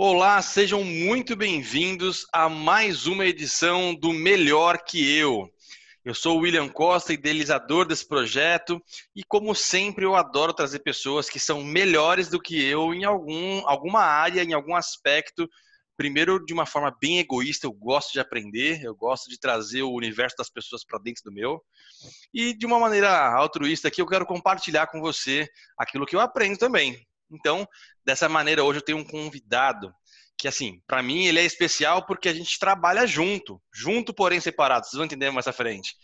Olá, 0.00 0.40
sejam 0.40 0.84
muito 0.84 1.34
bem-vindos 1.34 2.24
a 2.32 2.48
mais 2.48 3.08
uma 3.08 3.26
edição 3.26 3.92
do 3.92 4.12
Melhor 4.12 4.84
que 4.84 5.18
Eu. 5.18 5.52
Eu 6.04 6.14
sou 6.14 6.36
o 6.36 6.42
William 6.42 6.68
Costa, 6.68 7.12
idealizador 7.12 7.84
desse 7.84 8.06
projeto, 8.06 8.80
e 9.12 9.24
como 9.24 9.52
sempre 9.56 10.04
eu 10.04 10.14
adoro 10.14 10.54
trazer 10.54 10.78
pessoas 10.84 11.28
que 11.28 11.40
são 11.40 11.64
melhores 11.64 12.28
do 12.28 12.40
que 12.40 12.62
eu 12.62 12.94
em 12.94 13.02
algum, 13.02 13.66
alguma 13.66 14.02
área, 14.02 14.44
em 14.44 14.52
algum 14.52 14.76
aspecto. 14.76 15.50
Primeiro, 15.96 16.46
de 16.46 16.54
uma 16.54 16.64
forma 16.64 16.96
bem 17.00 17.18
egoísta, 17.18 17.66
eu 17.66 17.72
gosto 17.72 18.12
de 18.12 18.20
aprender, 18.20 18.80
eu 18.84 18.94
gosto 18.94 19.28
de 19.28 19.36
trazer 19.36 19.82
o 19.82 19.90
universo 19.90 20.36
das 20.36 20.48
pessoas 20.48 20.84
para 20.84 21.00
dentro 21.00 21.24
do 21.24 21.32
meu. 21.32 21.60
E 22.32 22.56
de 22.56 22.66
uma 22.66 22.78
maneira 22.78 23.34
altruísta 23.34 23.88
aqui, 23.88 24.00
eu 24.00 24.06
quero 24.06 24.24
compartilhar 24.24 24.86
com 24.86 25.00
você 25.00 25.48
aquilo 25.76 26.06
que 26.06 26.14
eu 26.14 26.20
aprendo 26.20 26.56
também. 26.56 27.04
Então, 27.30 27.66
dessa 28.04 28.28
maneira, 28.28 28.64
hoje 28.64 28.78
eu 28.78 28.84
tenho 28.84 28.98
um 28.98 29.04
convidado 29.04 29.92
que, 30.36 30.46
assim, 30.46 30.80
para 30.86 31.02
mim 31.02 31.26
ele 31.26 31.40
é 31.40 31.44
especial 31.44 32.06
porque 32.06 32.28
a 32.28 32.34
gente 32.34 32.58
trabalha 32.58 33.06
junto, 33.06 33.60
junto, 33.74 34.14
porém 34.14 34.40
separado. 34.40 34.86
Vocês 34.86 34.96
vão 34.96 35.04
entender 35.04 35.30
mais 35.30 35.48
à 35.48 35.52
frente. 35.52 35.94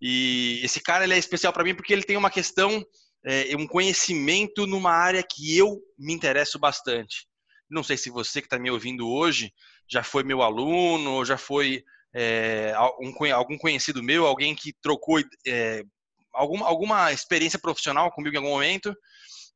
E 0.00 0.60
esse 0.62 0.80
cara 0.80 1.04
ele 1.04 1.14
é 1.14 1.18
especial 1.18 1.52
para 1.52 1.64
mim 1.64 1.74
porque 1.74 1.92
ele 1.92 2.02
tem 2.02 2.16
uma 2.16 2.30
questão, 2.30 2.84
é, 3.24 3.56
um 3.56 3.66
conhecimento 3.66 4.66
numa 4.66 4.92
área 4.92 5.22
que 5.22 5.56
eu 5.56 5.80
me 5.98 6.12
interesso 6.12 6.58
bastante. 6.58 7.26
Não 7.70 7.82
sei 7.82 7.96
se 7.96 8.10
você 8.10 8.40
que 8.40 8.46
está 8.46 8.58
me 8.58 8.70
ouvindo 8.70 9.08
hoje 9.08 9.52
já 9.90 10.02
foi 10.02 10.22
meu 10.22 10.40
aluno, 10.40 11.12
ou 11.14 11.24
já 11.24 11.36
foi 11.36 11.82
é, 12.14 12.72
um, 13.00 13.34
algum 13.34 13.58
conhecido 13.58 14.02
meu, 14.02 14.26
alguém 14.26 14.54
que 14.54 14.72
trocou 14.80 15.20
é, 15.46 15.82
alguma, 16.32 16.66
alguma 16.66 17.12
experiência 17.12 17.58
profissional 17.58 18.10
comigo 18.12 18.36
em 18.36 18.38
algum 18.38 18.50
momento, 18.50 18.94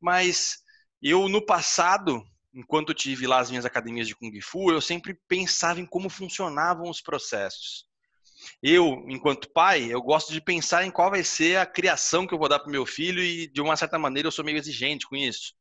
mas 0.00 0.56
eu, 1.04 1.28
no 1.28 1.44
passado, 1.44 2.24
enquanto 2.54 2.94
tive 2.94 3.26
lá 3.26 3.38
as 3.38 3.50
minhas 3.50 3.66
academias 3.66 4.08
de 4.08 4.16
Kung 4.16 4.40
Fu, 4.40 4.72
eu 4.72 4.80
sempre 4.80 5.12
pensava 5.28 5.78
em 5.78 5.84
como 5.84 6.08
funcionavam 6.08 6.88
os 6.88 7.02
processos. 7.02 7.86
Eu, 8.62 9.04
enquanto 9.08 9.52
pai, 9.52 9.92
eu 9.92 10.00
gosto 10.00 10.32
de 10.32 10.40
pensar 10.40 10.84
em 10.84 10.90
qual 10.90 11.10
vai 11.10 11.22
ser 11.22 11.58
a 11.58 11.66
criação 11.66 12.26
que 12.26 12.32
eu 12.32 12.38
vou 12.38 12.48
dar 12.48 12.58
para 12.58 12.68
o 12.68 12.72
meu 12.72 12.86
filho 12.86 13.22
e, 13.22 13.46
de 13.46 13.60
uma 13.60 13.76
certa 13.76 13.98
maneira, 13.98 14.28
eu 14.28 14.32
sou 14.32 14.44
meio 14.44 14.56
exigente 14.56 15.06
com 15.06 15.14
isso. 15.14 15.54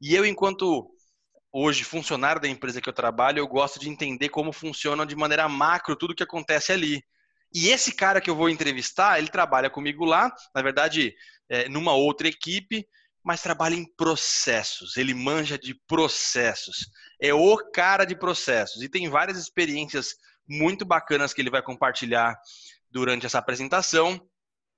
E 0.00 0.14
eu, 0.14 0.24
enquanto 0.24 0.90
hoje 1.52 1.84
funcionário 1.84 2.40
da 2.40 2.48
empresa 2.48 2.80
que 2.80 2.88
eu 2.88 2.92
trabalho, 2.92 3.38
eu 3.38 3.46
gosto 3.46 3.78
de 3.78 3.88
entender 3.88 4.28
como 4.28 4.52
funciona 4.52 5.04
de 5.04 5.16
maneira 5.16 5.48
macro 5.48 5.96
tudo 5.96 6.14
que 6.14 6.22
acontece 6.22 6.72
ali. 6.72 7.02
E 7.52 7.68
esse 7.68 7.92
cara 7.92 8.20
que 8.20 8.30
eu 8.30 8.36
vou 8.36 8.48
entrevistar, 8.48 9.18
ele 9.18 9.28
trabalha 9.28 9.68
comigo 9.68 10.04
lá, 10.04 10.32
na 10.54 10.62
verdade, 10.62 11.14
é, 11.48 11.68
numa 11.68 11.92
outra 11.92 12.28
equipe, 12.28 12.86
mas 13.24 13.42
trabalha 13.42 13.74
em 13.74 13.84
processos, 13.96 14.96
ele 14.96 15.14
manja 15.14 15.58
de 15.58 15.74
processos, 15.86 16.90
é 17.20 17.34
o 17.34 17.56
cara 17.72 18.04
de 18.04 18.16
processos. 18.16 18.82
E 18.82 18.88
tem 18.88 19.08
várias 19.08 19.38
experiências 19.38 20.14
muito 20.48 20.84
bacanas 20.84 21.32
que 21.32 21.40
ele 21.40 21.50
vai 21.50 21.62
compartilhar 21.62 22.34
durante 22.90 23.26
essa 23.26 23.38
apresentação. 23.38 24.20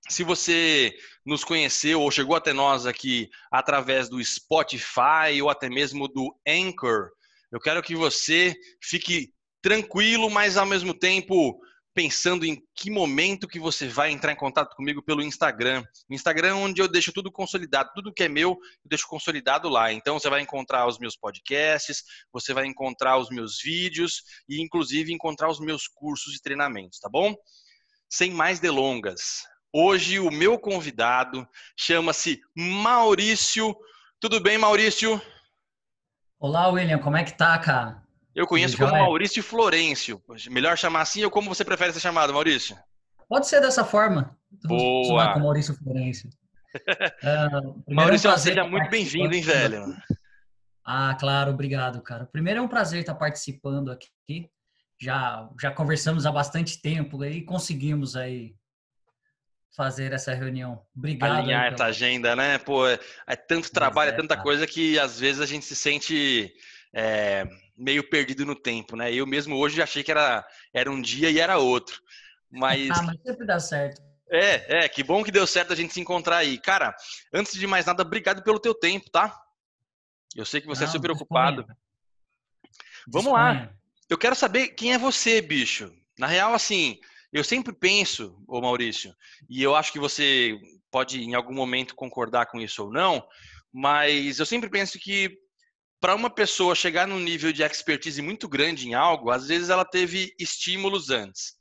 Se 0.09 0.25
você 0.25 0.93
nos 1.25 1.45
conheceu 1.45 2.01
ou 2.01 2.11
chegou 2.11 2.35
até 2.35 2.53
nós 2.53 2.87
aqui 2.87 3.31
através 3.51 4.09
do 4.09 4.23
Spotify 4.23 5.41
ou 5.41 5.49
até 5.49 5.69
mesmo 5.71 6.09
do 6.09 6.37
Anchor, 6.47 7.11
eu 7.53 7.61
quero 7.61 7.83
que 7.83 7.95
você 7.95 8.55
fique 8.83 9.33
tranquilo, 9.63 10.29
mas 10.29 10.57
ao 10.57 10.67
mesmo 10.67 10.93
tempo 10.93 11.61
pensando 11.95 12.45
em 12.45 12.63
que 12.75 12.91
momento 12.91 13.47
que 13.47 13.59
você 13.59 13.87
vai 13.87 14.11
entrar 14.11 14.33
em 14.33 14.37
contato 14.37 14.75
comigo 14.75 15.03
pelo 15.03 15.23
Instagram. 15.23 15.85
O 16.09 16.15
Instagram 16.15 16.57
onde 16.57 16.81
eu 16.81 16.89
deixo 16.89 17.13
tudo 17.13 17.31
consolidado, 17.31 17.91
tudo 17.95 18.13
que 18.13 18.25
é 18.25 18.29
meu, 18.29 18.51
eu 18.51 18.89
deixo 18.89 19.07
consolidado 19.07 19.69
lá. 19.69 19.93
Então 19.93 20.19
você 20.19 20.31
vai 20.31 20.41
encontrar 20.41 20.87
os 20.87 20.99
meus 20.99 21.17
podcasts, 21.17 22.03
você 22.33 22.55
vai 22.55 22.67
encontrar 22.67 23.19
os 23.19 23.29
meus 23.31 23.61
vídeos 23.63 24.23
e 24.49 24.63
inclusive 24.63 25.13
encontrar 25.13 25.51
os 25.51 25.61
meus 25.61 25.87
cursos 25.87 26.35
e 26.35 26.43
treinamentos, 26.43 26.99
tá 26.99 27.09
bom? 27.09 27.35
Sem 28.09 28.31
mais 28.31 28.59
delongas. 28.59 29.43
Hoje 29.73 30.19
o 30.19 30.31
meu 30.31 30.59
convidado 30.59 31.47
chama-se 31.77 32.41
Maurício. 32.55 33.75
Tudo 34.21 34.41
bem, 34.41 34.59
Maurício? 34.59 35.21
Olá, 36.39 36.69
William, 36.69 36.99
como 36.99 37.17
é 37.17 37.25
que 37.25 37.37
tá, 37.37 37.59
cara? 37.59 38.03
Eu 38.35 38.47
conheço 38.47 38.79
como 38.79 38.93
Maurício 38.93 39.43
Florencio. 39.43 40.23
Melhor 40.51 40.77
chamar 40.79 41.03
assim 41.03 41.23
ou 41.25 41.31
como 41.31 41.55
você 41.55 41.65
prefere 41.65 41.93
ser 41.93 42.01
chamado, 42.01 42.33
Maurício? 42.33 42.77
Pode 43.29 43.47
ser 43.47 43.61
dessa 43.61 43.85
forma. 43.85 44.37
Boa. 44.65 45.35
Com 45.35 45.41
Maurício 45.41 45.75
Florencio. 45.75 46.31
uh, 46.79 47.95
Maurício, 47.95 48.31
é 48.31 48.35
um 48.35 48.39
seja 48.39 48.65
muito 48.65 48.89
bem-vindo, 48.89 49.35
hein, 49.35 49.43
velho? 49.43 49.97
Ah, 50.85 51.17
claro, 51.19 51.53
obrigado, 51.53 52.01
cara. 52.03 52.27
Primeiro 52.27 52.61
é 52.61 52.63
um 52.63 52.69
prazer 52.69 53.01
estar 53.01 53.15
participando 53.15 53.91
aqui. 53.91 54.51
Já, 55.01 55.49
já 55.61 55.71
conversamos 55.71 56.27
há 56.27 56.33
bastante 56.33 56.81
tempo 56.81 57.25
e 57.25 57.43
conseguimos 57.43 58.17
aí 58.17 58.55
fazer 59.77 60.13
essa 60.13 60.35
reunião. 60.35 60.83
Obrigado. 60.97 61.39
Alinhar 61.39 61.73
essa 61.73 61.87
agenda, 61.87 62.37
né? 62.37 62.59
Pô, 62.59 62.87
é, 62.87 62.99
é 63.27 63.37
tanto 63.37 63.71
trabalho, 63.71 64.11
é, 64.11 64.15
é 64.15 64.17
tanta 64.17 64.35
cara. 64.35 64.43
coisa 64.43 64.67
que 64.67 64.99
às 64.99 65.19
vezes 65.19 65.41
a 65.41 65.47
gente 65.47 65.65
se 65.65 65.75
sente 65.75 66.53
é, 66.95 67.47
meio 67.83 68.09
perdido 68.09 68.47
no 68.47 68.55
tempo, 68.55 68.95
né? 68.95 69.13
Eu 69.13 69.27
mesmo 69.27 69.57
hoje 69.57 69.83
achei 69.83 70.03
que 70.03 70.11
era, 70.11 70.47
era 70.73 70.91
um 70.91 71.03
dia 71.03 71.31
e 71.31 71.41
era 71.41 71.59
outro. 71.59 72.01
Mas. 72.51 72.91
ah, 72.91 73.03
mas 73.03 73.21
sempre 73.23 73.47
dá 73.47 73.59
certo. 73.59 74.01
É, 74.31 74.85
é, 74.85 74.89
que 74.89 75.03
bom 75.03 75.23
que 75.23 75.33
deu 75.33 75.47
certo 75.47 75.73
a 75.73 75.77
gente 75.77 75.93
se 75.93 76.01
encontrar 76.01 76.39
aí. 76.39 76.59
Cara, 76.59 76.95
antes 77.35 77.53
de 77.53 77.67
mais 77.67 77.85
nada, 77.85 78.03
obrigado 78.03 78.43
pelo 78.43 78.61
teu 78.61 78.73
tempo, 78.73 79.11
tá? 79.11 79.39
Eu 80.35 80.47
sei 80.47 80.61
que 80.61 80.67
você 80.67 80.85
é 80.85 80.87
Não, 80.87 80.91
é 80.91 80.93
super 80.93 81.11
ocupado. 81.11 81.67
Vamos 83.07 83.33
lá. 83.33 83.71
Eu 84.09 84.17
quero 84.17 84.35
saber 84.35 84.69
quem 84.69 84.95
é 84.95 84.99
você, 84.99 85.43
bicho. 85.43 85.93
Na 86.19 86.27
real, 86.27 86.55
assim, 86.55 86.99
eu 87.33 87.43
sempre 87.43 87.75
penso, 87.75 88.43
ô 88.47 88.61
Maurício, 88.61 89.15
e 89.51 89.63
eu 89.63 89.75
acho 89.75 89.93
que 89.93 89.99
você 89.99 90.59
pode 90.91 91.21
em 91.21 91.35
algum 91.35 91.55
momento 91.55 91.95
concordar 91.95 92.47
com 92.47 92.61
isso 92.61 92.85
ou 92.85 92.93
não, 92.93 93.27
mas 93.73 94.39
eu 94.39 94.47
sempre 94.47 94.71
penso 94.71 94.99
que 94.99 95.39
para 96.03 96.17
uma 96.17 96.29
pessoa 96.29 96.75
chegar 96.75 97.07
num 97.07 97.21
nível 97.21 97.53
de 97.53 97.63
expertise 97.63 98.21
muito 98.21 98.49
grande 98.49 98.89
em 98.89 98.93
algo, 98.93 99.31
às 99.31 99.47
vezes 99.47 99.71
ela 99.71 99.85
teve 99.85 100.35
estímulos 100.37 101.11
antes. 101.11 101.55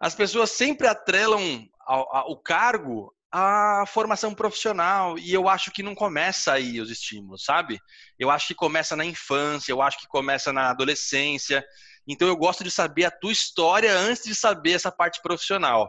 As 0.00 0.12
pessoas 0.12 0.50
sempre 0.50 0.88
atrelam 0.88 1.68
ao, 1.78 2.16
ao, 2.16 2.30
o 2.32 2.36
cargo 2.36 3.14
à 3.30 3.84
formação 3.86 4.34
profissional 4.34 5.16
e 5.16 5.32
eu 5.32 5.48
acho 5.48 5.70
que 5.70 5.84
não 5.84 5.94
começa 5.94 6.52
aí 6.52 6.80
os 6.80 6.90
estímulos, 6.90 7.44
sabe? 7.44 7.78
Eu 8.18 8.28
acho 8.28 8.48
que 8.48 8.56
começa 8.56 8.96
na 8.96 9.04
infância, 9.04 9.70
eu 9.70 9.80
acho 9.80 10.00
que 10.00 10.08
começa 10.08 10.52
na 10.52 10.70
adolescência. 10.70 11.64
Então 12.08 12.26
eu 12.26 12.36
gosto 12.36 12.64
de 12.64 12.72
saber 12.72 13.04
a 13.04 13.10
tua 13.10 13.30
história 13.30 13.96
antes 13.96 14.24
de 14.24 14.34
saber 14.34 14.72
essa 14.72 14.90
parte 14.90 15.22
profissional. 15.22 15.88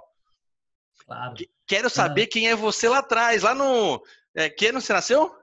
Claro. 1.03 1.33
Quero 1.65 1.89
saber 1.89 2.27
quem 2.27 2.47
é 2.47 2.55
você 2.55 2.87
lá 2.87 2.99
atrás, 2.99 3.41
lá 3.41 3.55
no. 3.55 3.99
É, 4.35 4.51
que 4.51 4.67
ano 4.67 4.79
você 4.79 4.93
nasceu? 4.93 5.40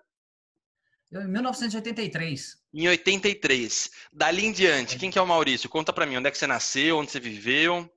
Eu, 1.10 1.22
em 1.22 1.28
1983. 1.28 2.58
Em 2.74 2.88
83. 2.88 3.90
Dali 4.12 4.44
em 4.44 4.52
diante, 4.52 4.98
quem 4.98 5.10
que 5.10 5.18
é 5.18 5.22
o 5.22 5.26
Maurício? 5.26 5.68
Conta 5.68 5.92
para 5.92 6.04
mim, 6.04 6.16
onde 6.16 6.28
é 6.28 6.30
que 6.30 6.38
você 6.38 6.46
nasceu, 6.46 6.98
onde 6.98 7.10
você 7.10 7.18
viveu? 7.18 7.90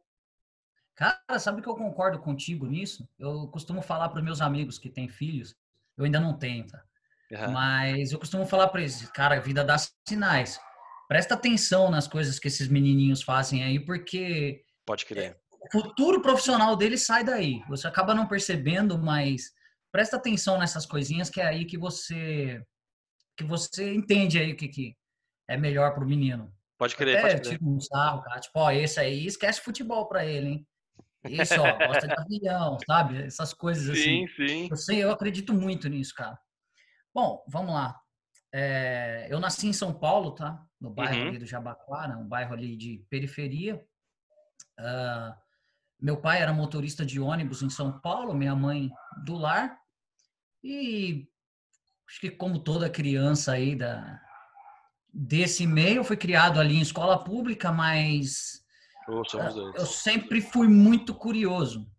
Cara, 0.95 1.39
sabe 1.39 1.61
que 1.61 1.67
eu 1.67 1.75
concordo 1.75 2.19
contigo 2.19 2.65
nisso? 2.65 3.07
Eu 3.19 3.47
costumo 3.47 3.81
falar 3.81 4.09
para 4.09 4.21
meus 4.21 4.39
amigos 4.39 4.77
que 4.77 4.89
têm 4.89 5.09
filhos, 5.09 5.55
eu 5.97 6.05
ainda 6.05 6.19
não 6.19 6.37
tenho, 6.37 6.67
tá? 6.67 6.83
Uhum. 7.31 7.51
Mas 7.51 8.11
eu 8.11 8.19
costumo 8.19 8.45
falar 8.45 8.67
para 8.67 8.81
eles, 8.81 9.09
cara, 9.09 9.35
a 9.35 9.39
vida 9.39 9.63
dá 9.63 9.77
sinais. 10.07 10.59
Presta 11.07 11.33
atenção 11.33 11.89
nas 11.89 12.07
coisas 12.07 12.39
que 12.39 12.47
esses 12.47 12.67
menininhos 12.67 13.23
fazem 13.23 13.63
aí, 13.63 13.79
porque 13.79 14.63
pode 14.85 15.05
crer. 15.05 15.37
O 15.59 15.71
futuro 15.71 16.21
profissional 16.21 16.75
deles 16.75 17.05
sai 17.05 17.23
daí. 17.23 17.61
Você 17.67 17.87
acaba 17.87 18.15
não 18.15 18.27
percebendo, 18.27 18.97
mas 18.97 19.51
presta 19.91 20.17
atenção 20.17 20.57
nessas 20.57 20.85
coisinhas 20.85 21.29
que 21.29 21.41
é 21.41 21.45
aí 21.45 21.65
que 21.65 21.77
você 21.77 22.61
que 23.41 23.47
você 23.47 23.93
entende 23.93 24.39
aí 24.39 24.53
o 24.53 24.55
que, 24.55 24.67
que 24.67 24.97
é 25.47 25.57
melhor 25.57 25.93
para 25.93 26.03
o 26.03 26.07
menino. 26.07 26.53
Pode 26.77 26.95
crer, 26.95 27.17
Até, 27.17 27.29
pode 27.29 27.41
crer. 27.41 27.53
Tipo 27.53 27.69
um 27.69 27.79
sarro, 27.79 28.21
cara. 28.21 28.39
Tipo, 28.39 28.59
ó, 28.59 28.71
esse 28.71 28.99
aí 28.99 29.25
esquece 29.25 29.61
futebol 29.61 30.07
para 30.07 30.25
ele, 30.25 30.47
hein? 30.47 30.67
Isso, 31.25 31.53
ó, 31.61 31.87
gosta 31.87 32.07
de 32.07 32.13
avião, 32.13 32.77
sabe? 32.85 33.23
Essas 33.23 33.53
coisas 33.53 33.85
sim, 33.85 34.25
assim. 34.25 34.27
Sim, 34.27 34.47
sim. 34.47 34.67
Eu 34.71 34.77
sei, 34.77 35.03
eu 35.03 35.11
acredito 35.11 35.53
muito 35.53 35.87
nisso, 35.87 36.15
cara. 36.15 36.39
Bom, 37.13 37.43
vamos 37.47 37.73
lá. 37.73 37.99
É, 38.53 39.27
eu 39.29 39.39
nasci 39.39 39.67
em 39.67 39.73
São 39.73 39.93
Paulo, 39.93 40.31
tá? 40.31 40.63
No 40.79 40.89
bairro 40.89 41.21
uhum. 41.21 41.27
ali 41.27 41.37
do 41.37 41.45
Jabaquara, 41.45 42.17
um 42.17 42.27
bairro 42.27 42.53
ali 42.53 42.75
de 42.75 43.05
periferia. 43.09 43.83
Uh, 44.79 45.35
meu 46.01 46.17
pai 46.17 46.41
era 46.41 46.51
motorista 46.51 47.05
de 47.05 47.19
ônibus 47.19 47.61
em 47.61 47.69
São 47.69 47.99
Paulo, 47.99 48.33
minha 48.33 48.55
mãe 48.55 48.89
do 49.23 49.35
lar. 49.35 49.77
E 50.63 51.27
acho 52.11 52.19
que 52.19 52.29
como 52.29 52.59
toda 52.59 52.89
criança 52.89 53.53
aí 53.53 53.73
da, 53.73 54.19
desse 55.13 55.65
meio, 55.65 56.03
fui 56.03 56.17
criado 56.17 56.59
ali 56.59 56.75
em 56.75 56.81
escola 56.81 57.23
pública, 57.23 57.71
mas 57.71 58.61
oh, 59.07 59.23
eu 59.75 59.85
sempre 59.85 60.41
fui 60.41 60.67
muito 60.67 61.15
curioso. 61.15 61.89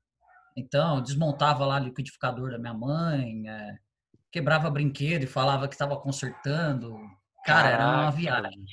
Então, 0.55 1.01
desmontava 1.01 1.65
lá 1.65 1.81
o 1.81 1.85
liquidificador 1.85 2.51
da 2.51 2.59
minha 2.59 2.75
mãe, 2.75 3.49
é, 3.49 3.79
quebrava 4.31 4.71
brinquedo 4.71 5.25
e 5.25 5.27
falava 5.27 5.67
que 5.67 5.75
estava 5.75 5.99
consertando. 5.99 6.93
Cara, 7.47 7.71
Caraca, 7.71 7.83
era 7.83 8.03
uma 8.03 8.11
viagem. 8.11 8.65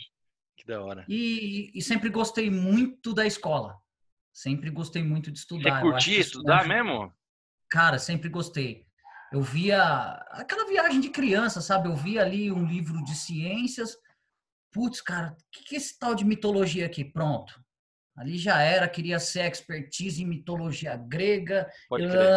da 0.67 0.83
hora. 0.83 1.05
E, 1.07 1.71
e 1.73 1.81
sempre 1.81 2.09
gostei 2.09 2.51
muito 2.51 3.13
da 3.13 3.25
escola. 3.25 3.77
Sempre 4.33 4.69
gostei 4.69 5.03
muito 5.03 5.31
de 5.31 5.39
estudar. 5.39 5.79
Você 5.79 5.81
curtia 5.81 6.19
estudar 6.19 6.67
mesmo? 6.67 7.13
Cara, 7.69 7.97
sempre 7.97 8.27
gostei. 8.27 8.88
Eu 9.31 9.41
via 9.41 9.81
aquela 10.31 10.67
viagem 10.67 10.99
de 10.99 11.09
criança, 11.09 11.61
sabe? 11.61 11.87
Eu 11.87 11.95
via 11.95 12.21
ali 12.21 12.51
um 12.51 12.65
livro 12.65 13.03
de 13.03 13.15
ciências. 13.15 13.95
Putz, 14.71 15.01
cara, 15.01 15.31
o 15.31 15.35
que, 15.51 15.63
que 15.63 15.75
é 15.75 15.77
esse 15.77 15.97
tal 15.97 16.15
de 16.15 16.25
mitologia 16.25 16.85
aqui? 16.85 17.03
Pronto. 17.05 17.53
Ali 18.17 18.37
já 18.37 18.61
era, 18.61 18.87
queria 18.89 19.19
ser 19.19 19.49
expertise 19.49 20.21
em 20.21 20.27
mitologia 20.27 20.97
grega. 20.97 21.69
Pode 21.87 22.07
crer. 22.07 22.33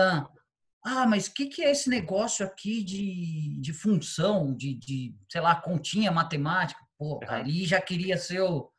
Ah, 0.85 1.07
mas 1.07 1.29
o 1.29 1.35
que, 1.35 1.47
que 1.47 1.63
é 1.63 1.71
esse 1.71 1.89
negócio 1.89 2.45
aqui 2.45 2.83
de, 2.83 3.61
de 3.61 3.73
função, 3.73 4.55
de, 4.55 4.75
de, 4.75 5.15
sei 5.31 5.41
lá, 5.41 5.55
continha 5.55 6.11
matemática? 6.11 6.81
Pô, 6.99 7.17
uhum. 7.17 7.21
ali 7.29 7.65
já 7.65 7.81
queria 7.81 8.19
ser 8.19 8.41
o. 8.41 8.71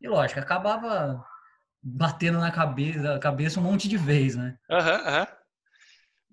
E 0.00 0.08
lógico, 0.08 0.40
acabava 0.40 1.24
batendo 1.82 2.38
na 2.38 2.50
cabeça, 2.50 3.18
cabeça 3.18 3.58
um 3.58 3.64
monte 3.64 3.88
de 3.88 3.96
vez, 3.96 4.36
né? 4.36 4.56
Aham, 4.70 4.92
uhum, 4.92 5.06
aham. 5.06 5.20
Uhum. 5.20 5.36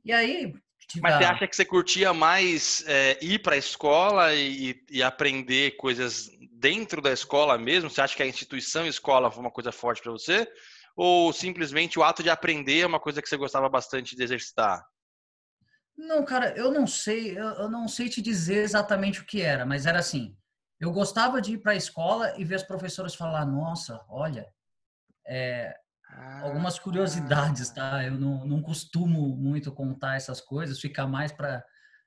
E 0.06 0.12
aí. 0.12 0.54
Mas 1.02 1.16
você 1.16 1.24
acha 1.24 1.48
que 1.48 1.56
você 1.56 1.66
curtia 1.66 2.14
mais 2.14 2.84
é, 2.88 3.18
ir 3.22 3.40
para 3.40 3.56
a 3.56 3.58
escola 3.58 4.34
e, 4.34 4.84
e, 4.90 5.04
aprender 5.04 5.78
coisas 5.78 6.32
dentro 6.52 7.02
da 7.02 7.12
escola 7.12 7.58
mesmo? 7.58 7.90
Você 7.90 8.02
acha 8.02 8.16
que 8.16 8.24
a 8.24 8.28
instituição 8.28 8.88
escola 8.88 9.30
foi 9.30 9.42
uma 9.42 9.52
coisa 9.52 9.72
forte 9.72 10.02
para 10.02 10.12
você? 10.12 10.52
Ou 10.96 11.32
simplesmente 11.32 12.00
o 12.00 12.04
ato 12.04 12.24
de 12.24 12.30
aprender 12.30 12.80
é 12.80 12.88
uma 12.88 13.00
coisa 13.00 13.22
que 13.22 13.30
você 13.30 13.38
gostava 13.38 13.70
bastante 13.70 14.16
de 14.16 14.24
exercitar? 14.24 14.84
Não, 15.96 16.26
cara, 16.26 16.58
eu 16.58 16.72
não 16.72 16.88
sei, 16.88 17.38
eu 17.38 17.70
não 17.70 17.88
sei 17.88 18.10
te 18.10 18.22
dizer 18.22 18.64
exatamente 18.64 19.22
o 19.22 19.26
que 19.26 19.42
era, 19.42 19.66
mas 19.66 19.86
era 19.86 20.00
assim. 20.00 20.36
Eu 20.80 20.92
gostava 20.92 21.42
de 21.42 21.54
ir 21.54 21.58
para 21.60 21.74
a 21.74 21.76
escola 21.76 22.34
e 22.38 22.46
ver 22.46 22.56
as 22.56 22.64
professoras 22.64 23.14
falar: 23.14 23.46
Nossa, 23.46 24.04
olha, 24.10 24.48
é, 25.28 25.76
algumas 26.42 26.80
curiosidades, 26.80 27.70
tá? 27.70 28.04
Eu 28.04 28.14
não, 28.14 28.46
não 28.46 28.62
costumo 28.62 29.36
muito 29.36 29.72
contar 29.72 30.16
essas 30.16 30.42
coisas, 30.42 30.80
fica 30.80 31.06
mais 31.06 31.32
para 31.32 31.64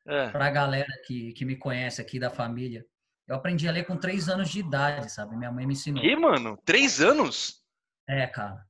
é. 0.06 0.30
a 0.34 0.50
galera 0.50 0.92
que, 1.06 1.32
que 1.32 1.44
me 1.44 1.56
conhece 1.56 2.00
aqui 2.00 2.18
da 2.18 2.30
família. 2.30 2.84
Eu 3.26 3.36
aprendi 3.36 3.68
a 3.68 3.72
ler 3.72 3.84
com 3.84 3.96
três 3.96 4.28
anos 4.28 4.50
de 4.50 4.60
idade, 4.60 5.10
sabe? 5.10 5.36
Minha 5.36 5.52
mãe 5.52 5.66
me 5.66 5.74
ensinou. 5.74 6.02
Que, 6.02 6.16
mano? 6.16 6.58
Três 6.64 7.00
anos? 7.00 7.62
É, 8.08 8.26
cara. 8.26 8.64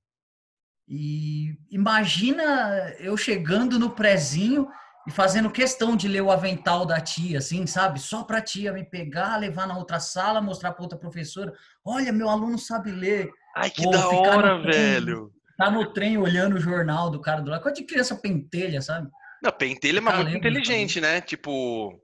E 0.87 1.57
imagina 1.71 2.95
eu 2.99 3.17
chegando 3.17 3.79
no 3.79 3.91
prezinho 3.91 4.69
e 5.07 5.11
fazendo 5.11 5.51
questão 5.51 5.97
de 5.97 6.07
ler 6.07 6.21
o 6.21 6.31
avental 6.31 6.87
da 6.87 7.01
tia, 7.01 7.39
assim, 7.39 7.67
sabe? 7.67 7.99
Só 8.01 8.23
pra 8.23 8.41
tia 8.41 8.73
me 8.73 8.85
pegar, 8.85 9.37
levar 9.37 9.67
na 9.67 9.77
outra 9.77 9.99
sala, 9.99 10.41
mostrar 10.41 10.73
pra 10.73 10.83
outra 10.83 10.99
professora. 10.99 11.53
Olha, 11.85 12.13
meu 12.13 12.29
aluno 12.29 12.59
sabe 12.59 12.93
ler. 12.93 13.31
Ai, 13.57 13.71
que 13.71 13.83
Pô, 13.83 13.91
da 13.91 14.09
hora, 14.09 14.63
velho. 14.63 15.33
Tá 15.57 15.71
no 15.71 15.93
trem 15.93 16.17
olhando 16.17 16.57
o 16.57 16.61
jornal 16.61 17.11
do 17.11 17.21
cara 17.21 17.41
do 17.41 17.51
lado. 17.51 17.63
Coisa 17.63 17.81
de 17.81 17.85
criança 17.85 18.17
pentelha, 18.17 18.81
sabe? 18.81 19.11
Não, 19.43 19.51
pentelha 19.51 19.99
é 19.99 20.01
uma 20.01 20.17
muito 20.23 20.37
inteligente, 20.37 21.01
né? 21.01 21.21
Tipo. 21.21 22.01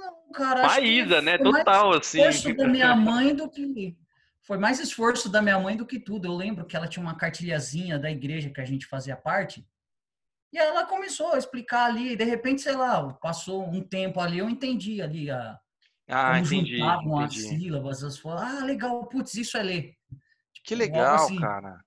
Não, 0.00 0.32
cara. 0.32 0.62
Maísa, 0.62 1.20
né? 1.20 1.38
Total, 1.38 1.92
assim. 1.92 2.20
Esforço 2.20 2.56
da 2.56 2.68
minha 2.68 2.94
mãe 2.96 3.34
do 3.34 3.50
que. 3.50 3.96
Foi 4.42 4.58
mais 4.58 4.78
esforço 4.78 5.28
da 5.28 5.42
minha 5.42 5.58
mãe 5.58 5.76
do 5.76 5.86
que 5.86 5.98
tudo. 5.98 6.28
Eu 6.28 6.36
lembro 6.36 6.66
que 6.66 6.76
ela 6.76 6.86
tinha 6.86 7.02
uma 7.02 7.16
cartilhazinha 7.16 7.98
da 7.98 8.10
igreja 8.10 8.50
que 8.50 8.60
a 8.60 8.64
gente 8.64 8.86
fazia 8.86 9.16
parte. 9.16 9.66
E 10.54 10.58
ela 10.58 10.86
começou 10.86 11.32
a 11.32 11.38
explicar 11.38 11.86
ali, 11.86 12.14
de 12.14 12.22
repente, 12.22 12.62
sei 12.62 12.76
lá, 12.76 13.12
passou 13.14 13.68
um 13.68 13.82
tempo 13.82 14.20
ali, 14.20 14.38
eu 14.38 14.48
entendi 14.48 15.02
ali 15.02 15.28
a, 15.28 15.58
ah, 16.08 16.26
como 16.26 16.46
entendi, 16.46 16.76
juntavam 16.76 17.22
entendi. 17.22 17.40
as 17.40 17.48
sílabas, 17.48 18.04
as 18.04 18.24
ah, 18.24 18.64
legal, 18.64 19.04
putz, 19.06 19.34
isso 19.34 19.56
é 19.56 19.62
ler. 19.64 19.96
Que 20.54 20.62
tipo, 20.62 20.78
legal, 20.78 21.16
assim. 21.16 21.40
cara. 21.40 21.80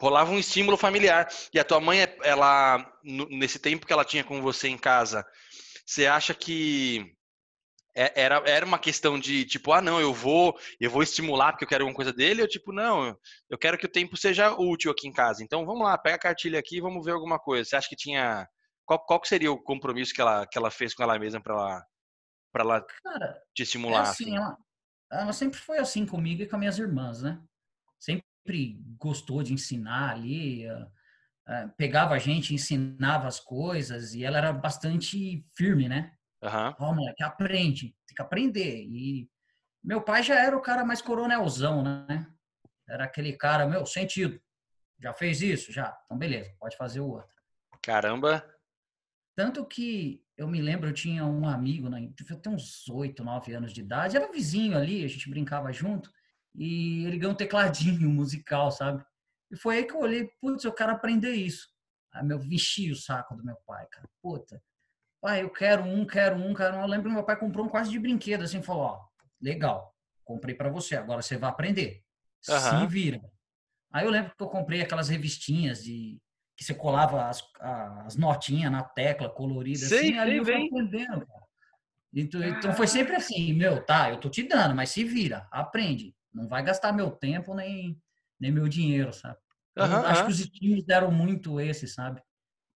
Rolava 0.00 0.32
um 0.32 0.38
estímulo 0.40 0.76
familiar. 0.76 1.28
E 1.54 1.60
a 1.60 1.64
tua 1.64 1.80
mãe, 1.80 2.00
ela, 2.24 2.84
nesse 3.04 3.60
tempo 3.60 3.86
que 3.86 3.92
ela 3.92 4.04
tinha 4.04 4.24
com 4.24 4.42
você 4.42 4.66
em 4.66 4.76
casa, 4.76 5.24
você 5.86 6.04
acha 6.04 6.34
que 6.34 7.14
era, 7.94 8.42
era 8.46 8.64
uma 8.64 8.78
questão 8.78 9.18
de 9.18 9.44
tipo, 9.44 9.72
ah, 9.72 9.82
não, 9.82 10.00
eu 10.00 10.12
vou, 10.14 10.58
eu 10.80 10.90
vou 10.90 11.02
estimular 11.02 11.52
porque 11.52 11.64
eu 11.64 11.68
quero 11.68 11.84
alguma 11.84 11.96
coisa 11.96 12.12
dele, 12.12 12.42
ou 12.42 12.48
tipo, 12.48 12.72
não, 12.72 13.16
eu 13.50 13.58
quero 13.58 13.76
que 13.76 13.86
o 13.86 13.90
tempo 13.90 14.16
seja 14.16 14.54
útil 14.54 14.90
aqui 14.90 15.06
em 15.06 15.12
casa. 15.12 15.42
Então 15.44 15.66
vamos 15.66 15.82
lá, 15.82 15.98
pega 15.98 16.16
a 16.16 16.20
cartilha 16.20 16.58
aqui 16.58 16.78
e 16.78 16.80
vamos 16.80 17.04
ver 17.04 17.12
alguma 17.12 17.38
coisa. 17.38 17.68
Você 17.68 17.76
acha 17.76 17.88
que 17.88 17.96
tinha. 17.96 18.48
Qual, 18.84 19.04
qual 19.04 19.20
seria 19.24 19.52
o 19.52 19.62
compromisso 19.62 20.14
que 20.14 20.20
ela, 20.20 20.46
que 20.46 20.58
ela 20.58 20.70
fez 20.70 20.94
com 20.94 21.02
ela 21.02 21.18
mesma 21.18 21.40
para 21.40 21.54
ela, 21.54 21.86
pra 22.52 22.62
ela 22.64 22.86
Cara, 23.04 23.40
te 23.54 23.62
estimular? 23.62 23.98
É 23.98 24.02
assim, 24.02 24.24
assim? 24.24 24.36
Ela, 24.36 24.56
ela 25.12 25.32
sempre 25.32 25.58
foi 25.58 25.78
assim 25.78 26.06
comigo 26.06 26.42
e 26.42 26.48
com 26.48 26.56
as 26.56 26.60
minhas 26.60 26.78
irmãs, 26.78 27.22
né? 27.22 27.40
Sempre 28.00 28.80
gostou 28.98 29.42
de 29.42 29.52
ensinar 29.52 30.12
ali, 30.12 30.66
uh, 30.66 30.84
uh, 30.84 31.72
pegava 31.76 32.14
a 32.14 32.18
gente, 32.18 32.54
ensinava 32.54 33.28
as 33.28 33.38
coisas, 33.38 34.14
e 34.14 34.24
ela 34.24 34.38
era 34.38 34.52
bastante 34.52 35.46
firme, 35.54 35.88
né? 35.88 36.12
Uhum. 36.42 36.74
Ó, 36.78 36.90
oh, 36.90 36.94
moleque, 36.94 37.22
aprende, 37.22 37.94
tem 38.06 38.16
que 38.16 38.22
aprender. 38.22 38.84
E 38.84 39.30
meu 39.82 40.02
pai 40.02 40.22
já 40.22 40.40
era 40.40 40.56
o 40.56 40.62
cara 40.62 40.84
mais 40.84 41.00
coronelzão, 41.00 41.82
né? 41.82 42.26
Era 42.88 43.04
aquele 43.04 43.32
cara, 43.34 43.66
meu, 43.66 43.86
sentido. 43.86 44.40
Já 44.98 45.12
fez 45.12 45.40
isso? 45.40 45.72
Já. 45.72 45.96
Então, 46.04 46.18
beleza, 46.18 46.52
pode 46.58 46.76
fazer 46.76 47.00
o 47.00 47.08
outro. 47.08 47.34
Caramba! 47.80 48.44
Tanto 49.34 49.64
que 49.64 50.24
eu 50.36 50.46
me 50.46 50.60
lembro, 50.60 50.88
eu 50.88 50.92
tinha 50.92 51.24
um 51.24 51.46
amigo, 51.46 51.88
né, 51.88 52.08
devia 52.14 52.36
ter 52.36 52.48
uns 52.48 52.88
8, 52.88 53.24
9 53.24 53.54
anos 53.54 53.72
de 53.72 53.80
idade, 53.80 54.16
era 54.16 54.30
vizinho 54.30 54.76
ali, 54.76 55.04
a 55.04 55.08
gente 55.08 55.28
brincava 55.30 55.72
junto, 55.72 56.10
e 56.54 57.04
ele 57.04 57.18
ganhou 57.18 57.32
um 57.32 57.36
tecladinho 57.36 58.08
musical, 58.10 58.70
sabe? 58.70 59.04
E 59.50 59.56
foi 59.56 59.78
aí 59.78 59.84
que 59.84 59.94
eu 59.94 60.00
olhei, 60.00 60.30
putz, 60.40 60.64
eu 60.64 60.72
quero 60.72 60.92
aprender 60.92 61.32
isso. 61.32 61.68
Aí 62.12 62.24
meu, 62.24 62.38
vesti 62.38 62.90
o 62.90 62.96
saco 62.96 63.34
do 63.34 63.44
meu 63.44 63.56
pai, 63.66 63.86
cara. 63.90 64.08
Puta, 64.20 64.62
ah, 65.24 65.38
eu 65.38 65.50
quero 65.50 65.82
um, 65.82 66.04
quero 66.04 66.36
um, 66.36 66.52
quero 66.52 66.76
um. 66.76 66.80
Eu 66.80 66.86
lembro 66.86 67.08
que 67.08 67.14
meu 67.14 67.24
pai 67.24 67.36
comprou 67.36 67.66
um 67.66 67.68
quase 67.68 67.90
de 67.90 67.98
brinquedo, 67.98 68.42
assim, 68.42 68.62
falou, 68.62 68.82
ó, 68.82 69.04
legal, 69.40 69.94
comprei 70.24 70.54
para 70.54 70.68
você, 70.68 70.96
agora 70.96 71.22
você 71.22 71.36
vai 71.36 71.50
aprender. 71.50 72.02
Uhum. 72.48 72.80
Se 72.80 72.86
vira. 72.86 73.20
Aí 73.92 74.04
eu 74.04 74.10
lembro 74.10 74.32
que 74.36 74.42
eu 74.42 74.48
comprei 74.48 74.80
aquelas 74.80 75.08
revistinhas 75.08 75.84
de 75.84 76.20
que 76.56 76.64
você 76.64 76.74
colava 76.74 77.26
as, 77.28 77.42
as 77.60 78.16
notinhas 78.16 78.70
na 78.70 78.82
tecla 78.82 79.28
colorida, 79.28 79.86
sei, 79.86 80.10
assim, 80.10 80.18
ali 80.18 80.36
eu 80.36 80.44
fui 80.44 80.66
aprendendo, 80.66 81.26
cara. 81.26 81.42
Então, 82.14 82.44
então 82.44 82.72
foi 82.74 82.86
sempre 82.86 83.16
assim, 83.16 83.54
meu, 83.54 83.82
tá, 83.82 84.10
eu 84.10 84.18
tô 84.18 84.28
te 84.28 84.42
dando, 84.42 84.74
mas 84.74 84.90
se 84.90 85.02
vira, 85.02 85.48
aprende. 85.50 86.14
Não 86.32 86.46
vai 86.46 86.62
gastar 86.62 86.92
meu 86.92 87.10
tempo 87.10 87.54
nem, 87.54 87.98
nem 88.38 88.50
meu 88.50 88.68
dinheiro, 88.68 89.12
sabe? 89.12 89.38
Uhum, 89.78 89.84
acho 89.84 90.20
uhum. 90.20 90.26
que 90.26 90.32
os 90.32 90.40
estímulos 90.40 90.84
deram 90.84 91.10
muito 91.10 91.58
esse, 91.58 91.88
sabe? 91.88 92.22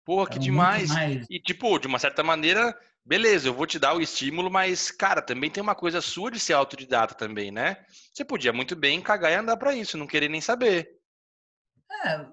Porra, 0.06 0.30
que 0.30 0.40
demais. 0.40 0.92
E, 1.30 1.40
tipo, 1.40 1.80
de 1.80 1.88
uma 1.88 2.00
certa 2.00 2.22
maneira, 2.24 2.78
beleza, 3.06 3.48
eu 3.48 3.54
vou 3.54 3.66
te 3.66 3.80
dar 3.80 3.94
o 3.94 4.02
estímulo, 4.02 4.52
mas, 4.52 4.92
cara, 4.92 5.22
também 5.22 5.50
tem 5.50 5.64
uma 5.64 5.76
coisa 5.76 6.02
sua 6.02 6.30
de 6.30 6.40
ser 6.40 6.54
autodidata 6.54 7.16
também, 7.16 7.52
né? 7.52 7.86
Você 8.14 8.26
podia 8.26 8.52
muito 8.52 8.76
bem 8.76 9.02
cagar 9.02 9.32
e 9.32 9.36
andar 9.36 9.58
para 9.58 9.74
isso, 9.74 9.98
não 9.98 10.08
querer 10.08 10.30
nem 10.30 10.42
saber. 10.42 11.00
É, 12.06 12.26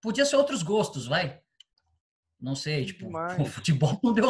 podia 0.00 0.24
ser 0.24 0.36
outros 0.36 0.62
gostos, 0.62 1.06
vai. 1.06 1.40
Não 2.40 2.56
sei, 2.56 2.84
tipo, 2.84 3.06
o 3.40 3.44
futebol 3.44 4.00
não 4.02 4.12
deu 4.12 4.28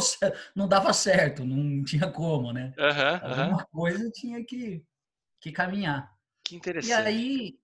não 0.54 0.68
dava 0.68 0.92
certo, 0.92 1.44
não 1.44 1.82
tinha 1.82 2.10
como, 2.10 2.52
né? 2.52 2.74
Uhum, 2.78 3.30
Alguma 3.30 3.58
uhum. 3.58 3.66
coisa 3.72 4.10
tinha 4.10 4.44
que, 4.44 4.84
que 5.40 5.50
caminhar. 5.50 6.12
Que 6.44 6.56
interessante. 6.56 6.90
E 6.90 6.92
aí, 6.92 7.58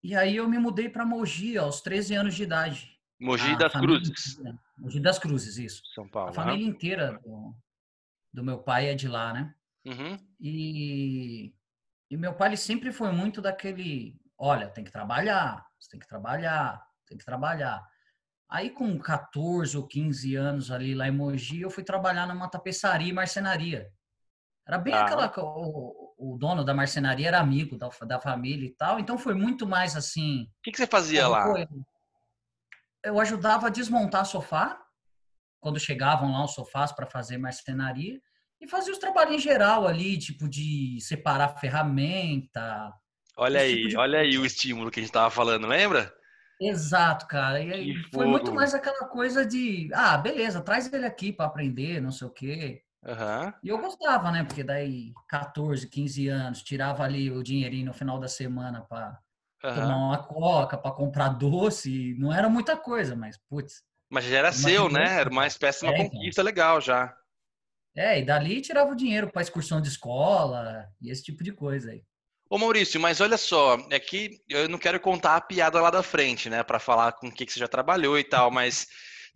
e 0.00 0.14
aí 0.14 0.36
eu 0.36 0.48
me 0.48 0.58
mudei 0.58 0.88
para 0.88 1.04
Mogi 1.04 1.58
aos 1.58 1.80
13 1.80 2.14
anos 2.14 2.36
de 2.36 2.44
idade. 2.44 2.97
Mogi 3.20 3.56
das 3.56 3.72
Cruzes. 3.72 4.38
Inteira, 4.38 4.58
Mogi 4.78 5.00
das 5.00 5.18
Cruzes, 5.18 5.58
isso. 5.58 5.82
São 5.94 6.08
Paulo. 6.08 6.30
A 6.30 6.32
família 6.32 6.64
uhum. 6.64 6.70
inteira 6.70 7.20
do, 7.24 7.54
do, 8.32 8.44
meu 8.44 8.58
pai 8.58 8.88
é 8.88 8.94
de 8.94 9.08
lá, 9.08 9.32
né? 9.32 9.54
Uhum. 9.84 10.16
E, 10.40 11.52
e 12.10 12.16
meu 12.16 12.34
pai 12.34 12.50
ele 12.50 12.56
sempre 12.56 12.92
foi 12.92 13.10
muito 13.10 13.40
daquele, 13.40 14.16
olha, 14.36 14.68
tem 14.68 14.84
que 14.84 14.92
trabalhar, 14.92 15.66
você 15.78 15.90
tem 15.90 16.00
que 16.00 16.06
trabalhar, 16.06 16.80
tem 17.06 17.18
que 17.18 17.24
trabalhar. 17.24 17.84
Aí 18.48 18.70
com 18.70 18.98
14 18.98 19.76
ou 19.76 19.86
15 19.86 20.34
anos 20.36 20.70
ali 20.70 20.94
lá 20.94 21.08
em 21.08 21.12
Mogi, 21.12 21.60
eu 21.60 21.70
fui 21.70 21.84
trabalhar 21.84 22.26
numa 22.26 22.48
tapeçaria 22.48 23.08
e 23.08 23.12
marcenaria. 23.12 23.90
Era 24.66 24.78
bem 24.78 24.94
ah. 24.94 25.02
aquela. 25.02 25.32
O, 25.38 26.14
o, 26.18 26.38
dono 26.38 26.64
da 26.64 26.74
marcenaria 26.74 27.28
era 27.28 27.40
amigo 27.40 27.76
da, 27.76 27.88
da 28.06 28.20
família 28.20 28.66
e 28.66 28.74
tal, 28.74 29.00
então 29.00 29.18
foi 29.18 29.34
muito 29.34 29.66
mais 29.66 29.96
assim. 29.96 30.42
O 30.42 30.62
que, 30.62 30.72
que 30.72 30.76
você 30.78 30.86
fazia 30.86 31.26
lá? 31.26 31.44
Foi, 31.44 31.66
eu 33.04 33.20
ajudava 33.20 33.66
a 33.66 33.70
desmontar 33.70 34.26
sofá, 34.26 34.78
quando 35.60 35.80
chegavam 35.80 36.32
lá 36.32 36.44
os 36.44 36.54
sofás 36.54 36.92
para 36.92 37.06
fazer 37.06 37.38
marcenaria, 37.38 38.20
e 38.60 38.68
fazia 38.68 38.92
os 38.92 38.98
trabalhos 38.98 39.34
em 39.34 39.38
geral 39.38 39.86
ali, 39.86 40.18
tipo 40.18 40.48
de 40.48 40.98
separar 41.00 41.58
ferramenta. 41.58 42.92
Olha 43.36 43.60
aí, 43.60 43.76
tipo 43.76 43.88
de... 43.90 43.96
olha 43.96 44.18
aí 44.20 44.36
o 44.36 44.44
estímulo 44.44 44.90
que 44.90 44.98
a 44.98 45.02
gente 45.02 45.12
tava 45.12 45.30
falando, 45.30 45.66
lembra? 45.66 46.12
Exato, 46.60 47.28
cara. 47.28 47.60
E 47.60 47.94
foi 48.12 48.26
muito 48.26 48.52
mais 48.52 48.74
aquela 48.74 49.06
coisa 49.06 49.46
de, 49.46 49.88
ah, 49.94 50.18
beleza, 50.18 50.60
traz 50.60 50.92
ele 50.92 51.06
aqui 51.06 51.32
para 51.32 51.46
aprender, 51.46 52.00
não 52.00 52.10
sei 52.10 52.26
o 52.26 52.32
quê. 52.32 52.82
Uhum. 53.04 53.52
E 53.62 53.68
eu 53.68 53.78
gostava, 53.78 54.32
né? 54.32 54.42
Porque 54.42 54.64
daí 54.64 55.12
14, 55.28 55.88
15 55.88 56.28
anos, 56.28 56.62
tirava 56.62 57.04
ali 57.04 57.30
o 57.30 57.44
dinheirinho 57.44 57.86
no 57.86 57.94
final 57.94 58.18
da 58.18 58.26
semana 58.26 58.80
para 58.82 59.16
uhum. 59.64 59.74
tomar 59.74 59.96
uma 59.96 60.22
coca, 60.22 60.78
para 60.78 60.90
comprar 60.90 61.30
doce. 61.30 62.14
Não 62.18 62.32
era 62.32 62.48
muita 62.48 62.76
coisa, 62.76 63.14
mas 63.16 63.38
putz. 63.48 63.82
Mas 64.10 64.24
já 64.24 64.38
era 64.38 64.52
seu, 64.52 64.88
né? 64.88 65.20
Era 65.20 65.30
uma 65.30 65.46
espécie 65.46 65.80
de 65.80 65.86
uma 65.86 65.94
é, 65.94 66.00
então. 66.00 66.10
conquista 66.10 66.42
legal 66.42 66.80
já. 66.80 67.14
É, 67.96 68.18
e 68.18 68.24
dali 68.24 68.60
tirava 68.60 68.92
o 68.92 68.96
dinheiro 68.96 69.28
para 69.28 69.42
excursão 69.42 69.80
de 69.80 69.88
escola 69.88 70.88
e 71.00 71.10
esse 71.10 71.22
tipo 71.22 71.42
de 71.42 71.52
coisa 71.52 71.90
aí. 71.90 72.02
Ô 72.48 72.56
Maurício, 72.56 72.98
mas 72.98 73.20
olha 73.20 73.36
só, 73.36 73.76
é 73.90 74.00
que 74.00 74.40
eu 74.48 74.68
não 74.68 74.78
quero 74.78 74.98
contar 74.98 75.36
a 75.36 75.40
piada 75.40 75.80
lá 75.80 75.90
da 75.90 76.02
frente, 76.02 76.48
né, 76.48 76.62
para 76.62 76.78
falar 76.78 77.12
com 77.12 77.28
o 77.28 77.32
que, 77.32 77.44
que 77.44 77.52
você 77.52 77.60
já 77.60 77.68
trabalhou 77.68 78.18
e 78.18 78.24
tal, 78.24 78.50
mas 78.50 78.86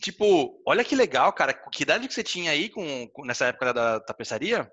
tipo, 0.01 0.63
olha 0.67 0.85
que 0.85 0.97
legal, 0.97 1.33
cara. 1.33 1.53
Que 1.53 1.83
idade 1.83 2.09
que 2.09 2.15
você 2.15 2.23
tinha 2.23 2.51
aí 2.51 2.69
com, 2.69 3.07
com 3.09 3.25
nessa 3.25 3.47
época 3.47 3.75
da 3.75 4.01
tapeçaria? 4.01 4.71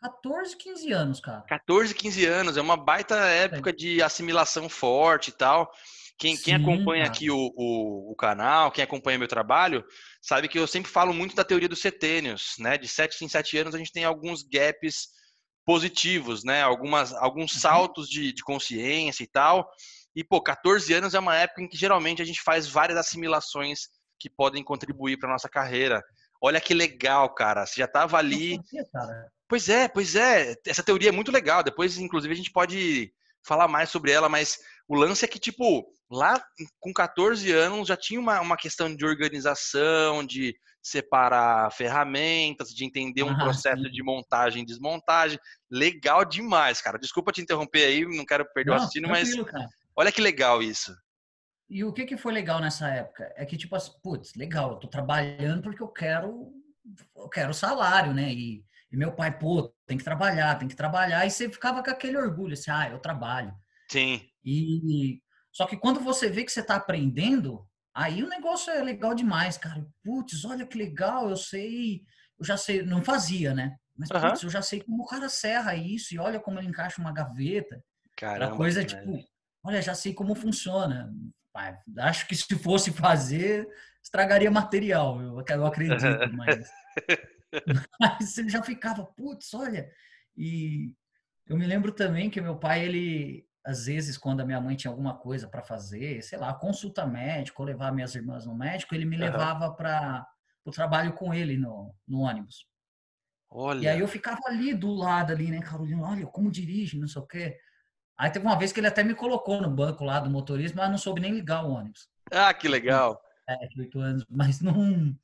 14, 0.00 0.56
15 0.56 0.92
anos, 0.92 1.20
cara. 1.20 1.42
14, 1.42 1.94
15 1.94 2.26
anos, 2.26 2.56
é 2.56 2.60
uma 2.60 2.76
baita 2.76 3.16
época 3.16 3.70
é. 3.70 3.72
de 3.72 4.02
assimilação 4.02 4.68
forte 4.68 5.28
e 5.28 5.32
tal. 5.32 5.70
Quem, 6.18 6.36
Sim, 6.36 6.42
quem 6.42 6.54
acompanha 6.54 7.04
cara. 7.04 7.14
aqui 7.14 7.30
o, 7.30 7.52
o, 7.56 8.12
o, 8.12 8.16
canal, 8.16 8.70
quem 8.70 8.84
acompanha 8.84 9.18
meu 9.18 9.28
trabalho, 9.28 9.84
sabe 10.20 10.48
que 10.48 10.58
eu 10.58 10.66
sempre 10.66 10.90
falo 10.90 11.14
muito 11.14 11.34
da 11.34 11.44
teoria 11.44 11.68
dos 11.68 11.80
setênios, 11.80 12.56
né? 12.58 12.76
De 12.76 12.86
7 12.86 13.24
em 13.24 13.28
7 13.28 13.58
anos 13.58 13.74
a 13.74 13.78
gente 13.78 13.92
tem 13.92 14.04
alguns 14.04 14.42
gaps 14.42 15.08
positivos, 15.64 16.44
né? 16.44 16.62
Algumas, 16.62 17.12
alguns 17.14 17.54
uhum. 17.54 17.60
saltos 17.60 18.08
de, 18.08 18.32
de 18.32 18.42
consciência 18.42 19.22
e 19.22 19.26
tal. 19.26 19.66
E, 20.14 20.24
pô, 20.24 20.42
14 20.42 20.92
anos 20.92 21.14
é 21.14 21.18
uma 21.18 21.36
época 21.36 21.62
em 21.62 21.68
que 21.68 21.76
geralmente 21.76 22.20
a 22.20 22.24
gente 22.24 22.42
faz 22.42 22.66
várias 22.66 22.98
assimilações 22.98 23.88
que 24.18 24.28
podem 24.28 24.62
contribuir 24.62 25.18
para 25.18 25.30
nossa 25.30 25.48
carreira. 25.48 26.02
Olha 26.40 26.60
que 26.60 26.72
legal, 26.72 27.34
cara. 27.34 27.66
Você 27.66 27.80
já 27.80 27.84
estava 27.84 28.16
ali. 28.16 28.58
Pois 29.48 29.68
é, 29.68 29.88
pois 29.88 30.16
é. 30.16 30.54
Essa 30.66 30.82
teoria 30.82 31.10
é 31.10 31.12
muito 31.12 31.30
legal. 31.32 31.62
Depois, 31.62 31.98
inclusive, 31.98 32.32
a 32.32 32.36
gente 32.36 32.52
pode 32.52 33.12
falar 33.46 33.68
mais 33.68 33.90
sobre 33.90 34.12
ela, 34.12 34.28
mas 34.28 34.58
o 34.88 34.94
lance 34.94 35.24
é 35.24 35.28
que, 35.28 35.38
tipo, 35.38 35.86
lá 36.10 36.42
com 36.78 36.92
14 36.92 37.50
anos 37.52 37.88
já 37.88 37.96
tinha 37.96 38.20
uma, 38.20 38.40
uma 38.40 38.56
questão 38.56 38.94
de 38.94 39.04
organização, 39.04 40.24
de 40.24 40.54
separar 40.82 41.70
ferramentas, 41.72 42.70
de 42.70 42.84
entender 42.84 43.22
um 43.22 43.30
ah, 43.30 43.38
processo 43.38 43.82
sim. 43.82 43.90
de 43.90 44.02
montagem 44.02 44.62
e 44.62 44.66
desmontagem. 44.66 45.38
Legal 45.70 46.24
demais, 46.24 46.80
cara. 46.80 46.98
Desculpa 46.98 47.32
te 47.32 47.40
interromper 47.40 47.84
aí, 47.84 48.04
não 48.04 48.24
quero 48.24 48.46
perder 48.52 48.70
não, 48.70 48.78
o 48.78 48.80
assassino, 48.80 49.08
mas 49.08 49.34
cara. 49.34 49.68
olha 49.94 50.12
que 50.12 50.20
legal 50.20 50.62
isso. 50.62 50.94
E 51.70 51.84
o 51.84 51.92
que, 51.92 52.04
que 52.04 52.16
foi 52.16 52.32
legal 52.32 52.60
nessa 52.60 52.88
época? 52.88 53.32
É 53.36 53.46
que, 53.46 53.56
tipo 53.56 53.76
assim, 53.76 53.92
putz, 54.02 54.34
legal, 54.34 54.72
eu 54.72 54.76
tô 54.76 54.88
trabalhando 54.88 55.62
porque 55.62 55.80
eu 55.80 55.86
quero, 55.86 56.52
eu 57.16 57.28
quero 57.28 57.54
salário, 57.54 58.12
né? 58.12 58.32
E, 58.32 58.64
e 58.90 58.96
meu 58.96 59.12
pai, 59.12 59.38
pô, 59.38 59.72
tem 59.86 59.96
que 59.96 60.02
trabalhar, 60.02 60.58
tem 60.58 60.66
que 60.66 60.74
trabalhar. 60.74 61.24
E 61.24 61.30
você 61.30 61.48
ficava 61.48 61.80
com 61.80 61.90
aquele 61.90 62.16
orgulho, 62.16 62.54
assim, 62.54 62.72
ah, 62.72 62.90
eu 62.90 62.98
trabalho. 62.98 63.54
Sim. 63.88 64.20
E 64.44 65.22
só 65.52 65.64
que 65.64 65.76
quando 65.76 66.00
você 66.00 66.28
vê 66.28 66.42
que 66.42 66.50
você 66.50 66.60
tá 66.60 66.74
aprendendo, 66.74 67.64
aí 67.94 68.20
o 68.20 68.28
negócio 68.28 68.72
é 68.72 68.82
legal 68.82 69.14
demais, 69.14 69.56
cara. 69.56 69.86
Putz, 70.02 70.44
olha 70.44 70.66
que 70.66 70.76
legal, 70.76 71.30
eu 71.30 71.36
sei, 71.36 72.02
eu 72.36 72.44
já 72.44 72.56
sei, 72.56 72.82
não 72.82 73.00
fazia, 73.00 73.54
né? 73.54 73.76
Mas, 73.96 74.10
uhum. 74.10 74.20
putz, 74.20 74.42
eu 74.42 74.50
já 74.50 74.60
sei 74.60 74.82
como 74.82 75.04
o 75.04 75.06
cara 75.06 75.28
serra 75.28 75.76
isso 75.76 76.12
e 76.12 76.18
olha 76.18 76.40
como 76.40 76.58
ele 76.58 76.66
encaixa 76.66 77.00
uma 77.00 77.12
gaveta. 77.12 77.80
Caramba, 78.16 78.56
coisa, 78.56 78.84
tipo, 78.84 79.24
olha, 79.62 79.80
já 79.80 79.94
sei 79.94 80.12
como 80.12 80.34
funciona 80.34 81.14
acho 81.98 82.26
que 82.26 82.36
se 82.36 82.58
fosse 82.58 82.92
fazer, 82.92 83.68
estragaria 84.02 84.50
material, 84.50 85.20
eu, 85.20 85.44
eu 85.48 85.66
acredito, 85.66 86.00
mas, 86.36 86.70
mas 88.00 88.38
ele 88.38 88.48
já 88.48 88.62
ficava, 88.62 89.04
putz, 89.04 89.52
olha. 89.54 89.90
E 90.36 90.92
eu 91.46 91.56
me 91.56 91.66
lembro 91.66 91.92
também 91.92 92.30
que 92.30 92.40
meu 92.40 92.56
pai, 92.56 92.84
ele, 92.84 93.46
às 93.64 93.86
vezes, 93.86 94.16
quando 94.16 94.40
a 94.40 94.46
minha 94.46 94.60
mãe 94.60 94.76
tinha 94.76 94.90
alguma 94.90 95.16
coisa 95.16 95.48
para 95.48 95.62
fazer, 95.62 96.22
sei 96.22 96.38
lá, 96.38 96.54
consulta 96.54 97.06
médica, 97.06 97.60
ou 97.60 97.66
levar 97.66 97.92
minhas 97.92 98.14
irmãs 98.14 98.46
no 98.46 98.54
médico, 98.54 98.94
ele 98.94 99.04
me 99.04 99.16
uhum. 99.16 99.22
levava 99.22 99.72
para 99.74 100.26
o 100.64 100.70
trabalho 100.70 101.12
com 101.12 101.34
ele 101.34 101.56
no, 101.56 101.94
no 102.06 102.20
ônibus. 102.20 102.68
Olha. 103.50 103.80
E 103.80 103.88
aí 103.88 103.98
eu 103.98 104.06
ficava 104.06 104.40
ali 104.46 104.72
do 104.72 104.92
lado, 104.92 105.32
ali, 105.32 105.50
né, 105.50 105.60
Carolina, 105.60 106.02
olha 106.02 106.26
como 106.26 106.50
dirige, 106.50 106.98
não 106.98 107.08
sei 107.08 107.20
o 107.20 107.26
quê. 107.26 107.58
Aí 108.20 108.30
teve 108.30 108.44
uma 108.44 108.58
vez 108.58 108.70
que 108.70 108.78
ele 108.78 108.86
até 108.86 109.02
me 109.02 109.14
colocou 109.14 109.62
no 109.62 109.70
banco 109.70 110.04
lá 110.04 110.20
do 110.20 110.28
motorista, 110.28 110.76
mas 110.76 110.90
não 110.90 110.98
soube 110.98 111.22
nem 111.22 111.32
ligar 111.32 111.64
o 111.64 111.70
ônibus. 111.70 112.06
Ah, 112.30 112.52
que 112.52 112.68
legal. 112.68 113.18
É, 113.48 113.56
oito 113.78 113.98
anos, 113.98 114.26
mas 114.28 114.60
não. 114.60 115.16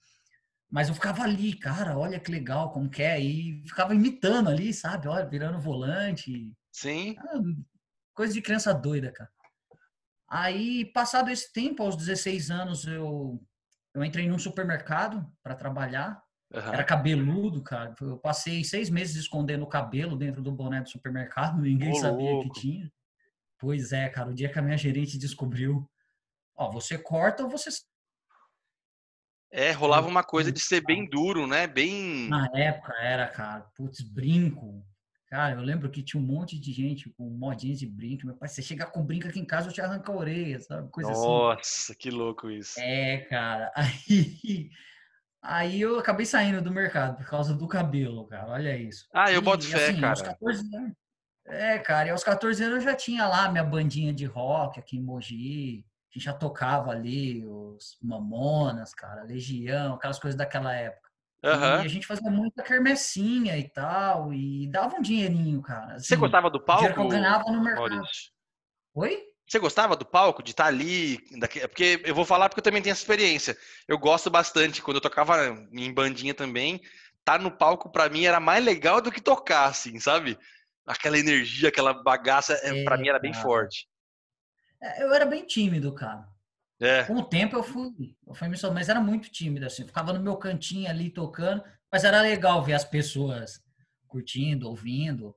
Mas 0.70 0.88
eu 0.88 0.94
ficava 0.94 1.22
ali, 1.22 1.54
cara, 1.54 1.98
olha 1.98 2.18
que 2.18 2.30
legal, 2.30 2.72
como 2.72 2.88
que 2.88 3.02
é. 3.02 3.20
E 3.20 3.62
ficava 3.66 3.94
imitando 3.94 4.48
ali, 4.48 4.72
sabe? 4.72 5.08
Olha, 5.08 5.26
virando 5.26 5.60
volante. 5.60 6.50
Sim. 6.72 7.14
Ah, 7.18 7.38
coisa 8.14 8.32
de 8.32 8.40
criança 8.40 8.72
doida, 8.72 9.12
cara. 9.12 9.30
Aí, 10.26 10.86
passado 10.86 11.28
esse 11.28 11.52
tempo, 11.52 11.82
aos 11.82 11.96
16 11.96 12.50
anos, 12.50 12.86
eu, 12.86 13.38
eu 13.92 14.02
entrei 14.02 14.26
num 14.26 14.38
supermercado 14.38 15.30
para 15.42 15.54
trabalhar. 15.54 16.24
Uhum. 16.52 16.60
Era 16.60 16.84
cabeludo, 16.84 17.62
cara. 17.62 17.94
Eu 18.00 18.18
passei 18.18 18.62
seis 18.62 18.88
meses 18.88 19.16
escondendo 19.16 19.64
o 19.64 19.68
cabelo 19.68 20.16
dentro 20.16 20.42
do 20.42 20.52
boné 20.52 20.80
do 20.80 20.88
supermercado, 20.88 21.60
ninguém 21.62 21.92
Ô, 21.92 21.96
sabia 21.96 22.30
louco. 22.30 22.52
que 22.52 22.60
tinha. 22.60 22.92
Pois 23.58 23.92
é, 23.92 24.08
cara. 24.08 24.30
O 24.30 24.34
dia 24.34 24.48
que 24.48 24.58
a 24.58 24.62
minha 24.62 24.76
gerente 24.76 25.18
descobriu, 25.18 25.88
ó, 26.54 26.70
você 26.70 26.98
corta 26.98 27.42
ou 27.42 27.50
você. 27.50 27.70
É, 29.50 29.72
rolava 29.72 30.08
uma 30.08 30.22
coisa 30.22 30.52
de 30.52 30.60
ser 30.60 30.82
bem 30.84 31.08
duro, 31.08 31.46
né? 31.46 31.66
Bem. 31.66 32.28
Na 32.28 32.48
época 32.54 32.92
era, 33.00 33.26
cara. 33.28 33.62
Putz, 33.74 34.02
brinco. 34.02 34.84
Cara, 35.28 35.56
eu 35.56 35.62
lembro 35.62 35.90
que 35.90 36.04
tinha 36.04 36.22
um 36.22 36.24
monte 36.24 36.58
de 36.58 36.72
gente 36.72 37.10
com 37.10 37.28
modinhas 37.30 37.78
de 37.78 37.86
brinco. 37.86 38.26
Meu 38.26 38.36
pai, 38.36 38.48
você 38.48 38.62
chegar 38.62 38.86
com 38.86 39.04
brinco 39.04 39.26
aqui 39.26 39.40
em 39.40 39.44
casa, 39.44 39.68
eu 39.68 39.72
te 39.72 39.80
arranco 39.80 40.12
a 40.12 40.16
orelha, 40.16 40.60
sabe? 40.60 40.88
Coisa 40.90 41.10
Nossa, 41.10 41.20
assim. 41.20 41.28
Nossa, 41.28 41.94
que 41.96 42.10
louco 42.10 42.50
isso. 42.50 42.78
É, 42.78 43.18
cara. 43.18 43.72
Aí 43.74 44.70
Aí 45.48 45.80
eu 45.80 45.98
acabei 45.98 46.26
saindo 46.26 46.60
do 46.60 46.72
mercado 46.72 47.16
por 47.16 47.26
causa 47.26 47.54
do 47.54 47.68
cabelo, 47.68 48.26
cara. 48.26 48.48
Olha 48.50 48.76
isso. 48.76 49.06
Ah, 49.14 49.30
eu 49.30 49.40
boto 49.40 49.64
e, 49.64 49.68
fé, 49.68 49.90
assim, 49.90 50.00
cara. 50.00 50.20
14 50.20 50.76
anos, 50.76 50.92
é, 51.46 51.78
cara, 51.78 52.08
e 52.08 52.10
aos 52.10 52.24
14 52.24 52.62
anos 52.64 52.76
eu 52.78 52.90
já 52.90 52.94
tinha 52.96 53.26
lá 53.28 53.48
minha 53.48 53.62
bandinha 53.62 54.12
de 54.12 54.24
rock 54.24 54.80
aqui 54.80 54.96
em 54.96 55.02
Mogi. 55.02 55.84
A 56.10 56.18
gente 56.18 56.24
já 56.24 56.32
tocava 56.32 56.90
ali 56.90 57.46
os 57.46 57.96
Mamonas, 58.02 58.92
cara, 58.92 59.22
Legião, 59.22 59.94
aquelas 59.94 60.18
coisas 60.18 60.36
daquela 60.36 60.74
época. 60.74 61.08
Uhum. 61.44 61.82
E 61.82 61.86
a 61.86 61.88
gente 61.88 62.06
fazia 62.06 62.30
muita 62.30 62.62
quermessinha 62.62 63.56
e 63.56 63.68
tal, 63.68 64.32
e 64.32 64.66
dava 64.68 64.96
um 64.96 65.02
dinheirinho, 65.02 65.62
cara. 65.62 65.94
Assim, 65.94 66.06
Você 66.06 66.16
gostava 66.16 66.50
do 66.50 66.60
palco? 66.60 66.92
Que 66.92 66.98
eu 66.98 67.08
ganhava 67.08 67.44
no 67.52 67.62
mercado. 67.62 67.90
Maurício. 67.90 68.32
Oi? 68.94 69.22
Você 69.46 69.58
gostava 69.60 69.94
do 69.94 70.04
palco, 70.04 70.42
de 70.42 70.50
estar 70.50 70.66
ali? 70.66 71.18
Porque 71.68 72.02
eu 72.04 72.14
vou 72.14 72.24
falar 72.24 72.48
porque 72.48 72.58
eu 72.58 72.64
também 72.64 72.82
tenho 72.82 72.92
essa 72.92 73.02
experiência. 73.02 73.56
Eu 73.86 73.96
gosto 73.96 74.28
bastante. 74.28 74.82
Quando 74.82 74.96
eu 74.96 75.00
tocava 75.00 75.36
em 75.72 75.92
bandinha 75.92 76.34
também, 76.34 76.76
estar 77.20 77.38
tá 77.38 77.38
no 77.38 77.50
palco 77.50 77.90
para 77.90 78.08
mim 78.08 78.24
era 78.24 78.40
mais 78.40 78.64
legal 78.64 79.00
do 79.00 79.12
que 79.12 79.20
tocar, 79.20 79.66
assim, 79.66 80.00
sabe? 80.00 80.36
Aquela 80.84 81.18
energia, 81.18 81.68
aquela 81.68 81.92
bagaça, 81.92 82.54
é, 82.54 82.82
para 82.82 82.96
mim 82.96 83.08
era 83.08 83.20
bem 83.20 83.34
forte. 83.34 83.88
É, 84.82 85.04
eu 85.04 85.14
era 85.14 85.24
bem 85.24 85.44
tímido, 85.44 85.94
cara. 85.94 86.26
É. 86.80 87.04
Com 87.04 87.14
o 87.14 87.24
tempo 87.24 87.56
eu 87.56 87.62
fui, 87.62 88.16
eu 88.26 88.34
fui 88.34 88.48
me 88.48 88.56
mas 88.72 88.88
era 88.88 89.00
muito 89.00 89.30
tímido, 89.30 89.66
assim. 89.66 89.82
Eu 89.82 89.88
ficava 89.88 90.12
no 90.12 90.20
meu 90.20 90.36
cantinho 90.36 90.90
ali 90.90 91.10
tocando, 91.10 91.62
mas 91.90 92.04
era 92.04 92.20
legal 92.20 92.62
ver 92.62 92.74
as 92.74 92.84
pessoas 92.84 93.60
curtindo, 94.06 94.68
ouvindo. 94.68 95.34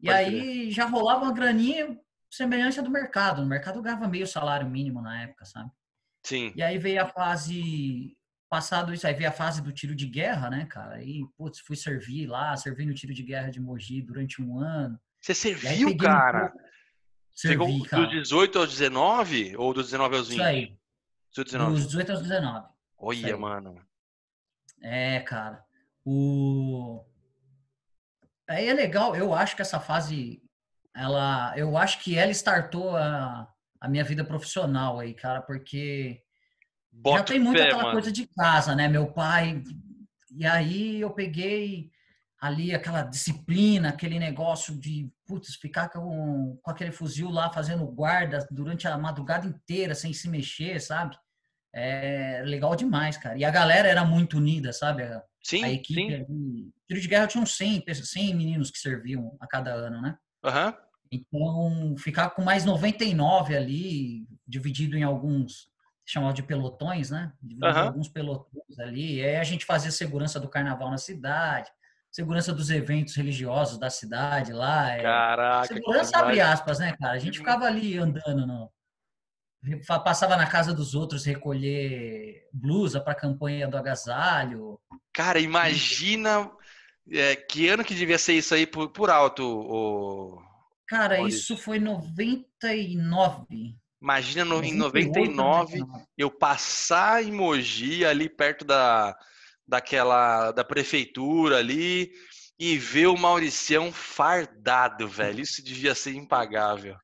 E 0.00 0.06
Pode 0.06 0.18
aí 0.18 0.40
ver. 0.66 0.70
já 0.70 0.84
rolava 0.84 1.24
uma 1.24 1.32
graninha, 1.32 1.98
semelhante 2.30 2.78
à 2.78 2.82
do 2.82 2.90
mercado. 2.90 3.42
No 3.42 3.48
mercado 3.48 3.82
ganhava 3.82 4.08
meio 4.08 4.26
salário 4.26 4.68
mínimo 4.68 5.00
na 5.00 5.22
época, 5.22 5.44
sabe? 5.44 5.70
Sim. 6.22 6.52
E 6.54 6.62
aí 6.62 6.78
veio 6.78 7.02
a 7.02 7.06
fase. 7.06 8.16
Passado 8.50 8.94
isso, 8.94 9.06
aí 9.06 9.12
veio 9.12 9.28
a 9.28 9.32
fase 9.32 9.60
do 9.60 9.70
tiro 9.70 9.94
de 9.94 10.06
guerra, 10.06 10.48
né, 10.48 10.64
cara? 10.64 10.94
Aí, 10.94 11.22
putz, 11.36 11.60
fui 11.60 11.76
servir 11.76 12.26
lá, 12.26 12.56
servi 12.56 12.86
no 12.86 12.94
tiro 12.94 13.12
de 13.12 13.22
guerra 13.22 13.50
de 13.50 13.60
Mogi 13.60 14.00
durante 14.00 14.40
um 14.40 14.58
ano. 14.58 14.98
Você 15.20 15.34
serviu, 15.34 15.94
cara? 15.98 16.46
Um 16.54 16.68
Servi, 17.38 17.52
Chegou 17.52 17.86
cara. 17.86 18.02
dos 18.02 18.10
18 18.10 18.58
aos 18.58 18.70
19? 18.70 19.56
Ou 19.56 19.72
dos 19.72 19.84
19 19.84 20.16
aos 20.16 20.28
20? 20.28 20.38
Isso 20.38 20.44
aí. 20.44 20.76
Dos 21.32 21.44
19. 21.44 21.72
Dos 21.72 21.86
18 21.86 22.10
aos 22.10 22.22
19. 22.22 22.68
Olha, 22.98 23.36
mano. 23.36 23.80
É, 24.82 25.20
cara. 25.20 25.64
O... 26.04 27.04
Aí 28.48 28.66
é 28.66 28.74
legal, 28.74 29.14
eu 29.14 29.32
acho 29.32 29.54
que 29.54 29.62
essa 29.62 29.78
fase 29.78 30.42
ela, 30.94 31.54
eu 31.56 31.76
acho 31.76 32.00
que 32.02 32.16
ela 32.16 32.30
startou 32.32 32.96
a, 32.96 33.48
a 33.80 33.88
minha 33.88 34.04
vida 34.04 34.24
profissional 34.24 34.98
aí, 34.98 35.14
cara, 35.14 35.42
porque 35.42 36.22
Bota 36.90 37.18
já 37.18 37.24
tem 37.24 37.38
muito 37.38 37.60
aquela 37.60 37.82
mano. 37.82 37.92
coisa 37.92 38.10
de 38.10 38.26
casa, 38.26 38.74
né? 38.74 38.88
Meu 38.88 39.12
pai. 39.12 39.62
E 40.36 40.46
aí 40.46 41.00
eu 41.00 41.10
peguei 41.10 41.90
ali 42.40 42.74
aquela 42.74 43.02
disciplina, 43.02 43.88
aquele 43.88 44.18
negócio 44.18 44.78
de, 44.78 45.10
putz, 45.26 45.56
ficar 45.56 45.88
com, 45.88 46.58
com 46.62 46.70
aquele 46.70 46.92
fuzil 46.92 47.30
lá 47.30 47.50
fazendo 47.50 47.86
guarda 47.86 48.46
durante 48.50 48.86
a 48.86 48.96
madrugada 48.96 49.46
inteira 49.46 49.94
sem 49.94 50.12
se 50.12 50.28
mexer, 50.28 50.80
sabe? 50.80 51.16
É 51.74 52.42
legal 52.44 52.74
demais, 52.74 53.16
cara. 53.16 53.36
E 53.36 53.44
a 53.44 53.50
galera 53.50 53.88
era 53.88 54.04
muito 54.04 54.38
unida, 54.38 54.72
sabe? 54.72 55.02
Sim, 55.42 55.64
a 55.64 55.70
equipe 55.70 56.00
sim. 56.00 56.14
ali. 56.14 56.72
Tiro 56.86 57.00
de 57.00 57.08
guerra 57.08 57.26
tinha 57.26 57.42
uns 57.42 57.56
100, 57.56 57.84
100 57.92 58.34
meninos 58.34 58.70
que 58.70 58.78
serviam 58.78 59.36
a 59.40 59.46
cada 59.46 59.72
ano, 59.72 60.00
né? 60.00 60.16
Aham. 60.42 60.76
Então, 61.10 61.94
ficar 61.98 62.30
com 62.30 62.42
mais 62.42 62.64
99 62.64 63.56
ali, 63.56 64.26
dividido 64.46 64.96
em 64.96 65.02
alguns, 65.02 65.70
chamado 66.04 66.34
de 66.34 66.42
pelotões, 66.42 67.10
né? 67.10 67.32
Dividido 67.42 67.66
em 67.66 67.70
Aham. 67.70 67.86
alguns 67.88 68.08
pelotões 68.08 68.78
ali. 68.78 69.16
E 69.16 69.24
aí 69.24 69.36
a 69.36 69.44
gente 69.44 69.64
fazia 69.64 69.90
segurança 69.90 70.38
do 70.38 70.48
carnaval 70.48 70.90
na 70.90 70.98
cidade, 70.98 71.70
segurança 72.10 72.52
dos 72.52 72.68
eventos 72.70 73.14
religiosos 73.16 73.78
da 73.78 73.88
cidade 73.90 74.52
lá. 74.52 74.90
é. 74.92 75.02
Caraca, 75.02 75.66
Segurança 75.66 76.18
abre 76.18 76.40
aspas, 76.40 76.78
né, 76.78 76.94
cara? 76.98 77.12
A 77.14 77.18
gente 77.18 77.38
Uhum. 77.38 77.44
ficava 77.44 77.64
ali 77.64 77.96
andando 77.98 78.46
no. 78.46 78.70
Passava 80.04 80.36
na 80.36 80.46
casa 80.46 80.72
dos 80.72 80.94
outros 80.94 81.24
recolher 81.24 82.48
blusa 82.52 83.00
para 83.00 83.12
a 83.12 83.16
campanha 83.16 83.66
do 83.66 83.76
agasalho. 83.76 84.78
Cara, 85.12 85.40
imagina 85.40 86.50
é, 87.12 87.36
que 87.36 87.68
ano 87.68 87.84
que 87.84 87.94
devia 87.94 88.18
ser 88.18 88.34
isso 88.34 88.54
aí 88.54 88.66
por, 88.66 88.90
por 88.90 89.10
alto, 89.10 89.44
o... 89.44 90.42
Cara, 90.86 91.20
isso 91.20 91.56
foi 91.56 91.78
99. 91.78 93.76
Imagina 94.00 94.44
no, 94.44 94.62
em 94.62 94.74
98, 94.74 95.32
99 95.34 95.82
eu 96.16 96.30
passar 96.30 97.22
em 97.22 97.32
Mogi, 97.32 98.04
ali 98.04 98.28
perto 98.28 98.64
da, 98.64 99.16
daquela, 99.66 100.52
da 100.52 100.64
prefeitura 100.64 101.58
ali, 101.58 102.10
e 102.58 102.78
ver 102.78 103.06
o 103.08 103.18
Mauricião 103.18 103.92
fardado, 103.92 105.06
velho. 105.06 105.40
Isso 105.40 105.62
devia 105.62 105.94
ser 105.94 106.14
impagável. 106.14 106.96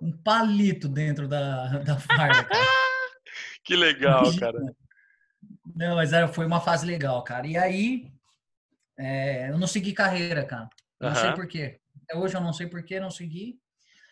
Um 0.00 0.12
palito 0.22 0.88
dentro 0.88 1.26
da, 1.26 1.78
da 1.78 1.98
farda, 1.98 2.44
cara. 2.44 2.66
Que 3.62 3.76
legal, 3.76 4.24
cara. 4.38 4.58
Não, 5.76 5.94
mas 5.94 6.14
era, 6.14 6.26
foi 6.26 6.46
uma 6.46 6.60
fase 6.60 6.86
legal, 6.86 7.22
cara. 7.22 7.46
E 7.46 7.58
aí, 7.58 8.10
é, 9.00 9.50
eu 9.50 9.58
não 9.58 9.66
segui 9.66 9.92
carreira, 9.92 10.44
cara. 10.44 10.68
Eu 11.00 11.08
Não 11.08 11.16
sei 11.16 11.28
Aham. 11.28 11.34
por 11.36 11.48
quê. 11.48 11.80
Até 12.02 12.16
hoje 12.18 12.36
eu 12.36 12.40
não 12.40 12.52
sei 12.52 12.66
por 12.66 12.82
que 12.84 13.00
não 13.00 13.10
segui. 13.10 13.58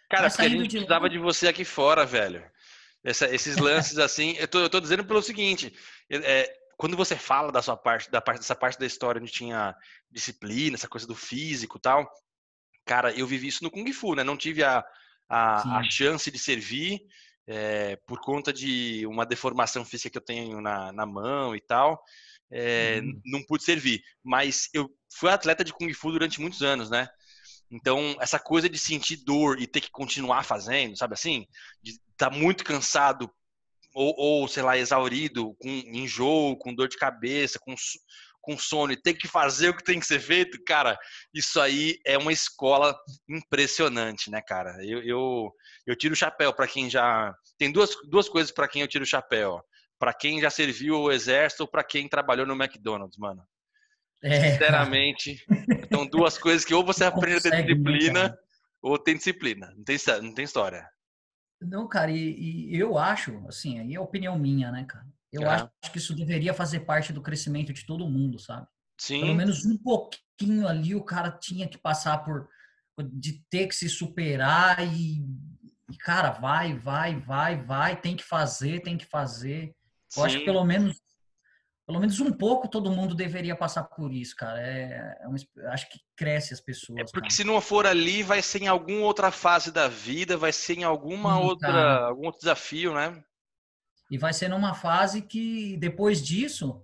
Cara, 0.08 0.28
porque 0.30 0.46
a 0.46 0.48
gente 0.48 0.62
de 0.68 0.76
precisava 0.76 1.08
de 1.10 1.18
você 1.18 1.48
aqui 1.48 1.64
fora, 1.64 2.06
velho. 2.06 2.42
Essa- 3.04 3.28
esses 3.28 3.56
lances 3.92 3.98
assim, 3.98 4.34
eu 4.38 4.48
tô, 4.48 4.60
eu 4.60 4.70
tô 4.70 4.80
dizendo 4.80 5.04
pelo 5.04 5.22
seguinte, 5.22 5.74
é, 6.10 6.50
quando 6.78 6.96
você 6.96 7.16
fala 7.16 7.52
da 7.52 7.60
sua 7.60 7.76
parte, 7.76 8.10
da 8.10 8.20
parte 8.20 8.38
dessa 8.40 8.54
parte 8.54 8.78
da 8.78 8.86
história 8.86 9.20
onde 9.20 9.30
tinha 9.30 9.74
disciplina, 10.10 10.76
essa 10.76 10.88
coisa 10.88 11.06
do 11.06 11.14
físico 11.14 11.76
e 11.78 11.80
tal, 11.80 12.10
cara, 12.86 13.12
eu 13.12 13.26
vivi 13.26 13.48
isso 13.48 13.62
no 13.62 13.70
Kung 13.70 13.92
Fu, 13.92 14.14
né? 14.14 14.24
Não 14.24 14.36
tive 14.36 14.64
a, 14.64 14.82
a, 15.28 15.78
a 15.80 15.82
chance 15.90 16.30
de 16.30 16.38
servir 16.38 17.00
é, 17.46 17.96
por 18.06 18.20
conta 18.20 18.52
de 18.52 19.06
uma 19.06 19.26
deformação 19.26 19.84
física 19.84 20.10
que 20.10 20.18
eu 20.18 20.24
tenho 20.24 20.60
na, 20.60 20.92
na 20.92 21.04
mão 21.04 21.54
e 21.54 21.60
tal. 21.60 22.02
É, 22.50 23.00
Uhum. 23.00 23.20
Não 23.26 23.42
pude 23.42 23.64
servir, 23.64 24.02
mas 24.22 24.68
eu 24.72 24.90
fui 25.12 25.30
atleta 25.30 25.64
de 25.64 25.72
Kung 25.72 25.92
Fu 25.92 26.10
durante 26.10 26.40
muitos 26.40 26.62
anos, 26.62 26.90
né? 26.90 27.08
Então, 27.70 28.16
essa 28.20 28.38
coisa 28.38 28.68
de 28.68 28.78
sentir 28.78 29.18
dor 29.24 29.60
e 29.60 29.66
ter 29.66 29.80
que 29.80 29.90
continuar 29.90 30.42
fazendo, 30.44 30.96
sabe 30.96 31.14
assim? 31.14 31.46
De 31.82 31.92
estar 32.12 32.30
muito 32.30 32.64
cansado 32.64 33.30
ou, 33.94 34.14
ou, 34.16 34.48
sei 34.48 34.62
lá, 34.62 34.78
exaurido, 34.78 35.54
com 35.60 35.68
enjoo, 35.68 36.56
com 36.56 36.74
dor 36.74 36.88
de 36.88 36.96
cabeça, 36.96 37.58
com, 37.58 37.74
com 38.40 38.56
sono 38.56 38.92
e 38.92 38.96
ter 39.00 39.14
que 39.14 39.28
fazer 39.28 39.68
o 39.68 39.76
que 39.76 39.84
tem 39.84 40.00
que 40.00 40.06
ser 40.06 40.20
feito, 40.20 40.62
cara, 40.64 40.98
isso 41.34 41.60
aí 41.60 41.98
é 42.06 42.16
uma 42.16 42.32
escola 42.32 42.96
impressionante, 43.28 44.30
né, 44.30 44.40
cara? 44.40 44.76
Eu, 44.84 45.02
eu, 45.02 45.52
eu 45.86 45.96
tiro 45.96 46.14
o 46.14 46.16
chapéu 46.16 46.52
para 46.54 46.66
quem 46.66 46.88
já. 46.88 47.34
Tem 47.58 47.70
duas, 47.70 47.90
duas 48.08 48.28
coisas 48.28 48.52
para 48.52 48.68
quem 48.68 48.82
eu 48.82 48.88
tiro 48.88 49.04
o 49.04 49.06
chapéu. 49.06 49.60
Para 49.98 50.14
quem 50.14 50.40
já 50.40 50.50
serviu 50.50 51.00
o 51.00 51.12
exército 51.12 51.64
ou 51.64 51.68
para 51.68 51.84
quem 51.84 52.08
trabalhou 52.08 52.46
no 52.46 52.54
McDonald's, 52.54 53.18
mano. 53.18 53.42
É. 54.22 54.52
Sinceramente, 54.52 55.36
são 55.92 56.06
duas 56.06 56.38
coisas 56.38 56.64
que 56.64 56.74
ou 56.74 56.84
você 56.84 57.04
aprende 57.04 57.36
a 57.38 57.40
ter 57.40 57.50
né, 57.50 57.62
disciplina 57.62 58.28
cara? 58.28 58.38
ou 58.80 58.98
tem 58.98 59.16
disciplina. 59.16 59.74
Não 59.76 59.84
tem, 59.84 59.96
não 60.22 60.34
tem 60.34 60.44
história. 60.44 60.88
Não, 61.60 61.88
cara, 61.88 62.10
e, 62.12 62.70
e 62.70 62.76
eu 62.76 62.96
acho, 62.96 63.44
assim, 63.48 63.80
aí 63.80 63.94
é 63.94 64.00
opinião 64.00 64.38
minha, 64.38 64.70
né, 64.70 64.84
cara? 64.84 65.06
Eu 65.32 65.42
Aham. 65.42 65.70
acho 65.82 65.92
que 65.92 65.98
isso 65.98 66.14
deveria 66.14 66.54
fazer 66.54 66.80
parte 66.80 67.12
do 67.12 67.20
crescimento 67.20 67.72
de 67.72 67.84
todo 67.84 68.08
mundo, 68.08 68.38
sabe? 68.38 68.66
Pelo 69.20 69.34
Sim, 69.34 69.34
menos 69.34 69.64
um 69.64 69.76
pouquinho 69.76 70.66
ali 70.66 70.94
o 70.94 71.04
cara 71.04 71.30
tinha 71.32 71.68
que 71.68 71.78
passar 71.78 72.18
por 72.18 72.48
de 73.12 73.44
ter 73.48 73.68
que 73.68 73.74
se 73.74 73.88
superar 73.88 74.80
e, 74.92 75.24
e, 75.90 75.96
cara, 75.98 76.32
vai, 76.32 76.76
vai, 76.76 77.20
vai, 77.20 77.62
vai, 77.62 78.00
tem 78.00 78.16
que 78.16 78.24
fazer, 78.24 78.80
tem 78.82 78.96
que 78.96 79.06
fazer. 79.06 79.72
Eu 80.16 80.24
acho 80.24 80.38
que 80.38 80.44
pelo 80.44 80.64
menos 80.64 80.96
pelo 81.86 82.00
menos 82.00 82.20
um 82.20 82.30
pouco 82.30 82.68
todo 82.68 82.90
mundo 82.90 83.14
deveria 83.14 83.56
passar 83.56 83.84
por 83.84 84.12
isso, 84.12 84.36
cara. 84.36 84.60
É, 84.60 85.18
é 85.22 85.26
uma 85.26 85.36
acho 85.72 85.88
que 85.88 85.98
cresce 86.14 86.52
as 86.52 86.60
É 86.60 86.62
pessoas, 86.62 87.10
porque 87.10 87.28
cara. 87.28 87.30
se 87.34 87.44
não 87.44 87.60
for 87.62 87.86
ali, 87.86 88.22
vai 88.22 88.42
ser 88.42 88.62
em 88.62 88.68
alguma 88.68 89.00
outra 89.06 89.30
fase 89.30 89.72
da 89.72 89.88
vida, 89.88 90.36
vai 90.36 90.52
ser 90.52 90.78
em 90.78 90.84
alguma 90.84 91.40
outra, 91.40 91.68
cara. 91.68 92.06
algum 92.08 92.26
outro 92.26 92.40
desafio, 92.40 92.92
né? 92.92 93.22
E 94.10 94.18
vai 94.18 94.34
ser 94.34 94.48
numa 94.48 94.74
fase 94.74 95.22
que 95.22 95.76
depois 95.78 96.22
disso 96.22 96.82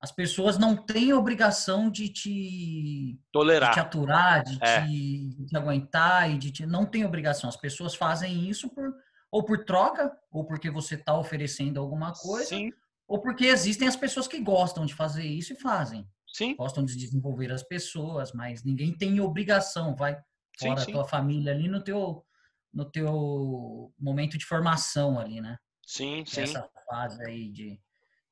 as 0.00 0.10
pessoas 0.10 0.58
não 0.58 0.74
têm 0.76 1.12
obrigação 1.12 1.88
de 1.90 2.08
te 2.08 2.30
de 2.30 3.12
te 3.14 3.18
Tolerar. 3.32 3.78
aturar, 3.78 4.42
de 4.42 4.58
É. 4.62 4.80
te, 4.80 5.28
de 5.36 5.46
te 5.46 5.56
aguentar 5.56 6.28
e 6.30 6.38
de 6.38 6.50
te, 6.50 6.66
não 6.66 6.86
tem 6.86 7.04
obrigação. 7.04 7.48
As 7.48 7.56
pessoas 7.56 7.94
fazem 7.94 8.48
isso 8.48 8.68
por 8.70 8.92
ou 9.30 9.44
por 9.44 9.64
troca, 9.64 10.16
ou 10.30 10.44
porque 10.46 10.70
você 10.70 10.94
está 10.96 11.16
oferecendo 11.18 11.78
alguma 11.80 12.12
coisa, 12.12 12.48
Sim, 12.48 12.70
ou 13.06 13.20
porque 13.20 13.46
existem 13.46 13.88
as 13.88 13.96
pessoas 13.96 14.28
que 14.28 14.40
gostam 14.40 14.86
de 14.86 14.94
fazer 14.94 15.24
isso 15.24 15.52
e 15.52 15.56
fazem. 15.60 16.06
sim, 16.32 16.54
Gostam 16.56 16.84
de 16.84 16.96
desenvolver 16.96 17.52
as 17.52 17.62
pessoas, 17.62 18.32
mas 18.32 18.62
ninguém 18.64 18.96
tem 18.96 19.20
obrigação, 19.20 19.94
vai 19.96 20.16
fora 20.58 20.82
a 20.82 20.84
sim, 20.84 20.92
tua 20.92 21.04
família 21.08 21.52
ali 21.52 21.68
no 21.68 21.82
teu 21.82 22.24
no 22.72 22.84
teu 22.88 23.92
momento 23.98 24.38
de 24.38 24.44
formação 24.46 25.18
ali, 25.18 25.40
né? 25.40 25.58
sim, 25.86 26.24
sim. 26.26 26.42
Essa 26.42 26.68
fase 26.88 27.22
aí 27.24 27.50
de 27.50 27.80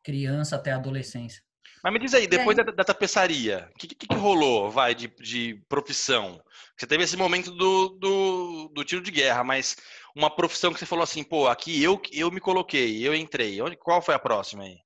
criança 0.03 0.57
até 0.57 0.73
adolescência. 0.73 1.43
Mas 1.83 1.93
me 1.93 1.99
diz 2.01 2.13
aí, 2.15 2.27
depois 2.27 2.57
aí- 2.59 2.65
da, 2.65 2.73
da 2.73 2.85
tapeçaria, 2.85 3.71
o 3.75 3.79
que, 3.79 3.87
que, 3.89 4.07
que 4.09 4.17
rolou, 4.17 4.71
vai, 4.71 4.95
de, 4.95 5.09
de 5.21 5.55
profissão? 5.69 6.43
Você 6.77 6.87
teve 6.87 7.05
esse 7.05 7.17
momento 7.17 7.53
do, 7.53 7.89
do, 7.91 8.69
do 8.75 8.85
tiro 8.85 9.03
de 9.03 9.11
guerra, 9.13 9.45
mas 9.45 9.77
uma 10.19 10.35
profissão 10.35 10.73
que 10.73 10.79
você 10.81 10.85
falou 10.87 11.05
assim, 11.05 11.23
pô, 11.23 11.47
aqui 11.47 11.81
eu, 11.83 12.01
eu 12.13 12.31
me 12.31 12.41
coloquei, 12.41 13.07
eu 13.07 13.15
entrei. 13.15 13.63
Onde, 13.63 13.77
qual 13.77 14.03
foi 14.03 14.15
a 14.15 14.19
próxima 14.19 14.65
aí? 14.65 14.79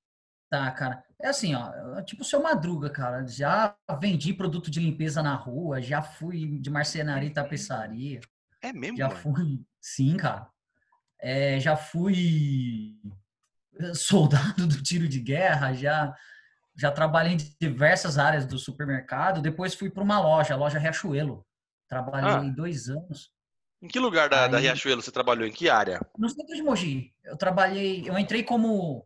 Tá, 0.50 0.70
cara. 0.72 1.02
É 1.20 1.28
assim, 1.28 1.54
ó, 1.54 1.72
eu- 1.72 2.04
tipo 2.04 2.20
o 2.22 2.24
seu 2.24 2.42
Madruga, 2.42 2.90
cara. 2.90 3.26
Já 3.26 3.74
vendi 3.98 4.34
produto 4.34 4.70
de 4.70 4.78
limpeza 4.80 5.22
na 5.22 5.34
rua, 5.34 5.80
já 5.80 6.02
fui 6.02 6.58
de 6.58 6.68
marcenaria 6.68 7.28
e 7.28 7.32
tapeçaria, 7.32 8.20
É 8.60 8.72
mesmo, 8.72 8.98
já 8.98 9.08
mano? 9.08 9.20
fui. 9.20 9.60
Sim, 9.80 10.16
cara. 10.18 10.48
É, 11.18 11.58
já 11.58 11.76
fui 11.76 12.96
soldado 13.94 14.66
do 14.68 14.82
tiro 14.82 15.08
de 15.08 15.20
guerra, 15.20 15.72
já 15.72 16.14
já 16.74 16.90
trabalhei 16.90 17.34
em 17.34 17.38
diversas 17.60 18.16
áreas 18.18 18.46
do 18.46 18.58
supermercado. 18.58 19.42
Depois 19.42 19.74
fui 19.74 19.90
para 19.90 20.02
uma 20.02 20.18
loja, 20.20 20.54
a 20.54 20.56
loja 20.56 20.78
Riachuelo. 20.78 21.46
Trabalhei 21.86 22.48
Ah. 22.48 22.54
dois 22.54 22.88
anos. 22.88 23.30
Em 23.82 23.88
que 23.88 23.98
lugar 23.98 24.28
da, 24.28 24.46
da 24.46 24.58
Aí- 24.58 24.62
Riachuelo 24.64 25.02
você 25.02 25.10
trabalhou? 25.10 25.46
Em 25.46 25.52
que 25.52 25.68
área? 25.68 26.00
No 26.16 26.28
centro 26.28 26.54
de 26.54 26.62
Mogi. 26.62 27.12
Eu 27.24 27.36
trabalhei, 27.36 28.08
eu 28.08 28.16
entrei 28.18 28.42
como 28.44 29.04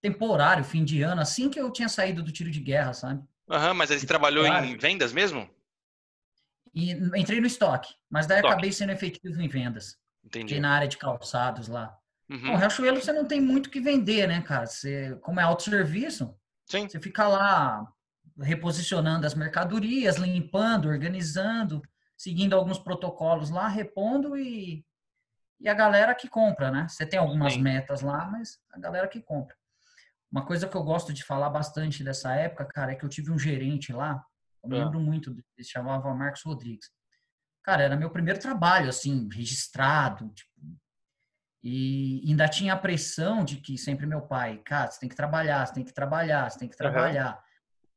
temporário, 0.00 0.64
fim 0.64 0.84
de 0.84 1.02
ano, 1.02 1.20
assim 1.20 1.50
que 1.50 1.60
eu 1.60 1.70
tinha 1.72 1.88
saído 1.88 2.22
do 2.22 2.30
tiro 2.32 2.50
de 2.50 2.60
guerra, 2.60 2.92
sabe? 2.92 3.22
Aham, 3.50 3.74
mas 3.74 3.90
aí 3.90 3.98
você 3.98 4.06
trabalhou 4.06 4.44
Claro. 4.44 4.64
em 4.64 4.76
vendas 4.76 5.12
mesmo? 5.12 5.48
E 6.74 6.92
entrei 7.18 7.40
no 7.40 7.46
estoque, 7.46 7.92
mas 8.08 8.26
daí 8.26 8.38
Estoque. 8.38 8.52
acabei 8.54 8.72
sendo 8.72 8.92
efetivo 8.92 9.40
em 9.40 9.48
vendas. 9.48 9.98
Entendi. 10.24 10.46
Fiquei 10.46 10.60
na 10.60 10.70
área 10.72 10.88
de 10.88 10.96
calçados 10.96 11.68
lá. 11.68 11.94
Uhum. 12.30 12.38
Bom, 12.52 12.56
Riachuelo 12.56 13.00
você 13.00 13.12
não 13.12 13.26
tem 13.26 13.40
muito 13.40 13.66
o 13.66 13.70
que 13.70 13.80
vender, 13.80 14.26
né, 14.26 14.40
cara? 14.40 14.66
Você, 14.66 15.16
como 15.20 15.38
é 15.40 15.42
autosserviço, 15.42 16.34
Sim, 16.66 16.88
você 16.88 16.98
fica 17.00 17.26
lá 17.28 17.86
reposicionando 18.40 19.26
as 19.26 19.34
mercadorias, 19.34 20.16
limpando, 20.16 20.88
organizando, 20.88 21.82
seguindo 22.22 22.54
alguns 22.54 22.78
protocolos 22.78 23.50
lá, 23.50 23.66
repondo 23.66 24.36
e, 24.36 24.86
e 25.58 25.68
a 25.68 25.74
galera 25.74 26.14
que 26.14 26.28
compra, 26.28 26.70
né? 26.70 26.86
Você 26.88 27.04
tem 27.04 27.18
algumas 27.18 27.54
Sim. 27.54 27.62
metas 27.62 28.00
lá, 28.00 28.26
mas 28.30 28.60
a 28.70 28.78
galera 28.78 29.08
que 29.08 29.20
compra. 29.20 29.56
Uma 30.30 30.46
coisa 30.46 30.68
que 30.68 30.76
eu 30.76 30.84
gosto 30.84 31.12
de 31.12 31.24
falar 31.24 31.50
bastante 31.50 32.04
dessa 32.04 32.32
época, 32.32 32.64
cara, 32.66 32.92
é 32.92 32.94
que 32.94 33.04
eu 33.04 33.08
tive 33.08 33.32
um 33.32 33.38
gerente 33.38 33.92
lá, 33.92 34.24
eu 34.62 34.70
Ah. 34.70 34.84
lembro 34.84 35.00
muito, 35.00 35.30
ele 35.30 35.42
se 35.64 35.72
chamava 35.72 36.14
Marcos 36.14 36.42
Rodrigues. 36.44 36.92
Cara, 37.60 37.82
era 37.82 37.96
meu 37.96 38.08
primeiro 38.10 38.38
trabalho, 38.38 38.88
assim, 38.88 39.28
registrado, 39.32 40.28
tipo, 40.30 40.52
e 41.64 42.24
ainda 42.28 42.48
tinha 42.48 42.72
a 42.74 42.78
pressão 42.78 43.44
de 43.44 43.56
que 43.56 43.76
sempre 43.76 44.06
meu 44.06 44.22
pai, 44.22 44.58
cara, 44.64 44.90
você 44.90 45.00
tem 45.00 45.08
que 45.08 45.14
trabalhar, 45.16 45.66
você 45.66 45.74
tem 45.74 45.84
que 45.84 45.92
trabalhar, 45.92 46.48
você 46.50 46.58
tem 46.58 46.68
que 46.68 46.76
trabalhar. 46.76 47.40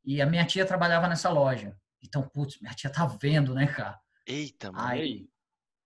E 0.04 0.20
a 0.20 0.26
minha 0.26 0.46
tia 0.46 0.66
trabalhava 0.66 1.08
nessa 1.08 1.30
loja. 1.30 1.76
Então, 2.04 2.22
putz, 2.28 2.60
minha 2.60 2.74
tia 2.76 2.92
tá 2.92 3.06
vendo, 3.06 3.56
né, 3.56 3.66
cara? 3.66 4.00
Eita, 4.26 4.72
mano. 4.72 4.88
Aí- 4.88 5.28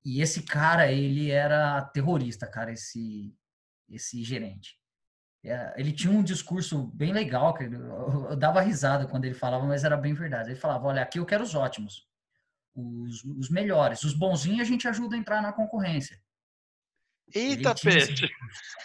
e 0.04 0.22
esse 0.22 0.44
cara, 0.44 0.92
ele 0.92 1.30
era 1.30 1.82
terrorista, 1.82 2.48
cara, 2.48 2.72
esse 2.72 3.36
esse 3.90 4.24
gerente. 4.24 4.78
é, 5.44 5.74
ele 5.78 5.92
tinha 5.92 6.12
um 6.12 6.22
discurso 6.22 6.88
bem 6.94 7.12
legal, 7.14 7.54
que 7.54 7.64
eu, 7.64 8.30
eu 8.30 8.36
dava 8.36 8.62
risada 8.62 9.08
quando 9.08 9.26
ele 9.26 9.34
falava, 9.34 9.66
mas 9.66 9.84
era 9.84 9.96
bem 9.98 10.14
verdade. 10.14 10.50
Ele 10.50 10.60
falava: 10.60 10.88
olha, 10.88 11.02
aqui 11.02 11.18
eu 11.18 11.26
quero 11.26 11.44
os 11.44 11.56
ótimos, 11.56 12.08
os, 12.76 13.24
os 13.24 13.50
melhores, 13.50 14.04
os 14.04 14.14
bonzinhos 14.14 14.62
a 14.62 14.64
gente 14.64 14.88
ajuda 14.88 15.16
a 15.16 15.20
entrar 15.20 15.42
na 15.42 15.54
concorrência. 15.54 16.22
Eita, 17.34 17.74
peixe! 17.76 18.28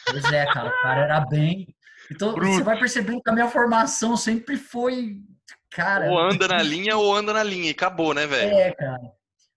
Pois 0.06 0.24
é, 0.32 0.44
cara, 0.46 0.68
o 0.68 0.82
cara 0.82 1.00
era 1.02 1.20
bem. 1.26 1.74
Então, 2.10 2.34
Bruto. 2.34 2.52
você 2.52 2.62
vai 2.62 2.78
percebendo 2.78 3.22
que 3.22 3.30
a 3.30 3.32
minha 3.32 3.48
formação 3.48 4.16
sempre 4.16 4.56
foi. 4.56 5.22
Cara. 5.70 6.10
Ou 6.10 6.18
anda 6.18 6.46
na 6.46 6.62
linha 6.62 6.96
ou 6.96 7.14
anda 7.14 7.32
na 7.32 7.42
linha, 7.42 7.68
e 7.68 7.70
acabou, 7.70 8.14
né, 8.14 8.26
velho? 8.26 8.54
É, 8.54 8.72
cara. 8.72 9.12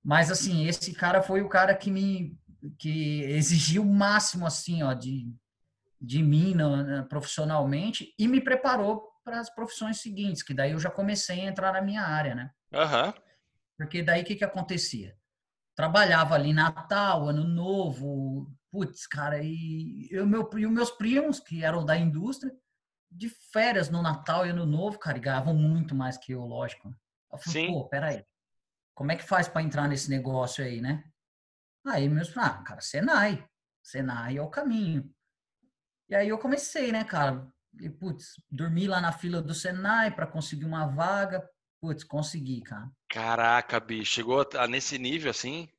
Mas, 0.08 0.32
assim, 0.32 0.66
esse 0.66 0.94
cara 0.94 1.22
foi 1.22 1.42
o 1.42 1.50
cara 1.50 1.76
que 1.76 1.92
me. 1.92 2.40
que 2.80 3.24
exigiu 3.24 3.82
o 3.84 3.94
máximo, 3.94 4.48
assim, 4.48 4.82
ó, 4.82 4.94
de, 4.94 5.30
de 6.00 6.24
mim 6.24 6.56
no, 6.56 7.06
profissionalmente 7.10 8.16
e 8.18 8.26
me 8.26 8.40
preparou 8.40 9.12
para 9.22 9.42
as 9.42 9.50
profissões 9.50 10.00
seguintes, 10.00 10.42
que 10.42 10.54
daí 10.54 10.72
eu 10.72 10.80
já 10.80 10.90
comecei 10.90 11.42
a 11.42 11.50
entrar 11.50 11.74
na 11.74 11.82
minha 11.82 12.04
área, 12.04 12.34
né? 12.34 12.52
Uhum. 12.72 13.14
Porque 13.78 14.02
daí 14.02 14.22
o 14.22 14.26
que, 14.26 14.36
que 14.36 14.46
acontecia? 14.46 15.14
Trabalhava 15.76 16.36
ali 16.36 16.54
Natal, 16.54 17.28
Ano 17.28 17.44
Novo, 17.44 18.50
putz, 18.72 19.06
cara, 19.06 19.44
e, 19.44 20.08
eu, 20.10 20.26
meu, 20.26 20.50
e 20.56 20.66
os 20.66 20.72
meus 20.72 20.90
primos, 20.90 21.42
que 21.42 21.66
eram 21.66 21.84
da 21.84 21.98
indústria, 21.98 22.56
de 23.12 23.28
férias 23.52 23.90
no 23.90 24.02
Natal 24.02 24.46
e 24.46 24.52
Ano 24.52 24.66
Novo, 24.66 24.98
cara, 25.00 25.20
ganhavam 25.20 25.54
muito 25.54 25.94
mais 25.94 26.18
que 26.18 26.32
eu, 26.32 26.46
lógico. 26.46 26.96
Eu 27.30 27.38
falei, 27.38 27.68
Sim. 27.68 27.74
pô, 27.74 27.90
peraí, 27.90 28.24
como 28.98 29.12
é 29.12 29.16
que 29.16 29.24
faz 29.24 29.48
para 29.48 29.62
entrar 29.62 29.88
nesse 29.88 30.10
negócio 30.10 30.66
aí, 30.66 30.82
né? 30.82 31.04
Aí 31.86 32.10
meus, 32.10 32.36
ah, 32.36 32.64
cara, 32.64 32.82
Senai. 32.82 33.48
Senai 33.84 34.38
é 34.38 34.42
o 34.42 34.50
caminho. 34.50 35.08
E 36.10 36.16
aí 36.16 36.28
eu 36.28 36.40
comecei, 36.40 36.92
né, 36.92 37.04
cara? 37.04 37.48
E, 37.80 37.92
putz, 37.92 38.42
dormi 38.50 38.88
lá 38.88 39.00
na 39.00 39.12
fila 39.12 39.40
do 39.40 39.54
Senai 39.54 40.10
para 40.10 40.26
conseguir 40.26 40.66
uma 40.66 40.88
vaga. 40.88 41.48
Putz, 41.80 42.04
consegui, 42.04 42.62
cara. 42.62 42.90
Caraca, 43.08 43.80
bicho, 43.80 44.16
chegou 44.16 44.44
a 44.56 44.68
nesse 44.68 44.98
nível 44.98 45.30
assim? 45.30 45.70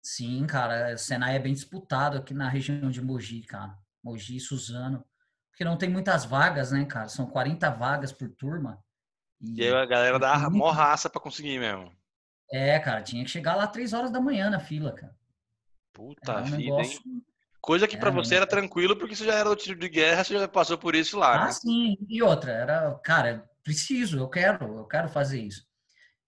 Sim, 0.00 0.46
cara, 0.46 0.96
Senai 0.96 1.34
é 1.34 1.40
bem 1.40 1.52
disputado 1.52 2.18
aqui 2.18 2.32
na 2.32 2.48
região 2.48 2.88
de 2.88 3.02
Mogi, 3.02 3.42
cara. 3.42 3.76
Mogi 4.00 4.38
Suzano. 4.38 5.04
Porque 5.50 5.64
não 5.64 5.76
tem 5.76 5.90
muitas 5.90 6.24
vagas, 6.24 6.70
né, 6.70 6.84
cara? 6.84 7.08
São 7.08 7.26
40 7.26 7.68
vagas 7.70 8.12
por 8.12 8.30
turma. 8.30 8.80
E, 9.40 9.56
e 9.56 9.62
aí 9.64 9.74
a 9.74 9.84
galera 9.84 10.20
dá 10.20 10.38
muito... 10.38 10.56
mó 10.56 10.70
raça 10.70 11.10
pra 11.10 11.20
conseguir 11.20 11.58
mesmo. 11.58 11.98
É, 12.52 12.78
cara, 12.78 13.02
tinha 13.02 13.24
que 13.24 13.30
chegar 13.30 13.54
lá 13.54 13.66
três 13.66 13.92
horas 13.92 14.10
da 14.10 14.20
manhã 14.20 14.50
na 14.50 14.60
fila, 14.60 14.92
cara. 14.92 15.14
Puta 15.92 16.40
um 16.40 16.44
vida, 16.44 16.56
negócio... 16.56 17.00
hein? 17.06 17.22
Coisa 17.60 17.86
que 17.86 17.96
é, 17.96 17.98
para 17.98 18.10
você 18.10 18.36
era 18.36 18.46
tranquilo, 18.46 18.96
porque 18.96 19.14
você 19.14 19.24
já 19.24 19.34
era 19.34 19.50
do 19.50 19.56
tiro 19.56 19.78
de 19.78 19.88
guerra, 19.88 20.24
você 20.24 20.38
já 20.38 20.48
passou 20.48 20.78
por 20.78 20.94
isso 20.94 21.18
lá, 21.18 21.42
ah, 21.42 21.44
né? 21.46 21.52
sim. 21.52 21.96
E 22.08 22.22
outra, 22.22 22.52
era, 22.52 22.94
cara, 23.04 23.48
preciso, 23.62 24.18
eu 24.18 24.28
quero, 24.28 24.78
eu 24.78 24.84
quero 24.86 25.08
fazer 25.08 25.40
isso. 25.40 25.66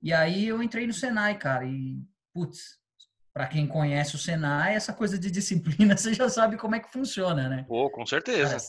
E 0.02 0.12
aí 0.12 0.46
eu 0.46 0.62
entrei 0.62 0.86
no 0.86 0.92
Senai, 0.92 1.38
cara, 1.38 1.64
e, 1.64 2.02
putz, 2.34 2.78
para 3.32 3.46
quem 3.46 3.66
conhece 3.66 4.14
o 4.14 4.18
Senai, 4.18 4.74
essa 4.74 4.92
coisa 4.92 5.18
de 5.18 5.30
disciplina, 5.30 5.96
você 5.96 6.12
já 6.12 6.28
sabe 6.28 6.56
como 6.56 6.74
é 6.74 6.80
que 6.80 6.92
funciona, 6.92 7.48
né? 7.48 7.64
Pô, 7.66 7.88
com 7.90 8.04
certeza. 8.04 8.50
Cara, 8.50 8.62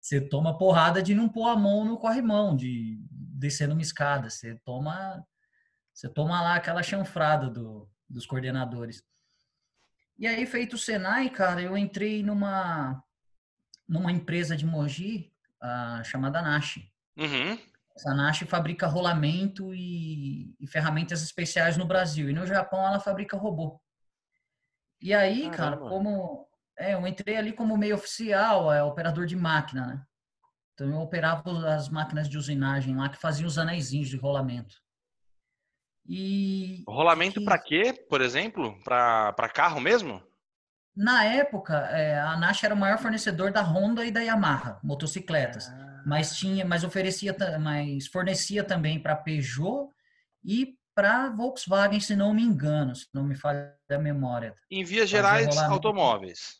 você 0.00 0.20
toma 0.20 0.56
porrada 0.56 1.02
de 1.02 1.14
não 1.14 1.28
pôr 1.28 1.48
a 1.48 1.56
mão 1.56 1.84
no 1.84 1.98
corrimão, 1.98 2.54
de 2.54 3.00
descer 3.10 3.66
numa 3.66 3.82
escada. 3.82 4.30
Você 4.30 4.54
toma, 4.64 5.24
você 5.96 6.10
toma 6.10 6.42
lá 6.42 6.56
aquela 6.56 6.82
chanfrada 6.82 7.48
do, 7.48 7.90
dos 8.06 8.26
coordenadores. 8.26 9.02
E 10.18 10.26
aí, 10.26 10.44
feito 10.44 10.74
o 10.74 10.78
Senai, 10.78 11.30
cara, 11.30 11.62
eu 11.62 11.76
entrei 11.76 12.22
numa, 12.22 13.02
numa 13.88 14.12
empresa 14.12 14.54
de 14.54 14.66
Mogi 14.66 15.32
uh, 15.62 16.04
chamada 16.04 16.42
Nash. 16.42 16.80
Uhum. 17.16 17.58
Essa 17.96 18.12
Nash 18.12 18.40
fabrica 18.40 18.86
rolamento 18.86 19.74
e, 19.74 20.54
e, 20.60 20.66
ferramentas 20.66 21.22
especiais 21.22 21.78
no 21.78 21.86
Brasil. 21.86 22.28
E 22.28 22.34
no 22.34 22.46
Japão 22.46 22.86
ela 22.86 23.00
fabrica 23.00 23.38
robô. 23.38 23.80
E 25.00 25.14
aí, 25.14 25.50
cara, 25.50 25.78
como 25.78 26.46
é, 26.78 26.92
eu 26.92 27.06
entrei 27.06 27.36
ali 27.36 27.54
como 27.54 27.76
meio 27.76 27.94
oficial, 27.94 28.70
é 28.70 28.82
operador 28.82 29.24
de 29.24 29.36
máquina, 29.36 29.86
né? 29.86 30.06
Então 30.74 30.90
eu 30.90 31.00
operava 31.00 31.74
as 31.74 31.88
máquinas 31.88 32.28
de 32.28 32.36
usinagem 32.36 32.94
lá 32.94 33.08
que 33.08 33.16
faziam 33.16 33.46
os 33.46 33.56
anéisinhos 33.56 34.10
de 34.10 34.16
rolamento. 34.18 34.76
E 36.08 36.84
rolamento 36.86 37.44
para 37.44 37.58
quê, 37.58 37.92
por 38.08 38.20
exemplo? 38.20 38.78
Para 38.84 39.48
carro 39.52 39.80
mesmo? 39.80 40.22
Na 40.96 41.24
época, 41.24 41.74
é, 41.90 42.18
a 42.18 42.36
Nash 42.36 42.64
era 42.64 42.74
o 42.74 42.76
maior 42.76 42.98
fornecedor 42.98 43.52
da 43.52 43.60
Honda 43.60 44.06
e 44.06 44.10
da 44.10 44.20
Yamaha, 44.20 44.80
motocicletas. 44.82 45.68
Ah. 45.68 46.02
Mas 46.06 46.36
tinha, 46.36 46.64
mas 46.64 46.84
oferecia, 46.84 47.36
mas 47.60 48.06
fornecia 48.06 48.64
também 48.64 48.98
para 48.98 49.16
Peugeot 49.16 49.90
e 50.44 50.74
para 50.94 51.28
Volkswagen, 51.28 52.00
se 52.00 52.16
não 52.16 52.32
me 52.32 52.42
engano, 52.42 52.96
se 52.96 53.06
não 53.12 53.24
me 53.24 53.34
falha 53.34 53.74
a 53.90 53.98
memória. 53.98 54.54
Em 54.70 54.82
vias 54.82 55.10
gerais, 55.10 55.54
automóveis. 55.58 56.58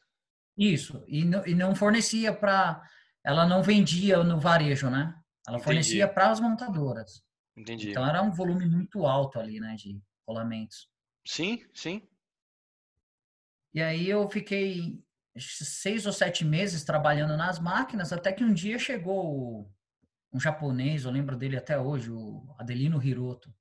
Isso, 0.58 1.02
e 1.08 1.24
não, 1.24 1.46
e 1.46 1.54
não 1.54 1.74
fornecia 1.74 2.32
para. 2.34 2.82
Ela 3.24 3.46
não 3.46 3.62
vendia 3.62 4.22
no 4.22 4.38
varejo, 4.38 4.90
né? 4.90 5.14
Ela 5.46 5.56
Entendi. 5.56 5.64
fornecia 5.64 6.08
para 6.08 6.30
as 6.30 6.40
montadoras. 6.40 7.22
Entendi. 7.56 7.90
Então 7.90 8.06
era 8.06 8.22
um 8.22 8.30
volume 8.30 8.66
muito 8.66 9.06
alto 9.06 9.38
ali, 9.38 9.58
né, 9.58 9.74
de 9.76 10.00
rolamentos. 10.26 10.88
Sim, 11.24 11.64
sim. 11.72 12.02
E 13.72 13.82
aí 13.82 14.08
eu 14.08 14.28
fiquei 14.28 15.02
seis 15.38 16.06
ou 16.06 16.12
sete 16.12 16.44
meses 16.44 16.84
trabalhando 16.84 17.36
nas 17.36 17.58
máquinas, 17.58 18.12
até 18.12 18.32
que 18.32 18.44
um 18.44 18.52
dia 18.52 18.78
chegou 18.78 19.70
um 20.32 20.40
japonês, 20.40 21.04
eu 21.04 21.10
lembro 21.10 21.36
dele 21.36 21.56
até 21.56 21.78
hoje, 21.78 22.10
o 22.10 22.54
Adelino 22.58 23.02
Hiroto. 23.02 23.52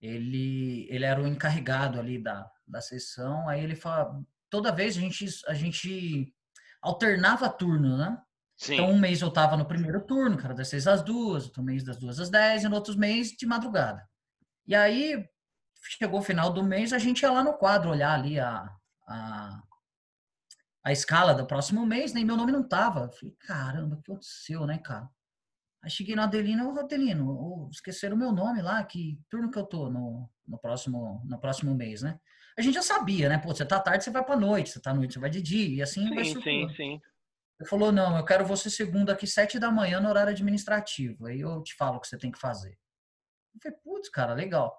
Ele, 0.00 0.86
ele 0.90 1.04
era 1.04 1.20
o 1.20 1.26
encarregado 1.26 1.98
ali 1.98 2.22
da, 2.22 2.48
da 2.66 2.80
sessão, 2.80 3.48
aí 3.48 3.62
ele 3.62 3.74
fala, 3.74 4.20
toda 4.48 4.72
vez 4.72 4.96
a 4.96 5.00
gente, 5.00 5.26
a 5.46 5.54
gente 5.54 6.32
alternava 6.80 7.48
turno, 7.48 7.96
né? 7.96 8.20
Sim. 8.58 8.74
Então, 8.74 8.90
um 8.90 8.98
mês 8.98 9.22
eu 9.22 9.30
tava 9.30 9.56
no 9.56 9.64
primeiro 9.64 10.00
turno, 10.00 10.36
cara, 10.36 10.52
das 10.52 10.66
seis 10.66 10.88
às 10.88 11.00
duas, 11.00 11.44
outro 11.44 11.62
mês 11.62 11.84
das 11.84 11.96
duas 11.96 12.18
às 12.18 12.28
dez, 12.28 12.64
e 12.64 12.68
no 12.68 12.74
outro 12.74 12.98
mês 12.98 13.30
de 13.30 13.46
madrugada. 13.46 14.04
E 14.66 14.74
aí, 14.74 15.24
chegou 15.96 16.18
o 16.18 16.24
final 16.24 16.52
do 16.52 16.64
mês, 16.64 16.92
a 16.92 16.98
gente 16.98 17.22
ia 17.22 17.30
lá 17.30 17.44
no 17.44 17.54
quadro 17.54 17.88
olhar 17.88 18.12
ali 18.12 18.38
a, 18.40 18.68
a, 19.06 19.62
a 20.84 20.92
escala 20.92 21.34
do 21.34 21.46
próximo 21.46 21.86
mês, 21.86 22.12
nem 22.12 22.24
né, 22.24 22.26
meu 22.26 22.36
nome 22.36 22.50
não 22.50 22.66
tava. 22.66 23.04
Eu 23.04 23.12
falei, 23.12 23.36
caramba, 23.38 23.94
o 23.94 24.02
que 24.02 24.10
aconteceu, 24.10 24.66
né, 24.66 24.78
cara? 24.78 25.08
Aí 25.80 25.88
cheguei 25.88 26.16
no 26.16 26.22
Adelino, 26.22 26.74
ô 26.74 26.80
Adelino, 26.80 27.68
esqueceram 27.70 28.16
o 28.16 28.18
meu 28.18 28.32
nome 28.32 28.60
lá, 28.60 28.82
que 28.82 29.20
turno 29.30 29.52
que 29.52 29.58
eu 29.58 29.64
tô 29.64 29.88
no, 29.88 30.28
no, 30.44 30.58
próximo, 30.58 31.22
no 31.24 31.38
próximo 31.38 31.72
mês, 31.76 32.02
né? 32.02 32.18
A 32.58 32.60
gente 32.60 32.74
já 32.74 32.82
sabia, 32.82 33.28
né? 33.28 33.38
Pô, 33.38 33.54
você 33.54 33.64
tá 33.64 33.78
tarde, 33.78 34.02
você 34.02 34.10
vai 34.10 34.24
pra 34.24 34.34
noite, 34.34 34.70
você 34.70 34.80
tá 34.80 34.92
noite, 34.92 35.14
você 35.14 35.20
vai 35.20 35.30
de 35.30 35.40
dia, 35.40 35.76
e 35.76 35.80
assim 35.80 36.08
sim, 36.08 36.14
vai 36.14 36.24
Sim, 36.42 36.74
sim, 36.74 37.00
ele 37.60 37.68
falou, 37.68 37.90
não, 37.90 38.16
eu 38.16 38.24
quero 38.24 38.44
você 38.44 38.70
segunda 38.70 39.12
aqui, 39.12 39.26
sete 39.26 39.58
da 39.58 39.70
manhã, 39.70 40.00
no 40.00 40.08
horário 40.08 40.30
administrativo. 40.30 41.26
Aí 41.26 41.40
eu 41.40 41.60
te 41.62 41.74
falo 41.74 41.96
o 41.96 42.00
que 42.00 42.06
você 42.06 42.16
tem 42.16 42.30
que 42.30 42.38
fazer. 42.38 42.78
Eu 43.54 43.60
falei, 43.60 43.78
putz, 43.82 44.08
cara, 44.08 44.32
legal. 44.32 44.76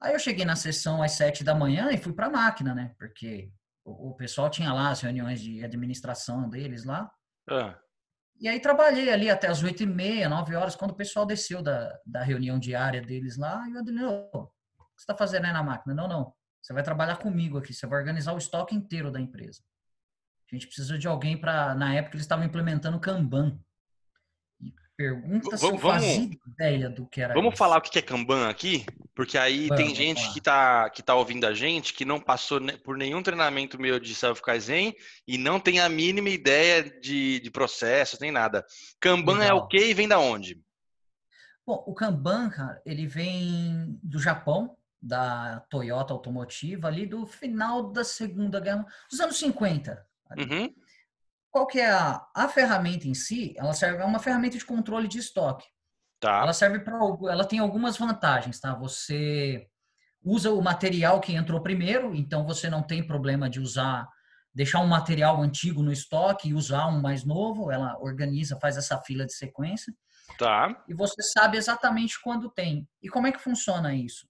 Aí 0.00 0.12
eu 0.12 0.18
cheguei 0.18 0.44
na 0.44 0.56
sessão 0.56 1.02
às 1.02 1.12
sete 1.12 1.44
da 1.44 1.54
manhã 1.54 1.90
e 1.92 1.98
fui 1.98 2.12
para 2.12 2.26
a 2.26 2.30
máquina, 2.30 2.74
né? 2.74 2.94
Porque 2.98 3.50
o, 3.84 4.10
o, 4.10 4.14
pessoal 4.14 4.50
tinha 4.50 4.72
lá 4.72 4.90
as 4.90 5.00
reuniões 5.00 5.40
de 5.40 5.64
administração 5.64 6.50
deles 6.50 6.84
lá. 6.84 7.10
Ah. 7.48 7.78
E 8.38 8.48
aí 8.48 8.60
trabalhei 8.60 9.10
ali 9.10 9.30
até 9.30 9.46
as 9.46 9.62
oito 9.62 9.84
e 9.84 9.86
meia, 9.86 10.28
nove 10.28 10.54
horas, 10.54 10.74
quando 10.74 10.90
o 10.90 10.96
pessoal 10.96 11.24
desceu 11.24 11.62
da, 11.62 11.96
da 12.04 12.22
reunião 12.22 12.58
diária 12.58 13.00
deles 13.00 13.36
lá. 13.36 13.66
E 13.68 13.74
eu 13.74 13.84
disse, 13.84 14.02
o 14.02 14.48
que 14.48 14.78
você 14.96 15.02
está 15.02 15.16
fazendo 15.16 15.46
aí 15.46 15.52
na 15.52 15.62
máquina? 15.62 15.94
Não, 15.94 16.08
não. 16.08 16.34
Você 16.60 16.72
vai 16.72 16.82
trabalhar 16.82 17.18
comigo 17.18 17.56
aqui, 17.56 17.72
você 17.72 17.86
vai 17.86 18.00
organizar 18.00 18.32
o 18.32 18.38
estoque 18.38 18.74
inteiro 18.74 19.12
da 19.12 19.20
empresa. 19.20 19.62
A 20.50 20.54
gente 20.54 20.66
precisa 20.66 20.96
de 20.96 21.08
alguém 21.08 21.36
para. 21.36 21.74
Na 21.74 21.94
época 21.94 22.16
eles 22.16 22.24
estavam 22.24 22.44
implementando 22.44 23.00
Kanban. 23.00 23.58
E 24.60 24.72
pergunta 24.96 25.56
se 25.56 25.66
eu 25.66 25.76
fazia 25.76 26.30
ideia 26.46 26.88
do 26.88 27.06
que 27.06 27.20
era. 27.20 27.34
Vamos 27.34 27.50
isso. 27.50 27.58
falar 27.58 27.78
o 27.78 27.80
que 27.80 27.98
é 27.98 28.02
Kanban 28.02 28.48
aqui? 28.48 28.86
Porque 29.14 29.36
aí 29.36 29.66
vamos, 29.66 29.82
tem 29.82 29.94
gente 29.94 30.32
que 30.32 30.38
está 30.38 30.88
que 30.90 31.02
tá 31.02 31.14
ouvindo 31.14 31.46
a 31.46 31.54
gente 31.54 31.92
que 31.92 32.04
não 32.04 32.20
passou 32.20 32.60
por 32.84 32.96
nenhum 32.96 33.22
treinamento 33.22 33.80
meu 33.80 33.98
de 33.98 34.14
self-kaizen 34.14 34.94
e 35.26 35.36
não 35.36 35.58
tem 35.58 35.80
a 35.80 35.88
mínima 35.88 36.28
ideia 36.28 36.84
de, 36.84 37.40
de 37.40 37.50
processo, 37.50 38.18
nem 38.20 38.30
nada. 38.30 38.64
Kanban 39.00 39.38
Legal. 39.38 39.58
é 39.58 39.60
o 39.60 39.66
que 39.66 39.78
e 39.78 39.94
vem 39.94 40.06
da 40.06 40.20
onde? 40.20 40.62
Bom, 41.66 41.82
o 41.84 41.92
Kanban, 41.92 42.48
cara, 42.48 42.80
ele 42.86 43.08
vem 43.08 43.98
do 44.00 44.20
Japão, 44.20 44.76
da 45.02 45.60
Toyota 45.68 46.12
Automotiva, 46.12 46.86
ali 46.86 47.06
do 47.06 47.26
final 47.26 47.90
da 47.90 48.04
Segunda 48.04 48.60
Guerra, 48.60 48.86
dos 49.10 49.18
anos 49.18 49.36
50. 49.36 50.05
Uhum. 50.36 50.74
Qual 51.50 51.66
que 51.66 51.80
é 51.80 51.90
a, 51.90 52.26
a 52.34 52.48
ferramenta 52.48 53.08
em 53.08 53.14
si? 53.14 53.54
Ela 53.56 53.72
serve 53.72 54.02
é 54.02 54.04
uma 54.04 54.18
ferramenta 54.18 54.58
de 54.58 54.64
controle 54.64 55.08
de 55.08 55.18
estoque. 55.18 55.66
Tá. 56.20 56.42
Ela 56.42 56.52
serve 56.52 56.80
para 56.80 56.98
ela 57.30 57.44
tem 57.44 57.58
algumas 57.58 57.96
vantagens, 57.96 58.58
tá? 58.58 58.74
Você 58.74 59.66
usa 60.22 60.50
o 60.50 60.62
material 60.62 61.20
que 61.20 61.34
entrou 61.34 61.62
primeiro, 61.62 62.14
então 62.14 62.44
você 62.44 62.68
não 62.68 62.82
tem 62.82 63.06
problema 63.06 63.48
de 63.48 63.60
usar 63.60 64.08
deixar 64.56 64.80
um 64.80 64.86
material 64.86 65.42
antigo 65.42 65.82
no 65.82 65.92
estoque 65.92 66.48
e 66.48 66.54
usar 66.54 66.86
um 66.86 66.98
mais 66.98 67.24
novo, 67.24 67.70
ela 67.70 67.98
organiza, 68.00 68.58
faz 68.58 68.78
essa 68.78 68.98
fila 69.02 69.26
de 69.26 69.34
sequência. 69.34 69.92
Tá. 70.38 70.82
E 70.88 70.94
você 70.94 71.22
sabe 71.22 71.58
exatamente 71.58 72.18
quando 72.22 72.50
tem. 72.50 72.88
E 73.02 73.08
como 73.10 73.26
é 73.26 73.32
que 73.32 73.38
funciona 73.38 73.94
isso? 73.94 74.26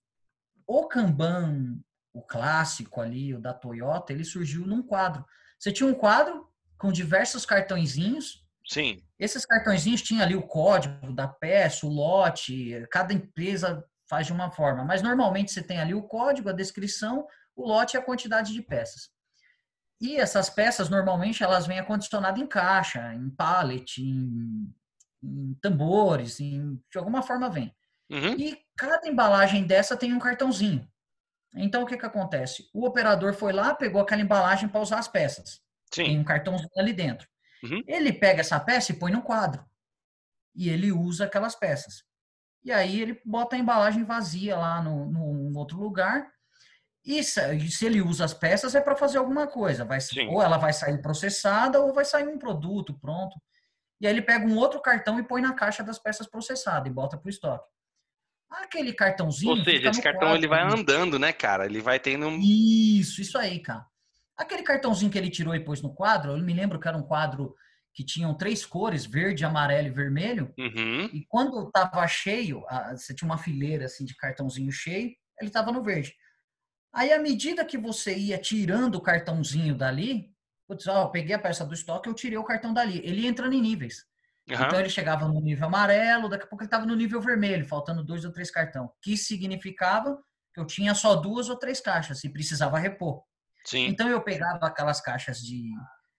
O 0.67 0.89
Kanban, 0.89 1.79
o 2.13 2.21
clássico 2.23 3.01
ali, 3.01 3.33
o 3.35 3.41
da 3.41 3.55
Toyota, 3.55 4.13
ele 4.13 4.25
surgiu 4.25 4.67
num 4.67 4.83
quadro. 4.83 5.25
Você 5.59 5.73
tinha 5.73 5.89
um 5.89 5.95
quadro 5.95 6.49
com 6.79 6.93
diversos 6.93 7.47
cartõezinhos. 7.47 8.45
Sim. 8.67 9.03
Esses 9.19 9.47
cartõezinhos 9.47 10.03
tinham 10.03 10.23
ali 10.23 10.35
o 10.35 10.47
código 10.47 11.13
da 11.13 11.29
peça, 11.29 11.87
o 11.87 11.91
lote, 11.91 12.87
cada 12.91 13.13
empresa 13.15 13.85
faz 14.09 14.27
de 14.27 14.33
uma 14.33 14.51
forma, 14.51 14.85
mas 14.85 15.03
normalmente 15.03 15.53
você 15.53 15.63
tem 15.63 15.81
ali 15.81 15.95
o 15.95 16.03
código, 16.03 16.49
a 16.49 16.53
descrição, 16.53 17.27
o 17.55 17.67
lote 17.67 17.97
e 17.97 17.99
a 17.99 18.03
quantidade 18.03 18.53
de 18.53 18.63
peças. 18.63 19.11
E 20.01 20.17
essas 20.17 20.51
peças, 20.51 20.89
normalmente, 20.89 21.43
elas 21.43 21.67
vêm 21.67 21.79
acondicionadas 21.79 22.41
em 22.41 22.47
caixa, 22.47 23.15
em 23.15 23.31
pallet, 23.31 24.03
em, 24.03 24.73
em 25.23 25.55
tambores, 25.61 26.39
em, 26.39 26.79
de 26.91 26.99
alguma 26.99 27.23
forma 27.23 27.49
vem. 27.49 27.75
Uhum. 28.11 28.35
E 28.39 28.59
cada 28.77 29.09
embalagem 29.09 29.67
dessa 29.67 29.97
tem 29.97 30.13
um 30.13 30.19
cartãozinho. 30.19 30.87
Então, 31.57 31.83
o 31.83 31.87
que, 31.87 31.97
que 31.97 32.07
acontece? 32.07 32.69
O 32.73 32.87
operador 32.87 33.35
foi 33.35 33.53
lá, 33.53 33.75
pegou 33.75 34.01
aquela 34.01 34.23
embalagem 34.23 34.69
para 34.69 34.81
usar 34.81 34.99
as 34.99 35.09
peças. 35.09 35.61
Sim. 35.93 36.05
Tem 36.05 36.19
um 36.19 36.25
cartãozinho 36.25 36.71
ali 36.77 36.93
dentro. 36.93 37.27
Uhum. 37.63 37.83
Ele 37.87 38.13
pega 38.13 38.41
essa 38.41 38.61
peça 38.61 38.93
e 38.93 38.99
põe 38.99 39.13
no 39.13 39.23
quadro. 39.23 39.65
E 40.55 40.69
ele 40.69 40.93
usa 40.93 41.25
aquelas 41.25 41.55
peças. 41.55 42.05
E 42.65 42.73
aí 42.73 43.01
ele 43.01 43.21
bota 43.25 43.57
a 43.57 43.59
embalagem 43.59 44.05
vazia 44.05 44.57
lá 44.57 44.83
no, 44.83 45.07
no, 45.07 45.51
no 45.51 45.59
outro 45.59 45.79
lugar 45.79 46.29
e 47.07 47.23
se, 47.23 47.71
se 47.71 47.87
ele 47.87 48.03
usa 48.03 48.25
as 48.25 48.35
peças 48.35 48.75
é 48.75 48.81
para 48.81 48.97
fazer 48.97 49.19
alguma 49.19 49.47
coisa. 49.47 49.85
Vai, 49.85 49.99
ou 50.29 50.43
ela 50.43 50.59
vai 50.59 50.73
sair 50.73 51.01
processada 51.01 51.81
ou 51.81 51.95
vai 51.95 52.05
sair 52.05 52.27
um 52.27 52.37
produto 52.37 52.99
pronto. 52.99 53.41
E 54.01 54.07
aí 54.07 54.13
ele 54.13 54.23
pega 54.23 54.45
um 54.45 54.57
outro 54.57 54.83
cartão 54.83 55.19
e 55.19 55.23
põe 55.23 55.41
na 55.41 55.55
caixa 55.55 55.85
das 55.85 55.99
peças 56.01 56.27
processadas 56.27 56.91
e 56.91 56.93
bota 56.93 57.17
para 57.17 57.29
o 57.29 57.31
estoque. 57.31 57.71
Aquele 58.51 58.93
cartãozinho. 58.93 59.53
Ou 59.53 59.65
seja, 59.65 59.91
esse 59.91 60.03
cartão 60.03 60.29
quadro, 60.29 60.39
ele 60.39 60.49
vai 60.49 60.63
andando, 60.63 61.19
né, 61.19 61.33
cara? 61.33 61.67
Ele 61.67 61.81
vai 61.81 61.99
tendo. 61.99 62.29
Isso, 62.41 63.21
isso 63.21 63.37
aí, 63.37 63.61
cara. 63.61 63.85
Aquele 64.37 64.63
cartãozinho 64.63 65.11
que 65.11 65.19
ele 65.19 65.31
tirou 65.31 65.55
e 65.55 65.65
pôs 65.65 65.83
no 65.83 65.95
quadro, 65.95 66.33
eu 66.33 66.39
me 66.39 66.53
lembro 66.53 66.79
que 66.79 66.87
era 66.87 66.97
um 66.97 67.03
quadro 67.03 67.55
que 67.95 68.05
tinham 68.05 68.35
três 68.35 68.67
cores, 68.67 69.07
verde, 69.07 69.45
amarelo 69.45 69.89
e 69.89 69.91
vermelho. 69.91 70.53
Uhum. 70.59 71.07
E 71.07 71.25
quando 71.27 71.67
estava 71.67 72.07
cheio, 72.07 72.63
você 72.93 73.15
tinha 73.15 73.27
uma 73.27 73.39
fileira 73.39 73.87
assim 73.87 74.05
de 74.05 74.15
cartãozinho 74.15 74.71
cheio, 74.71 75.15
ele 75.41 75.49
estava 75.49 75.73
no 75.73 75.83
verde. 75.83 76.15
Aí, 76.93 77.13
à 77.13 77.19
medida 77.19 77.65
que 77.65 77.79
você 77.79 78.15
ia 78.15 78.39
tirando 78.39 78.97
o 78.97 79.01
cartãozinho 79.01 79.75
dali, 79.75 80.31
putz, 80.69 80.87
ó, 80.87 81.05
eu 81.05 81.11
peguei 81.11 81.35
a 81.35 81.39
peça 81.39 81.65
do 81.65 81.73
estoque, 81.75 82.09
eu 82.09 82.15
tirei 82.15 82.37
o 82.37 82.45
cartão 82.45 82.75
dali. 82.75 83.01
Ele 83.03 83.23
ia 83.23 83.29
entrando 83.29 83.55
em 83.55 83.63
níveis. 83.63 84.05
Uhum. 84.49 84.55
Então, 84.55 84.79
ele 84.79 84.89
chegava 84.89 85.27
no 85.27 85.41
nível 85.41 85.67
amarelo, 85.67 86.29
daqui 86.29 86.45
a 86.45 86.47
pouco 86.47 86.63
ele 86.63 86.69
estava 86.69 86.87
no 86.87 86.95
nível 86.95 87.21
vermelho, 87.21 87.67
faltando 87.67 88.05
dois 88.05 88.25
ou 88.25 88.33
três 88.33 88.51
cartão. 88.51 88.93
Que 89.03 89.17
significava 89.17 90.17
que 90.55 90.61
eu 90.61 90.67
tinha 90.67 90.95
só 90.95 91.17
duas 91.17 91.49
ou 91.49 91.57
três 91.59 91.81
caixas 91.81 92.23
e 92.23 92.29
precisava 92.29 92.79
repor. 92.79 93.23
Sim. 93.65 93.87
Então, 93.87 94.09
eu 94.09 94.23
pegava 94.23 94.67
aquelas 94.67 95.01
caixas 95.01 95.39
de, 95.39 95.73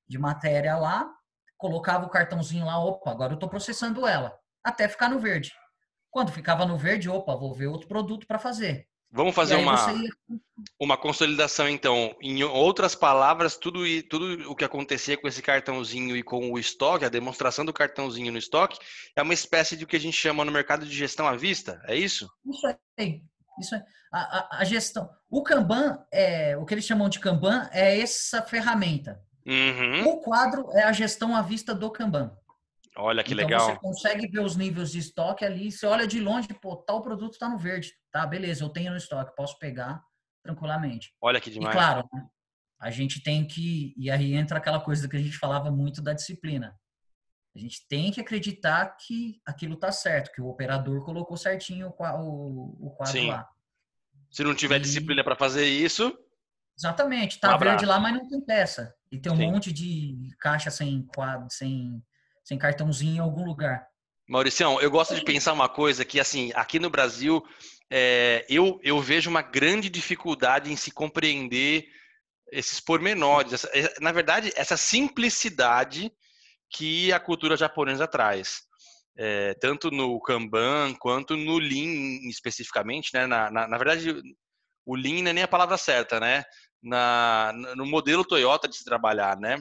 de 0.08 0.18
matéria 0.18 0.76
lá, 0.78 1.10
colocava 1.58 2.06
o 2.06 2.10
cartãozinho 2.10 2.66
lá, 2.66 2.78
opa, 2.84 3.12
agora 3.12 3.32
eu 3.32 3.36
estou 3.36 3.50
processando 3.50 4.06
ela, 4.06 4.38
até 4.64 4.88
ficar 4.88 5.10
no 5.10 5.20
verde. 5.20 5.54
Quando 6.12 6.32
ficava 6.32 6.66
no 6.66 6.78
verde, 6.78 7.10
opa, 7.10 7.36
vou 7.36 7.54
ver 7.54 7.68
outro 7.68 7.88
produto 7.88 8.28
para 8.28 8.38
fazer. 8.38 8.88
Vamos 9.12 9.34
fazer 9.34 9.56
uma, 9.56 9.76
uma 10.80 10.98
consolidação, 10.98 11.68
então. 11.68 12.16
Em 12.22 12.44
outras 12.44 12.94
palavras, 12.94 13.56
tudo, 13.56 13.84
tudo 14.04 14.52
o 14.52 14.56
que 14.56 14.66
acontecia 14.66 15.18
com 15.18 15.28
esse 15.28 15.42
cartãozinho 15.42 16.16
e 16.16 16.22
com 16.22 16.52
o 16.52 16.60
estoque, 16.60 17.06
a 17.06 17.10
demonstração 17.10 17.66
do 17.66 17.74
cartãozinho 17.74 18.32
no 18.32 18.38
estoque, 18.38 18.78
é 19.16 19.22
uma 19.22 19.34
espécie 19.34 19.78
de 19.78 19.86
o 19.86 19.88
que 19.88 19.96
a 19.96 20.00
gente 20.00 20.18
chama 20.18 20.44
no 20.44 20.52
mercado 20.52 20.86
de 20.86 20.96
gestão 20.96 21.26
à 21.28 21.36
vista, 21.36 21.82
é 21.86 21.96
isso? 21.96 22.30
Isso 22.46 22.68
aí. 22.98 23.22
Isso 23.60 23.76
é. 23.76 23.84
A, 24.12 24.20
a, 24.20 24.62
a, 24.62 24.64
gestão. 24.64 25.10
O 25.30 25.42
Kanban, 25.42 26.00
é, 26.12 26.56
o 26.58 26.66
que 26.66 26.74
eles 26.74 26.86
chamam 26.86 27.10
de 27.10 27.20
Kanban, 27.20 27.68
é 27.72 28.00
essa 28.00 28.42
ferramenta. 28.42 29.22
Uhum. 29.46 30.08
O 30.10 30.18
quadro 30.22 30.70
é 30.74 30.84
a 30.84 30.92
gestão 30.92 31.36
à 31.36 31.42
vista 31.42 31.74
do 31.74 31.90
Kanban. 31.90 32.32
Olha 32.98 33.24
que 33.24 33.34
então, 33.34 33.46
legal. 33.46 33.66
Você 33.68 33.80
consegue 33.80 34.28
ver 34.28 34.40
os 34.40 34.56
níveis 34.56 34.92
de 34.92 35.00
estoque 35.00 35.46
ali. 35.46 35.72
Você 35.72 35.86
olha 35.86 36.08
de 36.08 36.20
longe, 36.20 36.48
pô, 36.62 36.76
tal 36.76 37.02
produto 37.02 37.34
está 37.34 37.48
no 37.48 37.58
verde. 37.58 37.94
Tá, 38.12 38.26
beleza, 38.26 38.64
eu 38.64 38.70
tenho 38.70 38.92
no 38.92 38.98
estoque, 38.98 39.36
posso 39.36 39.58
pegar 39.60 40.02
tranquilamente. 40.44 41.14
Olha 41.22 41.40
que 41.40 41.52
demais. 41.52 41.76
E 41.76 41.78
claro, 41.78 42.08
né, 42.12 42.26
a 42.80 42.90
gente 42.90 43.22
tem 43.22 43.46
que. 43.46 43.94
E 43.98 44.10
aí 44.10 44.34
entra 44.34 44.58
aquela 44.58 44.80
coisa 44.80 45.08
que 45.08 45.16
a 45.16 45.22
gente 45.22 45.38
falava 45.38 45.70
muito 45.70 46.02
da 46.02 46.14
disciplina. 46.14 46.76
A 47.56 47.60
gente 47.60 47.88
tem 47.88 48.12
que 48.12 48.22
acreditar 48.22 48.96
que 48.98 49.42
aquilo 49.46 49.74
está 49.74 49.92
certo, 49.92 50.32
que 50.32 50.42
o 50.42 50.48
operador 50.48 51.04
colocou 51.04 51.36
certinho 51.36 51.94
o, 51.98 52.88
o 52.88 52.92
quadro 52.92 53.14
Sim. 53.14 53.30
lá. 53.30 53.48
Se 54.30 54.44
não 54.44 54.54
tiver 54.54 54.78
e... 54.78 54.82
disciplina 54.82 55.24
para 55.24 55.36
fazer 55.36 55.66
isso. 55.66 56.16
Exatamente, 56.78 57.40
tá 57.40 57.56
um 57.56 57.60
verde 57.60 57.86
lá, 57.86 58.00
mas 58.00 58.14
não 58.14 58.28
tem 58.28 58.40
peça. 58.40 58.94
E 59.12 59.18
tem 59.18 59.32
um 59.32 59.36
Sim. 59.36 59.52
monte 59.52 59.74
de 59.74 60.30
caixa 60.40 60.70
sem 60.70 61.08
quadro, 61.08 61.48
sem 61.50 62.04
sem 62.48 62.58
cartãozinho 62.58 63.18
em 63.18 63.20
algum 63.20 63.44
lugar. 63.44 63.86
Mauricião, 64.26 64.80
eu 64.80 64.90
gosto 64.90 65.14
de 65.14 65.24
pensar 65.24 65.52
uma 65.52 65.68
coisa 65.68 66.06
que, 66.06 66.18
assim, 66.18 66.50
aqui 66.56 66.80
no 66.80 66.90
Brasil, 66.90 67.44
é, 67.92 68.46
eu, 68.50 68.80
eu 68.82 69.02
vejo 69.02 69.30
uma 69.30 69.42
grande 69.42 69.90
dificuldade 69.90 70.72
em 70.72 70.78
se 70.78 70.90
compreender 70.90 71.86
esses 72.50 72.80
pormenores. 72.80 73.52
Essa, 73.52 73.70
é, 73.74 73.94
na 74.00 74.14
verdade, 74.14 74.54
essa 74.56 74.78
simplicidade 74.78 76.10
que 76.70 77.12
a 77.12 77.20
cultura 77.20 77.58
japonesa 77.58 78.08
traz. 78.08 78.62
É, 79.18 79.54
tanto 79.56 79.92
no 79.92 80.18
Kanban 80.22 80.94
quanto 81.00 81.36
no 81.36 81.58
Lean 81.58 82.30
especificamente, 82.30 83.10
né? 83.14 83.28
Na, 83.28 83.52
na, 83.52 83.68
na, 83.68 83.78
verdade, 83.78 84.22
o 84.86 84.96
Lean 84.96 85.24
não 85.24 85.32
é 85.32 85.34
nem 85.34 85.44
a 85.44 85.48
palavra 85.50 85.78
certa, 85.78 86.18
né? 86.18 86.46
Na, 86.82 87.52
no 87.76 87.86
modelo 87.86 88.24
Toyota 88.24 88.70
de 88.70 88.78
se 88.78 88.86
trabalhar, 88.86 89.38
né? 89.38 89.60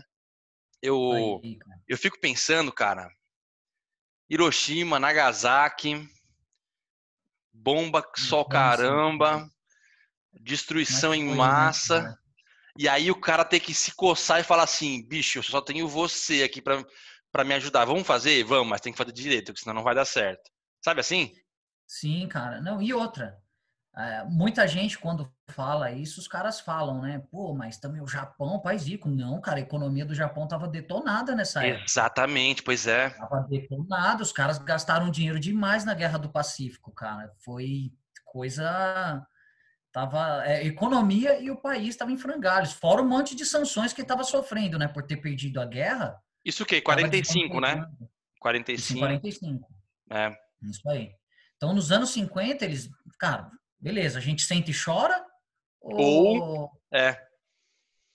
Eu, 0.82 1.40
eu 1.88 1.96
fico 1.96 2.20
pensando, 2.20 2.72
cara, 2.72 3.10
Hiroshima, 4.28 4.98
Nagasaki, 4.98 6.08
bomba 7.52 8.04
só 8.16 8.44
caramba, 8.44 9.48
destruição 10.32 11.14
em 11.14 11.24
massa. 11.24 12.02
Né, 12.02 12.16
e 12.78 12.88
aí 12.88 13.10
o 13.10 13.20
cara 13.20 13.44
tem 13.44 13.58
que 13.58 13.72
se 13.72 13.92
coçar 13.94 14.40
e 14.40 14.44
falar 14.44 14.64
assim, 14.64 15.06
bicho, 15.06 15.38
eu 15.38 15.42
só 15.42 15.60
tenho 15.60 15.88
você 15.88 16.42
aqui 16.42 16.60
para 16.60 17.44
me 17.44 17.54
ajudar. 17.54 17.84
Vamos 17.84 18.06
fazer? 18.06 18.44
Vamos, 18.44 18.68
mas 18.68 18.80
tem 18.80 18.92
que 18.92 18.98
fazer 18.98 19.12
direito, 19.12 19.46
porque 19.46 19.60
senão 19.60 19.74
não 19.74 19.82
vai 19.82 19.94
dar 19.94 20.04
certo. 20.04 20.50
Sabe 20.84 21.00
assim? 21.00 21.32
Sim, 21.86 22.28
cara. 22.28 22.60
Não, 22.60 22.82
e 22.82 22.92
outra. 22.92 23.40
É, 23.98 24.24
muita 24.24 24.68
gente, 24.68 24.98
quando 24.98 25.32
fala 25.48 25.90
isso, 25.90 26.20
os 26.20 26.28
caras 26.28 26.60
falam, 26.60 27.00
né? 27.00 27.22
Pô, 27.30 27.54
mas 27.54 27.78
também 27.78 28.02
o 28.02 28.06
Japão, 28.06 28.60
país 28.60 28.86
rico. 28.86 29.08
Não, 29.08 29.40
cara, 29.40 29.56
a 29.56 29.62
economia 29.62 30.04
do 30.04 30.14
Japão 30.14 30.46
tava 30.46 30.68
detonada 30.68 31.34
nessa 31.34 31.64
época. 31.64 31.84
Exatamente, 31.86 32.62
pois 32.62 32.86
é. 32.86 33.08
Tava 33.10 33.46
detonada, 33.48 34.22
os 34.22 34.32
caras 34.32 34.58
gastaram 34.58 35.10
dinheiro 35.10 35.40
demais 35.40 35.84
na 35.86 35.94
Guerra 35.94 36.18
do 36.18 36.28
Pacífico, 36.28 36.92
cara. 36.92 37.32
Foi 37.42 37.90
coisa. 38.22 39.26
Tava, 39.90 40.46
é, 40.46 40.66
economia 40.66 41.40
e 41.40 41.50
o 41.50 41.56
país 41.56 41.88
estava 41.88 42.12
em 42.12 42.18
frangalhos, 42.18 42.74
fora 42.74 43.00
um 43.00 43.08
monte 43.08 43.34
de 43.34 43.46
sanções 43.46 43.94
que 43.94 44.02
estava 44.02 44.22
sofrendo, 44.24 44.78
né, 44.78 44.86
por 44.86 45.04
ter 45.04 45.16
perdido 45.16 45.58
a 45.58 45.64
guerra. 45.64 46.20
Isso 46.44 46.64
o 46.64 46.66
quê? 46.66 46.82
45, 46.82 47.60
né? 47.62 47.82
45. 48.40 49.00
45. 49.00 49.68
É. 50.10 50.36
Isso 50.62 50.86
aí. 50.90 51.12
Então, 51.56 51.72
nos 51.72 51.90
anos 51.90 52.10
50, 52.10 52.62
eles, 52.62 52.90
cara, 53.18 53.50
beleza, 53.86 54.18
a 54.18 54.22
gente 54.22 54.42
sente 54.42 54.72
e 54.72 54.74
chora 54.74 55.24
ou, 55.80 56.40
ou 56.40 56.70
é 56.92 57.24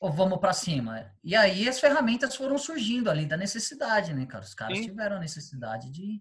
ou 0.01 0.11
vamos 0.11 0.39
para 0.39 0.51
cima. 0.51 1.13
E 1.23 1.35
aí 1.35 1.69
as 1.69 1.79
ferramentas 1.79 2.35
foram 2.35 2.57
surgindo 2.57 3.09
ali 3.09 3.23
da 3.23 3.37
necessidade, 3.37 4.13
né, 4.15 4.25
cara? 4.25 4.43
Os 4.43 4.55
caras 4.55 4.79
Sim. 4.79 4.85
tiveram 4.85 5.17
a 5.17 5.19
necessidade 5.19 5.91
de 5.91 6.19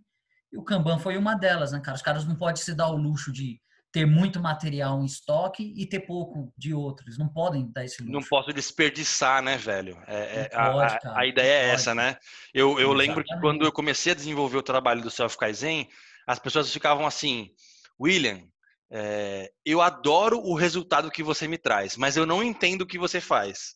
e 0.53 0.59
o 0.59 0.63
Kanban 0.63 0.99
foi 0.99 1.17
uma 1.17 1.35
delas, 1.35 1.73
né, 1.73 1.81
cara? 1.81 1.97
Os 1.97 2.03
caras 2.03 2.27
não 2.27 2.37
podem 2.37 2.63
se 2.63 2.75
dar 2.75 2.89
o 2.89 2.97
luxo 2.97 3.33
de 3.33 3.61
ter 3.91 4.05
muito 4.05 4.39
material 4.39 5.01
em 5.01 5.07
estoque 5.07 5.73
e 5.77 5.87
ter 5.87 6.01
pouco 6.01 6.53
de 6.59 6.75
outros. 6.75 7.17
Não 7.17 7.29
podem 7.29 7.71
dar 7.73 7.85
esse 7.85 8.03
luxo. 8.03 8.13
Não 8.13 8.23
posso 8.23 8.53
desperdiçar, 8.53 9.43
né, 9.43 9.57
velho? 9.57 10.01
É, 10.07 10.43
é, 10.43 10.49
pode, 10.49 10.99
a, 11.07 11.19
a, 11.21 11.27
ideia 11.27 11.67
é 11.67 11.71
essa, 11.71 11.95
né? 11.95 12.17
Eu, 12.53 12.79
eu 12.79 12.93
lembro 12.93 13.25
que 13.25 13.41
quando 13.41 13.65
eu 13.65 13.73
comecei 13.73 14.13
a 14.13 14.17
desenvolver 14.17 14.59
o 14.59 14.63
trabalho 14.63 15.01
do 15.01 15.11
Self 15.11 15.39
Kaizen, 15.39 15.89
as 16.27 16.39
pessoas 16.39 16.73
ficavam 16.73 17.07
assim, 17.07 17.51
William, 17.99 18.43
é, 18.93 19.51
eu 19.65 19.81
adoro 19.81 20.39
o 20.41 20.55
resultado 20.55 21.11
que 21.11 21.23
você 21.23 21.47
me 21.47 21.57
traz, 21.57 21.97
mas 21.97 22.17
eu 22.17 22.27
não 22.27 22.43
entendo 22.43 22.83
o 22.83 22.87
que 22.87 22.99
você 22.99 23.21
faz. 23.21 23.75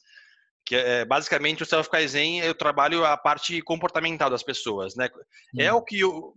Que 0.66 0.74
é, 0.77 1.05
basicamente 1.05 1.62
o 1.62 1.66
Self 1.66 1.90
Kaizen, 1.90 2.40
eu 2.40 2.55
trabalho 2.55 3.05
a 3.05 3.16
parte 3.16 3.61
comportamental 3.62 4.31
das 4.31 4.42
pessoas, 4.42 4.96
né? 4.96 5.09
É 5.59 5.72
o 5.72 5.83
que, 5.83 6.00
eu, 6.00 6.35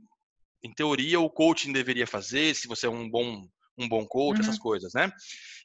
em 0.64 0.74
teoria, 0.74 1.20
o 1.20 1.30
coaching 1.30 1.72
deveria 1.72 2.06
fazer, 2.06 2.54
se 2.54 2.68
você 2.68 2.88
é 2.88 2.90
um 2.90 3.10
bom 3.10 3.48
um 3.78 3.88
bom 3.88 4.06
coach, 4.06 4.38
uhum. 4.38 4.42
essas 4.42 4.58
coisas, 4.58 4.94
né? 4.94 5.12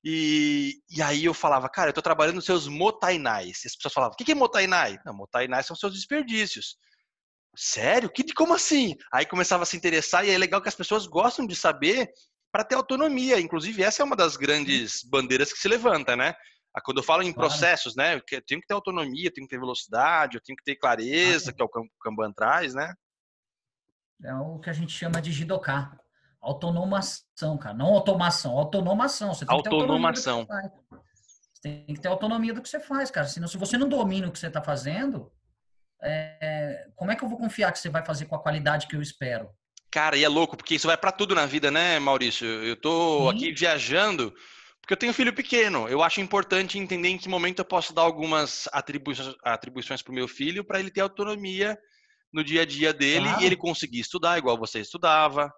E, 0.05 0.83
e 0.91 1.01
aí 1.01 1.25
eu 1.25 1.33
falava, 1.33 1.69
cara, 1.69 1.91
eu 1.91 1.95
tô 1.95 2.03
trabalhando 2.03 2.37
nos 2.37 2.45
seus 2.45 2.69
motainais. 2.69 3.65
E 3.65 3.69
as 3.69 3.75
pessoas 3.75 3.95
falavam, 3.95 4.13
o 4.13 4.17
que 4.17 4.31
é 4.31 4.35
motainai? 4.35 4.99
Não, 5.05 5.15
motainai 5.15 5.63
são 5.63 5.75
seus 5.75 5.95
desperdícios. 5.95 6.77
Sério? 7.57 8.11
Que, 8.11 8.23
como 8.35 8.55
assim? 8.55 8.97
Aí 9.13 9.25
começava 9.25 9.63
a 9.63 9.67
se 9.67 9.77
interessar 9.77 10.27
e 10.27 10.31
é 10.31 10.37
legal 10.37 10.61
que 10.61 10.69
as 10.69 10.75
pessoas 10.75 11.07
gostam 11.07 11.47
de 11.47 11.57
saber 11.57 12.11
para 12.53 12.63
ter 12.63 12.75
autonomia. 12.75 13.41
Inclusive, 13.41 13.83
essa 13.83 14.03
é 14.03 14.05
uma 14.05 14.15
das 14.15 14.37
grandes 14.37 15.03
bandeiras 15.03 15.53
que 15.53 15.59
se 15.59 15.67
levanta, 15.67 16.15
né? 16.15 16.35
Quando 16.85 16.99
eu 16.99 17.03
falo 17.03 17.23
em 17.23 17.33
processos, 17.33 17.97
né? 17.97 18.15
Eu 18.15 18.43
tenho 18.47 18.61
que 18.61 18.67
ter 18.67 18.75
autonomia, 18.75 19.27
eu 19.27 19.33
tenho 19.33 19.47
que 19.47 19.55
ter 19.55 19.61
velocidade, 19.61 20.37
eu 20.37 20.43
tenho 20.43 20.57
que 20.57 20.65
ter 20.65 20.77
clareza, 20.77 21.53
que 21.53 21.61
é 21.61 21.65
o 21.65 21.69
que 21.69 21.79
o 21.79 21.89
Kanban 22.01 22.33
traz, 22.33 22.75
né? 22.75 22.95
É 24.23 24.35
o 24.35 24.59
que 24.59 24.71
a 24.71 24.73
gente 24.73 24.93
chama 24.93 25.21
de 25.21 25.33
Jidoka. 25.33 25.99
Autonomação, 26.41 27.57
cara. 27.59 27.75
Não 27.75 27.87
automação, 27.87 28.57
autonomação. 28.59 29.35
Você 29.35 29.47
tem 29.47 29.55
autonomação. 29.55 30.47
Que 30.47 30.53
você 31.55 31.63
tem 31.63 31.95
que 31.95 32.01
ter 32.01 32.09
autonomia 32.09 32.53
do 32.53 32.63
que 32.63 32.69
você 32.69 32.81
faz, 32.81 33.11
cara. 33.11 33.27
Senão, 33.27 33.49
se 33.49 33.57
você 33.57 33.79
não 33.79 33.89
domina 33.89 34.29
o 34.29 34.33
que 34.33 34.39
você 34.39 34.49
está 34.49 34.63
fazendo, 34.63 35.33
é... 36.03 36.89
como 36.97 37.11
é 37.11 37.17
que 37.17 37.23
eu 37.23 37.29
vou 37.29 37.39
confiar 37.39 37.71
que 37.73 37.79
você 37.79 37.89
vai 37.89 38.05
fazer 38.05 38.27
com 38.27 38.35
a 38.35 38.43
qualidade 38.43 38.87
que 38.87 38.97
eu 38.97 39.03
espero? 39.03 39.51
Cara, 39.93 40.17
e 40.17 40.25
é 40.25 40.29
louco, 40.29 40.57
porque 40.57 40.75
isso 40.75 40.87
vai 40.87 40.97
para 40.97 41.13
tudo 41.13 41.35
na 41.35 41.45
vida, 41.45 41.71
né, 41.71 41.99
Maurício? 41.99 42.47
Eu 42.47 42.77
tô 42.77 43.31
Sim. 43.31 43.37
aqui 43.37 43.53
viajando 43.53 44.35
porque 44.83 44.95
eu 44.95 44.97
tenho 44.97 45.15
filho 45.15 45.33
pequeno. 45.33 45.89
Eu 45.89 46.03
acho 46.03 46.21
importante 46.21 46.77
entender 46.77 47.09
em 47.09 47.19
que 47.19 47.29
momento 47.29 47.61
eu 47.61 47.65
posso 47.65 47.95
dar 47.95 48.03
algumas 48.03 48.69
atribuições, 48.73 49.37
atribuições 49.45 50.03
para 50.03 50.11
o 50.11 50.15
meu 50.15 50.27
filho 50.27 50.65
para 50.65 50.81
ele 50.81 50.91
ter 50.91 51.03
autonomia 51.03 51.79
no 52.33 52.43
dia 52.43 52.63
a 52.63 52.67
dia 52.67 52.93
dele 52.93 53.27
claro. 53.27 53.43
e 53.43 53.47
ele 53.47 53.57
conseguir 53.57 54.01
estudar 54.01 54.39
igual 54.39 54.59
você 54.59 54.81
estudava. 54.81 55.53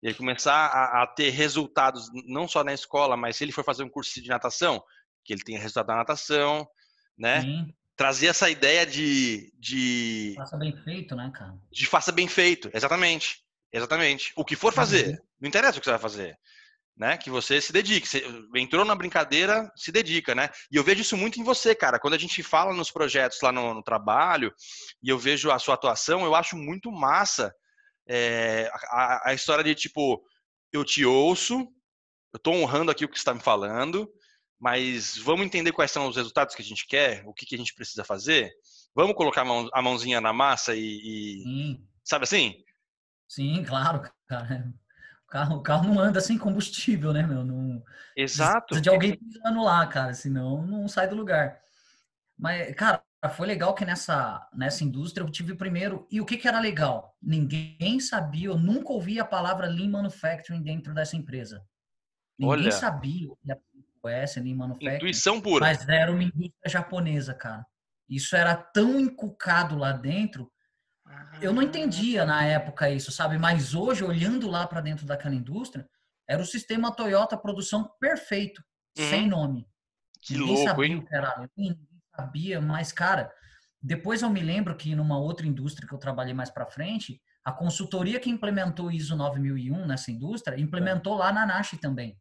Ele 0.00 0.14
começar 0.14 0.54
a, 0.54 1.02
a, 1.02 1.06
ter 1.06 1.30
resultados 1.30 2.08
não 2.26 2.46
só 2.46 2.62
na 2.62 2.72
escola, 2.72 3.16
mas 3.16 3.36
se 3.36 3.44
ele 3.44 3.52
for 3.52 3.64
fazer 3.64 3.82
um 3.82 3.88
curso 3.88 4.22
de 4.22 4.28
natação, 4.28 4.80
que 5.24 5.32
ele 5.32 5.42
tenha 5.42 5.58
resultado 5.58 5.88
na 5.88 5.96
natação, 5.96 6.66
né? 7.18 7.40
Sim. 7.40 7.74
Trazer 7.96 8.28
essa 8.28 8.48
ideia 8.48 8.86
de, 8.86 9.52
de. 9.58 10.32
Faça 10.36 10.56
bem 10.56 10.74
feito, 10.84 11.14
né, 11.14 11.30
cara? 11.34 11.54
De 11.70 11.86
faça 11.86 12.12
bem 12.12 12.28
feito, 12.28 12.70
exatamente. 12.72 13.42
Exatamente. 13.72 14.32
O 14.36 14.44
que 14.44 14.56
for 14.56 14.72
fazer, 14.72 15.08
uhum. 15.08 15.18
não 15.40 15.48
interessa 15.48 15.78
o 15.78 15.80
que 15.80 15.84
você 15.84 15.90
vai 15.90 16.00
fazer 16.00 16.38
né? 17.00 17.16
Que 17.16 17.30
você 17.30 17.62
se 17.62 17.72
dedique. 17.72 18.06
Você 18.06 18.22
entrou 18.54 18.84
na 18.84 18.94
brincadeira, 18.94 19.72
se 19.74 19.90
dedica, 19.90 20.34
né? 20.34 20.50
E 20.70 20.76
eu 20.76 20.84
vejo 20.84 21.00
isso 21.00 21.16
muito 21.16 21.40
em 21.40 21.42
você, 21.42 21.74
cara. 21.74 21.98
Quando 21.98 22.12
a 22.12 22.18
gente 22.18 22.42
fala 22.42 22.74
nos 22.74 22.90
projetos 22.90 23.40
lá 23.40 23.50
no, 23.50 23.72
no 23.72 23.82
trabalho 23.82 24.52
e 25.02 25.08
eu 25.08 25.18
vejo 25.18 25.50
a 25.50 25.58
sua 25.58 25.76
atuação, 25.76 26.26
eu 26.26 26.34
acho 26.34 26.56
muito 26.56 26.92
massa 26.92 27.54
é, 28.06 28.70
a, 28.90 29.30
a, 29.30 29.34
história 29.34 29.64
de 29.64 29.74
tipo, 29.74 30.22
eu 30.70 30.84
te 30.84 31.02
ouço, 31.02 31.66
eu 32.34 32.38
tô 32.38 32.50
honrando 32.50 32.90
aqui 32.90 33.06
o 33.06 33.08
que 33.08 33.16
você 33.16 33.22
está 33.22 33.32
me 33.32 33.40
falando, 33.40 34.06
mas 34.58 35.16
vamos 35.16 35.46
entender 35.46 35.72
quais 35.72 35.90
são 35.90 36.06
os 36.06 36.16
resultados 36.16 36.54
que 36.54 36.60
a 36.60 36.64
gente 36.64 36.86
quer, 36.86 37.22
o 37.24 37.32
que, 37.32 37.46
que 37.46 37.54
a 37.54 37.58
gente 37.58 37.74
precisa 37.74 38.04
fazer. 38.04 38.52
Vamos 38.94 39.16
colocar 39.16 39.40
a, 39.40 39.44
mão, 39.44 39.70
a 39.72 39.80
mãozinha 39.80 40.20
na 40.20 40.34
massa 40.34 40.76
e, 40.76 40.82
e 40.82 41.78
sabe 42.04 42.24
assim? 42.24 42.62
Sim, 43.30 43.62
claro, 43.62 44.02
cara 44.26 44.74
carro, 45.30 45.56
o 45.56 45.62
carro 45.62 45.86
não 45.86 45.98
anda 45.98 46.20
sem 46.20 46.36
combustível, 46.36 47.12
né, 47.12 47.22
meu? 47.22 47.44
Não, 47.44 47.82
Exato. 48.16 48.66
Precisa 48.66 48.82
de 48.82 48.90
alguém 48.90 49.16
pisando 49.16 49.62
lá, 49.62 49.86
cara, 49.86 50.12
senão 50.12 50.66
não 50.66 50.88
sai 50.88 51.08
do 51.08 51.14
lugar. 51.14 51.60
Mas, 52.36 52.74
cara, 52.74 53.02
foi 53.30 53.46
legal 53.46 53.74
que 53.74 53.84
nessa, 53.84 54.46
nessa 54.52 54.82
indústria 54.82 55.24
eu 55.24 55.30
tive 55.30 55.54
primeiro. 55.54 56.06
E 56.10 56.20
o 56.20 56.26
que, 56.26 56.36
que 56.36 56.48
era 56.48 56.58
legal? 56.58 57.16
Ninguém 57.22 58.00
sabia, 58.00 58.48
eu 58.48 58.58
nunca 58.58 58.92
ouvi 58.92 59.20
a 59.20 59.24
palavra 59.24 59.68
Lean 59.68 59.90
Manufacturing 59.90 60.62
dentro 60.62 60.92
dessa 60.92 61.16
empresa. 61.16 61.64
Ninguém 62.36 62.52
Olha. 62.52 62.72
sabia 62.72 63.30
o 63.30 63.36
que 63.36 63.52
é 63.52 64.40
Lean 64.40 64.56
Manufacturing. 64.56 64.96
Intuição 64.96 65.40
pura. 65.40 65.66
Mas 65.66 65.88
era 65.88 66.10
uma 66.10 66.24
indústria 66.24 66.68
japonesa, 66.68 67.34
cara. 67.34 67.64
Isso 68.08 68.34
era 68.34 68.56
tão 68.56 68.98
inculcado 68.98 69.76
lá 69.76 69.92
dentro 69.92 70.50
eu 71.40 71.52
não 71.52 71.62
entendia 71.62 72.24
na 72.24 72.44
época 72.44 72.90
isso, 72.90 73.10
sabe? 73.10 73.38
Mas 73.38 73.74
hoje, 73.74 74.04
olhando 74.04 74.48
lá 74.48 74.66
para 74.66 74.80
dentro 74.80 75.06
daquela 75.06 75.34
indústria, 75.34 75.88
era 76.28 76.42
o 76.42 76.46
sistema 76.46 76.94
Toyota 76.94 77.36
produção 77.36 77.90
perfeito, 77.98 78.62
uhum. 78.98 79.08
sem 79.08 79.28
nome. 79.28 79.66
Que 80.22 80.34
ninguém 80.34 80.54
louco, 80.54 80.68
sabia 80.68 80.86
hein? 80.86 81.04
Que 81.04 81.14
era, 81.14 81.48
ninguém 81.56 81.88
sabia, 82.14 82.60
mas, 82.60 82.92
cara, 82.92 83.32
depois 83.82 84.22
eu 84.22 84.30
me 84.30 84.40
lembro 84.40 84.76
que 84.76 84.94
numa 84.94 85.18
outra 85.18 85.46
indústria 85.46 85.88
que 85.88 85.94
eu 85.94 85.98
trabalhei 85.98 86.34
mais 86.34 86.50
para 86.50 86.66
frente, 86.66 87.20
a 87.44 87.50
consultoria 87.50 88.20
que 88.20 88.28
implementou 88.28 88.86
o 88.86 88.92
ISO 88.92 89.16
9001 89.16 89.86
nessa 89.86 90.10
indústria, 90.10 90.60
implementou 90.60 91.16
lá 91.16 91.32
na 91.32 91.46
Nash 91.46 91.78
também. 91.80 92.18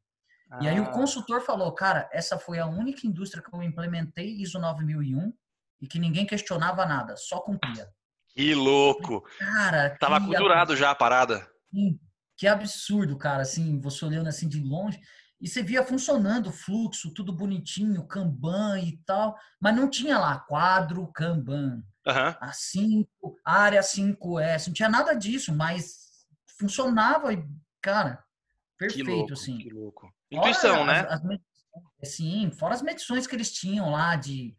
Ah. 0.49 0.59
E 0.61 0.67
aí 0.69 0.79
o 0.79 0.85
ah. 0.85 0.91
consultor 0.91 1.41
falou, 1.41 1.71
cara, 1.73 2.09
essa 2.13 2.39
foi 2.39 2.59
a 2.59 2.65
única 2.65 3.05
indústria 3.05 3.43
que 3.43 3.53
eu 3.53 3.61
implementei 3.61 4.41
ISO 4.41 4.59
9001 4.59 5.33
e 5.81 5.87
que 5.87 5.99
ninguém 5.99 6.25
questionava 6.25 6.85
nada, 6.85 7.15
só 7.17 7.41
cumpria. 7.41 7.87
Que 8.39 8.55
louco! 8.55 9.21
Cara, 9.37 9.97
tava 9.99 10.17
culturado 10.21 10.73
já 10.73 10.91
a 10.91 10.95
parada. 10.95 11.45
Que 12.37 12.47
absurdo, 12.47 13.17
cara, 13.17 13.41
assim, 13.41 13.81
você 13.81 14.05
olhando 14.05 14.27
assim 14.27 14.47
de 14.47 14.61
longe, 14.61 14.97
e 15.41 15.45
você 15.45 15.61
via 15.61 15.83
funcionando 15.83 16.47
o 16.47 16.53
fluxo, 16.53 17.13
tudo 17.13 17.33
bonitinho, 17.33 18.07
Kanban 18.07 18.79
e 18.79 18.95
tal, 19.05 19.37
mas 19.59 19.75
não 19.75 19.89
tinha 19.89 20.17
lá 20.17 20.39
quadro 20.39 21.05
Kanban, 21.11 21.83
uhum. 22.07 22.35
a 22.39 22.53
5, 22.53 23.35
área 23.43 23.81
5S, 23.81 24.67
não 24.67 24.73
tinha 24.73 24.87
nada 24.87 25.13
disso, 25.15 25.53
mas 25.53 25.97
funcionava 26.57 27.33
e, 27.33 27.45
cara, 27.81 28.23
perfeito, 28.77 29.05
que 29.05 29.11
louco, 29.11 29.33
assim. 29.33 29.57
Que 29.57 29.69
louco. 29.69 30.13
Intuição, 30.31 30.85
né? 30.85 31.01
As, 31.09 31.21
as, 32.01 32.09
sim, 32.09 32.49
fora 32.57 32.73
as 32.73 32.81
medições 32.81 33.27
que 33.27 33.35
eles 33.35 33.51
tinham 33.51 33.91
lá 33.91 34.15
de 34.15 34.55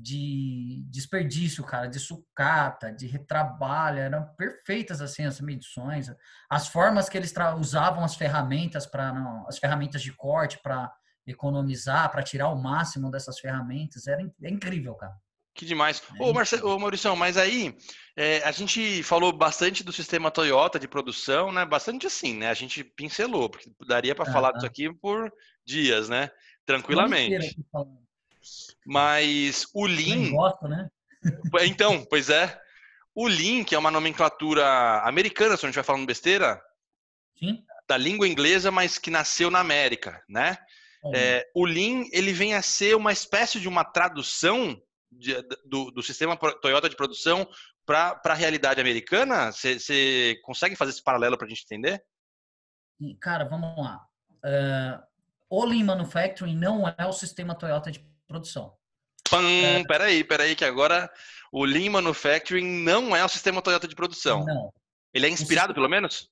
de 0.00 0.84
desperdício, 0.88 1.64
cara, 1.64 1.86
de 1.86 1.98
sucata, 1.98 2.92
de 2.92 3.06
retrabalho, 3.06 3.98
eram 3.98 4.26
perfeitas 4.36 5.00
assim 5.00 5.24
as 5.24 5.40
medições, 5.40 6.10
as 6.48 6.68
formas 6.68 7.08
que 7.08 7.16
eles 7.16 7.34
usavam 7.58 8.04
as 8.04 8.14
ferramentas 8.14 8.86
para 8.86 9.12
as 9.48 9.58
ferramentas 9.58 10.02
de 10.02 10.12
corte 10.12 10.58
para 10.62 10.92
economizar, 11.26 12.10
para 12.10 12.22
tirar 12.22 12.48
o 12.48 12.60
máximo 12.60 13.10
dessas 13.10 13.38
ferramentas, 13.38 14.06
era 14.06 14.22
é 14.42 14.48
incrível, 14.48 14.94
cara. 14.94 15.14
Que 15.54 15.66
demais. 15.66 16.00
É 16.18 16.22
ô, 16.22 16.32
Marcelo, 16.32 16.72
ô, 16.72 16.78
Maurício, 16.78 17.16
mas 17.16 17.36
aí 17.36 17.76
é, 18.16 18.38
a 18.44 18.52
gente 18.52 19.02
falou 19.02 19.36
bastante 19.36 19.82
do 19.82 19.92
sistema 19.92 20.30
Toyota 20.30 20.78
de 20.78 20.86
produção, 20.86 21.50
né? 21.50 21.66
Bastante 21.66 22.06
assim, 22.06 22.32
né? 22.34 22.48
A 22.48 22.54
gente 22.54 22.84
pincelou, 22.84 23.50
porque 23.50 23.68
daria 23.84 24.14
para 24.14 24.30
ah, 24.30 24.32
falar 24.32 24.52
disso 24.52 24.66
aqui 24.66 24.94
por 24.94 25.32
dias, 25.66 26.08
né? 26.08 26.30
Tranquilamente. 26.64 27.56
Mas 28.86 29.66
o 29.74 29.86
Lean. 29.86 30.30
Gosto, 30.30 30.68
né? 30.68 30.88
então, 31.64 32.04
pois 32.04 32.30
é. 32.30 32.60
O 33.14 33.26
Lean, 33.26 33.64
que 33.64 33.74
é 33.74 33.78
uma 33.78 33.90
nomenclatura 33.90 34.64
americana, 35.02 35.56
se 35.56 35.66
a 35.66 35.68
gente 35.68 35.74
vai 35.74 35.84
falando 35.84 36.06
besteira, 36.06 36.62
Sim. 37.38 37.64
da 37.88 37.96
língua 37.96 38.28
inglesa, 38.28 38.70
mas 38.70 38.96
que 38.96 39.10
nasceu 39.10 39.50
na 39.50 39.58
América, 39.58 40.22
né? 40.28 40.56
É. 41.06 41.38
É, 41.38 41.50
o 41.54 41.64
Lean 41.64 42.04
ele 42.12 42.32
vem 42.32 42.54
a 42.54 42.62
ser 42.62 42.96
uma 42.96 43.12
espécie 43.12 43.60
de 43.60 43.68
uma 43.68 43.84
tradução 43.84 44.80
de, 45.10 45.40
do, 45.64 45.90
do, 45.90 46.02
sistema 46.02 46.36
Toyota 46.36 46.88
de 46.88 46.96
produção 46.96 47.48
para 47.86 48.20
a 48.24 48.34
realidade 48.34 48.80
americana? 48.80 49.50
Você 49.52 50.38
consegue 50.42 50.76
fazer 50.76 50.92
esse 50.92 51.02
paralelo 51.02 51.36
para 51.38 51.46
a 51.46 51.48
gente 51.48 51.64
entender? 51.64 52.02
Cara, 53.20 53.44
vamos 53.44 53.76
lá. 53.76 54.06
Uh, 54.44 55.02
o 55.48 55.64
Lean 55.64 55.84
Manufacturing 55.84 56.56
não 56.56 56.86
é 56.86 57.06
o 57.06 57.12
sistema 57.12 57.54
Toyota 57.54 57.90
de 57.90 58.06
produção. 58.28 58.74
Pam, 59.28 59.42
é... 59.42 59.84
Peraí, 59.84 60.22
peraí, 60.22 60.54
que 60.54 60.64
agora 60.64 61.10
o 61.50 61.64
Lean 61.64 61.90
Manufacturing 61.90 62.82
não 62.82 63.16
é 63.16 63.24
o 63.24 63.28
sistema 63.28 63.62
Toyota 63.62 63.88
de 63.88 63.96
produção. 63.96 64.44
Não. 64.44 64.72
Ele 65.12 65.26
é 65.26 65.30
inspirado, 65.30 65.74
pelo 65.74 65.88
menos? 65.88 66.30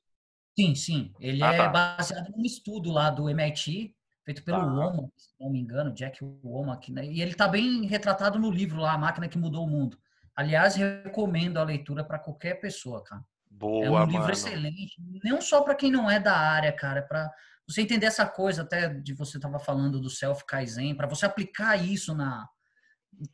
Sim, 0.59 0.75
sim. 0.75 1.13
Ele 1.19 1.43
ah, 1.43 1.53
é 1.53 1.57
tá. 1.57 1.69
baseado 1.69 2.31
num 2.31 2.45
estudo 2.45 2.91
lá 2.91 3.11
do 3.11 3.29
MIT, 3.29 3.95
feito 4.25 4.45
pelo 4.45 4.59
ah. 4.59 4.65
Woma, 4.65 5.11
se 5.17 5.29
não 5.41 5.51
me 5.51 5.61
engano, 5.61 5.93
Jack 5.93 6.19
Womack, 6.45 6.93
né? 6.93 7.07
E 7.07 7.21
ele 7.21 7.33
está 7.33 7.49
bem 7.49 7.87
retratado 7.87 8.39
no 8.39 8.51
livro 8.51 8.81
lá, 8.81 8.93
A 8.93 8.99
Máquina 8.99 9.29
que 9.29 9.39
Mudou 9.39 9.65
o 9.65 9.71
Mundo. 9.71 9.99
Aliás, 10.35 10.77
recomendo 10.77 11.59
a 11.59 11.65
leitura 11.65 12.05
para 12.05 12.19
qualquer 12.19 12.61
pessoa, 12.61 13.03
cara. 13.03 13.23
Boa, 13.59 13.87
é 13.87 13.91
um 13.91 14.05
livro 14.05 14.21
mano. 14.21 14.33
excelente, 14.33 14.95
não 15.25 15.41
só 15.41 15.63
para 15.63 15.75
quem 15.75 15.91
não 15.91 16.11
é 16.11 16.21
da 16.21 16.37
área, 16.37 16.71
cara, 16.73 17.01
para 17.03 17.31
você 17.67 17.81
entender 17.81 18.07
essa 18.07 18.27
coisa 18.27 18.63
até 18.63 18.89
de 18.89 19.15
você 19.15 19.39
estava 19.39 19.59
falando 19.59 19.99
do 19.99 20.11
self 20.11 20.45
kaizen, 20.47 20.95
para 20.95 21.07
você 21.07 21.25
aplicar 21.25 21.77
isso 21.77 22.15
na 22.15 22.47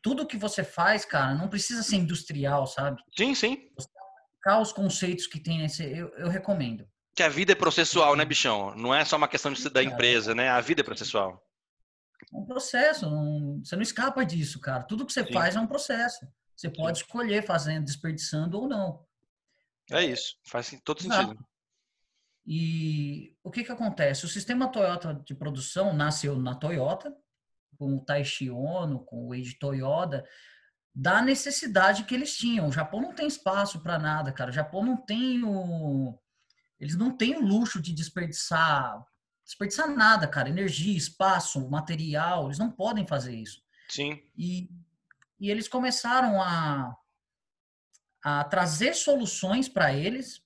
tudo 0.00 0.26
que 0.26 0.36
você 0.36 0.62
faz, 0.62 1.04
cara, 1.04 1.34
não 1.34 1.48
precisa 1.48 1.82
ser 1.82 1.96
industrial, 1.96 2.68
sabe? 2.68 3.02
Sim, 3.16 3.34
sim. 3.34 3.68
Você 3.76 3.88
aplicar 4.30 4.60
os 4.60 4.72
conceitos 4.72 5.26
que 5.26 5.40
tem 5.40 5.64
esse, 5.64 5.82
eu, 5.82 6.08
eu 6.10 6.28
recomendo. 6.28 6.86
Que 7.16 7.22
a 7.24 7.28
vida 7.28 7.50
é 7.50 7.56
processual, 7.56 8.14
né, 8.14 8.24
bichão? 8.24 8.76
Não 8.76 8.94
é 8.94 9.04
só 9.04 9.16
uma 9.16 9.26
questão 9.26 9.52
de 9.52 9.60
ser 9.60 9.70
da 9.70 9.82
empresa, 9.82 10.36
né? 10.36 10.48
A 10.50 10.60
vida 10.60 10.82
é 10.82 10.84
processual. 10.84 11.44
É 12.32 12.36
um 12.36 12.46
processo, 12.46 13.10
não, 13.10 13.60
você 13.62 13.74
não 13.74 13.82
escapa 13.82 14.24
disso, 14.24 14.60
cara. 14.60 14.84
Tudo 14.84 15.04
que 15.04 15.12
você 15.12 15.24
sim. 15.24 15.32
faz 15.32 15.56
é 15.56 15.60
um 15.60 15.66
processo. 15.66 16.24
Você 16.56 16.70
pode 16.70 16.98
sim. 16.98 17.04
escolher 17.04 17.44
fazendo, 17.44 17.84
desperdiçando 17.84 18.56
ou 18.58 18.68
não. 18.68 19.04
É 19.90 20.04
isso, 20.04 20.36
faz 20.46 20.74
todo 20.84 21.02
sentido. 21.02 21.38
E 22.46 23.36
o 23.42 23.50
que 23.50 23.62
que 23.64 23.72
acontece? 23.72 24.24
O 24.24 24.28
sistema 24.28 24.70
Toyota 24.70 25.14
de 25.24 25.34
produção 25.34 25.92
nasceu 25.92 26.36
na 26.36 26.54
Toyota, 26.54 27.14
com 27.78 27.96
o 27.96 28.00
Taishi 28.04 28.50
Ono, 28.50 29.04
com 29.04 29.28
o 29.28 29.34
Eiji 29.34 29.58
Toyoda, 29.58 30.26
da 30.94 31.22
necessidade 31.22 32.04
que 32.04 32.14
eles 32.14 32.36
tinham. 32.36 32.68
O 32.68 32.72
Japão 32.72 33.00
não 33.00 33.14
tem 33.14 33.26
espaço 33.26 33.80
para 33.80 33.98
nada, 33.98 34.32
cara. 34.32 34.50
O 34.50 34.54
Japão 34.54 34.84
não 34.84 34.96
tem 34.96 35.42
o... 35.44 36.18
Eles 36.80 36.96
não 36.96 37.16
têm 37.16 37.36
o 37.36 37.40
luxo 37.40 37.80
de 37.80 37.92
desperdiçar 37.92 39.04
desperdiçar 39.44 39.88
nada, 39.88 40.26
cara. 40.26 40.48
Energia, 40.48 40.96
espaço, 40.96 41.68
material, 41.68 42.46
eles 42.46 42.58
não 42.58 42.70
podem 42.70 43.06
fazer 43.06 43.34
isso. 43.34 43.62
Sim. 43.88 44.22
E, 44.36 44.70
e 45.38 45.50
eles 45.50 45.68
começaram 45.68 46.40
a, 46.40 46.96
a 48.22 48.44
trazer 48.44 48.94
soluções 48.94 49.68
para 49.68 49.92
eles, 49.92 50.42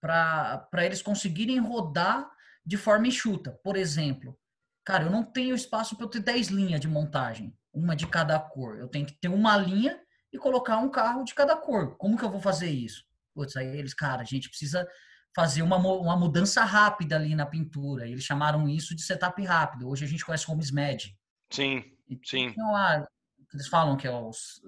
para 0.00 0.84
eles 0.84 1.00
conseguirem 1.00 1.58
rodar 1.58 2.30
de 2.64 2.76
forma 2.76 3.06
enxuta. 3.06 3.52
Por 3.62 3.76
exemplo, 3.76 4.36
cara, 4.84 5.04
eu 5.04 5.10
não 5.10 5.22
tenho 5.22 5.54
espaço 5.54 5.96
para 5.96 6.06
eu 6.06 6.10
ter 6.10 6.20
10 6.20 6.48
linhas 6.48 6.80
de 6.80 6.88
montagem, 6.88 7.56
uma 7.72 7.94
de 7.94 8.06
cada 8.06 8.38
cor. 8.38 8.78
Eu 8.78 8.88
tenho 8.88 9.06
que 9.06 9.14
ter 9.14 9.28
uma 9.28 9.56
linha 9.56 10.00
e 10.32 10.38
colocar 10.38 10.78
um 10.78 10.90
carro 10.90 11.24
de 11.24 11.34
cada 11.34 11.56
cor. 11.56 11.96
Como 11.96 12.16
que 12.16 12.24
eu 12.24 12.30
vou 12.30 12.40
fazer 12.40 12.70
isso? 12.70 13.04
Putz, 13.34 13.56
aí 13.56 13.66
eles, 13.78 13.94
cara, 13.94 14.22
a 14.22 14.24
gente 14.24 14.48
precisa 14.48 14.86
fazer 15.34 15.62
uma, 15.62 15.76
uma 15.76 16.16
mudança 16.16 16.64
rápida 16.64 17.16
ali 17.16 17.34
na 17.34 17.46
pintura. 17.46 18.06
Eles 18.08 18.24
chamaram 18.24 18.68
isso 18.68 18.94
de 18.94 19.02
setup 19.02 19.42
rápido. 19.44 19.88
Hoje 19.88 20.04
a 20.04 20.08
gente 20.08 20.24
conhece 20.24 20.46
como 20.46 20.62
SMED. 20.62 21.16
Sim, 21.50 21.84
sim. 22.24 22.46
Então, 22.46 22.74
ah, 22.74 23.06
eles 23.52 23.68
falam 23.68 23.96
que 23.96 24.06
é 24.06 24.10
os, 24.10 24.60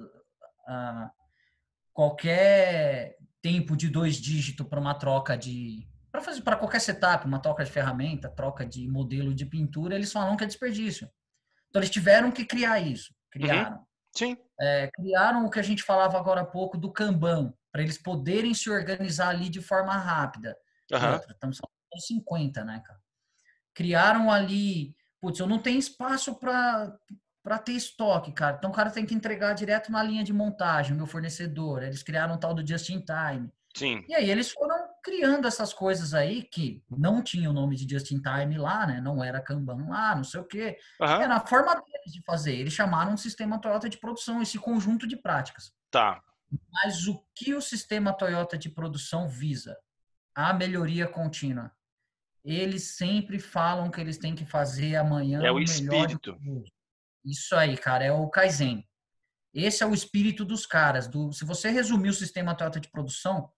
ah, 0.67 1.11
qualquer 1.95 3.17
tempo 3.41 3.77
de 3.77 3.89
dois 3.89 4.17
dígitos 4.17 4.67
para 4.67 4.81
uma 4.81 4.95
troca 4.95 5.39
de 5.39 5.89
para 6.11 6.21
fazer 6.21 6.43
para 6.43 6.57
qualquer 6.57 6.81
setup, 6.81 7.27
uma 7.27 7.41
troca 7.41 7.65
de 7.65 7.71
ferramenta, 7.71 8.29
troca 8.29 8.65
de 8.65 8.87
modelo 8.87 9.35
de 9.35 9.45
pintura, 9.45 9.97
eles 9.97 10.13
falam 10.13 10.37
que 10.37 10.45
é 10.45 10.47
desperdício. 10.47 11.11
Então 11.69 11.81
eles 11.81 11.91
tiveram 11.91 12.31
que 12.31 12.45
criar 12.45 12.79
isso, 12.79 13.13
criaram. 13.31 13.79
Uhum. 13.79 13.85
Sim. 14.17 14.37
É, 14.61 14.89
criaram 14.95 15.45
o 15.45 15.51
que 15.51 15.59
a 15.59 15.63
gente 15.63 15.83
falava 15.83 16.17
agora 16.17 16.43
há 16.43 16.47
pouco 16.47 16.79
do 16.79 16.93
Kanban, 16.93 17.53
para 17.73 17.83
eles 17.83 17.99
poderem 17.99 18.55
se 18.55 18.71
organizar 18.71 19.31
ali 19.31 19.49
de 19.49 19.61
forma 19.61 19.97
rápida. 19.97 20.57
Uhum. 20.93 21.15
Outra, 21.15 21.33
estamos 21.33 21.59
falando 21.59 22.07
50, 22.07 22.65
né, 22.65 22.81
cara? 22.87 23.01
Criaram 23.75 24.31
ali, 24.31 24.95
putz, 25.21 25.41
eu 25.41 25.49
não 25.49 25.59
tenho 25.59 25.81
espaço 25.81 26.37
para 26.37 26.97
para 27.45 27.59
ter 27.59 27.73
estoque, 27.73 28.33
cara. 28.33 28.57
Então 28.57 28.71
o 28.71 28.73
cara 28.73 28.91
tem 28.91 29.05
que 29.05 29.15
entregar 29.15 29.53
direto 29.53 29.93
na 29.93 30.03
linha 30.03 30.25
de 30.25 30.33
montagem, 30.33 30.97
meu 30.97 31.07
fornecedor. 31.07 31.83
Eles 31.83 32.03
criaram 32.03 32.35
um 32.35 32.39
tal 32.39 32.55
do 32.55 32.67
just 32.67 32.89
in 32.89 33.05
time. 33.05 33.53
Sim. 33.77 34.03
E 34.09 34.15
aí 34.15 34.31
eles 34.31 34.51
foram 34.51 34.89
criando 35.03 35.47
essas 35.47 35.75
coisas 35.75 36.15
aí 36.15 36.43
que 36.43 36.83
não 36.89 37.23
tinha 37.23 37.51
o 37.51 37.53
nome 37.53 37.77
de 37.77 37.93
just 37.93 38.11
in 38.13 38.23
time 38.23 38.57
lá, 38.57 38.87
né? 38.87 39.01
Não 39.01 39.23
era 39.23 39.43
Kanban 39.43 39.89
lá, 39.89 40.17
não 40.17 40.25
sei 40.25 40.41
o 40.41 40.45
quê. 40.45 40.79
Uhum. 40.99 41.07
Era 41.07 41.37
a 41.37 41.47
forma 41.47 41.75
deles 41.75 42.13
de 42.13 42.23
fazer. 42.23 42.55
Eles 42.55 42.73
chamaram 42.73 43.13
um 43.13 43.17
sistema 43.17 43.61
Toyota 43.61 43.91
de 43.91 43.99
produção, 43.99 44.41
esse 44.41 44.59
conjunto 44.59 45.07
de 45.07 45.17
práticas. 45.17 45.75
Tá. 45.91 46.23
Mas 46.73 47.07
o 47.07 47.23
que 47.35 47.55
o 47.55 47.61
sistema 47.61 48.13
Toyota 48.13 48.57
de 48.57 48.71
produção 48.71 49.29
visa? 49.29 49.77
A 50.35 50.55
melhoria 50.55 51.07
contínua. 51.07 51.71
Eles 52.45 52.97
sempre 52.97 53.39
falam 53.39 53.91
que 53.91 54.01
eles 54.01 54.19
têm 54.19 54.35
que 54.35 54.47
fazer 54.47 54.97
amanhã 54.97 55.43
é 55.43 55.51
o, 55.51 55.57
o 55.57 55.61
espírito. 55.61 56.39
Isso 57.25 57.57
aí, 57.57 57.77
cara, 57.77 58.05
é 58.05 58.13
o 58.13 58.29
Kaizen. 58.29 58.87
Esse 59.53 59.83
é 59.83 59.87
o 59.87 59.95
espírito 59.95 60.45
dos 60.45 60.67
caras. 60.67 61.07
Do, 61.07 61.33
se 61.33 61.45
você 61.45 61.71
resumir 61.71 62.09
o 62.09 62.15
sistema 62.15 62.55
Toyota 62.55 62.81
de 62.81 62.91
produção, 62.91 63.51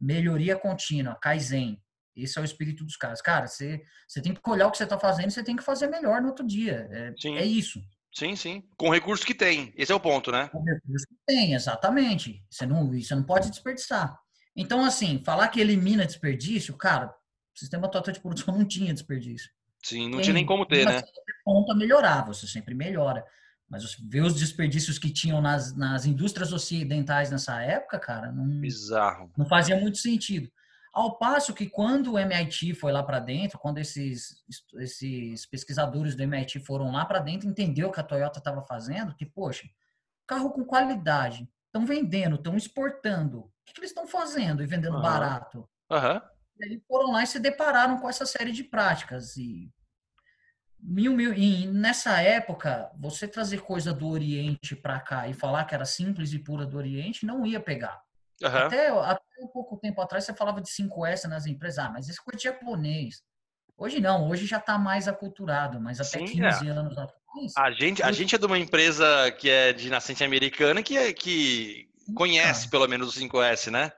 melhoria 0.00 0.56
contínua, 0.56 1.16
Kaizen. 1.16 1.82
Esse 2.16 2.38
é 2.38 2.42
o 2.42 2.44
espírito 2.44 2.84
dos 2.84 2.96
caras. 2.96 3.20
Cara, 3.20 3.46
você, 3.46 3.82
você 4.06 4.22
tem 4.22 4.32
que 4.32 4.40
olhar 4.48 4.66
o 4.66 4.70
que 4.70 4.78
você 4.78 4.84
está 4.84 4.98
fazendo 4.98 5.28
e 5.28 5.32
você 5.32 5.42
tem 5.42 5.56
que 5.56 5.62
fazer 5.62 5.88
melhor 5.88 6.20
no 6.20 6.28
outro 6.28 6.46
dia. 6.46 6.88
É, 6.90 7.14
é 7.38 7.44
isso. 7.44 7.82
Sim, 8.12 8.34
sim. 8.34 8.62
Com 8.76 8.88
o 8.88 8.92
recurso 8.92 9.24
que 9.24 9.34
tem. 9.34 9.72
Esse 9.76 9.92
é 9.92 9.94
o 9.94 10.00
ponto, 10.00 10.32
né? 10.32 10.48
Com 10.48 10.58
o 10.58 10.64
recurso 10.64 11.06
que 11.06 11.16
tem, 11.26 11.54
exatamente. 11.54 12.44
Você 12.50 12.66
não, 12.66 12.90
você 12.90 13.14
não 13.14 13.22
pode 13.22 13.50
desperdiçar. 13.50 14.18
Então, 14.56 14.84
assim, 14.84 15.22
falar 15.24 15.48
que 15.48 15.60
elimina 15.60 16.04
desperdício, 16.04 16.76
cara, 16.76 17.06
o 17.54 17.58
sistema 17.58 17.88
total 17.88 18.12
de 18.12 18.20
produção 18.20 18.56
não 18.56 18.66
tinha 18.66 18.92
desperdício. 18.92 19.50
Sim, 19.82 20.06
não 20.08 20.16
tem, 20.16 20.22
tinha 20.22 20.34
nem 20.34 20.46
como 20.46 20.66
ter, 20.66 20.86
né? 20.86 21.02
Ponta 21.44 21.74
melhorar, 21.74 22.26
você 22.26 22.46
sempre 22.46 22.74
melhora. 22.74 23.24
Mas 23.68 23.84
você 23.84 23.96
vê 24.02 24.20
os 24.20 24.34
desperdícios 24.34 24.98
que 24.98 25.12
tinham 25.12 25.40
nas, 25.40 25.74
nas 25.76 26.04
indústrias 26.04 26.52
ocidentais 26.52 27.30
nessa 27.30 27.62
época, 27.62 27.98
cara, 28.00 28.32
não, 28.32 28.60
Bizarro. 28.60 29.30
não 29.36 29.46
fazia 29.46 29.76
muito 29.76 29.98
sentido. 29.98 30.50
Ao 30.92 31.16
passo 31.16 31.54
que 31.54 31.68
quando 31.68 32.14
o 32.14 32.18
MIT 32.18 32.74
foi 32.74 32.90
lá 32.90 33.00
para 33.00 33.20
dentro, 33.20 33.60
quando 33.60 33.78
esses, 33.78 34.42
esses 34.80 35.46
pesquisadores 35.46 36.16
do 36.16 36.22
MIT 36.24 36.58
foram 36.60 36.90
lá 36.90 37.04
para 37.04 37.20
dentro, 37.20 37.48
entendeu 37.48 37.88
o 37.88 37.92
que 37.92 38.00
a 38.00 38.04
Toyota 38.04 38.40
estava 38.40 38.60
fazendo, 38.62 39.14
que, 39.14 39.24
poxa, 39.24 39.68
carro 40.26 40.50
com 40.50 40.64
qualidade, 40.64 41.48
estão 41.66 41.86
vendendo, 41.86 42.34
estão 42.34 42.56
exportando. 42.56 43.38
O 43.38 43.50
que, 43.64 43.74
que 43.74 43.80
eles 43.80 43.90
estão 43.90 44.08
fazendo 44.08 44.64
e 44.64 44.66
vendendo 44.66 44.96
uhum. 44.96 45.02
barato? 45.02 45.68
Uhum. 45.88 46.20
Aí 46.62 46.82
foram 46.86 47.12
lá 47.12 47.22
e 47.22 47.26
se 47.26 47.38
depararam 47.38 47.98
com 47.98 48.08
essa 48.08 48.26
série 48.26 48.52
de 48.52 48.64
práticas. 48.64 49.36
E, 49.36 49.70
mil, 50.78 51.14
mil, 51.14 51.32
e 51.34 51.66
nessa 51.66 52.20
época, 52.20 52.90
você 52.98 53.26
trazer 53.26 53.62
coisa 53.62 53.92
do 53.92 54.08
Oriente 54.08 54.76
para 54.76 55.00
cá 55.00 55.28
e 55.28 55.34
falar 55.34 55.64
que 55.64 55.74
era 55.74 55.84
simples 55.84 56.32
e 56.32 56.38
pura 56.38 56.66
do 56.66 56.76
Oriente, 56.76 57.26
não 57.26 57.46
ia 57.46 57.60
pegar. 57.60 58.00
Uhum. 58.42 58.48
Até, 58.48 58.88
até 58.88 59.22
um 59.42 59.48
pouco 59.48 59.76
tempo 59.76 60.00
atrás 60.00 60.24
você 60.24 60.34
falava 60.34 60.60
de 60.60 60.68
5S 60.68 61.24
nas 61.24 61.46
empresas, 61.46 61.78
ah, 61.78 61.90
mas 61.90 62.08
esse 62.08 62.22
coisa 62.22 62.38
de 62.38 62.44
japonês. 62.44 63.22
Hoje 63.76 64.00
não, 64.00 64.28
hoje 64.28 64.46
já 64.46 64.58
está 64.58 64.78
mais 64.78 65.08
aculturado, 65.08 65.80
mas 65.80 66.00
até 66.00 66.18
Sim, 66.18 66.26
15 66.26 66.68
é. 66.68 66.70
anos 66.70 66.98
atrás. 66.98 67.20
A 67.56 67.70
gente, 67.70 68.02
a 68.02 68.12
gente 68.12 68.34
é 68.34 68.38
de 68.38 68.44
uma 68.44 68.58
empresa 68.58 69.30
que 69.32 69.48
é 69.48 69.72
de 69.72 69.88
nascente 69.88 70.22
americana 70.24 70.82
que, 70.82 70.98
é, 70.98 71.12
que 71.12 71.88
conhece 72.14 72.68
pelo 72.68 72.86
menos 72.88 73.16
o 73.16 73.20
5S, 73.20 73.70
né? 73.70 73.90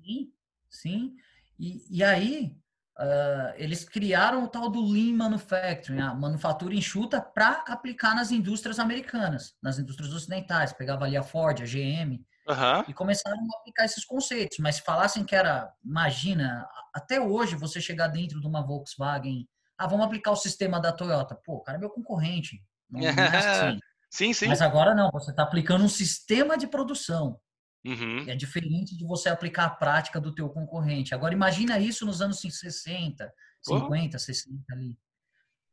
Sim, 0.00 0.32
sim. 0.70 1.16
E, 1.62 1.98
e 1.98 2.02
aí, 2.02 2.56
uh, 2.98 3.54
eles 3.54 3.84
criaram 3.84 4.42
o 4.42 4.48
tal 4.48 4.68
do 4.68 4.84
Lean 4.84 5.14
Manufacturing, 5.14 6.00
a 6.00 6.12
manufatura 6.12 6.74
enxuta, 6.74 7.20
para 7.20 7.62
aplicar 7.68 8.16
nas 8.16 8.32
indústrias 8.32 8.80
americanas, 8.80 9.54
nas 9.62 9.78
indústrias 9.78 10.12
ocidentais. 10.12 10.72
Pegava 10.72 11.04
ali 11.04 11.16
a 11.16 11.22
Ford, 11.22 11.62
a 11.62 11.64
GM, 11.64 12.20
Uhum. 12.48 12.84
E 12.88 12.92
começaram 12.92 13.38
a 13.38 13.60
aplicar 13.60 13.84
esses 13.84 14.04
conceitos. 14.04 14.58
Mas 14.58 14.76
se 14.76 14.82
falassem 14.82 15.24
que 15.24 15.32
era, 15.34 15.72
imagina, 15.84 16.66
até 16.92 17.20
hoje 17.20 17.54
você 17.54 17.80
chegar 17.80 18.08
dentro 18.08 18.40
de 18.40 18.46
uma 18.48 18.66
Volkswagen, 18.66 19.48
ah, 19.78 19.86
vamos 19.86 20.04
aplicar 20.06 20.32
o 20.32 20.36
sistema 20.36 20.80
da 20.80 20.92
Toyota. 20.92 21.36
Pô, 21.36 21.54
o 21.54 21.60
cara 21.60 21.78
é 21.78 21.80
meu 21.80 21.90
concorrente. 21.90 22.60
Não, 22.90 23.00
não 23.00 23.08
é 23.08 23.36
assim. 23.36 23.80
sim, 24.10 24.32
sim. 24.32 24.48
Mas 24.48 24.60
agora 24.60 24.92
não, 24.92 25.08
você 25.12 25.30
está 25.30 25.44
aplicando 25.44 25.84
um 25.84 25.88
sistema 25.88 26.58
de 26.58 26.66
produção. 26.66 27.38
Uhum. 27.84 28.28
É 28.28 28.36
diferente 28.36 28.96
de 28.96 29.04
você 29.04 29.28
aplicar 29.28 29.64
a 29.64 29.70
prática 29.70 30.20
do 30.20 30.34
teu 30.34 30.48
concorrente. 30.48 31.14
Agora 31.14 31.34
imagina 31.34 31.78
isso 31.80 32.06
nos 32.06 32.22
anos 32.22 32.40
60, 32.40 33.32
50, 33.60 34.16
oh. 34.16 34.20
60 34.20 34.72
ali. 34.72 34.96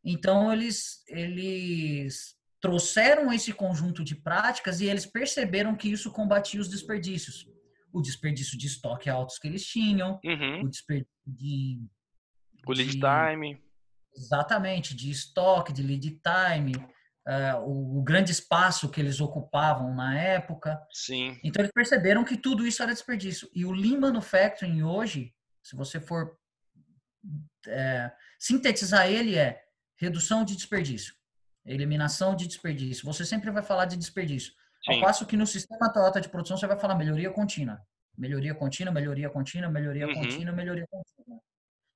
Então 0.03 0.51
eles 0.51 1.03
eles 1.07 2.35
trouxeram 2.61 3.31
esse 3.31 3.53
conjunto 3.53 4.03
de 4.03 4.15
práticas 4.15 4.81
e 4.81 4.85
eles 4.85 5.05
perceberam 5.05 5.75
que 5.75 5.89
isso 5.89 6.11
combatia 6.11 6.59
os 6.59 6.67
desperdícios. 6.67 7.47
O 7.91 8.01
desperdício 8.01 8.57
de 8.57 8.67
estoque 8.67 9.09
altos 9.09 9.39
que 9.39 9.47
eles 9.47 9.65
tinham, 9.65 10.19
uhum. 10.23 10.63
o 10.63 10.69
desperdício 10.69 11.11
de. 11.25 11.79
O 12.67 12.73
lead 12.73 12.91
de, 12.91 12.99
time. 12.99 13.63
Exatamente, 14.15 14.95
de 14.95 15.09
estoque, 15.09 15.73
de 15.73 15.81
lead 15.81 16.19
time, 16.21 16.73
uh, 17.29 17.59
o, 17.61 17.99
o, 17.99 18.03
grande 18.03 18.31
espaço 18.31 18.89
que 18.89 18.99
eles 18.99 19.21
ocupavam 19.21 19.93
na 19.93 20.19
época. 20.19 20.81
Sim. 20.91 21.39
Então 21.43 21.61
eles 21.61 21.71
perceberam 21.71 22.23
que 22.23 22.35
tudo 22.35 22.65
isso 22.65 22.81
era 22.81 22.91
desperdício. 22.91 23.49
E 23.53 23.65
o 23.65 23.71
Lean 23.71 23.99
Manufacturing 23.99 24.83
hoje, 24.83 25.33
se 25.63 25.75
você 25.75 25.99
for 25.99 26.35
é, 27.67 28.11
sintetizar 28.39 29.07
ele, 29.07 29.37
é 29.37 29.61
redução 29.97 30.43
de 30.43 30.55
desperdício 30.55 31.13
eliminação 31.65 32.35
de 32.35 32.47
desperdício. 32.47 33.05
Você 33.05 33.25
sempre 33.25 33.51
vai 33.51 33.63
falar 33.63 33.85
de 33.85 33.97
desperdício. 33.97 34.53
Sim. 34.83 34.95
Ao 34.95 35.01
passo 35.01 35.25
que 35.25 35.37
no 35.37 35.45
sistema 35.45 35.91
Toyota 35.91 36.19
de 36.21 36.29
produção 36.29 36.57
você 36.57 36.67
vai 36.67 36.79
falar 36.79 36.95
melhoria 36.95 37.29
contínua. 37.29 37.79
Melhoria 38.17 38.53
contínua, 38.55 38.93
melhoria 38.93 39.29
contínua, 39.29 39.69
melhoria 39.69 40.07
uhum. 40.07 40.13
contínua, 40.13 40.53
melhoria 40.53 40.85
contínua. 40.89 41.39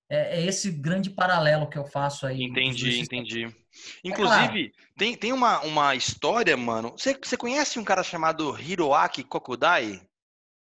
É, 0.09 0.39
é, 0.39 0.45
esse 0.45 0.71
grande 0.71 1.09
paralelo 1.09 1.67
que 1.67 1.77
eu 1.77 1.85
faço 1.85 2.25
aí. 2.25 2.43
Entendi, 2.43 2.99
entendi. 2.99 3.55
Inclusive, 4.03 4.65
é 4.65 4.69
claro. 4.69 4.71
tem, 4.97 5.15
tem 5.15 5.33
uma, 5.33 5.59
uma 5.61 5.95
história, 5.95 6.55
mano. 6.55 6.91
Você, 6.91 7.17
você 7.21 7.35
conhece 7.37 7.79
um 7.79 7.83
cara 7.83 8.03
chamado 8.03 8.59
Hiroaki 8.59 9.23
Kokudai? 9.23 10.01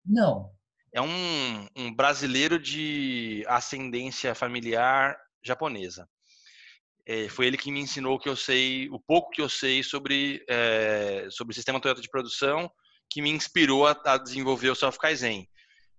Não. 0.05 0.51
É 0.93 1.01
um, 1.01 1.69
um 1.77 1.95
brasileiro 1.95 2.59
de 2.59 3.45
ascendência 3.49 4.35
familiar 4.35 5.17
japonesa 5.43 6.09
é, 7.07 7.29
foi 7.29 7.47
ele 7.47 7.59
que 7.59 7.71
me 7.71 7.81
ensinou 7.81 8.17
o 8.17 8.19
que 8.19 8.29
eu 8.29 8.37
sei, 8.37 8.89
o 8.91 8.99
pouco 8.99 9.31
que 9.31 9.43
eu 9.43 9.49
sei 9.49 9.83
sobre, 9.83 10.45
é, 10.49 11.27
sobre 11.31 11.53
o 11.53 11.55
sistema 11.55 11.81
Toyota 11.81 12.01
de 12.01 12.09
produção, 12.09 12.71
que 13.11 13.21
me 13.21 13.31
inspirou 13.31 13.87
a, 13.87 13.97
a 14.07 14.17
desenvolver 14.17 14.71
o 14.71 14.75
Self 14.75 14.99
Kaizen. 14.99 15.49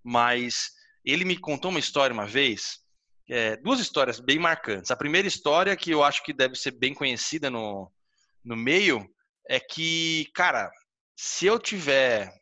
Mas 0.02 0.72
ele 1.04 1.24
me 1.24 1.36
contou 1.36 1.70
uma 1.70 1.80
história 1.80 2.12
uma 2.12 2.26
vez 2.26 2.80
é, 3.28 3.56
duas 3.56 3.80
histórias 3.80 4.20
bem 4.20 4.38
marcantes. 4.38 4.90
A 4.90 4.96
primeira 4.96 5.26
história, 5.26 5.76
que 5.76 5.90
eu 5.90 6.04
acho 6.04 6.22
que 6.22 6.32
deve 6.32 6.54
ser 6.54 6.72
bem 6.72 6.94
conhecida 6.94 7.50
no, 7.50 7.90
no 8.44 8.56
meio, 8.56 9.08
é 9.48 9.58
que, 9.58 10.30
cara, 10.34 10.70
se 11.16 11.46
eu 11.46 11.58
tiver 11.58 12.32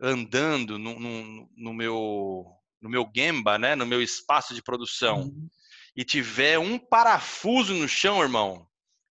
andando 0.00 0.78
no, 0.78 0.98
no, 0.98 1.50
no 1.56 1.74
meu 1.74 2.46
no 2.80 2.88
meu 2.88 3.06
gemba, 3.14 3.58
né, 3.58 3.74
no 3.74 3.84
meu 3.84 4.00
espaço 4.00 4.54
de 4.54 4.62
produção, 4.62 5.24
uhum. 5.24 5.48
e 5.94 6.02
tiver 6.02 6.58
um 6.58 6.78
parafuso 6.78 7.74
no 7.74 7.86
chão, 7.86 8.22
irmão, 8.22 8.66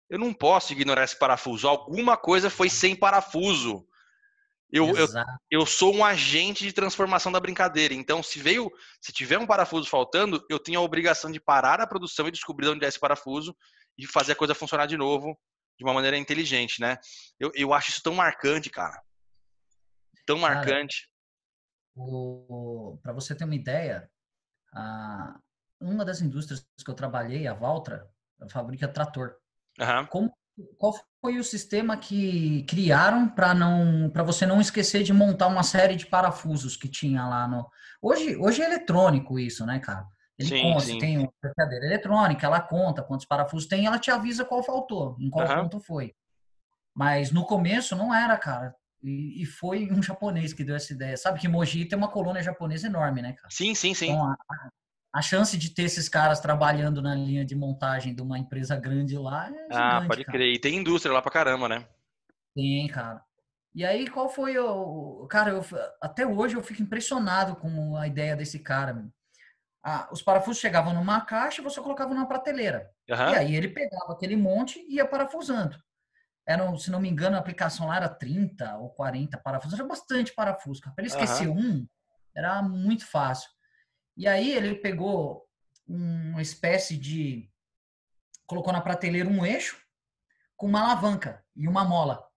eu 0.09 0.17
não 0.17 0.33
posso 0.33 0.73
ignorar 0.73 1.03
esse 1.03 1.17
parafuso. 1.17 1.67
Alguma 1.67 2.17
coisa 2.17 2.49
foi 2.49 2.67
sem 2.67 2.95
parafuso. 2.95 3.85
Eu, 4.71 4.95
eu, 4.95 5.07
eu, 5.49 5.65
sou 5.65 5.95
um 5.95 6.05
agente 6.05 6.63
de 6.63 6.71
transformação 6.71 7.31
da 7.31 7.39
brincadeira. 7.39 7.93
Então, 7.93 8.21
se 8.21 8.39
veio, 8.39 8.71
se 9.01 9.11
tiver 9.11 9.39
um 9.39 9.47
parafuso 9.47 9.89
faltando, 9.89 10.45
eu 10.47 10.59
tenho 10.59 10.79
a 10.79 10.83
obrigação 10.83 11.31
de 11.31 11.39
parar 11.39 11.81
a 11.81 11.87
produção 11.87 12.27
e 12.27 12.31
descobrir 12.31 12.69
onde 12.69 12.85
é 12.85 12.87
esse 12.87 12.99
parafuso 12.99 13.55
e 13.97 14.05
fazer 14.05 14.33
a 14.33 14.35
coisa 14.35 14.53
funcionar 14.53 14.85
de 14.85 14.95
novo 14.95 15.35
de 15.77 15.83
uma 15.83 15.93
maneira 15.93 16.17
inteligente, 16.17 16.79
né? 16.81 16.97
Eu, 17.39 17.51
eu 17.55 17.73
acho 17.73 17.89
isso 17.89 18.03
tão 18.03 18.13
marcante, 18.13 18.69
cara. 18.69 19.01
Tão 20.25 20.37
marcante. 20.37 21.09
Para 23.01 23.13
você 23.13 23.33
ter 23.33 23.45
uma 23.45 23.55
ideia, 23.55 24.09
a, 24.73 25.39
uma 25.79 26.05
das 26.05 26.21
indústrias 26.21 26.65
que 26.83 26.91
eu 26.91 26.95
trabalhei, 26.95 27.47
a 27.47 27.53
Valtra, 27.53 28.07
fabrica 28.49 28.87
trator. 28.87 29.35
Uhum. 29.79 30.05
Como, 30.07 30.37
qual 30.77 30.93
foi 31.21 31.37
o 31.37 31.43
sistema 31.43 31.97
que 31.97 32.63
criaram 32.63 33.27
para 33.27 33.53
não 33.53 34.09
para 34.09 34.23
você 34.23 34.45
não 34.45 34.61
esquecer 34.61 35.03
de 35.03 35.13
montar 35.13 35.47
uma 35.47 35.63
série 35.63 35.95
de 35.95 36.05
parafusos 36.05 36.75
que 36.77 36.87
tinha 36.87 37.25
lá 37.27 37.47
no 37.47 37.67
hoje 38.01 38.35
hoje 38.37 38.61
é 38.61 38.65
eletrônico 38.65 39.39
isso 39.39 39.65
né 39.65 39.79
cara 39.79 40.05
ele 40.39 40.49
sim, 40.49 40.61
conta, 40.61 40.85
sim. 40.85 40.99
tem 40.99 41.17
uma 41.17 41.53
cadeira 41.53 41.85
eletrônica, 41.85 42.45
ela 42.47 42.61
conta 42.61 43.03
quantos 43.03 43.25
parafusos 43.25 43.67
tem, 43.67 43.85
ela 43.85 43.99
te 43.99 44.09
avisa 44.09 44.45
qual 44.45 44.63
faltou, 44.63 45.17
em 45.19 45.29
qual 45.29 45.45
uhum. 45.45 45.63
ponto 45.63 45.81
foi. 45.81 46.15
Mas 46.95 47.29
no 47.29 47.45
começo 47.45 47.93
não 47.93 48.15
era, 48.15 48.37
cara. 48.37 48.73
E, 49.03 49.43
e, 49.43 49.45
foi 49.45 49.91
um 49.91 50.01
japonês 50.01 50.53
que 50.53 50.63
deu 50.63 50.75
essa 50.75 50.93
ideia. 50.93 51.17
Sabe 51.17 51.39
que 51.39 51.47
Mogi 51.47 51.85
tem 51.85 51.97
uma 51.97 52.09
colônia 52.09 52.41
japonesa 52.41 52.87
enorme, 52.87 53.21
né, 53.21 53.33
cara? 53.33 53.49
Sim, 53.49 53.75
sim, 53.75 53.93
sim. 53.93 54.11
Então, 54.11 54.25
a, 54.25 54.69
a, 55.13 55.21
chance 55.21 55.57
de 55.57 55.73
ter 55.73 55.83
esses 55.83 56.07
caras 56.07 56.39
trabalhando 56.39 57.01
na 57.01 57.15
linha 57.15 57.45
de 57.45 57.55
montagem 57.55 58.13
de 58.13 58.21
uma 58.21 58.37
empresa 58.37 58.75
grande 58.75 59.17
lá 59.17 59.49
é 59.49 59.67
Ah, 59.71 60.03
pode 60.07 60.23
cara. 60.23 60.37
crer. 60.37 60.53
E 60.53 60.59
tem 60.59 60.75
indústria 60.75 61.13
lá 61.13 61.21
pra 61.21 61.31
caramba, 61.31 61.67
né? 61.67 61.87
Tem, 62.55 62.87
cara. 62.87 63.21
E 63.73 63.85
aí, 63.85 64.07
qual 64.07 64.27
foi 64.29 64.57
o. 64.57 65.27
Cara, 65.29 65.51
eu, 65.51 65.65
até 66.01 66.25
hoje 66.25 66.55
eu 66.55 66.63
fico 66.63 66.81
impressionado 66.81 67.55
com 67.55 67.95
a 67.95 68.07
ideia 68.07 68.35
desse 68.35 68.59
cara 68.59 69.09
ah, 69.83 70.09
os 70.11 70.21
parafusos 70.21 70.59
chegavam 70.59 70.93
numa 70.93 71.21
caixa 71.21 71.61
e 71.61 71.63
você 71.63 71.79
colocava 71.81 72.13
numa 72.13 72.27
prateleira. 72.27 72.89
Uhum. 73.09 73.15
E 73.15 73.35
aí 73.35 73.55
ele 73.55 73.69
pegava 73.69 74.11
aquele 74.11 74.35
monte 74.35 74.79
e 74.79 74.95
ia 74.95 75.07
parafusando. 75.07 75.77
Era, 76.47 76.75
se 76.77 76.91
não 76.91 76.99
me 76.99 77.09
engano, 77.09 77.35
a 77.35 77.39
aplicação 77.39 77.87
lá 77.87 77.97
era 77.97 78.09
30 78.09 78.77
ou 78.77 78.89
40 78.89 79.37
parafusos. 79.37 79.77
Era 79.79 79.87
bastante 79.87 80.33
parafuso. 80.33 80.81
Para 80.81 80.93
ele 80.97 81.07
esquecer 81.07 81.47
uhum. 81.47 81.57
um, 81.57 81.87
era 82.35 82.61
muito 82.61 83.05
fácil. 83.05 83.49
E 84.15 84.27
aí 84.27 84.51
ele 84.51 84.75
pegou 84.75 85.47
uma 85.87 86.41
espécie 86.41 86.97
de... 86.97 87.49
Colocou 88.45 88.73
na 88.73 88.81
prateleira 88.81 89.29
um 89.29 89.45
eixo 89.45 89.79
com 90.57 90.67
uma 90.67 90.81
alavanca 90.81 91.43
e 91.55 91.67
uma 91.67 91.85
mola. 91.85 92.27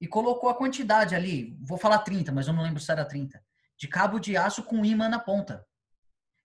E 0.00 0.06
colocou 0.06 0.48
a 0.48 0.54
quantidade 0.54 1.14
ali, 1.14 1.58
vou 1.60 1.76
falar 1.76 1.98
30, 1.98 2.30
mas 2.30 2.46
eu 2.46 2.52
não 2.52 2.62
lembro 2.62 2.80
se 2.80 2.92
era 2.92 3.04
30, 3.04 3.42
de 3.76 3.88
cabo 3.88 4.20
de 4.20 4.36
aço 4.36 4.62
com 4.62 4.84
imã 4.84 5.08
na 5.08 5.18
ponta. 5.18 5.66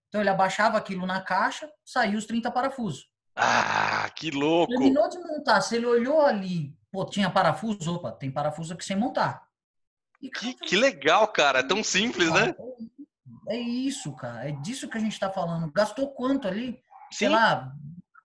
Então 0.08 0.22
ele 0.22 0.30
abaixava 0.30 0.78
aquilo 0.78 1.06
na 1.06 1.22
caixa, 1.22 1.72
saiu 1.86 2.18
os 2.18 2.26
30 2.26 2.50
parafusos. 2.52 3.10
Ah, 3.36 4.10
que 4.16 4.32
louco! 4.32 4.72
Terminou 4.72 5.10
de 5.10 5.20
montar, 5.20 5.62
se 5.62 5.76
ele 5.76 5.86
olhou 5.86 6.22
ali, 6.22 6.76
pô, 6.92 7.06
tinha 7.06 7.30
parafuso, 7.30 7.96
opa, 7.96 8.12
tem 8.12 8.32
parafuso 8.32 8.74
aqui 8.74 8.86
sem 8.86 8.96
montar. 8.96 9.48
E, 10.22 10.30
cara, 10.30 10.46
que, 10.46 10.54
que 10.54 10.76
legal, 10.76 11.28
cara, 11.28 11.60
é 11.60 11.64
tão 11.64 11.84
simples, 11.84 12.30
cara, 12.30 12.48
né? 12.48 12.56
É, 13.48 13.56
é, 13.56 13.60
isso, 13.60 14.14
cara, 14.16 14.50
é 14.50 14.52
disso 14.52 14.90
que 14.90 14.98
a 14.98 15.02
gente 15.02 15.20
tá 15.20 15.30
falando. 15.30 15.72
Gastou 15.72 16.14
quanto 16.14 16.48
ali? 16.48 16.72
Sim. 17.12 17.18
Sei 17.18 17.30
lá, 17.30 17.74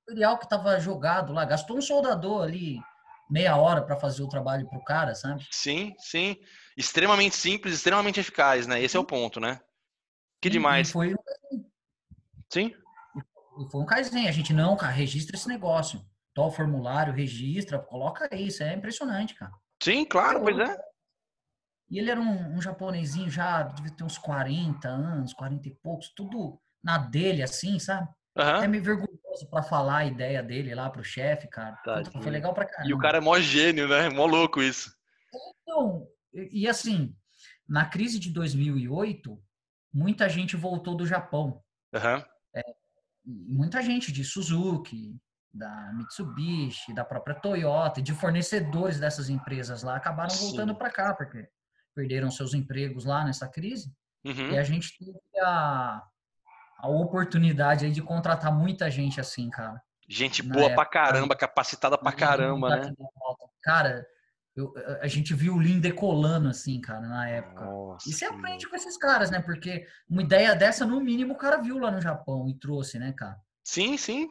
material 0.06 0.38
que 0.38 0.48
tava 0.48 0.80
jogado 0.80 1.32
lá, 1.32 1.44
gastou 1.44 1.76
um 1.76 1.82
soldador 1.82 2.42
ali 2.42 2.80
meia 3.30 3.56
hora 3.56 3.82
para 3.82 3.96
fazer 3.96 4.22
o 4.22 4.28
trabalho 4.28 4.68
pro 4.68 4.82
cara, 4.82 5.14
sabe? 5.14 5.46
Sim, 5.50 5.94
sim. 5.98 6.36
Extremamente 6.76 7.36
simples, 7.36 7.74
extremamente 7.74 8.18
eficaz, 8.18 8.66
né? 8.66 8.80
Esse 8.82 8.96
é 8.96 9.00
o 9.00 9.04
ponto, 9.04 9.38
né? 9.38 9.60
Que 10.40 10.48
demais. 10.48 10.88
E 10.88 10.92
foi 10.92 11.14
Sim. 12.50 12.72
E 13.58 13.70
foi 13.70 13.82
um 13.82 13.86
Kaizen. 13.86 14.28
A 14.28 14.32
gente, 14.32 14.52
não, 14.52 14.76
cara, 14.76 14.92
registra 14.92 15.36
esse 15.36 15.48
negócio. 15.48 16.00
Tó 16.32 16.46
o 16.46 16.50
formulário, 16.50 17.12
registra, 17.12 17.78
coloca 17.78 18.34
isso. 18.34 18.62
É 18.62 18.74
impressionante, 18.74 19.34
cara. 19.34 19.52
Sim, 19.82 20.04
claro, 20.04 20.40
pois 20.40 20.58
é. 20.58 20.76
E 21.90 21.98
ele 21.98 22.10
era 22.10 22.20
um, 22.20 22.56
um 22.56 22.60
japonesinho 22.60 23.30
já, 23.30 23.62
devia 23.62 23.90
ter 23.92 24.04
uns 24.04 24.18
40 24.18 24.88
anos, 24.88 25.32
40 25.32 25.68
e 25.68 25.74
poucos, 25.74 26.12
tudo 26.14 26.60
na 26.82 26.98
dele, 26.98 27.42
assim, 27.42 27.78
sabe? 27.78 28.08
Uhum. 28.36 28.62
É 28.62 28.68
meio 28.68 28.84
vergonhoso 28.84 29.48
pra 29.50 29.62
falar 29.62 29.98
a 29.98 30.04
ideia 30.04 30.42
dele 30.42 30.74
lá 30.74 30.88
pro 30.90 31.02
chefe, 31.02 31.48
cara. 31.48 31.76
Tá, 31.84 32.02
foi 32.04 32.30
legal 32.30 32.54
pra 32.54 32.66
caramba. 32.66 32.88
E 32.88 32.94
o 32.94 32.98
cara 32.98 33.18
é 33.18 33.20
mó 33.20 33.38
gênio, 33.38 33.88
né? 33.88 34.08
Mó 34.10 34.26
louco 34.26 34.62
isso. 34.62 34.94
Então, 35.62 36.06
e, 36.32 36.62
e 36.62 36.68
assim, 36.68 37.16
na 37.68 37.86
crise 37.86 38.18
de 38.18 38.30
2008, 38.30 39.42
muita 39.92 40.28
gente 40.28 40.56
voltou 40.56 40.94
do 40.94 41.06
Japão. 41.06 41.62
Uhum. 41.94 42.24
É, 42.54 42.62
muita 43.24 43.82
gente 43.82 44.12
de 44.12 44.24
Suzuki, 44.24 45.16
da 45.52 45.92
Mitsubishi, 45.94 46.94
da 46.94 47.04
própria 47.04 47.34
Toyota, 47.34 48.00
de 48.00 48.14
fornecedores 48.14 49.00
dessas 49.00 49.28
empresas 49.28 49.82
lá 49.82 49.96
acabaram 49.96 50.30
Sim. 50.30 50.46
voltando 50.46 50.74
para 50.76 50.90
cá 50.90 51.14
porque 51.14 51.48
perderam 51.98 52.30
seus 52.30 52.54
empregos 52.54 53.04
lá 53.04 53.24
nessa 53.24 53.48
crise. 53.48 53.92
Uhum. 54.24 54.52
E 54.52 54.58
a 54.58 54.62
gente 54.62 54.96
teve 54.96 55.18
a, 55.42 56.00
a 56.78 56.88
oportunidade 56.88 57.90
de 57.90 58.00
contratar 58.00 58.56
muita 58.56 58.88
gente 58.88 59.20
assim, 59.20 59.50
cara. 59.50 59.82
Gente 60.08 60.40
boa 60.40 60.66
época, 60.66 60.76
pra 60.76 60.86
caramba, 60.86 61.34
capacitada 61.34 61.98
pra 61.98 62.12
caramba, 62.12 62.76
né? 62.76 62.94
Cara, 63.62 64.06
eu, 64.54 64.72
a 65.00 65.08
gente 65.08 65.34
viu 65.34 65.54
o 65.54 65.58
Lean 65.58 65.80
decolando, 65.80 66.48
assim, 66.48 66.80
cara, 66.80 67.00
na 67.00 67.28
época. 67.28 67.64
Nossa, 67.64 68.08
e 68.08 68.12
você 68.12 68.24
aprende 68.24 68.68
com 68.68 68.76
esses 68.76 68.96
caras, 68.96 69.28
né? 69.28 69.42
Porque 69.42 69.84
uma 70.08 70.22
ideia 70.22 70.54
dessa, 70.54 70.86
no 70.86 71.00
mínimo, 71.00 71.34
o 71.34 71.36
cara 71.38 71.56
viu 71.56 71.78
lá 71.78 71.90
no 71.90 72.00
Japão 72.00 72.48
e 72.48 72.54
trouxe, 72.54 72.96
né, 72.96 73.12
cara? 73.12 73.36
Sim, 73.64 73.96
sim. 73.96 74.28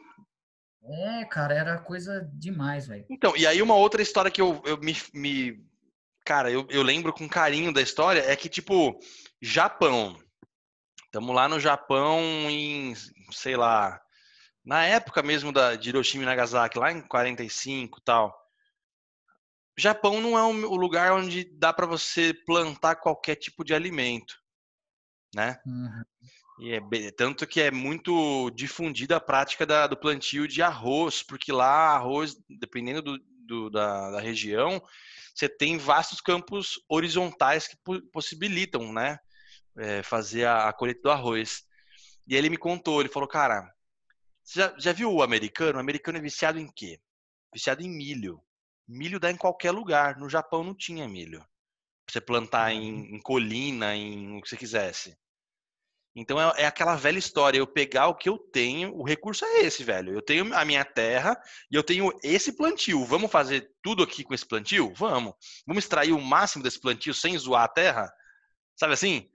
É, 0.82 1.24
cara, 1.26 1.54
era 1.54 1.78
coisa 1.78 2.28
demais, 2.32 2.86
velho. 2.86 3.04
Então, 3.10 3.36
e 3.36 3.46
aí 3.46 3.60
uma 3.60 3.74
outra 3.74 4.00
história 4.00 4.30
que 4.30 4.40
eu, 4.40 4.62
eu 4.64 4.78
me, 4.78 4.96
me. 5.12 5.67
Cara, 6.28 6.50
eu, 6.50 6.66
eu 6.68 6.82
lembro 6.82 7.10
com 7.10 7.26
carinho 7.26 7.72
da 7.72 7.80
história 7.80 8.20
é 8.20 8.36
que, 8.36 8.50
tipo, 8.50 9.00
Japão. 9.40 10.14
Estamos 11.06 11.34
lá 11.34 11.48
no 11.48 11.58
Japão 11.58 12.20
em, 12.50 12.94
sei 13.32 13.56
lá, 13.56 13.98
na 14.62 14.84
época 14.84 15.22
mesmo 15.22 15.50
da, 15.50 15.74
de 15.74 15.88
Hiroshima 15.88 16.24
e 16.24 16.26
Nagasaki, 16.26 16.78
lá 16.78 16.92
em 16.92 17.00
45 17.00 17.98
e 17.98 18.04
tal. 18.04 18.38
Japão 19.74 20.20
não 20.20 20.36
é 20.36 20.42
o 20.42 20.76
lugar 20.76 21.14
onde 21.14 21.44
dá 21.56 21.72
para 21.72 21.86
você 21.86 22.34
plantar 22.34 22.96
qualquer 22.96 23.36
tipo 23.36 23.64
de 23.64 23.72
alimento, 23.72 24.34
né? 25.34 25.58
Uhum. 25.64 26.02
E 26.60 26.74
é, 26.74 27.10
tanto 27.12 27.46
que 27.46 27.58
é 27.58 27.70
muito 27.70 28.50
difundida 28.50 29.16
a 29.16 29.20
prática 29.20 29.64
da, 29.64 29.86
do 29.86 29.96
plantio 29.96 30.46
de 30.46 30.60
arroz, 30.60 31.22
porque 31.22 31.50
lá 31.50 31.94
arroz, 31.94 32.36
dependendo 32.50 33.00
do, 33.00 33.18
do, 33.46 33.70
da, 33.70 34.10
da, 34.10 34.20
região, 34.20 34.82
você 35.38 35.48
tem 35.48 35.78
vastos 35.78 36.20
campos 36.20 36.80
horizontais 36.88 37.68
que 37.68 37.76
possibilitam, 38.12 38.92
né, 38.92 39.20
é, 39.76 40.02
fazer 40.02 40.44
a, 40.44 40.68
a 40.68 40.72
colheita 40.72 41.02
do 41.02 41.10
arroz. 41.12 41.62
E 42.26 42.34
ele 42.34 42.50
me 42.50 42.56
contou, 42.56 43.00
ele 43.00 43.08
falou, 43.08 43.28
cara, 43.28 43.72
você 44.42 44.58
já, 44.58 44.74
já 44.76 44.92
viu 44.92 45.12
o 45.12 45.22
americano? 45.22 45.78
O 45.78 45.80
americano 45.80 46.18
é 46.18 46.20
viciado 46.20 46.58
em 46.58 46.66
quê? 46.66 46.98
Viciado 47.54 47.82
em 47.82 47.88
milho. 47.88 48.42
Milho 48.88 49.20
dá 49.20 49.30
em 49.30 49.36
qualquer 49.36 49.70
lugar. 49.70 50.18
No 50.18 50.28
Japão 50.28 50.64
não 50.64 50.74
tinha 50.74 51.06
milho. 51.06 51.38
Pra 51.38 52.12
você 52.12 52.20
plantar 52.20 52.72
em, 52.72 52.92
uhum. 52.92 53.16
em 53.16 53.20
colina, 53.20 53.94
em 53.94 54.36
o 54.36 54.42
que 54.42 54.48
você 54.48 54.56
quisesse. 54.56 55.16
Então 56.14 56.40
é, 56.40 56.62
é, 56.62 56.66
aquela 56.66 56.96
velha 56.96 57.18
história, 57.18 57.58
eu 57.58 57.66
pegar 57.66 58.08
o 58.08 58.14
que 58.14 58.28
eu 58.28 58.38
tenho, 58.38 58.94
o 58.94 59.04
recurso 59.04 59.44
é 59.44 59.60
esse, 59.60 59.84
velho. 59.84 60.12
Eu 60.12 60.22
tenho 60.22 60.52
a 60.54 60.64
minha 60.64 60.84
terra 60.84 61.40
e 61.70 61.76
eu 61.76 61.82
tenho 61.82 62.12
esse 62.22 62.52
plantio. 62.52 63.04
Vamos 63.04 63.30
fazer 63.30 63.70
tudo 63.82 64.02
aqui 64.02 64.24
com 64.24 64.34
esse 64.34 64.46
plantio? 64.46 64.92
Vamos. 64.94 65.34
Vamos 65.66 65.84
extrair 65.84 66.12
o 66.12 66.20
máximo 66.20 66.62
desse 66.62 66.80
plantio 66.80 67.14
sem 67.14 67.36
zoar 67.38 67.64
a 67.64 67.68
terra? 67.68 68.12
Sabe 68.76 68.94
assim? 68.94 69.28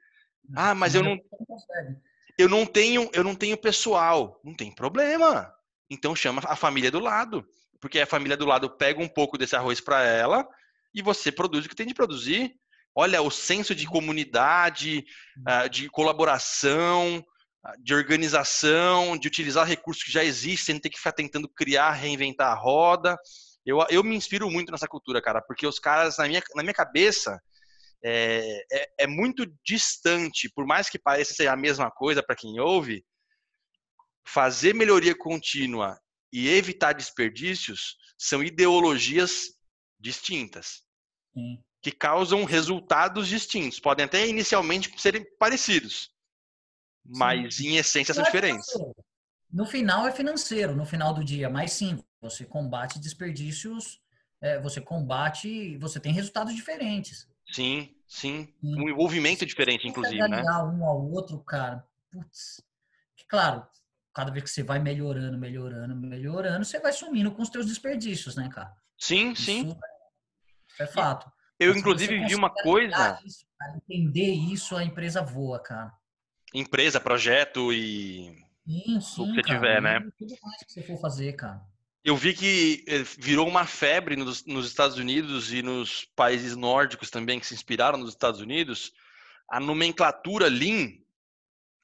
Ah, 0.56 0.76
mas 0.76 0.94
eu 0.94 1.04
não 1.04 1.18
eu 2.38 2.50
não 2.50 2.66
tenho, 2.66 3.10
eu 3.14 3.24
não 3.24 3.36
tenho 3.36 3.58
pessoal. 3.58 4.42
Não 4.44 4.56
tem 4.56 4.74
problema. 4.74 5.54
Então 5.90 6.16
chama 6.16 6.42
a 6.46 6.56
família 6.56 6.92
do 6.92 7.00
lado 7.00 7.48
porque 7.84 8.00
a 8.00 8.08
família 8.08 8.38
do 8.38 8.46
lado 8.46 8.70
pega 8.70 9.04
um 9.04 9.10
pouco 9.10 9.38
desse 9.38 9.58
arroz 9.58 9.82
para 9.82 10.02
ela 10.06 10.48
e 10.96 11.02
você 11.02 11.30
produz 11.30 11.66
o 11.66 11.70
que 11.70 11.76
tem 11.76 11.86
de 11.86 11.94
produzir. 11.94 12.56
Olha, 12.96 13.22
o 13.22 13.32
senso 13.32 13.74
de 13.74 13.88
comunidade, 13.88 15.04
uh, 15.40 15.70
de 15.70 15.90
colaboração, 15.90 17.24
de 17.80 17.94
organização, 17.94 19.18
de 19.18 19.28
utilizar 19.28 19.66
recursos 19.66 20.04
que 20.04 20.12
já 20.12 20.24
existem, 20.24 20.76
sem 20.76 20.80
ter 20.80 20.90
que 20.90 20.98
ficar 20.98 21.14
tentando 21.14 21.48
criar, 21.48 21.92
reinventar 21.92 22.52
a 22.52 22.56
roda. 22.56 23.18
Eu, 23.66 23.80
eu 23.90 24.04
me 24.04 24.16
inspiro 24.16 24.50
muito 24.50 24.72
nessa 24.72 24.88
cultura, 24.88 25.22
cara, 25.22 25.42
porque 25.42 25.66
os 25.66 25.80
caras, 25.80 26.18
na 26.18 26.28
minha, 26.28 26.44
na 26.56 26.62
minha 26.62 26.74
cabeça, 26.74 27.42
é, 28.04 28.66
é, 28.72 28.94
é 29.00 29.08
muito 29.08 29.46
distante, 29.66 30.50
por 30.50 30.66
mais 30.66 30.90
que 30.90 31.00
pareça 31.00 31.34
ser 31.34 31.48
a 31.48 31.56
mesma 31.56 31.90
coisa 31.90 32.22
para 32.22 32.36
quem 32.36 32.60
ouve, 32.60 33.04
fazer 34.26 34.74
melhoria 34.76 35.16
contínua 35.16 35.98
e 36.32 36.50
evitar 36.50 36.94
desperdícios 36.94 37.96
são 38.18 38.44
ideologias 38.44 39.54
distintas. 40.00 40.84
Sim. 41.34 41.64
Que 41.84 41.92
causam 41.92 42.44
resultados 42.46 43.28
distintos. 43.28 43.80
Podem 43.80 44.06
até 44.06 44.26
inicialmente 44.26 44.92
serem 45.00 45.24
parecidos, 45.38 46.10
mas 47.06 47.58
sim. 47.58 47.68
em 47.68 47.78
essência 47.78 48.14
são 48.14 48.24
diferentes. 48.24 48.66
No 49.52 49.68
final 49.68 50.08
é 50.08 50.12
financeiro, 50.12 50.76
no 50.76 50.86
final 50.86 51.14
do 51.14 51.24
dia, 51.24 51.48
mas 51.48 51.74
sim, 51.74 52.04
você 52.20 52.44
combate 52.44 53.00
desperdícios, 53.00 54.02
é, 54.42 54.60
você 54.60 54.82
combate, 54.82 55.78
você 55.78 56.00
tem 56.00 56.12
resultados 56.12 56.56
diferentes. 56.56 57.28
Sim, 57.52 57.96
sim. 58.08 58.52
sim. 58.60 58.76
Um 58.80 58.90
envolvimento 58.90 59.46
diferente, 59.46 59.88
inclusive, 59.88 60.28
né? 60.28 60.42
um 60.42 60.86
ao 60.86 61.12
outro, 61.12 61.38
cara. 61.44 61.86
Putz. 62.10 62.64
Claro, 63.28 63.66
cada 64.14 64.32
vez 64.32 64.44
que 64.44 64.50
você 64.50 64.64
vai 64.64 64.80
melhorando, 64.80 65.38
melhorando, 65.38 65.96
melhorando, 65.96 66.64
você 66.64 66.80
vai 66.80 66.94
sumindo 66.94 67.32
com 67.32 67.42
os 67.42 67.50
teus 67.50 67.66
desperdícios, 67.66 68.36
né, 68.36 68.48
cara? 68.50 68.74
Sim, 68.98 69.32
isso 69.32 69.44
sim. 69.44 69.78
É, 70.80 70.84
é 70.84 70.88
fato. 70.88 71.32
Eu, 71.64 71.76
inclusive, 71.76 72.26
vi 72.26 72.36
uma 72.36 72.50
coisa. 72.50 73.20
Isso, 73.26 73.46
entender 73.76 74.32
isso, 74.34 74.76
a 74.76 74.84
empresa 74.84 75.22
voa, 75.22 75.62
cara. 75.62 75.92
Empresa, 76.54 77.00
projeto 77.00 77.74
e. 77.74 78.44
Sim, 78.66 79.02
sim. 79.02 79.22
O 79.22 79.26
que 79.28 79.36
você 79.36 79.42
cara, 79.42 79.56
tiver, 79.56 79.82
né? 79.82 80.00
Tudo 80.18 80.36
mais 80.44 80.64
que 80.64 80.72
você 80.72 80.84
for 80.84 81.00
fazer, 81.00 81.34
cara. 81.34 81.62
Eu 82.04 82.18
vi 82.18 82.34
que 82.34 82.84
eh, 82.88 83.04
virou 83.18 83.48
uma 83.48 83.66
febre 83.66 84.18
nos, 84.18 84.46
nos, 84.46 84.68
Estados 84.68 84.98
Unidos 84.98 85.54
e 85.54 85.62
nos 85.62 86.06
países 86.16 86.56
nórdicos 86.56 87.10
também, 87.10 87.40
que 87.40 87.46
se 87.46 87.54
inspiraram 87.54 87.98
nos 87.98 88.10
Estados 88.10 88.42
Unidos, 88.42 88.92
a 89.50 89.60
nomenclatura 89.60 90.50
Lean. 90.50 90.92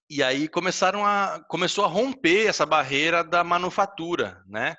E 0.10 0.22
aí 0.22 0.48
começaram 0.48 1.06
a, 1.06 1.42
começou 1.48 1.86
a 1.86 1.88
romper 1.88 2.48
essa 2.48 2.66
barreira 2.66 3.24
da 3.24 3.44
manufatura, 3.44 4.44
né? 4.46 4.76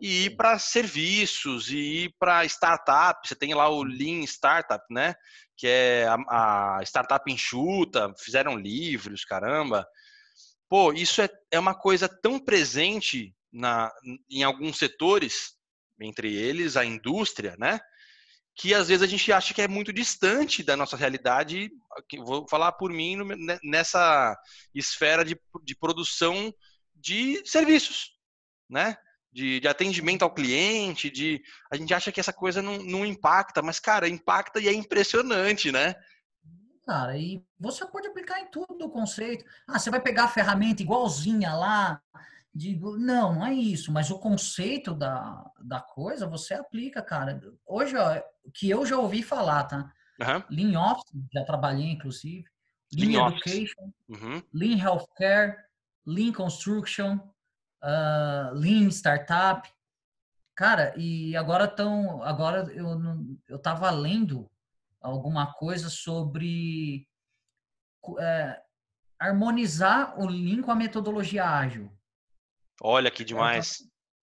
E 0.00 0.26
ir 0.26 0.36
para 0.36 0.58
serviços, 0.58 1.68
e 1.70 2.04
ir 2.04 2.14
para 2.18 2.44
startup. 2.46 3.26
Você 3.26 3.34
tem 3.34 3.54
lá 3.54 3.68
o 3.68 3.82
Lean 3.82 4.22
Startup, 4.22 4.82
né? 4.90 5.14
Que 5.56 5.66
é 5.66 6.06
a, 6.28 6.78
a 6.78 6.82
startup 6.82 7.30
enxuta, 7.30 8.12
fizeram 8.18 8.56
livros, 8.56 9.24
caramba. 9.24 9.86
Pô, 10.68 10.92
isso 10.92 11.20
é, 11.20 11.28
é 11.50 11.58
uma 11.58 11.74
coisa 11.74 12.08
tão 12.08 12.38
presente 12.38 13.34
na, 13.52 13.92
em 14.28 14.42
alguns 14.42 14.78
setores, 14.78 15.54
entre 16.00 16.34
eles 16.34 16.76
a 16.76 16.84
indústria, 16.84 17.54
né? 17.58 17.78
Que 18.56 18.72
às 18.74 18.88
vezes 18.88 19.02
a 19.02 19.06
gente 19.06 19.32
acha 19.32 19.52
que 19.52 19.62
é 19.62 19.68
muito 19.68 19.92
distante 19.92 20.62
da 20.62 20.76
nossa 20.76 20.96
realidade. 20.96 21.70
Vou 22.24 22.48
falar 22.48 22.72
por 22.72 22.90
mim 22.90 23.18
nessa 23.62 24.36
esfera 24.74 25.24
de, 25.24 25.38
de 25.62 25.76
produção 25.76 26.52
de 26.94 27.42
serviços, 27.44 28.12
né? 28.68 28.96
De, 29.34 29.58
de, 29.58 29.66
atendimento 29.66 30.22
ao 30.22 30.32
cliente, 30.32 31.10
de 31.10 31.42
a 31.68 31.76
gente 31.76 31.92
acha 31.92 32.12
que 32.12 32.20
essa 32.20 32.32
coisa 32.32 32.62
não, 32.62 32.78
não 32.78 33.04
impacta, 33.04 33.60
mas 33.60 33.80
cara, 33.80 34.08
impacta 34.08 34.60
e 34.60 34.68
é 34.68 34.72
impressionante, 34.72 35.72
né? 35.72 35.96
Cara, 36.86 37.18
e 37.18 37.42
você 37.58 37.84
pode 37.84 38.06
aplicar 38.06 38.40
em 38.40 38.46
tudo 38.46 38.84
o 38.84 38.90
conceito. 38.90 39.44
Ah, 39.66 39.76
você 39.76 39.90
vai 39.90 40.00
pegar 40.00 40.24
a 40.24 40.28
ferramenta 40.28 40.82
igualzinha 40.82 41.52
lá 41.52 42.00
Digo, 42.54 42.96
não, 42.96 43.34
não 43.34 43.44
é 43.44 43.52
isso, 43.52 43.90
mas 43.90 44.12
o 44.12 44.18
conceito 44.18 44.94
da, 44.94 45.44
da 45.60 45.80
coisa 45.80 46.24
você 46.24 46.54
aplica, 46.54 47.02
cara. 47.02 47.40
Hoje, 47.66 47.96
ó, 47.96 48.22
que 48.54 48.70
eu 48.70 48.86
já 48.86 48.96
ouvi 48.96 49.24
falar, 49.24 49.64
tá? 49.64 49.92
Uhum. 50.20 50.42
Lean 50.50 50.80
Office, 50.80 51.10
já 51.32 51.44
trabalhei, 51.44 51.90
inclusive. 51.90 52.44
Lean, 52.92 53.08
Lean 53.08 53.28
Education, 53.32 53.92
uhum. 54.08 54.42
Lean 54.52 54.78
Healthcare, 54.78 55.56
Lean 56.06 56.32
Construction, 56.32 57.18
uh, 57.84 58.54
Lean 58.54 58.88
Startup. 58.88 59.68
Cara, 60.56 60.94
e 60.96 61.36
agora 61.36 61.64
estão. 61.64 62.22
Agora 62.22 62.72
eu, 62.72 62.88
eu 63.48 63.58
tava 63.58 63.90
lendo 63.90 64.50
alguma 65.00 65.52
coisa 65.52 65.90
sobre 65.90 67.06
é, 68.18 68.60
harmonizar 69.18 70.18
o 70.18 70.26
Lean 70.26 70.62
com 70.62 70.70
a 70.70 70.76
metodologia 70.76 71.44
ágil. 71.44 71.90
Olha 72.80 73.10
que 73.10 73.24
demais. 73.24 73.78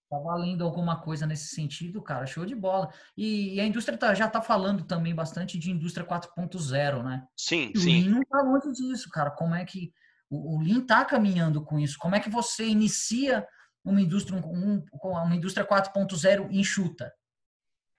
Tá 0.09 0.19
valendo 0.19 0.65
alguma 0.65 0.99
coisa 0.99 1.25
nesse 1.25 1.55
sentido, 1.55 2.01
cara, 2.01 2.25
show 2.25 2.45
de 2.45 2.53
bola. 2.55 2.91
E, 3.15 3.55
e 3.55 3.61
a 3.61 3.65
indústria 3.65 3.97
tá, 3.97 4.13
já 4.13 4.27
tá 4.27 4.41
falando 4.41 4.83
também 4.83 5.15
bastante 5.15 5.57
de 5.57 5.71
indústria 5.71 6.05
4.0, 6.05 7.01
né? 7.01 7.25
Sim, 7.35 7.71
e 7.73 7.79
sim. 7.79 8.01
Lean 8.01 8.15
não 8.15 8.23
tá 8.25 8.41
longe 8.41 8.71
disso, 8.73 9.09
cara. 9.09 9.31
Como 9.31 9.55
é 9.55 9.63
que 9.63 9.93
o, 10.31 10.57
o 10.57 10.61
Lean 10.63 10.85
tá 10.85 11.03
caminhando 11.03 11.61
com 11.63 11.77
isso? 11.77 11.97
Como 11.99 12.15
é 12.15 12.19
que 12.19 12.29
você 12.29 12.65
inicia 12.65 13.45
uma 13.83 14.01
indústria 14.01 14.39
um, 14.39 14.83
uma 15.03 15.35
indústria 15.35 15.67
4.0 15.67 16.47
enxuta? 16.51 17.11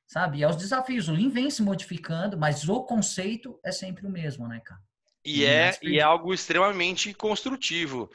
Sabe? 0.07 0.39
E 0.39 0.43
é 0.43 0.49
os 0.49 0.57
desafios. 0.57 1.09
O 1.09 1.13
Lean 1.13 1.29
vem 1.29 1.51
se 1.51 1.63
modificando, 1.63 2.39
mas 2.39 2.69
o 2.69 2.83
conceito 2.85 3.61
é 3.63 3.71
sempre 3.71 4.07
o 4.07 4.11
mesmo, 4.11 4.49
né, 4.49 4.61
cara? 4.65 4.81
E 5.25 5.45
é, 5.45 5.79
e 5.83 5.99
é 5.99 6.03
algo 6.03 6.35
extremamente 6.35 7.15
construtivo. 7.15 8.11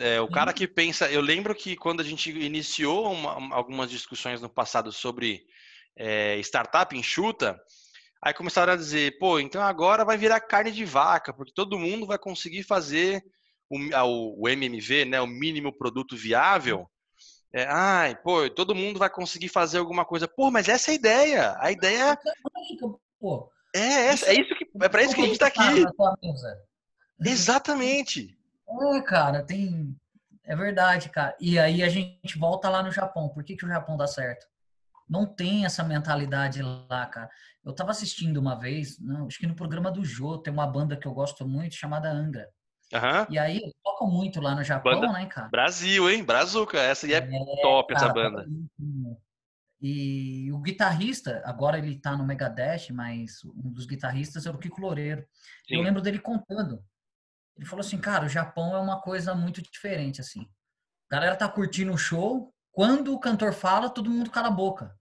É, 0.00 0.20
o 0.20 0.28
cara 0.28 0.52
que 0.52 0.68
pensa, 0.68 1.10
eu 1.10 1.20
lembro 1.20 1.54
que 1.54 1.74
quando 1.76 2.00
a 2.00 2.04
gente 2.04 2.30
iniciou 2.30 3.10
uma, 3.12 3.54
algumas 3.54 3.90
discussões 3.90 4.40
no 4.40 4.48
passado 4.48 4.92
sobre 4.92 5.44
é, 5.96 6.38
startup 6.40 6.96
enxuta, 6.96 7.58
aí 8.22 8.34
começaram 8.34 8.74
a 8.74 8.76
dizer, 8.76 9.18
pô, 9.18 9.40
então 9.40 9.62
agora 9.62 10.04
vai 10.04 10.16
virar 10.16 10.40
carne 10.40 10.70
de 10.70 10.84
vaca, 10.84 11.32
porque 11.32 11.52
todo 11.54 11.78
mundo 11.78 12.06
vai 12.06 12.18
conseguir 12.18 12.62
fazer 12.62 13.24
o, 13.72 14.42
o 14.42 14.48
MMV, 14.48 15.04
né, 15.04 15.20
o 15.20 15.26
mínimo 15.26 15.72
produto 15.72 16.16
viável. 16.16 16.88
É, 17.54 17.66
ai, 17.68 18.16
pô, 18.16 18.48
todo 18.48 18.74
mundo 18.74 18.98
vai 18.98 19.10
conseguir 19.10 19.48
fazer 19.48 19.78
alguma 19.78 20.04
coisa. 20.04 20.26
Pô, 20.26 20.50
mas 20.50 20.68
essa 20.68 20.90
é 20.90 20.92
a 20.92 20.94
ideia. 20.94 21.56
A 21.58 21.70
ideia 21.70 22.18
é, 23.74 23.80
é, 23.80 24.08
é 24.08 24.40
isso 24.40 24.54
que 24.54 24.66
é 24.80 24.88
para 24.88 25.02
isso 25.02 25.14
que 25.14 25.20
a 25.20 25.24
gente 25.24 25.34
está 25.34 25.46
aqui. 25.46 25.84
Exatamente. 27.20 28.38
É, 28.94 29.00
cara, 29.02 29.42
tem. 29.42 29.94
É 30.44 30.56
verdade, 30.56 31.08
cara. 31.10 31.36
E 31.38 31.58
aí 31.58 31.82
a 31.82 31.88
gente 31.88 32.38
volta 32.38 32.68
lá 32.68 32.82
no 32.82 32.90
Japão. 32.90 33.28
Por 33.28 33.44
que, 33.44 33.54
que 33.54 33.64
o 33.64 33.68
Japão 33.68 33.96
dá 33.96 34.06
certo? 34.06 34.46
Não 35.08 35.26
tem 35.26 35.64
essa 35.64 35.84
mentalidade 35.84 36.62
lá, 36.62 37.06
cara. 37.06 37.28
Eu 37.64 37.74
tava 37.74 37.90
assistindo 37.90 38.38
uma 38.38 38.58
vez, 38.58 38.98
não, 38.98 39.26
acho 39.26 39.38
que 39.38 39.46
no 39.46 39.54
programa 39.54 39.90
do 39.90 40.04
Jô, 40.04 40.38
tem 40.38 40.52
uma 40.52 40.66
banda 40.66 40.96
que 40.96 41.06
eu 41.06 41.12
gosto 41.12 41.46
muito 41.46 41.74
chamada 41.74 42.10
Angra. 42.10 42.48
Uhum. 42.92 43.26
E 43.30 43.38
aí, 43.38 43.72
tocam 43.82 44.08
muito 44.08 44.40
lá 44.40 44.54
no 44.54 44.62
Japão, 44.62 45.00
banda 45.00 45.12
né, 45.12 45.26
cara? 45.26 45.48
Brasil, 45.48 46.10
hein? 46.10 46.22
Brazuca. 46.22 46.78
Essa 46.78 47.06
aí 47.06 47.14
é, 47.14 47.18
é 47.18 47.62
top, 47.62 47.94
cara, 47.94 48.04
essa 48.04 48.12
banda. 48.12 48.46
E 49.80 50.52
o 50.52 50.58
guitarrista, 50.58 51.42
agora 51.44 51.78
ele 51.78 51.98
tá 51.98 52.16
no 52.16 52.24
Megadeth, 52.24 52.92
mas 52.92 53.42
um 53.44 53.72
dos 53.72 53.86
guitarristas 53.86 54.46
era 54.46 54.54
o 54.56 54.60
Kiko 54.60 54.80
Loureiro. 54.80 55.24
Sim. 55.66 55.76
Eu 55.76 55.82
lembro 55.82 56.00
dele 56.00 56.18
contando 56.18 56.84
ele 57.56 57.66
falou 57.66 57.84
assim, 57.84 57.98
cara, 57.98 58.26
o 58.26 58.28
Japão 58.28 58.74
é 58.74 58.80
uma 58.80 59.00
coisa 59.00 59.34
muito 59.34 59.62
diferente, 59.62 60.20
assim. 60.20 60.48
A 61.10 61.14
galera 61.14 61.36
tá 61.36 61.48
curtindo 61.48 61.92
o 61.92 61.98
show, 61.98 62.52
quando 62.70 63.12
o 63.12 63.20
cantor 63.20 63.52
fala, 63.52 63.90
todo 63.90 64.10
mundo 64.10 64.30
cala 64.30 64.48
a 64.48 64.52
boca. 64.52 64.96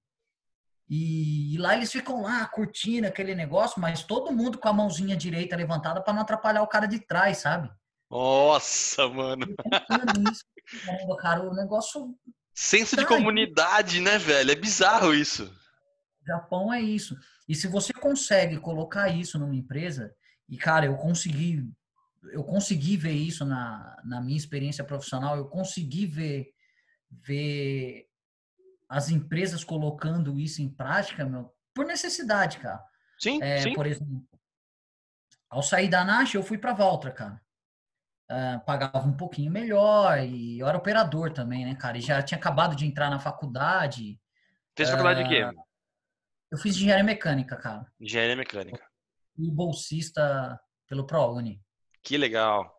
E, 0.89 1.55
e 1.55 1.57
lá 1.57 1.75
eles 1.75 1.91
ficam 1.91 2.21
lá 2.21 2.45
curtindo 2.45 3.07
aquele 3.07 3.33
negócio, 3.33 3.79
mas 3.79 4.03
todo 4.03 4.33
mundo 4.33 4.57
com 4.57 4.67
a 4.67 4.73
mãozinha 4.73 5.15
direita 5.15 5.55
levantada 5.55 6.01
para 6.01 6.13
não 6.13 6.21
atrapalhar 6.21 6.61
o 6.61 6.67
cara 6.67 6.85
de 6.85 6.99
trás, 6.99 7.37
sabe? 7.37 7.71
Nossa, 8.11 9.07
mano. 9.07 9.47
Isso, 10.31 10.43
cara, 11.17 11.41
o 11.49 11.55
negócio. 11.55 12.13
Senso 12.53 12.95
tá 12.95 13.01
de 13.01 13.07
comunidade, 13.07 14.01
né, 14.01 14.17
velho? 14.17 14.51
É 14.51 14.55
bizarro 14.55 15.13
isso. 15.13 15.51
Japão 16.27 16.73
é 16.73 16.81
isso. 16.81 17.17
E 17.47 17.55
se 17.55 17.67
você 17.67 17.93
consegue 17.93 18.59
colocar 18.59 19.09
isso 19.09 19.39
numa 19.39 19.55
empresa, 19.55 20.13
e 20.47 20.57
cara, 20.57 20.85
eu 20.85 20.95
consegui 20.97 21.65
eu 22.31 22.43
consegui 22.43 22.97
ver 22.97 23.13
isso 23.13 23.43
na, 23.45 23.99
na 24.03 24.21
minha 24.21 24.37
experiência 24.37 24.83
profissional, 24.83 25.37
eu 25.37 25.45
consegui 25.45 26.05
ver, 26.05 26.53
ver 27.09 28.05
as 28.87 29.09
empresas 29.09 29.63
colocando 29.63 30.39
isso 30.39 30.61
em 30.61 30.69
prática, 30.69 31.25
meu, 31.25 31.51
por 31.73 31.85
necessidade, 31.85 32.59
cara. 32.59 32.83
Sim, 33.19 33.41
é, 33.41 33.57
sim. 33.57 33.73
Por 33.73 33.85
exemplo, 33.85 34.23
ao 35.49 35.63
sair 35.63 35.89
da 35.89 36.03
Nash, 36.03 36.35
eu 36.35 36.43
fui 36.43 36.57
para 36.57 36.73
Valtra, 36.73 37.11
cara. 37.11 37.41
Uh, 38.31 38.63
pagava 38.65 39.05
um 39.05 39.17
pouquinho 39.17 39.51
melhor 39.51 40.17
e 40.19 40.57
eu 40.59 40.65
era 40.65 40.77
operador 40.77 41.33
também, 41.33 41.65
né, 41.65 41.75
cara? 41.75 41.97
E 41.97 42.01
já 42.01 42.21
tinha 42.21 42.37
acabado 42.37 42.77
de 42.77 42.85
entrar 42.85 43.09
na 43.09 43.19
faculdade. 43.19 44.17
Fez 44.73 44.89
faculdade 44.89 45.19
uh, 45.19 45.23
de 45.23 45.29
quê? 45.29 45.59
Eu 46.49 46.57
fiz 46.57 46.77
engenharia 46.77 47.03
mecânica, 47.03 47.57
cara. 47.57 47.85
Engenharia 47.99 48.37
mecânica. 48.37 48.81
E 49.37 49.51
bolsista 49.51 50.57
pelo 50.87 51.05
ProUni. 51.05 51.61
Que 52.01 52.17
legal. 52.17 52.73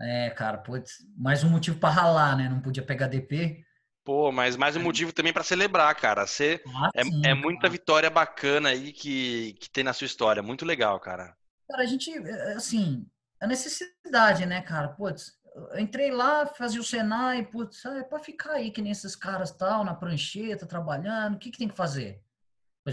É, 0.00 0.30
cara, 0.30 0.58
putz, 0.58 1.06
mais 1.16 1.44
um 1.44 1.50
motivo 1.50 1.78
para 1.78 1.94
ralar, 1.94 2.36
né? 2.36 2.48
Não 2.48 2.60
podia 2.60 2.82
pegar 2.82 3.06
DP. 3.06 3.64
Pô, 4.04 4.32
mas 4.32 4.56
mais 4.56 4.76
um 4.76 4.80
é. 4.80 4.82
motivo 4.82 5.12
também 5.12 5.32
para 5.32 5.44
celebrar, 5.44 5.94
cara. 5.94 6.26
Você 6.26 6.60
ah, 6.66 6.90
é, 6.94 7.04
sim, 7.04 7.22
é 7.24 7.32
muita 7.32 7.68
vitória 7.68 8.10
bacana 8.10 8.70
aí 8.70 8.92
que, 8.92 9.54
que 9.54 9.70
tem 9.70 9.84
na 9.84 9.92
sua 9.92 10.04
história. 10.04 10.42
Muito 10.42 10.64
legal, 10.64 10.98
cara. 10.98 11.34
Cara, 11.68 11.82
a 11.82 11.86
gente, 11.86 12.10
é, 12.12 12.52
assim, 12.52 13.06
a 13.44 13.46
necessidade, 13.46 14.46
né, 14.46 14.62
cara? 14.62 14.88
Putz, 14.88 15.38
eu 15.54 15.78
entrei 15.78 16.10
lá, 16.10 16.46
fazia 16.46 16.80
o 16.80 16.84
Senai, 16.84 17.44
putz, 17.44 17.84
é 17.84 18.02
pra 18.02 18.18
ficar 18.18 18.52
aí 18.52 18.70
que 18.70 18.82
nem 18.82 18.90
esses 18.90 19.14
caras 19.14 19.52
tal, 19.52 19.84
na 19.84 19.94
prancheta, 19.94 20.66
trabalhando, 20.66 21.34
o 21.34 21.38
que 21.38 21.50
que 21.50 21.58
tem 21.58 21.68
que 21.68 21.76
fazer? 21.76 22.20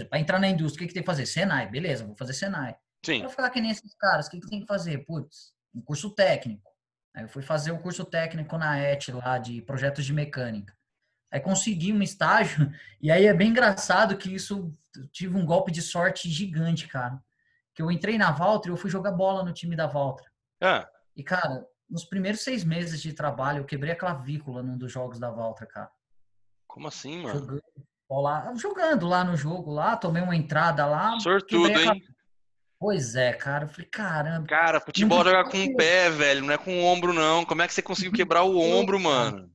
Para 0.08 0.20
entrar 0.20 0.38
na 0.38 0.48
indústria, 0.48 0.76
o 0.76 0.80
que 0.80 0.88
que 0.88 0.94
tem 0.94 1.02
que 1.02 1.06
fazer? 1.06 1.26
Senai, 1.26 1.68
beleza, 1.68 2.04
vou 2.04 2.14
fazer 2.16 2.34
Senai. 2.34 2.76
Sim. 3.04 3.20
Pra 3.20 3.30
ficar 3.30 3.50
que 3.50 3.60
nem 3.60 3.70
esses 3.70 3.94
caras, 3.96 4.26
o 4.26 4.30
que 4.30 4.40
que 4.40 4.48
tem 4.48 4.60
que 4.60 4.66
fazer? 4.66 4.98
Putz, 5.04 5.52
um 5.74 5.80
curso 5.80 6.10
técnico. 6.10 6.70
Aí 7.14 7.24
eu 7.24 7.28
fui 7.28 7.42
fazer 7.42 7.72
o 7.72 7.74
um 7.74 7.78
curso 7.78 8.04
técnico 8.04 8.56
na 8.56 8.78
ET 8.78 9.08
lá 9.08 9.38
de 9.38 9.60
projetos 9.62 10.04
de 10.04 10.12
mecânica. 10.12 10.74
Aí 11.30 11.40
consegui 11.40 11.92
um 11.92 12.02
estágio, 12.02 12.72
e 13.00 13.10
aí 13.10 13.26
é 13.26 13.34
bem 13.34 13.48
engraçado 13.48 14.16
que 14.16 14.32
isso 14.34 14.72
tive 15.10 15.36
um 15.36 15.44
golpe 15.44 15.72
de 15.72 15.82
sorte 15.82 16.30
gigante, 16.30 16.86
cara. 16.86 17.20
Que 17.74 17.82
eu 17.82 17.90
entrei 17.90 18.18
na 18.18 18.30
Valtra 18.30 18.70
e 18.70 18.72
eu 18.72 18.76
fui 18.76 18.90
jogar 18.90 19.12
bola 19.12 19.42
no 19.42 19.52
time 19.52 19.74
da 19.74 19.86
Valtra. 19.86 20.31
Ah. 20.62 20.88
E, 21.16 21.22
cara, 21.24 21.66
nos 21.90 22.04
primeiros 22.04 22.42
seis 22.42 22.64
meses 22.64 23.02
de 23.02 23.12
trabalho, 23.12 23.58
eu 23.58 23.64
quebrei 23.64 23.92
a 23.92 23.96
clavícula 23.96 24.62
num 24.62 24.78
dos 24.78 24.92
jogos 24.92 25.18
da 25.18 25.30
Valtra, 25.30 25.66
cara. 25.66 25.90
Como 26.66 26.88
assim, 26.88 27.22
mano? 27.22 27.38
Jogando, 27.38 27.62
lá, 28.10 28.54
jogando 28.54 29.06
lá 29.06 29.24
no 29.24 29.36
jogo, 29.36 29.72
lá, 29.72 29.96
tomei 29.96 30.22
uma 30.22 30.36
entrada 30.36 30.86
lá. 30.86 31.18
Sortudo, 31.20 31.68
hein? 31.68 32.02
Pois 32.78 33.14
é, 33.14 33.32
cara. 33.32 33.64
Eu 33.64 33.68
falei, 33.68 33.86
caramba. 33.86 34.46
Cara, 34.46 34.80
futebol 34.80 35.22
jogar 35.22 35.44
com 35.44 35.62
o 35.62 35.76
pé, 35.76 36.10
velho, 36.10 36.44
não 36.44 36.54
é 36.54 36.58
com 36.58 36.80
o 36.80 36.84
ombro, 36.84 37.12
não. 37.12 37.44
Como 37.44 37.60
é 37.62 37.68
que 37.68 37.74
você 37.74 37.82
conseguiu 37.82 38.12
quebrar 38.12 38.42
o 38.42 38.58
ombro, 38.58 38.98
mano? 38.98 39.50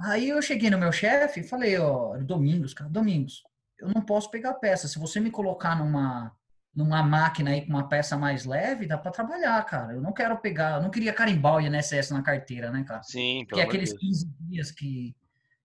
Aí 0.00 0.28
eu 0.28 0.40
cheguei 0.40 0.70
no 0.70 0.78
meu 0.78 0.92
chefe 0.92 1.40
e 1.40 1.48
falei, 1.48 1.76
ó, 1.76 2.16
Domingos, 2.18 2.72
cara, 2.72 2.88
Domingos, 2.88 3.42
eu 3.80 3.88
não 3.88 4.00
posso 4.00 4.30
pegar 4.30 4.54
peça. 4.54 4.86
Se 4.86 4.98
você 4.98 5.18
me 5.18 5.30
colocar 5.30 5.76
numa, 5.76 6.32
numa 6.78 7.02
máquina 7.02 7.50
aí 7.50 7.62
com 7.62 7.70
uma 7.70 7.88
peça 7.88 8.16
mais 8.16 8.44
leve, 8.44 8.86
dá 8.86 8.96
para 8.96 9.10
trabalhar, 9.10 9.60
cara. 9.64 9.94
Eu 9.94 10.00
não 10.00 10.12
quero 10.12 10.38
pegar, 10.38 10.76
eu 10.76 10.82
não 10.82 10.90
queria 10.90 11.12
carimbar 11.12 11.56
o 11.56 11.60
INSS 11.60 12.12
na 12.12 12.22
carteira, 12.22 12.70
né, 12.70 12.84
cara? 12.86 13.02
Sim, 13.02 13.44
Que 13.50 13.58
é 13.58 13.64
aqueles 13.64 13.92
15 13.92 14.26
dias 14.42 14.70
que, 14.70 15.12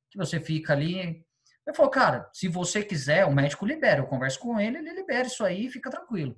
que 0.10 0.18
você 0.18 0.40
fica 0.40 0.74
ali. 0.74 1.24
Ele 1.68 1.76
falou, 1.76 1.92
cara, 1.92 2.28
se 2.34 2.48
você 2.48 2.84
quiser, 2.84 3.26
o 3.26 3.32
médico 3.32 3.64
libera. 3.64 4.02
Eu 4.02 4.08
converso 4.08 4.40
com 4.40 4.60
ele, 4.60 4.80
ele 4.80 4.92
libera 4.92 5.28
isso 5.28 5.46
aí, 5.46 5.70
fica 5.70 5.92
tranquilo. 5.92 6.36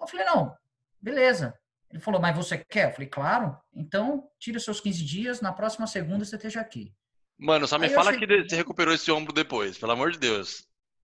Eu 0.00 0.06
falei, 0.06 0.24
não, 0.26 0.54
beleza. 1.02 1.52
Ele 1.90 2.00
falou, 2.00 2.20
mas 2.20 2.36
você 2.36 2.56
quer? 2.56 2.90
Eu 2.90 2.92
falei, 2.92 3.08
claro. 3.08 3.58
Então, 3.74 4.28
tira 4.38 4.58
os 4.58 4.64
seus 4.64 4.80
15 4.80 5.04
dias, 5.04 5.40
na 5.40 5.52
próxima 5.52 5.88
segunda 5.88 6.24
você 6.24 6.36
esteja 6.36 6.60
aqui. 6.60 6.94
Mano, 7.36 7.66
só 7.66 7.76
me 7.80 7.86
Aí 7.86 7.94
fala 7.94 8.16
que 8.16 8.26
você 8.26 8.54
recuperou 8.54 8.94
esse 8.94 9.10
ombro 9.10 9.32
depois, 9.32 9.76
pelo 9.76 9.90
amor 9.90 10.12
de 10.12 10.20
Deus. 10.20 10.67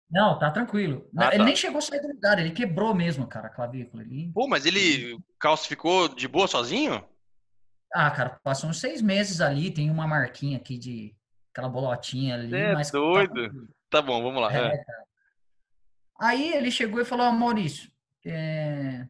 Não, 0.10 0.39
tá 0.39 0.49
tranquilo. 0.49 1.07
Ah, 1.16 1.28
ele 1.28 1.38
tá. 1.38 1.43
nem 1.43 1.55
chegou 1.55 1.78
a 1.78 1.82
sair 1.82 2.01
do 2.01 2.07
lugar, 2.07 2.39
ele 2.39 2.51
quebrou 2.51 2.95
mesmo, 2.95 3.28
cara, 3.28 3.47
a 3.47 3.51
clavícula. 3.51 4.01
Ele... 4.03 4.32
Pô, 4.34 4.47
mas 4.47 4.66
ele 4.66 5.20
calcificou 5.39 6.07
de 6.07 6.28
boa 6.28 6.47
sozinho? 6.47 7.03
Ah, 7.93 8.10
cara, 8.10 8.39
passou 8.43 8.70
uns 8.70 8.80
seis 8.80 9.01
meses 9.01 9.41
ali, 9.41 9.72
tem 9.72 9.89
uma 9.89 10.07
marquinha 10.07 10.57
aqui 10.57 10.78
de 10.78 11.16
aquela 11.51 11.70
bolotinha 11.70 12.36
ali. 12.36 12.55
É 12.55 12.74
mas 12.74 12.91
doido. 12.91 13.49
Tá... 13.89 13.99
tá 13.99 14.01
bom, 14.01 14.22
vamos 14.22 14.41
lá. 14.41 14.53
É, 14.53 14.76
é. 14.76 14.84
Aí 16.20 16.53
ele 16.53 16.72
chegou 16.72 16.99
e 16.99 17.05
falou, 17.05 17.26
ah, 17.26 17.32
Maurício, 17.32 17.91
é 18.26 19.05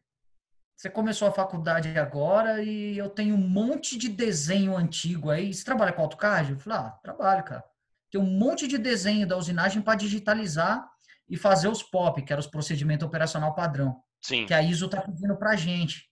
você 0.80 0.90
começou 0.90 1.28
a 1.28 1.32
faculdade 1.34 1.90
agora 2.00 2.64
e 2.64 2.98
eu 2.98 3.10
tenho 3.10 3.36
um 3.36 3.50
monte 3.50 3.98
de 3.98 4.08
desenho 4.08 4.78
antigo 4.78 5.30
aí. 5.30 5.54
Você 5.54 5.66
trabalha 5.66 5.92
com 5.92 6.02
AutoCAD? 6.02 6.54
Eu 6.54 6.58
falei, 6.58 6.80
ah, 6.80 6.92
trabalho, 7.04 7.44
cara. 7.44 7.66
Tem 8.12 8.20
um 8.20 8.26
monte 8.26 8.68
de 8.68 8.78
desenho 8.78 9.28
da 9.28 9.38
usinagem 9.38 9.82
para 9.82 9.96
digitalizar 9.96 10.88
e 11.30 11.38
fazer 11.38 11.68
os 11.68 11.84
POP, 11.84 12.24
que 12.24 12.34
eram 12.34 12.40
os 12.40 12.48
procedimentos 12.48 13.08
operacional 13.08 13.54
padrão. 13.54 14.02
Sim. 14.22 14.46
Que 14.46 14.54
a 14.54 14.62
ISO 14.62 14.90
tá 14.90 15.02
pedindo 15.02 15.38
pra 15.38 15.56
gente. 15.56 16.10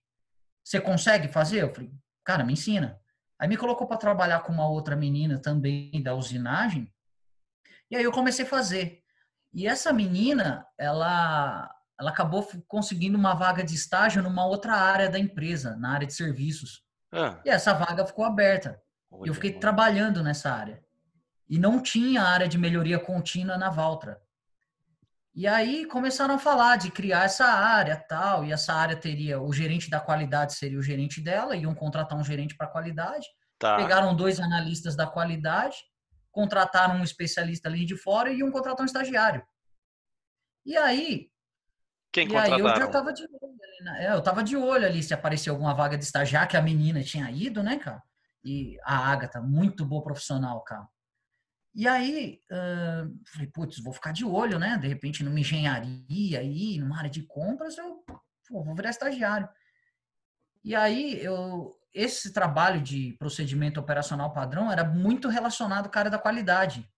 Você 0.64 0.80
consegue 0.80 1.28
fazer? 1.28 1.64
Eu 1.64 1.74
falei, 1.74 1.92
cara, 2.24 2.44
me 2.44 2.54
ensina. 2.54 3.00
Aí 3.40 3.48
me 3.48 3.58
colocou 3.58 3.88
para 3.88 3.98
trabalhar 3.98 4.42
com 4.42 4.52
uma 4.52 4.68
outra 4.68 4.96
menina 4.96 5.40
também 5.40 6.02
da 6.04 6.14
usinagem. 6.14 6.92
E 7.90 7.96
aí 7.96 8.04
eu 8.04 8.12
comecei 8.12 8.46
a 8.46 8.50
fazer. 8.50 9.02
E 9.54 9.68
essa 9.68 9.92
menina, 9.94 10.66
ela 10.78 11.72
ela 12.00 12.12
acabou 12.12 12.48
conseguindo 12.68 13.18
uma 13.18 13.34
vaga 13.34 13.64
de 13.64 13.74
estágio 13.74 14.22
numa 14.22 14.46
outra 14.46 14.74
área 14.74 15.10
da 15.10 15.18
empresa, 15.18 15.76
na 15.78 15.94
área 15.94 16.06
de 16.06 16.14
serviços. 16.14 16.84
Ah. 17.12 17.42
E 17.44 17.50
essa 17.50 17.74
vaga 17.74 18.06
ficou 18.06 18.24
aberta. 18.24 18.80
Olha, 19.10 19.30
eu 19.30 19.34
fiquei 19.34 19.54
trabalhando 19.54 20.22
nessa 20.22 20.52
área. 20.52 20.84
E 21.50 21.58
não 21.58 21.82
tinha 21.82 22.24
área 22.24 22.48
de 22.48 22.58
melhoria 22.58 23.00
contínua 23.00 23.58
na 23.58 23.70
Valtra. 23.70 24.22
E 25.34 25.46
aí 25.46 25.86
começaram 25.86 26.36
a 26.36 26.40
falar 26.40 26.78
de 26.78 26.90
criar 26.90 27.26
essa 27.26 27.46
área 27.46 27.96
tal, 27.96 28.44
e 28.44 28.52
essa 28.52 28.74
área 28.74 28.96
teria 28.96 29.40
o 29.40 29.54
gerente 29.54 29.90
da 29.90 30.00
qualidade 30.00 30.56
seria 30.56 30.80
o 30.80 30.82
gerente 30.82 31.22
dela, 31.22 31.56
iam 31.56 31.76
contratar 31.76 32.18
um 32.18 32.24
gerente 32.24 32.58
para 32.58 32.68
qualidade. 32.68 33.28
Tá. 33.60 33.76
Pegaram 33.78 34.16
dois 34.16 34.40
analistas 34.40 34.96
da 34.96 35.06
qualidade, 35.06 35.78
contrataram 36.32 36.96
um 36.96 37.04
especialista 37.04 37.70
ali 37.70 37.86
de 37.86 37.96
fora 37.96 38.32
e 38.32 38.40
iam 38.40 38.52
contratar 38.52 38.82
um 38.82 38.86
estagiário. 38.86 39.46
E 40.66 40.76
aí 40.76 41.30
quem 42.12 42.26
e 42.26 42.30
contrataram? 42.30 42.68
Aí 42.68 42.74
eu 42.74 42.76
já 42.78 42.88
tava 42.88 43.14
de 43.14 43.24
olho 43.24 43.60
ali, 43.64 43.84
né? 43.84 44.06
É, 44.06 44.14
eu 44.14 44.22
tava 44.24 44.44
de 44.44 44.58
olho 44.58 44.86
ali 44.86 45.04
se 45.04 45.14
aparecia 45.14 45.52
alguma 45.52 45.74
vaga 45.74 45.98
de 45.98 46.04
estagiário, 46.04 46.50
que 46.50 46.58
a 46.58 46.62
menina 46.62 47.04
tinha 47.04 47.30
ido, 47.30 47.62
né, 47.62 47.78
cara? 47.78 48.02
E 48.44 48.76
a 48.84 48.98
Agatha, 49.12 49.40
muito 49.40 49.86
boa 49.86 50.04
profissional, 50.04 50.62
cara. 50.62 50.88
E 51.78 51.88
aí, 51.88 52.42
uh, 52.52 53.24
falei, 53.32 53.48
putz, 53.54 53.80
vou 53.84 53.94
ficar 53.94 54.12
de 54.12 54.26
olho, 54.26 54.58
né? 54.58 54.78
De 54.78 54.88
repente, 54.88 55.24
numa 55.24 55.40
engenharia 55.40 56.40
aí, 56.40 56.80
numa 56.80 56.98
área 56.98 57.10
de 57.10 57.22
compras, 57.22 57.78
eu 57.78 58.04
pô, 58.50 58.64
vou 58.64 58.76
virar 58.76 58.90
estagiário. 58.90 59.48
E 60.64 60.76
aí, 60.76 61.24
eu, 61.24 61.80
esse 61.94 62.34
trabalho 62.34 62.82
de 62.82 63.16
procedimento 63.20 63.80
operacional 63.80 64.34
padrão 64.34 64.72
era 64.72 64.84
muito 64.84 65.30
relacionado 65.30 65.90
com 65.90 65.98
a 65.98 66.00
área 66.00 66.12
da 66.12 66.20
qualidade. 66.20 66.90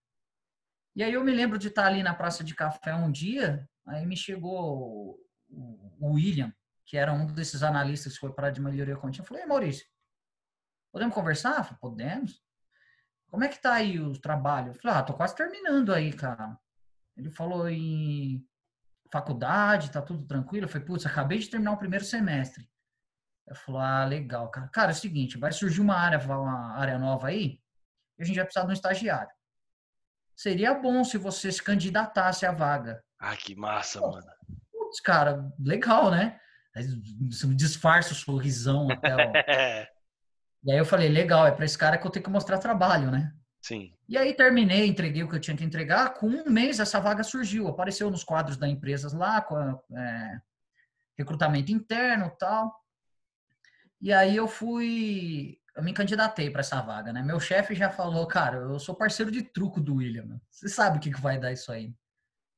E 0.96 1.04
aí 1.04 1.14
eu 1.14 1.24
me 1.24 1.32
lembro 1.32 1.60
de 1.60 1.68
estar 1.68 1.86
ali 1.86 2.02
na 2.02 2.16
praça 2.16 2.44
de 2.44 2.56
café 2.56 2.96
um 2.96 3.12
dia 3.12 3.70
Aí 3.90 4.06
me 4.06 4.16
chegou 4.16 5.20
o 5.50 6.14
William, 6.14 6.54
que 6.86 6.96
era 6.96 7.12
um 7.12 7.26
desses 7.26 7.64
analistas 7.64 8.14
que 8.14 8.20
foi 8.20 8.32
para 8.32 8.52
de 8.52 8.62
melhoria 8.62 8.96
contínua. 8.96 9.24
Eu 9.24 9.28
falei, 9.28 9.46
Maurício, 9.46 9.86
podemos 10.92 11.16
conversar? 11.16 11.64
falei, 11.64 11.80
podemos. 11.82 12.40
Como 13.30 13.44
é 13.44 13.48
que 13.48 13.62
tá 13.62 13.74
aí 13.74 14.00
o 14.00 14.14
trabalho? 14.14 14.70
Eu 14.70 14.74
falei, 14.76 14.98
ah, 14.98 15.04
tô 15.04 15.14
quase 15.14 15.36
terminando 15.36 15.94
aí, 15.94 16.12
cara. 16.12 16.58
Ele 17.16 17.30
falou 17.30 17.70
em 17.70 18.46
faculdade, 19.12 19.92
tá 19.92 20.02
tudo 20.02 20.26
tranquilo. 20.26 20.66
Eu 20.66 20.70
falei, 20.70 20.86
putz, 20.86 21.06
acabei 21.06 21.38
de 21.38 21.50
terminar 21.50 21.74
o 21.74 21.78
primeiro 21.78 22.06
semestre. 22.06 22.68
Eu 23.48 23.56
falei, 23.56 23.82
ah, 23.82 24.06
legal, 24.06 24.50
cara. 24.50 24.68
Cara, 24.70 24.92
é 24.92 24.94
o 24.94 24.98
seguinte, 24.98 25.38
vai 25.38 25.52
surgir 25.52 25.82
uma 25.82 25.96
área, 25.96 26.20
uma 26.20 26.76
área 26.76 26.98
nova 26.98 27.28
aí, 27.28 27.60
e 28.18 28.24
a 28.24 28.26
gente 28.26 28.36
vai 28.36 28.46
precisar 28.46 28.66
de 28.66 28.72
um 28.72 28.74
estagiário. 28.74 29.32
Seria 30.36 30.74
bom 30.74 31.04
se 31.04 31.18
você 31.18 31.52
se 31.52 31.62
candidatasse 31.62 32.46
à 32.46 32.52
vaga. 32.52 33.04
Ah, 33.20 33.36
que 33.36 33.56
massa, 33.56 34.00
Pô, 34.00 34.12
mano. 34.12 34.28
Putz, 34.72 35.02
cara, 35.02 35.52
legal, 35.60 36.10
né? 36.10 36.40
Disfarça 37.56 38.14
o 38.14 38.16
sorrisão 38.16 38.90
até. 38.90 39.16
Ó. 39.16 39.20
e 40.64 40.72
aí 40.72 40.78
eu 40.78 40.86
falei, 40.86 41.10
legal, 41.10 41.47
é 41.47 41.51
para 41.51 41.66
esse 41.66 41.78
cara 41.78 41.97
que 41.97 42.05
eu 42.05 42.12
tenho 42.12 42.24
que 42.24 42.32
mostrar 42.32 42.57
trabalho, 42.57 43.10
né? 43.10 43.34
Sim. 43.62 43.93
E 44.07 44.18
aí 44.18 44.34
terminei, 44.34 44.88
entreguei 44.88 45.24
o 45.24 45.30
que 45.30 45.36
eu 45.36 45.39
tinha 45.39 45.55
que 45.55 45.64
entregar. 45.64 46.14
Com 46.14 46.28
um 46.28 46.49
mês 46.49 46.80
essa 46.80 46.99
vaga 46.99 47.24
surgiu, 47.24 47.68
apareceu 47.68 48.10
nos 48.10 48.24
quadros 48.24 48.57
da 48.57 48.68
empresa 48.68 49.16
lá, 49.18 49.41
com 49.41 49.57
é, 49.95 50.41
recrutamento 51.18 51.72
interno 51.72 52.32
tal. 52.39 52.74
E 54.01 54.14
aí 54.14 54.36
eu 54.36 54.47
fui, 54.47 55.60
eu 55.76 55.84
me 55.84 55.93
candidatei 55.93 56.49
para 56.49 56.62
essa 56.62 56.82
vaga, 56.82 57.12
né? 57.12 57.22
Meu 57.22 57.39
chefe 57.39 57.76
já 57.76 57.89
falou, 57.89 58.26
cara, 58.26 58.57
eu 58.57 58.80
sou 58.80 58.95
parceiro 58.95 59.32
de 59.32 59.41
truco 59.41 59.82
do 59.82 59.95
William. 59.95 60.39
Você 60.49 60.70
sabe 60.70 60.97
o 60.97 61.01
que, 61.01 61.12
que 61.12 61.22
vai 61.22 61.38
dar 61.38 61.51
isso 61.51 61.72
aí. 61.72 61.93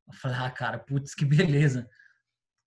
Eu 0.07 0.13
falei, 0.13 0.37
ah, 0.37 0.51
cara, 0.51 0.77
putz, 0.77 1.15
que 1.15 1.25
beleza. 1.25 1.89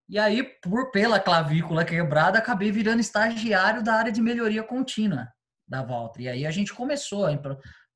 E 0.09 0.19
aí, 0.19 0.43
por 0.43 0.91
pela 0.91 1.19
clavícula 1.19 1.85
quebrada, 1.85 2.39
acabei 2.39 2.71
virando 2.71 3.01
estagiário 3.01 3.83
da 3.83 3.95
área 3.95 4.13
de 4.13 4.21
melhoria 4.21 4.63
contínua 4.63 5.29
da 5.67 5.83
Valtra. 5.83 6.23
E 6.23 6.29
aí 6.29 6.47
a 6.47 6.51
gente 6.51 6.75
começou 6.75 7.27
a 7.27 7.31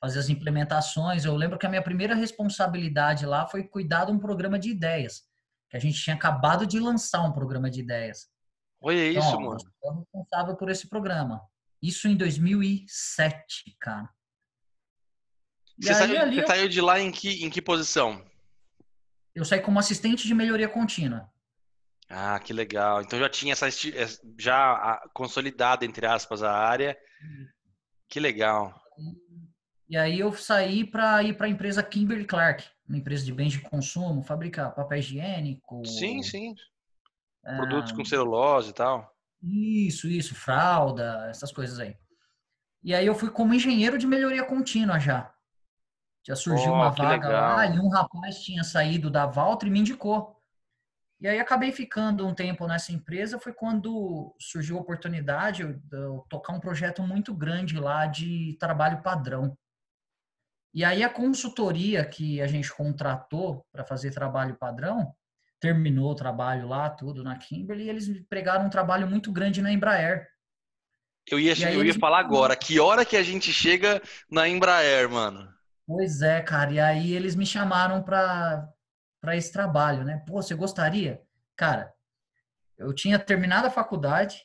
fazer 0.01 0.19
as 0.19 0.29
implementações. 0.29 1.25
Eu 1.25 1.37
lembro 1.37 1.59
que 1.59 1.67
a 1.67 1.69
minha 1.69 1.83
primeira 1.83 2.15
responsabilidade 2.15 3.27
lá 3.27 3.47
foi 3.47 3.65
cuidar 3.65 4.07
de 4.07 4.13
um 4.13 4.19
programa 4.19 4.59
de 4.59 4.71
ideias, 4.71 5.23
que 5.69 5.77
a 5.77 5.81
gente 5.81 6.03
tinha 6.03 6.17
acabado 6.17 6.67
de 6.67 6.81
lançar 6.81 7.23
um 7.23 7.33
programa 7.33 7.71
de 7.71 7.81
ideias. 7.81 8.27
Olha 8.81 9.11
então, 9.11 9.23
isso, 9.23 9.37
ó, 9.37 9.41
mano. 9.41 9.57
Eu 9.57 9.61
sou 9.81 9.99
responsável 9.99 10.57
por 10.57 10.71
esse 10.71 10.89
programa. 10.89 11.43
Isso 11.83 12.09
em 12.09 12.17
2007, 12.17 13.77
cara. 13.81 14.09
E 15.79 15.85
você, 15.85 15.93
aí, 15.93 15.95
saiu, 15.97 16.21
ali, 16.21 16.35
você 16.37 16.43
eu... 16.43 16.47
saiu 16.47 16.69
de 16.69 16.81
lá 16.81 17.01
em 17.01 17.13
que, 17.13 17.45
em 17.45 17.51
que 17.51 17.61
posição? 17.61 18.25
eu 19.39 19.45
saí 19.45 19.61
como 19.61 19.79
assistente 19.79 20.27
de 20.27 20.35
melhoria 20.35 20.69
contínua. 20.69 21.31
Ah, 22.09 22.39
que 22.39 22.53
legal. 22.53 23.03
Então 23.03 23.19
já 23.19 23.29
tinha 23.29 23.53
essa 23.53 23.67
já 24.39 25.01
consolidada 25.13 25.85
entre 25.85 26.07
aspas 26.07 26.43
a 26.43 26.53
área. 26.53 26.97
Que 28.09 28.19
legal. 28.19 28.75
E 29.89 29.97
aí 29.97 30.19
eu 30.19 30.33
saí 30.33 30.85
para 30.85 31.23
ir 31.23 31.37
para 31.37 31.47
a 31.47 31.51
empresa 31.51 31.83
Kimberly 31.83 32.25
Clark, 32.25 32.65
uma 32.89 32.99
empresa 32.99 33.25
de 33.25 33.33
bens 33.33 33.53
de 33.53 33.61
consumo, 33.61 34.23
fabrica 34.23 34.71
papel 34.71 34.99
higiênico. 34.99 35.85
Sim, 35.87 36.23
sim. 36.23 36.55
Produtos 37.43 37.93
com 37.93 38.05
celulose 38.05 38.71
e 38.71 38.75
tal. 38.75 39.11
Isso, 39.43 40.09
isso, 40.09 40.35
fralda, 40.35 41.27
essas 41.31 41.53
coisas 41.53 41.79
aí. 41.79 41.97
E 42.83 42.95
aí 42.95 43.07
eu 43.07 43.15
fui 43.15 43.31
como 43.31 43.55
engenheiro 43.55 43.99
de 43.99 44.07
melhoria 44.07 44.45
contínua 44.45 44.99
já. 44.99 45.33
Já 46.27 46.37
surgiu 46.37 46.73
oh, 46.73 46.75
uma 46.75 46.91
vaga 46.91 47.29
legal. 47.29 47.57
lá 47.57 47.67
e 47.67 47.79
um 47.79 47.89
rapaz 47.89 48.41
tinha 48.41 48.63
saído 48.63 49.11
da 49.11 49.27
Valtra 49.27 49.69
e 49.69 49.73
me 49.73 49.81
indicou. 49.81 50.38
E 51.21 51.27
aí 51.27 51.41
acabei 51.41 51.73
ficando 51.73 52.27
um 52.27 52.35
tempo 52.35 52.67
nessa 52.67 52.93
empresa, 52.93 53.41
foi 53.41 53.53
quando 53.53 54.35
surgiu 54.39 54.79
a 54.79 54.81
oportunidade 54.81 55.65
de 55.65 55.97
eu 55.97 56.25
tocar 56.29 56.53
um 56.53 56.61
projeto 56.61 57.03
muito 57.03 57.35
grande 57.35 57.79
lá 57.79 58.07
de 58.07 58.57
trabalho 58.61 59.03
padrão. 59.03 59.57
E 60.73 60.85
aí 60.85 61.03
a 61.03 61.09
consultoria 61.09 62.05
que 62.05 62.41
a 62.41 62.47
gente 62.47 62.73
contratou 62.73 63.67
para 63.73 63.85
fazer 63.85 64.13
trabalho 64.13 64.55
padrão, 64.57 65.13
terminou 65.59 66.13
o 66.13 66.15
trabalho 66.15 66.69
lá, 66.69 66.89
tudo 66.89 67.25
na 67.25 67.37
Kimberly, 67.37 67.85
e 67.85 67.89
eles 67.89 68.09
pregaram 68.29 68.67
um 68.67 68.71
trabalho 68.71 69.09
muito 69.09 69.33
grande 69.33 69.61
na 69.61 69.73
Embraer. 69.73 70.29
Eu 71.29 71.41
ia, 71.41 71.53
eu 71.73 71.85
ia 71.85 71.95
falar 71.95 72.21
agora, 72.21 72.55
que 72.55 72.79
hora 72.79 73.05
que 73.05 73.17
a 73.17 73.23
gente 73.25 73.53
chega 73.53 74.01
na 74.31 74.49
Embraer, 74.49 75.11
mano? 75.11 75.53
Pois 75.85 76.23
é, 76.23 76.41
cara, 76.41 76.71
e 76.71 76.79
aí 76.79 77.13
eles 77.13 77.35
me 77.35 77.45
chamaram 77.45 78.03
para 78.03 78.69
para 79.21 79.37
esse 79.37 79.53
trabalho, 79.53 80.05
né? 80.05 80.23
Pô, 80.27 80.43
você 80.43 80.55
gostaria? 80.55 81.23
Cara, 81.57 81.93
eu 82.77 82.95
tinha 82.95 83.19
terminado 83.19 83.67
a 83.67 83.71
faculdade, 83.71 84.43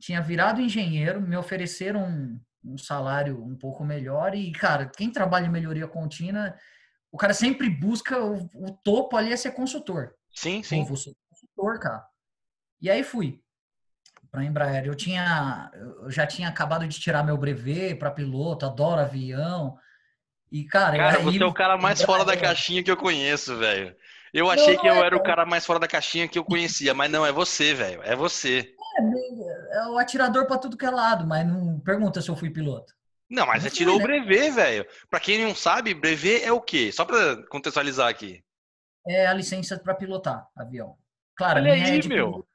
tinha 0.00 0.20
virado 0.20 0.60
engenheiro, 0.60 1.20
me 1.20 1.36
ofereceram 1.36 2.04
um, 2.04 2.40
um 2.64 2.78
salário 2.78 3.42
um 3.44 3.56
pouco 3.56 3.84
melhor 3.84 4.34
e, 4.34 4.50
cara, 4.52 4.86
quem 4.86 5.10
trabalha 5.10 5.46
em 5.46 5.50
melhoria 5.50 5.86
contínua, 5.86 6.54
o 7.12 7.16
cara 7.16 7.34
sempre 7.34 7.68
busca 7.68 8.18
o, 8.22 8.48
o 8.54 8.72
topo 8.82 9.16
ali 9.16 9.32
é 9.32 9.36
ser 9.36 9.52
consultor. 9.52 10.14
Sim, 10.34 10.62
sim. 10.62 10.80
Pô, 10.80 10.88
vou 10.88 10.96
ser 10.96 11.14
consultor, 11.28 11.78
cara. 11.78 12.04
E 12.80 12.90
aí 12.90 13.02
fui 13.02 13.42
para 14.30 14.44
Embraer. 14.44 14.84
Eu 14.84 14.94
tinha, 14.94 15.70
eu 15.74 16.10
já 16.10 16.26
tinha 16.26 16.48
acabado 16.48 16.86
de 16.86 17.00
tirar 17.00 17.24
meu 17.24 17.38
brevet 17.38 17.94
para 17.94 18.10
piloto, 18.10 18.66
adoro 18.66 19.00
avião. 19.00 19.78
E 20.56 20.64
cara, 20.64 20.96
cara 20.96 21.18
aí, 21.18 21.24
você 21.24 21.42
é 21.42 21.46
o 21.46 21.52
cara 21.52 21.76
mais 21.76 22.00
fora 22.00 22.24
da 22.24 22.34
caixinha 22.34 22.82
que 22.82 22.90
eu 22.90 22.96
conheço, 22.96 23.58
velho. 23.58 23.94
Eu 24.32 24.50
achei 24.50 24.74
não, 24.74 24.80
que 24.80 24.86
eu 24.88 24.94
é, 24.94 25.06
era 25.06 25.16
o 25.16 25.22
cara 25.22 25.44
mais 25.44 25.66
fora 25.66 25.78
da 25.78 25.86
caixinha 25.86 26.26
que 26.26 26.38
eu 26.38 26.44
conhecia, 26.44 26.94
mas 26.94 27.10
não, 27.10 27.26
é 27.26 27.30
você, 27.30 27.74
velho. 27.74 28.02
É 28.02 28.16
você. 28.16 28.74
É, 28.98 29.78
é 29.78 29.86
o 29.88 29.98
atirador 29.98 30.46
para 30.46 30.56
tudo 30.56 30.76
que 30.76 30.86
é 30.86 30.90
lado, 30.90 31.26
mas 31.26 31.46
não 31.46 31.78
pergunta 31.80 32.22
se 32.22 32.30
eu 32.30 32.36
fui 32.36 32.48
piloto. 32.48 32.94
Não, 33.28 33.46
mas 33.46 33.62
você 33.62 33.70
tirou 33.70 33.98
né? 33.98 34.02
o 34.02 34.06
brevet, 34.06 34.50
velho. 34.50 34.86
Para 35.10 35.20
quem 35.20 35.44
não 35.44 35.54
sabe, 35.54 35.92
brevet 35.92 36.42
é 36.42 36.52
o 36.52 36.60
quê? 36.60 36.90
Só 36.90 37.04
para 37.04 37.46
contextualizar 37.48 38.08
aqui. 38.08 38.42
É 39.06 39.26
a 39.26 39.34
licença 39.34 39.78
para 39.78 39.94
pilotar 39.94 40.46
avião. 40.56 40.96
Claro, 41.36 41.60
Olha 41.60 41.74
aí, 41.74 41.82
é 41.82 42.08
meu. 42.08 42.30
Piloto, 42.30 42.48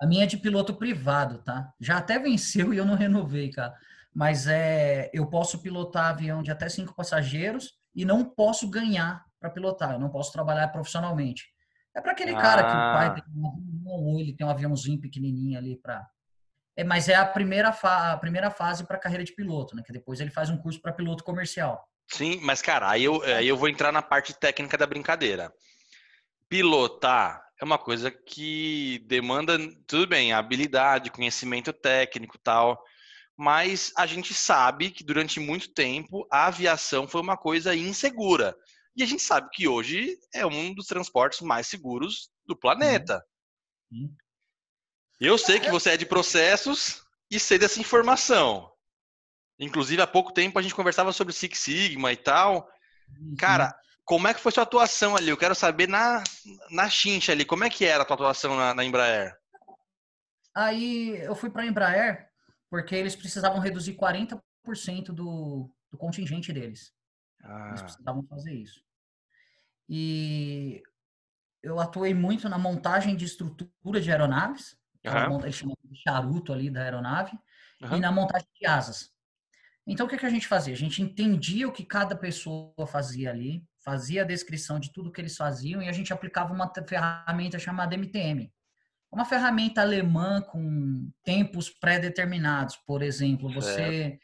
a 0.00 0.06
minha 0.06 0.24
é 0.24 0.26
de 0.26 0.36
piloto 0.36 0.74
privado, 0.74 1.38
tá? 1.38 1.72
Já 1.80 1.98
até 1.98 2.18
venceu 2.18 2.74
e 2.74 2.78
eu 2.78 2.84
não 2.84 2.96
renovei, 2.96 3.50
cara. 3.50 3.74
Mas 4.14 4.46
é, 4.46 5.10
eu 5.12 5.26
posso 5.26 5.60
pilotar 5.60 6.06
avião 6.06 6.42
de 6.42 6.50
até 6.50 6.68
cinco 6.68 6.94
passageiros 6.94 7.74
e 7.94 8.04
não 8.04 8.24
posso 8.24 8.68
ganhar 8.68 9.24
para 9.40 9.50
pilotar. 9.50 9.92
Eu 9.92 9.98
não 9.98 10.10
posso 10.10 10.32
trabalhar 10.32 10.68
profissionalmente. 10.68 11.44
É 11.94 12.00
para 12.00 12.12
aquele 12.12 12.34
ah. 12.34 12.40
cara 12.40 12.62
que 12.62 12.70
o 12.70 12.72
pai 12.72 13.06
ah. 13.06 13.10
tem 13.10 13.24
um 13.34 14.18
ele 14.18 14.34
tem 14.34 14.46
um 14.46 14.50
aviãozinho 14.50 15.00
pequenininho 15.00 15.58
ali 15.58 15.76
para. 15.76 16.06
É, 16.76 16.84
mas 16.84 17.08
é 17.08 17.14
a 17.14 17.26
primeira, 17.26 17.72
fa... 17.72 18.12
a 18.12 18.16
primeira 18.16 18.50
fase 18.50 18.86
para 18.86 18.96
a 18.96 19.00
carreira 19.00 19.24
de 19.24 19.34
piloto, 19.34 19.74
né? 19.74 19.82
Que 19.84 19.92
depois 19.92 20.20
ele 20.20 20.30
faz 20.30 20.48
um 20.48 20.56
curso 20.56 20.80
para 20.80 20.92
piloto 20.92 21.24
comercial. 21.24 21.84
Sim, 22.06 22.40
mas 22.42 22.62
cara, 22.62 22.88
aí 22.88 23.04
eu, 23.04 23.22
aí 23.22 23.46
eu 23.46 23.56
vou 23.56 23.68
entrar 23.68 23.92
na 23.92 24.00
parte 24.00 24.32
técnica 24.32 24.78
da 24.78 24.86
brincadeira. 24.86 25.52
Pilotar 26.48 27.42
é 27.60 27.64
uma 27.64 27.78
coisa 27.78 28.10
que 28.10 29.04
demanda, 29.06 29.58
tudo 29.86 30.06
bem, 30.06 30.32
habilidade, 30.32 31.10
conhecimento 31.10 31.72
técnico 31.72 32.38
tal, 32.38 32.82
mas 33.38 33.92
a 33.96 34.04
gente 34.04 34.34
sabe 34.34 34.90
que 34.90 35.04
durante 35.04 35.38
muito 35.38 35.72
tempo 35.72 36.26
a 36.28 36.46
aviação 36.46 37.06
foi 37.06 37.20
uma 37.20 37.36
coisa 37.36 37.72
insegura. 37.72 38.56
E 38.96 39.02
a 39.04 39.06
gente 39.06 39.22
sabe 39.22 39.48
que 39.52 39.68
hoje 39.68 40.18
é 40.34 40.44
um 40.44 40.74
dos 40.74 40.86
transportes 40.86 41.40
mais 41.42 41.68
seguros 41.68 42.30
do 42.44 42.56
planeta. 42.56 43.24
Uhum. 43.92 44.12
Eu 45.20 45.38
sei 45.38 45.60
que 45.60 45.70
você 45.70 45.90
é 45.90 45.96
de 45.96 46.04
processos 46.04 47.04
e 47.30 47.38
sei 47.38 47.58
dessa 47.58 47.80
informação. 47.80 48.72
Inclusive, 49.56 50.02
há 50.02 50.06
pouco 50.06 50.32
tempo 50.32 50.58
a 50.58 50.62
gente 50.62 50.74
conversava 50.74 51.12
sobre 51.12 51.32
Six 51.32 51.60
Sigma 51.60 52.12
e 52.12 52.16
tal. 52.16 52.68
Cara, 53.38 53.72
como 54.04 54.26
é 54.26 54.34
que 54.34 54.40
foi 54.40 54.50
sua 54.50 54.64
atuação 54.64 55.14
ali? 55.14 55.28
Eu 55.28 55.36
quero 55.36 55.54
saber 55.54 55.88
na, 55.88 56.24
na 56.70 56.90
chincha 56.90 57.30
ali, 57.30 57.44
como 57.44 57.62
é 57.62 57.70
que 57.70 57.84
era 57.84 58.02
a 58.02 58.06
tua 58.06 58.14
atuação 58.14 58.56
na, 58.56 58.74
na 58.74 58.84
Embraer? 58.84 59.36
Aí 60.56 61.20
eu 61.22 61.36
fui 61.36 61.50
para 61.50 61.62
a 61.62 61.66
Embraer 61.66 62.27
porque 62.70 62.94
eles 62.94 63.16
precisavam 63.16 63.58
reduzir 63.58 63.96
40% 63.96 64.40
do, 65.06 65.70
do 65.90 65.98
contingente 65.98 66.52
deles. 66.52 66.92
Ah. 67.42 67.68
Eles 67.68 67.82
precisavam 67.82 68.22
fazer 68.26 68.52
isso. 68.52 68.82
E 69.88 70.82
eu 71.62 71.80
atuei 71.80 72.12
muito 72.12 72.48
na 72.48 72.58
montagem 72.58 73.16
de 73.16 73.24
estrutura 73.24 74.00
de 74.00 74.10
aeronaves, 74.10 74.76
uhum. 75.06 75.40
eles 75.40 75.54
chamam 75.54 75.76
de 75.82 75.96
charuto 76.02 76.52
ali 76.52 76.70
da 76.70 76.82
aeronave, 76.82 77.38
uhum. 77.82 77.96
e 77.96 78.00
na 78.00 78.12
montagem 78.12 78.48
de 78.54 78.66
asas. 78.66 79.10
Então, 79.86 80.04
o 80.04 80.08
que, 80.08 80.18
que 80.18 80.26
a 80.26 80.30
gente 80.30 80.46
fazia? 80.46 80.74
A 80.74 80.76
gente 80.76 81.00
entendia 81.00 81.66
o 81.66 81.72
que 81.72 81.84
cada 81.84 82.14
pessoa 82.14 82.86
fazia 82.86 83.30
ali, 83.30 83.66
fazia 83.82 84.22
a 84.22 84.26
descrição 84.26 84.78
de 84.78 84.92
tudo 84.92 85.10
que 85.10 85.18
eles 85.18 85.34
faziam 85.34 85.80
e 85.80 85.88
a 85.88 85.92
gente 85.92 86.12
aplicava 86.12 86.52
uma 86.52 86.70
ferramenta 86.86 87.58
chamada 87.58 87.96
MTM. 87.96 88.52
Uma 89.10 89.24
ferramenta 89.24 89.80
alemã 89.80 90.40
com 90.40 91.10
tempos 91.24 91.70
pré-determinados, 91.70 92.76
por 92.86 93.02
exemplo. 93.02 93.52
Você, 93.52 94.18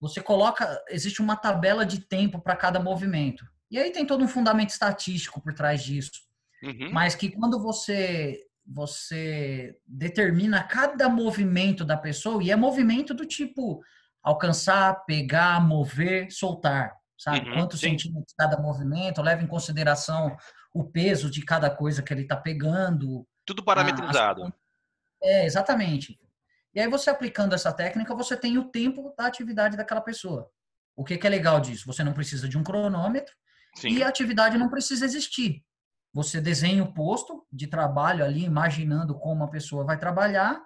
você 0.00 0.20
coloca, 0.20 0.82
existe 0.88 1.22
uma 1.22 1.36
tabela 1.36 1.86
de 1.86 2.00
tempo 2.00 2.40
para 2.40 2.56
cada 2.56 2.80
movimento. 2.80 3.44
E 3.70 3.78
aí 3.78 3.90
tem 3.90 4.06
todo 4.06 4.24
um 4.24 4.28
fundamento 4.28 4.70
estatístico 4.70 5.40
por 5.40 5.54
trás 5.54 5.82
disso. 5.82 6.22
Uhum. 6.62 6.90
Mas 6.92 7.14
que 7.14 7.30
quando 7.30 7.60
você 7.60 8.42
você 8.66 9.78
determina 9.86 10.62
cada 10.62 11.08
movimento 11.08 11.84
da 11.84 11.96
pessoa, 11.96 12.42
e 12.42 12.50
é 12.50 12.56
movimento 12.56 13.14
do 13.14 13.24
tipo 13.24 13.80
alcançar, 14.22 15.04
pegar, 15.04 15.60
mover, 15.60 16.32
soltar, 16.32 16.92
sabe? 17.16 17.48
Uhum, 17.48 17.54
Quantos 17.54 17.78
sim. 17.78 17.90
centímetros 17.90 18.34
cada 18.36 18.60
movimento, 18.60 19.22
leva 19.22 19.42
em 19.42 19.46
consideração 19.46 20.36
o 20.74 20.82
peso 20.84 21.30
de 21.30 21.44
cada 21.44 21.70
coisa 21.70 22.02
que 22.02 22.12
ele 22.12 22.22
está 22.22 22.36
pegando. 22.36 23.24
Tudo 23.46 23.64
parametrizado. 23.64 24.52
É, 25.22 25.46
exatamente. 25.46 26.20
E 26.74 26.80
aí 26.80 26.88
você 26.88 27.08
aplicando 27.08 27.54
essa 27.54 27.72
técnica, 27.72 28.14
você 28.14 28.36
tem 28.36 28.58
o 28.58 28.68
tempo 28.68 29.14
da 29.16 29.26
atividade 29.26 29.76
daquela 29.76 30.02
pessoa. 30.02 30.50
O 30.94 31.04
que, 31.04 31.16
que 31.16 31.26
é 31.26 31.30
legal 31.30 31.60
disso? 31.60 31.86
Você 31.86 32.04
não 32.04 32.12
precisa 32.12 32.48
de 32.48 32.58
um 32.58 32.62
cronômetro, 32.62 33.34
Sim. 33.76 33.90
E 33.90 34.02
a 34.02 34.08
atividade 34.08 34.56
não 34.56 34.70
precisa 34.70 35.04
existir. 35.04 35.62
Você 36.12 36.40
desenha 36.40 36.82
o 36.82 36.94
posto 36.94 37.46
de 37.52 37.66
trabalho 37.66 38.24
ali, 38.24 38.42
imaginando 38.42 39.14
como 39.18 39.44
a 39.44 39.48
pessoa 39.48 39.84
vai 39.84 39.98
trabalhar, 39.98 40.58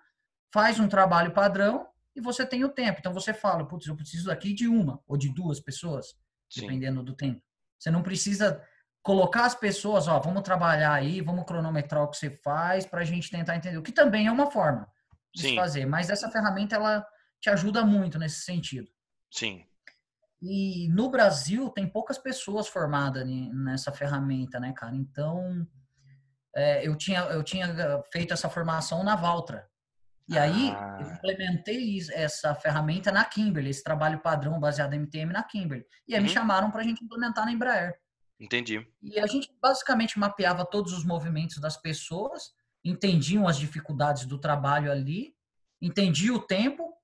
faz 0.53 0.79
um 0.79 0.89
trabalho 0.89 1.33
padrão 1.33 1.89
e 2.15 2.21
você 2.21 2.47
tem 2.47 2.65
o 2.65 2.69
tempo. 2.69 3.01
Então 3.01 3.13
você 3.13 3.35
fala, 3.35 3.67
putz, 3.67 3.89
eu 3.89 3.97
preciso 3.97 4.31
aqui 4.31 4.55
de 4.55 4.69
uma 4.69 5.01
ou 5.09 5.17
de 5.17 5.29
duas 5.35 5.59
pessoas, 5.59 6.15
Sim. 6.49 6.61
dependendo 6.63 7.03
do 7.03 7.15
tempo. 7.15 7.43
Você 7.77 7.91
não 7.91 8.03
precisa 8.03 8.63
colocar 9.03 9.47
as 9.47 9.55
pessoas, 9.55 10.09
ó, 10.09 10.19
vamos 10.19 10.43
trabalhar 10.43 10.93
aí, 10.93 11.21
vamos 11.21 11.45
cronometrar 11.45 12.03
o 12.03 12.09
que 12.09 12.17
você 12.17 12.31
faz 12.31 12.85
para 12.85 13.01
a 13.01 13.05
gente 13.05 13.31
tentar 13.31 13.57
entender, 13.57 13.79
o 13.79 13.83
que 13.83 13.93
também 13.93 14.27
é 14.27 14.33
uma 14.33 14.51
forma 14.51 14.87
de 15.35 15.43
Sim. 15.43 15.57
fazer. 15.57 15.87
Mas 15.87 16.11
essa 16.11 16.31
ferramenta, 16.31 16.77
ela 16.77 17.07
te 17.41 17.49
ajuda 17.49 17.85
muito 17.85 18.19
nesse 18.19 18.43
sentido. 18.43 18.89
Sim. 19.31 19.65
E 20.43 20.89
no 20.89 21.11
Brasil 21.11 21.69
tem 21.71 21.87
poucas 21.87 22.19
pessoas 22.19 22.67
formadas 22.67 23.27
nessa 23.27 23.93
ferramenta, 23.93 24.59
né, 24.59 24.73
cara? 24.75 24.97
Então, 24.97 25.67
é, 26.55 26.87
eu, 26.87 26.97
tinha, 26.97 27.21
eu 27.21 27.43
tinha 27.43 28.03
feito 28.13 28.33
essa 28.33 28.49
formação 28.49 29.03
na 29.05 29.17
Valtra. 29.17 29.69
E 30.29 30.39
aí, 30.39 30.71
ah. 30.71 30.99
eu 31.01 31.11
implementei 31.13 31.99
essa 32.13 32.55
ferramenta 32.55 33.11
na 33.11 33.25
Kimberly, 33.25 33.71
esse 33.71 33.83
trabalho 33.83 34.21
padrão 34.21 34.61
baseado 34.61 34.95
em 34.95 35.01
MTM 35.01 35.33
na 35.33 35.43
Kimberly. 35.43 35.85
E 36.07 36.15
aí 36.15 36.21
uhum. 36.21 36.27
me 36.27 36.33
chamaram 36.33 36.71
para 36.71 36.83
a 36.83 36.85
gente 36.85 37.05
implementar 37.05 37.45
na 37.45 37.53
Embraer. 37.53 37.99
Entendi. 38.41 38.87
E 39.03 39.21
a 39.21 39.27
gente 39.27 39.55
basicamente 39.61 40.19
mapeava 40.19 40.65
todos 40.65 40.95
os 40.95 41.05
movimentos 41.05 41.59
das 41.59 41.77
pessoas, 41.77 42.55
entendiam 42.83 43.47
as 43.47 43.59
dificuldades 43.59 44.25
do 44.25 44.39
trabalho 44.39 44.91
ali, 44.91 45.37
entendia 45.81 46.33
o 46.33 46.41
tempo 46.41 46.95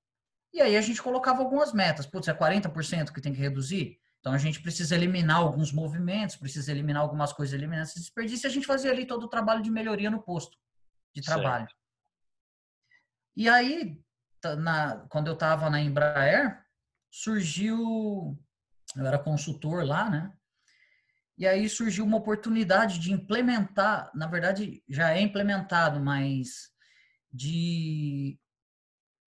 e 0.51 0.59
aí 0.61 0.75
a 0.75 0.81
gente 0.81 1.01
colocava 1.01 1.43
algumas 1.43 1.71
metas. 1.71 2.07
Putz, 2.07 2.27
é 2.27 2.33
40% 2.33 3.13
que 3.13 3.21
tem 3.21 3.33
que 3.33 3.39
reduzir? 3.39 3.99
Então 4.19 4.33
a 4.33 4.37
gente 4.39 4.61
precisa 4.61 4.95
eliminar 4.95 5.37
alguns 5.37 5.71
movimentos, 5.71 6.35
precisa 6.35 6.71
eliminar 6.71 7.03
algumas 7.03 7.31
coisas, 7.31 7.53
eliminar 7.53 7.83
esse 7.83 7.99
desperdício. 7.99 8.47
E 8.47 8.49
a 8.49 8.51
gente 8.51 8.65
fazia 8.65 8.91
ali 8.91 9.05
todo 9.05 9.23
o 9.23 9.29
trabalho 9.29 9.61
de 9.61 9.69
melhoria 9.69 10.09
no 10.09 10.21
posto, 10.21 10.57
de 11.15 11.21
trabalho. 11.21 11.67
Certo. 11.67 11.75
E 13.35 13.47
aí, 13.47 14.01
na, 14.57 15.05
quando 15.09 15.27
eu 15.27 15.33
estava 15.33 15.69
na 15.69 15.79
Embraer, 15.79 16.65
surgiu, 17.11 18.35
eu 18.95 19.05
era 19.05 19.19
consultor 19.19 19.85
lá, 19.85 20.09
né? 20.09 20.33
E 21.37 21.45
aí 21.45 21.69
surgiu 21.69 22.03
uma 22.03 22.17
oportunidade 22.17 22.97
de 22.97 23.13
implementar, 23.13 24.11
na 24.15 24.25
verdade 24.25 24.83
já 24.89 25.11
é 25.11 25.21
implementado, 25.21 25.99
mas 25.99 26.71
de, 27.31 28.39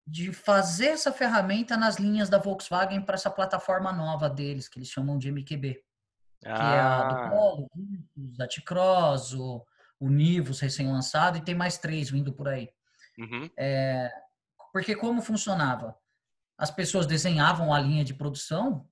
de 0.05 0.33
fazer 0.33 0.87
essa 0.87 1.13
ferramenta 1.13 1.77
nas 1.77 1.97
linhas 1.97 2.29
da 2.29 2.39
Volkswagen 2.39 3.03
para 3.03 3.15
essa 3.15 3.31
plataforma 3.31 3.93
nova 3.93 4.29
deles, 4.29 4.69
que 4.69 4.79
eles 4.79 4.89
chamam 4.89 5.17
de 5.17 5.31
MQB. 5.31 5.81
Ah. 6.45 6.55
Que 6.55 6.63
é 6.63 6.81
a 6.81 7.03
do 7.05 7.15
ah. 7.15 7.31
Polo, 7.31 7.71
da 8.17 8.49
T-Cross, 8.49 9.35
o, 9.35 9.65
o 10.01 10.09
Nivus 10.09 10.59
recém-lançado, 10.59 11.39
e 11.39 11.45
tem 11.45 11.55
mais 11.55 11.79
três 11.79 12.11
vindo 12.11 12.33
por 12.33 12.49
aí. 12.49 12.69
Uhum. 13.17 13.49
É, 13.57 14.11
porque 14.73 14.97
como 14.97 15.23
funcionava? 15.23 15.97
As 16.59 16.71
pessoas 16.71 17.07
desenhavam 17.07 17.73
a 17.73 17.79
linha 17.79 18.05
de 18.05 18.15
produção 18.15 18.89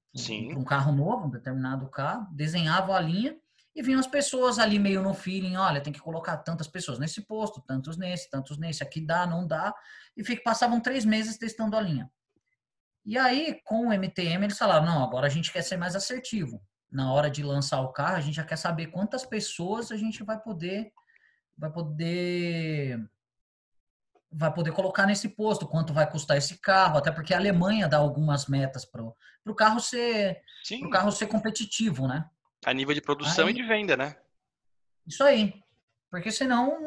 para 0.49 0.59
um 0.59 0.65
carro 0.65 0.93
novo, 0.93 1.27
um 1.27 1.31
determinado 1.31 1.89
carro, 1.89 2.27
desenhavam 2.33 2.95
a 2.95 3.01
linha 3.01 3.37
e 3.75 3.83
vinham 3.83 4.01
as 4.01 4.07
pessoas 4.07 4.59
ali 4.59 4.79
meio 4.79 5.03
no 5.03 5.15
feeling, 5.15 5.57
olha, 5.57 5.81
tem 5.81 5.93
que 5.93 6.01
colocar 6.01 6.39
tantas 6.39 6.67
pessoas 6.67 6.99
nesse 6.99 7.23
posto, 7.23 7.63
tantos 7.63 7.97
nesse, 7.97 8.29
tantos 8.29 8.59
nesse, 8.59 8.83
aqui 8.83 9.01
dá, 9.01 9.27
não 9.27 9.47
dá, 9.47 9.73
e 10.17 10.25
fica, 10.25 10.43
passavam 10.43 10.81
três 10.81 11.05
meses 11.05 11.39
testando 11.39 11.77
a 11.77 11.81
linha. 11.81 12.11
E 13.05 13.17
aí, 13.17 13.61
com 13.65 13.87
o 13.87 13.93
MTM, 13.93 14.45
eles 14.45 14.59
falaram, 14.59 14.85
não, 14.85 15.05
agora 15.05 15.27
a 15.27 15.31
gente 15.31 15.53
quer 15.53 15.63
ser 15.63 15.77
mais 15.77 15.95
assertivo. 15.95 16.61
Na 16.91 17.13
hora 17.13 17.31
de 17.31 17.43
lançar 17.43 17.81
o 17.81 17.93
carro, 17.93 18.17
a 18.17 18.21
gente 18.21 18.35
já 18.35 18.45
quer 18.45 18.57
saber 18.57 18.89
quantas 18.89 19.25
pessoas 19.25 19.93
a 19.93 19.97
gente 19.97 20.23
vai 20.25 20.39
poder 20.39 20.93
vai 21.61 21.71
poder 21.71 22.99
vai 24.33 24.53
poder 24.53 24.73
colocar 24.73 25.07
nesse 25.07 25.29
posto, 25.29 25.67
quanto 25.67 25.93
vai 25.93 26.09
custar 26.09 26.37
esse 26.37 26.59
carro, 26.59 26.99
até 26.99 27.11
porque 27.11 27.35
a 27.35 27.39
Alemanha 27.39 27.89
dá 27.89 27.99
algumas 27.99 28.47
metas 28.47 28.85
para 28.85 29.03
o 29.03 29.55
carro 29.55 29.81
ser 29.81 30.41
pro 30.79 30.91
carro 30.91 31.11
ser 31.11 31.27
competitivo, 31.27 32.07
né? 32.07 32.29
A 32.65 32.73
nível 32.73 32.95
de 32.95 33.01
produção 33.01 33.47
aí, 33.47 33.53
e 33.53 33.57
de 33.57 33.63
venda, 33.63 33.97
né? 33.97 34.17
Isso 35.07 35.25
aí. 35.25 35.55
Porque 36.11 36.31
senão 36.31 36.79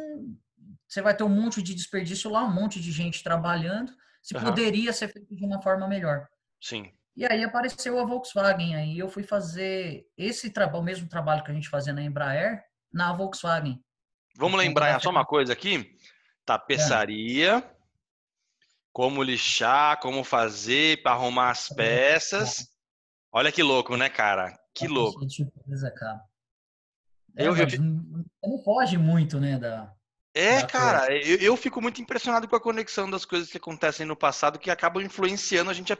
você 0.88 1.02
vai 1.02 1.16
ter 1.16 1.24
um 1.24 1.30
monte 1.30 1.62
de 1.62 1.74
desperdício 1.74 2.30
lá, 2.30 2.44
um 2.44 2.54
monte 2.54 2.80
de 2.80 2.92
gente 2.92 3.24
trabalhando, 3.24 3.92
se 4.22 4.36
uhum. 4.36 4.44
poderia 4.44 4.94
ser 4.94 5.10
feito 5.12 5.36
de 5.36 5.44
uma 5.44 5.62
forma 5.62 5.88
melhor. 5.88 6.28
Sim. 6.62 6.92
E 7.16 7.26
aí 7.26 7.44
apareceu 7.44 8.00
a 8.00 8.06
Volkswagen, 8.06 8.76
aí 8.76 8.98
eu 8.98 9.10
fui 9.10 9.24
fazer 9.24 10.06
esse 10.18 10.50
trabalho, 10.50 10.82
o 10.82 10.86
mesmo 10.86 11.08
trabalho 11.08 11.44
que 11.44 11.52
a 11.52 11.54
gente 11.54 11.70
fazia 11.70 11.94
na 11.94 12.02
Embraer, 12.02 12.64
na 12.92 13.12
Volkswagen. 13.14 13.84
Vamos 14.36 14.58
lembrar 14.58 15.00
só 15.00 15.10
uma 15.10 15.26
coisa 15.26 15.54
aqui 15.54 15.96
tapeçaria, 16.46 17.58
é. 17.58 17.76
como 18.92 19.24
lixar, 19.24 20.00
como 20.00 20.24
fazer 20.24 21.02
para 21.02 21.14
arrumar 21.14 21.52
as 21.52 21.70
peças. 21.70 22.68
Olha 23.32 23.52
que 23.52 23.64
louco, 23.64 23.98
né, 23.98 24.10
cara? 24.10 24.58
Que 24.74 24.88
louco. 24.88 25.26
cara. 25.92 26.24
É, 27.36 27.48
eu, 27.48 27.56
eu, 27.56 27.68
não 28.50 28.64
foge 28.64 28.98
muito, 28.98 29.40
né, 29.40 29.58
da, 29.58 29.92
é, 30.36 30.62
da 30.62 30.68
cara, 30.68 31.16
eu, 31.16 31.38
eu, 31.38 31.56
fico 31.56 31.80
muito 31.80 32.02
impressionado 32.02 32.48
com 32.48 32.56
a 32.56 32.62
conexão 32.62 33.10
das 33.10 33.24
coisas 33.24 33.52
que 33.52 33.58
acontecem 33.58 34.06
no 34.06 34.16
passado 34.16 34.58
que 34.58 34.72
acabam 34.72 35.04
influenciando 35.04 35.70
a 35.70 35.74
gente 35.74 35.94
a, 35.94 35.98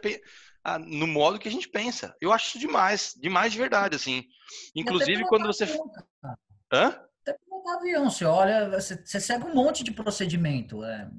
a, 0.64 0.80
no 0.80 1.06
modo 1.06 1.38
que 1.38 1.48
a 1.48 1.52
gente 1.52 1.70
pensa. 1.70 2.16
Eu 2.20 2.34
acho 2.34 2.48
isso 2.48 2.60
demais, 2.60 3.14
demais 3.16 3.52
de 3.52 3.60
verdade, 3.60 3.96
assim. 3.96 4.26
Inclusive 4.76 5.24
quando 5.26 5.46
você. 5.46 5.66
Hã? 6.72 7.00
Pilotar 7.64 7.78
avião, 7.78 8.10
você 8.10 8.26
olha, 8.26 8.70
você, 8.70 9.02
você, 9.04 9.20
segue 9.20 9.46
um 9.46 9.56
monte 9.56 9.84
de 9.84 9.92
procedimento. 9.92 10.84
É, 10.84 11.10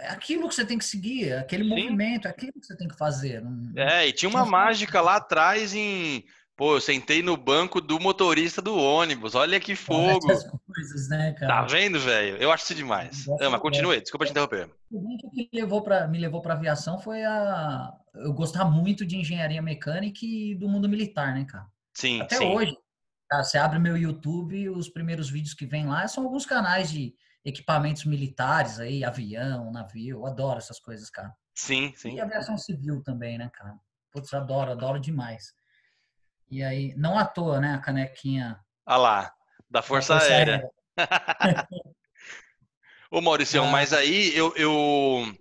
é 0.00 0.08
aquilo 0.08 0.48
que 0.48 0.54
você 0.54 0.64
tem 0.64 0.76
que 0.76 0.84
seguir, 0.84 1.30
é 1.30 1.38
aquele 1.38 1.64
Sim. 1.64 1.70
movimento, 1.70 2.26
é 2.26 2.30
aquilo 2.30 2.52
que 2.52 2.66
você 2.66 2.76
tem 2.76 2.88
que 2.88 2.96
fazer. 2.96 3.40
Não, 3.42 3.82
é, 3.82 4.08
e 4.08 4.12
tinha 4.12 4.28
uma 4.28 4.44
mágica 4.44 5.00
lá 5.00 5.16
atrás 5.16 5.74
em. 5.74 6.24
Pô, 6.54 6.76
eu 6.76 6.80
sentei 6.80 7.22
no 7.22 7.36
banco 7.36 7.80
do 7.80 7.98
motorista 7.98 8.60
do 8.60 8.76
ônibus. 8.76 9.34
Olha 9.34 9.58
que 9.58 9.74
fogo. 9.74 10.26
Coisas, 10.26 11.08
né, 11.08 11.32
tá 11.32 11.62
vendo, 11.62 11.98
velho? 11.98 12.36
Eu 12.36 12.52
acho 12.52 12.64
isso 12.64 12.74
demais. 12.74 13.26
Ah, 13.40 13.48
mas 13.48 13.60
continue, 13.60 14.00
desculpa 14.00 14.26
te 14.26 14.32
interromper. 14.32 14.70
O 14.90 15.30
que 15.30 15.48
levou 15.52 15.82
pra, 15.82 16.06
me 16.06 16.18
levou 16.18 16.42
para 16.42 16.54
aviação 16.54 16.98
foi 16.98 17.24
a 17.24 17.90
eu 18.14 18.32
gostar 18.34 18.66
muito 18.66 19.06
de 19.06 19.16
engenharia 19.16 19.62
mecânica 19.62 20.20
e 20.22 20.54
do 20.54 20.68
mundo 20.68 20.88
militar, 20.88 21.34
né, 21.34 21.46
cara? 21.48 21.66
Sim, 21.94 22.20
Até 22.20 22.36
sim. 22.36 22.46
hoje, 22.46 22.76
Cara, 23.32 23.44
você 23.44 23.56
abre 23.56 23.78
meu 23.78 23.96
YouTube, 23.96 24.68
os 24.68 24.90
primeiros 24.90 25.30
vídeos 25.30 25.54
que 25.54 25.64
vem 25.64 25.86
lá 25.86 26.06
são 26.06 26.22
alguns 26.24 26.44
canais 26.44 26.90
de 26.90 27.14
equipamentos 27.42 28.04
militares 28.04 28.78
aí, 28.78 29.02
avião, 29.02 29.72
navio. 29.72 30.18
Eu 30.18 30.26
adoro 30.26 30.58
essas 30.58 30.78
coisas, 30.78 31.08
cara. 31.08 31.34
Sim, 31.54 31.94
sim. 31.96 32.16
E 32.16 32.20
aviação 32.20 32.58
civil 32.58 33.02
também, 33.02 33.38
né, 33.38 33.50
cara? 33.50 33.74
Putz, 34.10 34.34
adoro, 34.34 34.72
adoro 34.72 35.00
demais. 35.00 35.54
E 36.50 36.62
aí, 36.62 36.94
não 36.94 37.18
à 37.18 37.24
toa, 37.24 37.58
né, 37.58 37.72
a 37.72 37.78
canequinha. 37.78 38.60
Ah 38.84 38.98
lá, 38.98 39.32
da 39.70 39.80
Força, 39.80 40.12
da 40.12 40.20
Força 40.20 40.34
Aérea. 40.34 40.70
Aérea. 40.98 41.68
Ô, 43.10 43.22
Maurício, 43.22 43.62
ah. 43.62 43.66
mas 43.66 43.94
aí 43.94 44.36
eu, 44.36 44.54
eu, 44.56 45.34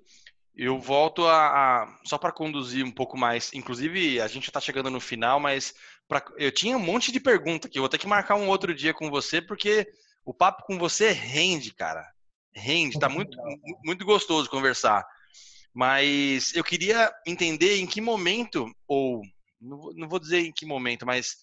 eu 0.55 0.79
volto 0.79 1.27
a, 1.27 1.83
a 1.83 1.99
só 2.05 2.17
para 2.17 2.31
conduzir 2.31 2.85
um 2.85 2.91
pouco 2.91 3.17
mais. 3.17 3.53
Inclusive, 3.53 4.21
a 4.21 4.29
gente 4.29 4.47
está 4.47 4.61
chegando 4.61 4.89
no 4.89 5.01
final, 5.01 5.41
mas 5.41 5.73
Pra, 6.11 6.21
eu 6.35 6.51
tinha 6.51 6.75
um 6.75 6.81
monte 6.81 7.09
de 7.09 7.21
pergunta 7.21 7.69
aqui. 7.69 7.77
Eu 7.79 7.83
vou 7.83 7.87
ter 7.87 7.97
que 7.97 8.05
marcar 8.05 8.35
um 8.35 8.49
outro 8.49 8.75
dia 8.75 8.93
com 8.93 9.09
você, 9.09 9.41
porque 9.41 9.87
o 10.25 10.33
papo 10.33 10.65
com 10.65 10.77
você 10.77 11.09
rende, 11.11 11.73
cara. 11.73 12.05
Rende, 12.53 12.99
tá 12.99 13.07
muito, 13.07 13.37
muito 13.81 14.03
gostoso 14.03 14.49
conversar. 14.49 15.07
Mas 15.73 16.53
eu 16.53 16.65
queria 16.65 17.09
entender 17.25 17.77
em 17.77 17.87
que 17.87 18.01
momento, 18.01 18.69
ou 18.85 19.21
não 19.61 20.09
vou 20.09 20.19
dizer 20.19 20.41
em 20.41 20.51
que 20.51 20.65
momento, 20.65 21.05
mas 21.05 21.37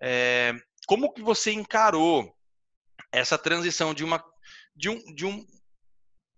é, 0.00 0.54
como 0.86 1.12
que 1.12 1.20
você 1.20 1.52
encarou 1.52 2.34
essa 3.12 3.36
transição 3.36 3.92
de 3.92 4.04
uma 4.04 4.24
de 4.74 4.88
um, 4.88 5.14
de 5.14 5.26
um, 5.26 5.46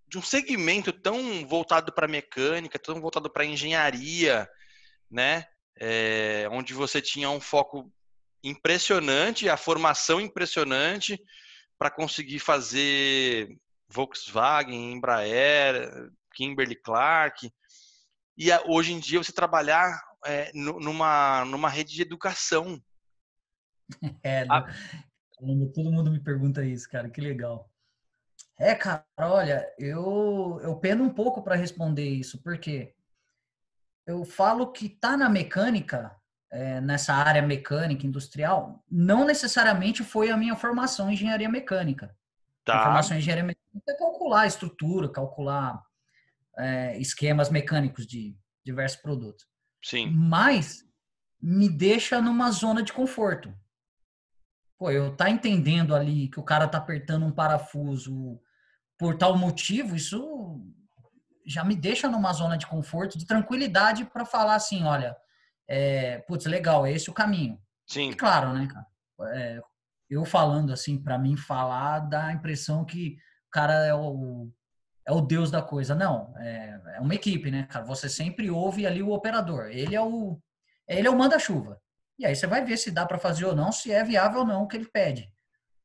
de 0.08 0.18
um 0.18 0.22
segmento 0.22 0.92
tão 0.92 1.46
voltado 1.46 1.92
para 1.92 2.08
mecânica, 2.08 2.80
tão 2.80 3.00
voltado 3.00 3.30
para 3.30 3.44
engenharia, 3.44 4.50
né? 5.08 5.46
É, 5.81 6.47
onde 6.53 6.74
você 6.74 7.01
tinha 7.01 7.31
um 7.31 7.41
foco 7.41 7.91
impressionante, 8.45 9.49
a 9.49 9.57
formação 9.57 10.20
impressionante 10.20 11.20
para 11.78 11.91
conseguir 11.91 12.39
fazer 12.39 13.57
Volkswagen, 13.89 14.93
Embraer, 14.93 16.11
Kimberly 16.35 16.76
Clark. 16.76 17.51
E 18.37 18.49
hoje 18.66 18.93
em 18.93 19.01
dia 19.01 19.18
você 19.22 19.33
trabalhar 19.33 19.99
é, 20.26 20.51
numa, 20.55 21.45
numa 21.47 21.68
rede 21.68 21.95
de 21.95 22.03
educação. 22.03 22.81
É, 24.22 24.47
a... 24.49 24.68
todo 25.74 25.91
mundo 25.91 26.12
me 26.12 26.22
pergunta 26.22 26.64
isso, 26.64 26.89
cara, 26.89 27.11
que 27.11 27.20
legal. 27.20 27.68
É, 28.57 28.72
cara, 28.72 29.05
olha, 29.18 29.66
eu, 29.76 30.61
eu 30.62 30.76
peno 30.76 31.03
um 31.03 31.12
pouco 31.12 31.43
para 31.43 31.57
responder 31.57 32.09
isso, 32.09 32.41
porque 32.41 32.95
eu 34.07 34.24
falo 34.24 34.72
que 34.72 34.88
tá 34.88 35.16
na 35.16 35.28
mecânica, 35.28 36.14
é, 36.51 36.80
nessa 36.80 37.14
área 37.14 37.42
mecânica 37.42 38.07
industrial, 38.07 38.84
não 38.90 39.24
necessariamente 39.24 40.03
foi 40.03 40.30
a 40.30 40.36
minha 40.36 40.57
formação 40.57 41.09
em 41.09 41.12
engenharia 41.12 41.48
mecânica. 41.48 42.14
Tá. 42.64 42.80
A 42.80 42.84
formação 42.84 43.16
em 43.16 43.20
engenharia 43.20 43.44
mecânica 43.44 43.92
é 43.92 43.94
calcular 43.94 44.46
estrutura, 44.46 45.09
calcular 45.09 45.80
é, 46.59 46.98
esquemas 46.98 47.51
mecânicos 47.51 48.07
de 48.07 48.36
diversos 48.64 49.01
produtos. 49.01 49.46
Sim. 49.82 50.11
Mas 50.11 50.84
me 51.40 51.68
deixa 51.68 52.20
numa 52.20 52.51
zona 52.51 52.82
de 52.82 52.92
conforto. 52.92 53.55
Pô, 54.78 54.90
eu 54.90 55.14
tá 55.14 55.30
entendendo 55.30 55.94
ali 55.94 56.28
que 56.28 56.40
o 56.40 56.44
cara 56.44 56.68
tá 56.68 56.78
apertando 56.78 57.24
um 57.24 57.32
parafuso 57.32 58.40
por 58.98 59.16
tal 59.16 59.36
motivo, 59.36 59.96
isso 59.96 60.61
já 61.47 61.64
me 61.64 61.74
deixa 61.74 62.09
numa 62.09 62.32
zona 62.32 62.57
de 62.57 62.66
conforto, 62.66 63.18
de 63.18 63.26
tranquilidade 63.26 64.05
para 64.05 64.24
falar 64.24 64.55
assim, 64.55 64.84
olha, 64.84 65.16
é, 65.68 66.18
putz, 66.18 66.47
legal, 66.47 66.86
é 66.86 66.93
esse 66.93 67.11
o 67.11 67.14
caminho. 67.14 67.61
Sim. 67.86 68.11
E 68.11 68.14
claro, 68.14 68.53
né, 68.53 68.66
cara? 68.66 68.86
É, 69.34 69.61
eu 70.09 70.24
falando 70.24 70.72
assim, 70.72 71.01
para 71.01 71.18
mim 71.18 71.36
falar, 71.36 72.01
dá 72.01 72.26
a 72.26 72.32
impressão 72.32 72.84
que 72.84 73.16
o 73.49 73.51
cara 73.51 73.74
é 73.86 73.95
o, 73.95 74.51
é 75.07 75.12
o 75.12 75.20
deus 75.20 75.51
da 75.51 75.62
coisa. 75.62 75.95
Não, 75.95 76.34
é, 76.38 76.80
é 76.97 77.01
uma 77.01 77.14
equipe, 77.14 77.51
né, 77.51 77.64
cara? 77.64 77.84
Você 77.84 78.09
sempre 78.09 78.51
ouve 78.51 78.86
ali 78.86 79.03
o 79.03 79.11
operador. 79.11 79.66
Ele 79.70 79.95
é 79.95 80.01
o, 80.01 80.41
ele 80.88 81.07
é 81.07 81.11
o 81.11 81.16
manda-chuva. 81.16 81.80
E 82.18 82.26
aí 82.26 82.34
você 82.34 82.47
vai 82.47 82.64
ver 82.64 82.76
se 82.76 82.91
dá 82.91 83.07
para 83.07 83.18
fazer 83.18 83.45
ou 83.47 83.55
não, 83.55 83.72
se 83.72 83.93
é 83.93 84.05
viável 84.05 84.41
ou 84.41 84.47
não 84.47 84.64
o 84.64 84.68
que 84.68 84.76
ele 84.76 84.88
pede. 84.88 85.32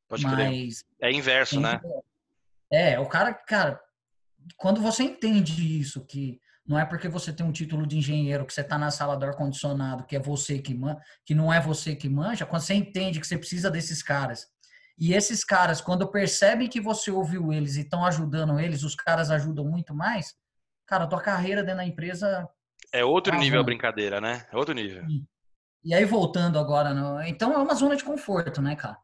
Pode 0.08 0.24
Mas, 0.24 0.36
crer. 0.36 1.10
É 1.10 1.12
inverso, 1.12 1.60
né? 1.60 1.80
É, 2.72 2.99
o 2.99 3.08
cara, 3.08 3.34
cara, 3.34 3.80
quando 4.58 4.82
você 4.82 5.04
entende 5.04 5.80
isso, 5.80 6.06
que 6.06 6.39
não 6.68 6.80
é 6.80 6.86
porque 6.86 7.08
você 7.08 7.32
tem 7.32 7.46
um 7.46 7.52
título 7.52 7.86
de 7.86 7.98
engenheiro 7.98 8.46
que 8.46 8.54
você 8.54 8.62
está 8.62 8.78
na 8.78 8.89
sala 8.89 9.16
do 9.16 9.26
ar-condicionado, 9.26 10.04
que 10.06 10.16
é 10.16 10.20
você 10.20 10.58
que 10.58 10.74
man, 10.74 10.98
que 11.24 11.36
não 11.36 11.54
é 11.54 11.62
você 11.62 11.96
que 11.96 12.10
manja, 12.10 12.46
quando 12.46 12.64
você 12.64 12.74
entende 12.74 13.20
que 13.20 13.28
você 13.28 13.38
precisa 13.38 13.70
desses 13.70 14.02
caras 14.02 14.48
E 14.98 15.14
esses 15.14 15.43
caras, 15.43 15.80
quando 15.80 16.10
percebem 16.10 16.68
que 16.68 16.82
você 16.82 17.12
ouviu 17.12 17.54
eles 17.54 17.76
e 17.76 17.82
estão 17.82 18.04
ajudando 18.04 18.60
eles, 18.60 18.84
os 18.84 18.96
caras 18.96 19.30
ajudam 19.30 19.66
muito 19.66 19.93
mais, 19.93 20.36
cara, 20.88 21.04
a 21.04 21.08
tua 21.08 21.22
carreira 21.22 21.62
dentro 21.62 21.78
da 21.78 21.86
empresa. 21.86 22.50
É 22.91 23.06
outro 23.06 23.34
tá 23.34 23.39
nível 23.39 23.60
a 23.60 23.64
brincadeira, 23.64 24.20
né? 24.20 24.48
É 24.52 24.58
outro 24.58 24.74
nível. 24.74 25.06
E, 25.08 25.24
e 25.84 25.93
aí, 25.93 26.04
voltando 26.04 26.58
agora, 26.58 26.96
então 27.28 27.54
é 27.54 27.58
uma 27.58 27.76
zona 27.76 27.96
de 27.96 28.04
conforto, 28.04 28.60
né, 28.60 28.76
cara? 28.76 28.98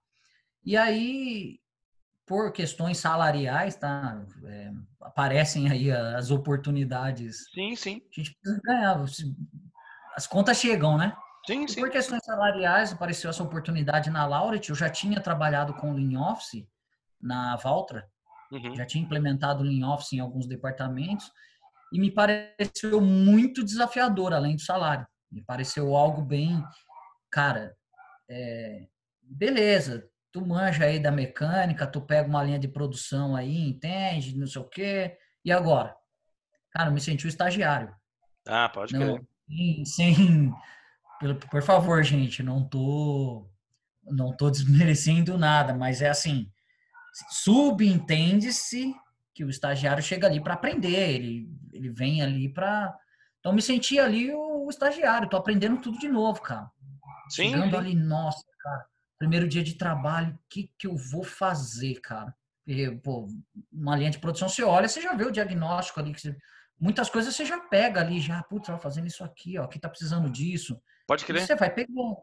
E 0.63 0.75
aí, 0.75 1.59
por 2.31 2.53
questões 2.53 2.97
salariais, 2.97 3.75
tá? 3.75 4.23
É, 4.45 4.71
aparecem 5.01 5.69
aí 5.69 5.91
as 5.91 6.31
oportunidades. 6.31 7.49
Sim, 7.53 7.75
sim. 7.75 8.01
A 8.09 8.15
gente 8.15 8.33
precisa 8.39 8.61
ganhar. 8.63 9.03
As 10.15 10.27
contas 10.27 10.55
chegam, 10.55 10.97
né? 10.97 11.13
Sim, 11.45 11.67
sim. 11.67 11.81
Por 11.81 11.89
questões 11.89 12.23
salariais, 12.23 12.93
apareceu 12.93 13.29
essa 13.29 13.43
oportunidade 13.43 14.09
na 14.09 14.25
Lauret. 14.25 14.69
Eu 14.69 14.75
já 14.75 14.89
tinha 14.89 15.19
trabalhado 15.19 15.73
com 15.73 15.91
Lean 15.91 16.21
Office 16.21 16.65
na 17.21 17.57
Valtra, 17.57 18.09
uhum. 18.49 18.77
já 18.77 18.85
tinha 18.85 19.03
implementado 19.03 19.61
Lean 19.61 19.89
Office 19.89 20.13
em 20.13 20.21
alguns 20.21 20.47
departamentos 20.47 21.29
e 21.91 21.99
me 21.99 22.11
pareceu 22.11 23.01
muito 23.01 23.61
desafiador, 23.61 24.31
além 24.31 24.55
do 24.55 24.61
salário. 24.61 25.05
Me 25.29 25.43
pareceu 25.43 25.97
algo 25.97 26.21
bem, 26.21 26.63
cara, 27.29 27.75
é, 28.29 28.87
beleza, 29.21 30.09
tu 30.31 30.45
manja 30.45 30.85
aí 30.85 30.99
da 30.99 31.11
mecânica, 31.11 31.87
tu 31.87 32.01
pega 32.01 32.27
uma 32.27 32.43
linha 32.43 32.59
de 32.59 32.67
produção 32.67 33.35
aí, 33.35 33.69
entende, 33.69 34.37
não 34.37 34.47
sei 34.47 34.61
o 34.61 34.67
quê, 34.67 35.17
e 35.43 35.51
agora? 35.51 35.95
Cara, 36.71 36.89
eu 36.89 36.93
me 36.93 37.01
senti 37.01 37.25
um 37.25 37.29
estagiário. 37.29 37.93
Ah, 38.47 38.69
pode 38.69 38.93
não, 38.93 39.15
crer. 39.15 39.27
Sem, 39.47 39.85
sem 39.85 40.53
por 41.49 41.61
favor, 41.61 42.03
gente, 42.03 42.41
não 42.41 42.67
tô 42.67 43.47
não 44.03 44.35
tô 44.35 44.49
desmerecendo 44.49 45.37
nada, 45.37 45.73
mas 45.73 46.01
é 46.01 46.09
assim, 46.09 46.51
subentende-se 47.29 48.95
que 49.33 49.45
o 49.45 49.49
estagiário 49.49 50.01
chega 50.01 50.27
ali 50.27 50.41
para 50.41 50.55
aprender, 50.55 51.15
ele, 51.15 51.49
ele 51.71 51.89
vem 51.89 52.21
ali 52.21 52.49
para 52.51 52.97
então 53.39 53.53
me 53.53 53.61
senti 53.61 53.99
ali 53.99 54.31
o, 54.31 54.65
o, 54.65 54.69
estagiário, 54.69 55.27
tô 55.27 55.35
aprendendo 55.35 55.81
tudo 55.81 55.97
de 55.97 56.07
novo, 56.07 56.41
cara. 56.41 56.69
Sim. 57.27 57.49
Chegando 57.49 57.75
ali, 57.75 57.95
nossa, 57.95 58.43
cara, 58.59 58.85
primeiro 59.21 59.47
dia 59.47 59.63
de 59.63 59.75
trabalho, 59.75 60.33
o 60.33 60.39
que 60.49 60.73
que 60.79 60.87
eu 60.87 60.95
vou 60.95 61.23
fazer, 61.23 62.01
cara? 62.01 62.33
Porque, 62.65 62.89
pô, 63.03 63.27
uma 63.71 63.95
linha 63.95 64.09
de 64.09 64.17
produção, 64.17 64.49
você 64.49 64.63
olha, 64.63 64.87
você 64.87 64.99
já 64.99 65.13
vê 65.13 65.23
o 65.23 65.31
diagnóstico 65.31 65.99
ali, 65.99 66.11
que 66.11 66.19
você, 66.19 66.35
muitas 66.79 67.07
coisas 67.07 67.35
você 67.35 67.45
já 67.45 67.59
pega 67.59 68.01
ali, 68.01 68.19
já, 68.19 68.41
putz, 68.41 68.65
tá 68.65 68.79
fazendo 68.79 69.05
isso 69.05 69.23
aqui, 69.23 69.59
ó, 69.59 69.65
aqui 69.65 69.77
tá 69.77 69.87
precisando 69.87 70.27
disso. 70.27 70.81
Pode 71.05 71.23
crer. 71.23 71.45
Você 71.45 71.55
vai 71.55 71.71
pegando. 71.71 72.17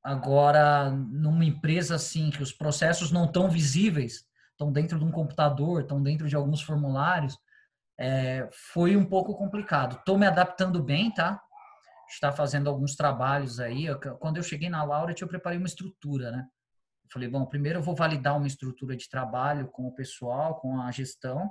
Agora, 0.00 0.90
numa 0.90 1.44
empresa 1.44 1.96
assim, 1.96 2.30
que 2.30 2.40
os 2.40 2.52
processos 2.52 3.10
não 3.10 3.24
estão 3.24 3.50
visíveis, 3.50 4.24
estão 4.52 4.70
dentro 4.70 4.96
de 4.96 5.04
um 5.04 5.10
computador, 5.10 5.80
estão 5.80 6.00
dentro 6.00 6.28
de 6.28 6.36
alguns 6.36 6.62
formulários, 6.62 7.36
é, 7.98 8.48
foi 8.52 8.96
um 8.96 9.04
pouco 9.04 9.34
complicado. 9.34 9.96
Estou 9.96 10.16
me 10.16 10.24
adaptando 10.24 10.80
bem, 10.80 11.12
tá? 11.12 11.42
Está 12.08 12.32
fazendo 12.32 12.68
alguns 12.68 12.94
trabalhos 12.94 13.60
aí. 13.60 13.86
Quando 14.18 14.38
eu 14.38 14.42
cheguei 14.42 14.68
na 14.68 14.84
Lauret, 14.84 15.20
eu 15.20 15.28
preparei 15.28 15.58
uma 15.58 15.66
estrutura, 15.66 16.30
né? 16.30 16.46
Eu 17.04 17.10
falei, 17.12 17.28
bom, 17.28 17.44
primeiro 17.46 17.78
eu 17.78 17.82
vou 17.82 17.94
validar 17.94 18.36
uma 18.36 18.46
estrutura 18.46 18.96
de 18.96 19.08
trabalho 19.08 19.68
com 19.68 19.86
o 19.86 19.94
pessoal, 19.94 20.60
com 20.60 20.80
a 20.80 20.90
gestão, 20.90 21.50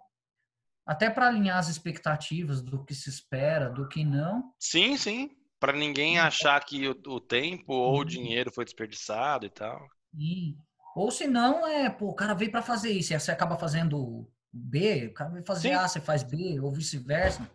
até 0.85 1.09
para 1.09 1.27
alinhar 1.27 1.57
as 1.57 1.67
expectativas 1.67 2.61
do 2.61 2.83
que 2.83 2.93
se 2.93 3.09
espera, 3.09 3.69
do 3.69 3.87
que 3.87 4.03
não. 4.03 4.53
Sim, 4.59 4.97
sim 4.97 5.37
para 5.59 5.73
ninguém 5.73 6.19
achar 6.19 6.63
que 6.63 6.87
o, 6.87 6.91
o, 7.07 7.19
tempo 7.19 7.73
ou 7.73 7.99
o 7.99 8.05
dinheiro 8.05 8.51
foi 8.51 8.63
desperdiçado 8.63 9.45
e 9.45 9.49
tal. 9.49 9.87
Sim. 10.15 10.57
Ou 10.95 11.11
se 11.11 11.27
não, 11.27 11.67
é, 11.67 11.89
pô, 11.89 12.07
o 12.07 12.15
cara 12.15 12.33
veio 12.33 12.51
para 12.51 12.61
fazer 12.61 12.91
isso, 12.91 13.13
e 13.13 13.19
você 13.19 13.31
acaba 13.31 13.57
fazendo 13.57 14.27
B, 14.51 15.07
o 15.07 15.13
cara 15.13 15.29
vai 15.29 15.43
fazer 15.43 15.69
Sim. 15.69 15.75
A, 15.75 15.87
você 15.87 15.99
faz 15.99 16.23
B, 16.23 16.59
ou 16.59 16.71
vice-versa. 16.71 17.47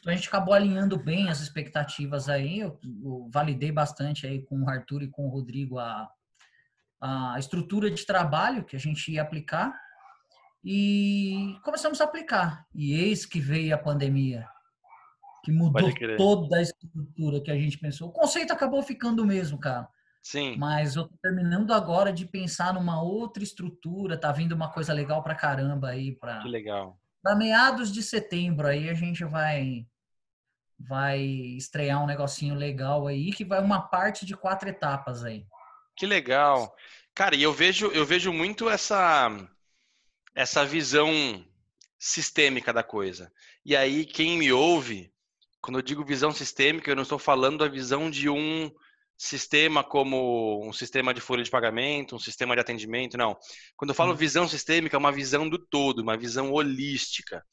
Então 0.00 0.12
a 0.12 0.16
gente 0.16 0.28
acabou 0.28 0.54
alinhando 0.54 0.96
bem 0.96 1.28
as 1.28 1.40
expectativas 1.40 2.28
aí. 2.28 2.60
Eu, 2.60 2.78
eu, 3.02 3.28
validei 3.32 3.72
bastante 3.72 4.26
aí 4.26 4.42
com 4.42 4.62
o 4.62 4.68
Arthur 4.68 5.02
e 5.02 5.08
com 5.08 5.26
o 5.26 5.30
Rodrigo 5.30 5.78
a, 5.78 6.08
a 7.00 7.36
estrutura 7.38 7.90
de 7.90 8.04
trabalho 8.06 8.64
que 8.64 8.76
a 8.76 8.78
gente 8.78 9.12
ia 9.12 9.22
aplicar. 9.22 9.72
E 10.64 11.56
começamos 11.64 12.00
a 12.00 12.04
aplicar. 12.04 12.66
E 12.74 12.92
eis 12.92 13.24
que 13.24 13.40
veio 13.40 13.74
a 13.74 13.78
pandemia 13.78 14.46
que 15.44 15.52
mudou 15.52 15.90
toda 16.16 16.58
a 16.58 16.62
estrutura 16.62 17.40
que 17.40 17.50
a 17.50 17.56
gente 17.56 17.78
pensou. 17.78 18.08
O 18.08 18.12
conceito 18.12 18.52
acabou 18.52 18.82
ficando 18.82 19.22
o 19.22 19.26
mesmo, 19.26 19.58
cara. 19.58 19.88
Sim. 20.22 20.56
Mas 20.58 20.94
eu 20.94 21.08
tô 21.08 21.14
terminando 21.22 21.72
agora 21.72 22.12
de 22.12 22.26
pensar 22.26 22.74
numa 22.74 23.00
outra 23.02 23.42
estrutura, 23.42 24.20
tá 24.20 24.30
vindo 24.30 24.52
uma 24.52 24.70
coisa 24.70 24.92
legal 24.92 25.22
pra 25.22 25.34
caramba 25.34 25.88
aí 25.88 26.12
para 26.12 26.40
Que 26.40 26.48
legal. 26.48 26.98
Para 27.28 27.36
meados 27.36 27.92
de 27.92 28.02
setembro 28.02 28.66
aí 28.66 28.88
a 28.88 28.94
gente 28.94 29.22
vai 29.22 29.86
vai 30.78 31.20
estrear 31.20 32.02
um 32.02 32.06
negocinho 32.06 32.54
legal 32.54 33.06
aí 33.06 33.30
que 33.32 33.44
vai 33.44 33.60
uma 33.60 33.82
parte 33.82 34.24
de 34.24 34.34
quatro 34.34 34.66
etapas 34.66 35.22
aí. 35.22 35.44
Que 35.94 36.06
legal. 36.06 36.74
Cara, 37.14 37.36
e 37.36 37.42
eu 37.42 37.52
vejo 37.52 37.88
eu 37.88 38.06
vejo 38.06 38.32
muito 38.32 38.70
essa 38.70 39.28
essa 40.34 40.64
visão 40.64 41.12
sistêmica 41.98 42.72
da 42.72 42.82
coisa. 42.82 43.30
E 43.62 43.76
aí 43.76 44.06
quem 44.06 44.38
me 44.38 44.50
ouve 44.50 45.12
quando 45.60 45.80
eu 45.80 45.82
digo 45.82 46.02
visão 46.02 46.32
sistêmica, 46.32 46.90
eu 46.90 46.96
não 46.96 47.02
estou 47.02 47.18
falando 47.18 47.58
da 47.58 47.68
visão 47.68 48.10
de 48.10 48.30
um 48.30 48.70
sistema 49.18 49.82
como 49.82 50.64
um 50.64 50.72
sistema 50.72 51.12
de 51.12 51.20
folha 51.20 51.42
de 51.42 51.50
pagamento, 51.50 52.14
um 52.14 52.20
sistema 52.20 52.54
de 52.54 52.60
atendimento, 52.60 53.18
não. 53.18 53.36
Quando 53.76 53.90
eu 53.90 53.94
falo 53.94 54.14
visão 54.14 54.46
sistêmica, 54.46 54.96
é 54.96 54.98
uma 54.98 55.10
visão 55.10 55.48
do 55.48 55.58
todo, 55.58 55.98
uma 55.98 56.16
visão 56.16 56.52
holística. 56.52 57.44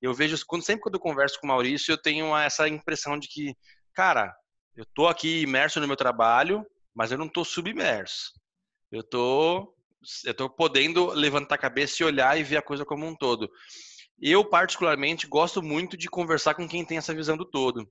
Eu 0.00 0.14
vejo, 0.14 0.38
quando, 0.46 0.62
sempre 0.62 0.82
quando 0.82 0.94
eu 0.94 1.00
converso 1.00 1.38
com 1.40 1.46
o 1.46 1.48
Maurício, 1.48 1.92
eu 1.92 1.98
tenho 1.98 2.34
essa 2.36 2.68
impressão 2.68 3.18
de 3.18 3.26
que, 3.26 3.54
cara, 3.92 4.32
eu 4.76 4.84
estou 4.84 5.08
aqui 5.08 5.40
imerso 5.42 5.80
no 5.80 5.86
meu 5.88 5.96
trabalho, 5.96 6.64
mas 6.94 7.10
eu 7.10 7.18
não 7.18 7.26
estou 7.26 7.44
submerso. 7.44 8.32
Eu 8.90 9.02
tô, 9.02 9.74
eu 10.24 10.32
tô 10.32 10.48
podendo 10.48 11.08
levantar 11.10 11.56
a 11.56 11.58
cabeça 11.58 12.02
e 12.02 12.06
olhar 12.06 12.38
e 12.38 12.44
ver 12.44 12.58
a 12.58 12.62
coisa 12.62 12.84
como 12.84 13.04
um 13.04 13.16
todo. 13.16 13.50
Eu, 14.22 14.44
particularmente, 14.44 15.26
gosto 15.26 15.60
muito 15.60 15.96
de 15.96 16.08
conversar 16.08 16.54
com 16.54 16.68
quem 16.68 16.84
tem 16.84 16.98
essa 16.98 17.14
visão 17.14 17.36
do 17.36 17.44
todo. 17.44 17.90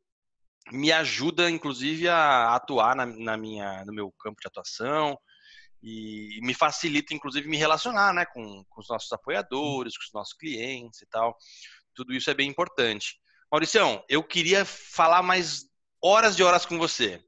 Me 0.72 0.92
ajuda, 0.92 1.50
inclusive, 1.50 2.08
a 2.08 2.56
atuar 2.56 2.96
na, 2.96 3.06
na 3.06 3.38
minha, 3.38 3.84
no 3.86 3.94
meu 3.94 4.12
campo 4.12 4.40
de 4.42 4.48
atuação 4.48 5.18
e 5.82 6.40
me 6.42 6.54
facilita, 6.54 7.14
inclusive, 7.14 7.48
me 7.48 7.58
relacionar 7.58 8.14
né, 8.14 8.26
com, 8.26 8.64
com 8.66 8.82
os 8.82 8.90
nossos 8.90 9.12
apoiadores, 9.12 9.98
com 9.98 10.04
os 10.04 10.14
nossos 10.14 10.34
clientes 10.34 11.02
e 11.02 11.06
tal. 11.08 11.38
Tudo 11.96 12.14
isso 12.14 12.30
é 12.30 12.34
bem 12.34 12.50
importante. 12.50 13.20
Mauricião, 13.52 14.04
eu 14.08 14.24
queria 14.24 14.66
falar 14.66 15.24
mais 15.24 15.66
horas 16.02 16.38
e 16.38 16.44
horas 16.44 16.66
com 16.66 16.78
você, 16.78 17.24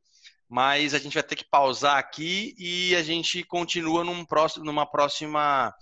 mas 0.47 0.93
a 0.93 0.99
gente 0.99 1.13
vai 1.13 1.23
ter 1.23 1.35
que 1.35 1.49
pausar 1.49 1.97
aqui 1.97 2.53
e 2.57 2.95
a 2.95 3.01
gente 3.01 3.43
continua 3.43 4.03
num 4.03 4.23
próximo, 4.25 4.65
numa 4.65 4.85
próxima 4.85 5.73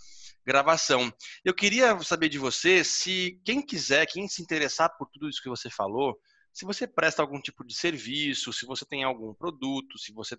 gravação. 0.45 1.11
Eu 1.43 1.53
queria 1.53 1.99
saber 2.01 2.29
de 2.29 2.39
você 2.39 2.83
se 2.83 3.39
quem 3.43 3.61
quiser, 3.61 4.05
quem 4.05 4.27
se 4.27 4.41
interessar 4.41 4.95
por 4.97 5.09
tudo 5.09 5.27
isso 5.27 5.41
que 5.41 5.49
você 5.49 5.69
falou, 5.69 6.17
se 6.59 6.65
você 6.65 6.85
presta 6.85 7.21
algum 7.21 7.39
tipo 7.39 7.65
de 7.65 7.73
serviço, 7.73 8.51
se 8.51 8.65
você 8.65 8.85
tem 8.85 9.03
algum 9.03 9.33
produto, 9.33 9.97
se 9.97 10.11
você 10.11 10.37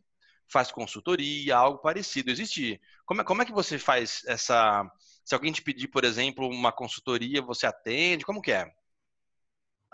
faz 0.52 0.70
consultoria, 0.70 1.56
algo 1.56 1.78
parecido. 1.78 2.30
Existe? 2.30 2.80
Como 3.06 3.22
é, 3.22 3.24
como 3.24 3.42
é 3.42 3.44
que 3.44 3.52
você 3.52 3.78
faz 3.78 4.22
essa? 4.26 4.84
Se 5.24 5.34
alguém 5.34 5.52
te 5.52 5.62
pedir, 5.62 5.88
por 5.88 6.04
exemplo, 6.04 6.48
uma 6.48 6.72
consultoria, 6.72 7.40
você 7.40 7.66
atende? 7.66 8.24
Como 8.24 8.42
que 8.42 8.52
é? 8.52 8.66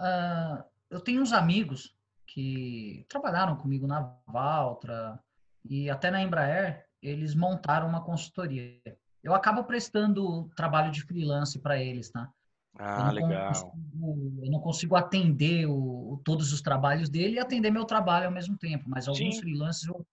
Uh, 0.00 0.64
eu 0.90 1.00
tenho 1.00 1.22
uns 1.22 1.32
amigos 1.32 1.94
que 2.26 3.06
trabalharam 3.08 3.56
comigo 3.56 3.86
na 3.86 4.16
Valtra 4.26 5.18
e 5.64 5.88
até 5.88 6.10
na 6.10 6.22
Embraer, 6.22 6.86
eles 7.00 7.34
montaram 7.34 7.88
uma 7.88 8.04
consultoria 8.04 8.80
eu 9.26 9.34
acabo 9.34 9.64
prestando 9.64 10.48
trabalho 10.54 10.92
de 10.92 11.02
freelance 11.02 11.58
para 11.58 11.82
eles, 11.82 12.08
tá? 12.10 12.32
Ah, 12.78 13.10
eu 13.10 13.12
legal. 13.12 13.46
Consigo, 13.46 14.44
eu 14.44 14.50
não 14.50 14.60
consigo 14.60 14.96
atender 14.96 15.66
o, 15.66 16.20
todos 16.24 16.52
os 16.52 16.60
trabalhos 16.60 17.08
dele 17.08 17.36
e 17.36 17.38
atender 17.38 17.70
meu 17.70 17.84
trabalho 17.84 18.26
ao 18.26 18.32
mesmo 18.32 18.56
tempo, 18.58 18.84
mas 18.88 19.08
alguns 19.08 19.36
Sim. 19.36 19.40
freelances 19.40 19.86
eu, 19.86 20.06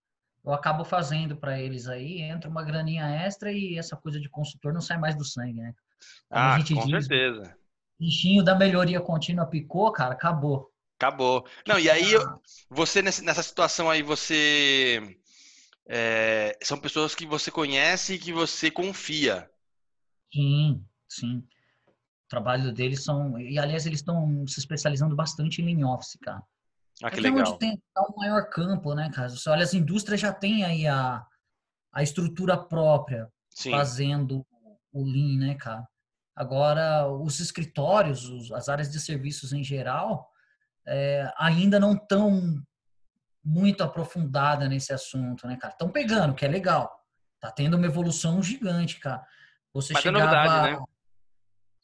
eu 0.46 0.54
acabo 0.54 0.84
fazendo 0.84 1.38
para 1.38 1.60
eles 1.60 1.88
aí, 1.88 2.22
entra 2.22 2.50
uma 2.50 2.64
graninha 2.64 3.06
extra 3.08 3.52
e 3.52 3.78
essa 3.78 3.96
coisa 3.96 4.20
de 4.20 4.30
consultor 4.30 4.74
não 4.74 4.82
sai 4.82 4.98
mais 4.98 5.16
do 5.16 5.26
sangue, 5.26 5.62
né? 5.62 5.74
Como 6.30 6.50
ah, 6.50 6.58
com 6.58 6.82
diz, 6.82 7.08
certeza. 7.08 7.58
Bichinho 8.00 8.44
da 8.44 8.56
melhoria 8.56 9.00
contínua 9.00 9.46
picou, 9.46 9.92
cara, 9.92 10.14
acabou. 10.14 10.72
Acabou. 10.98 11.46
Não, 11.68 11.80
e 11.80 11.90
aí 11.90 12.14
você 12.70 13.02
nessa 13.02 13.44
situação 13.44 13.90
aí, 13.90 14.02
você 14.02 15.18
é, 15.88 16.58
são 16.62 16.78
pessoas 16.80 17.16
que 17.16 17.26
você 17.26 17.52
conhece 17.52 18.16
e 18.16 18.20
que 18.20 18.34
você 18.34 18.72
confia. 18.72 19.50
Sim, 20.34 20.86
sim. 21.08 21.48
O 22.26 22.30
trabalho 22.30 22.72
deles 22.72 23.04
são. 23.04 23.40
E 23.40 23.60
aliás, 23.60 23.86
eles 23.86 24.00
estão 24.00 24.46
se 24.48 24.60
especializando 24.60 25.16
bastante 25.16 25.62
em 25.62 25.76
lean 25.76 25.88
office, 25.88 26.18
cara. 26.22 26.42
Ah, 27.02 27.10
que 27.10 27.20
é 27.20 27.22
legal. 27.22 27.40
onde 27.40 27.60
tem 27.60 27.82
tá 27.94 28.02
o 28.02 28.16
maior 28.18 28.50
campo, 28.50 28.94
né, 28.94 29.10
cara? 29.12 29.32
Olha, 29.48 29.64
as 29.64 29.74
indústrias 29.74 30.22
já 30.22 30.32
têm 30.32 30.64
aí 30.64 30.88
a, 30.88 31.26
a 31.92 32.04
estrutura 32.04 32.58
própria 32.58 33.28
Sim. 33.50 33.72
fazendo 33.72 34.46
o 34.92 35.04
Lean, 35.04 35.40
né, 35.40 35.56
cara? 35.56 35.88
Agora, 36.36 37.08
os 37.08 37.40
escritórios, 37.40 38.28
os, 38.28 38.52
as 38.52 38.70
áreas 38.70 38.92
de 38.92 39.00
serviços 39.00 39.54
em 39.54 39.64
geral, 39.64 40.30
é, 40.88 41.32
ainda 41.38 41.80
não 41.80 41.94
estão 41.94 42.62
muito 43.44 43.84
aprofundada 43.84 44.68
nesse 44.68 44.94
assunto, 44.94 45.46
né, 45.48 45.58
cara? 45.58 45.74
Estão 45.74 45.90
pegando, 45.90 46.34
que 46.34 46.46
é 46.46 46.48
legal. 46.48 46.92
Tá 47.40 47.52
tendo 47.52 47.76
uma 47.76 47.86
evolução 47.86 48.42
gigante, 48.42 49.00
cara. 49.00 49.26
Você 49.74 49.94
Mas 49.94 50.04
chegava... 50.04 50.24
é 50.24 50.26
novidade, 50.26 50.72
né? 50.72 50.86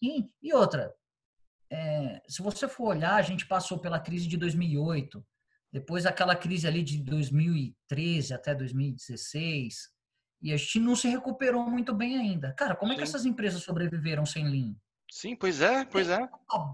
E 0.01 0.53
outra, 0.53 0.93
é, 1.71 2.21
se 2.27 2.41
você 2.41 2.67
for 2.67 2.89
olhar, 2.89 3.15
a 3.15 3.21
gente 3.21 3.45
passou 3.45 3.79
pela 3.79 3.99
crise 3.99 4.27
de 4.27 4.37
2008, 4.37 5.25
depois 5.71 6.05
aquela 6.05 6.35
crise 6.35 6.67
ali 6.67 6.81
de 6.81 7.01
2013 7.03 8.33
até 8.33 8.55
2016, 8.55 9.89
e 10.41 10.53
a 10.53 10.57
gente 10.57 10.79
não 10.79 10.95
se 10.95 11.07
recuperou 11.07 11.69
muito 11.69 11.93
bem 11.93 12.17
ainda. 12.17 12.53
Cara, 12.53 12.75
como 12.75 12.91
Sim. 12.91 12.95
é 12.95 12.97
que 12.97 13.03
essas 13.03 13.25
empresas 13.25 13.61
sobreviveram 13.61 14.25
sem 14.25 14.47
Lean? 14.47 14.75
Sim, 15.11 15.35
pois 15.35 15.61
é, 15.61 15.85
pois 15.85 16.09
é. 16.09 16.17
Tá 16.17 16.73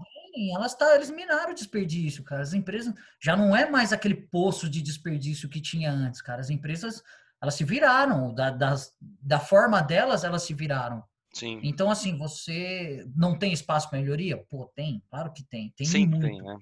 elas 0.54 0.74
tá, 0.74 0.94
eles 0.94 1.10
minaram 1.10 1.52
o 1.52 1.54
desperdício, 1.54 2.22
cara. 2.22 2.42
As 2.42 2.52
empresas 2.52 2.94
já 3.20 3.36
não 3.36 3.56
é 3.56 3.68
mais 3.68 3.92
aquele 3.92 4.14
poço 4.14 4.68
de 4.68 4.82
desperdício 4.82 5.48
que 5.48 5.60
tinha 5.60 5.90
antes, 5.90 6.20
cara. 6.20 6.40
As 6.40 6.50
empresas, 6.50 7.02
elas 7.40 7.54
se 7.54 7.64
viraram, 7.64 8.34
da, 8.34 8.50
das, 8.50 8.94
da 9.00 9.40
forma 9.40 9.80
delas, 9.80 10.24
elas 10.24 10.42
se 10.42 10.52
viraram. 10.52 11.02
Sim. 11.36 11.60
Então, 11.62 11.90
assim, 11.90 12.16
você 12.16 13.06
não 13.14 13.38
tem 13.38 13.52
espaço 13.52 13.90
para 13.90 13.98
melhoria? 13.98 14.38
Pô, 14.48 14.72
tem, 14.74 15.02
claro 15.10 15.30
que 15.34 15.44
tem. 15.44 15.70
Tem 15.76 15.86
Sim, 15.86 16.06
muito. 16.06 16.26
tem, 16.26 16.40
né? 16.40 16.58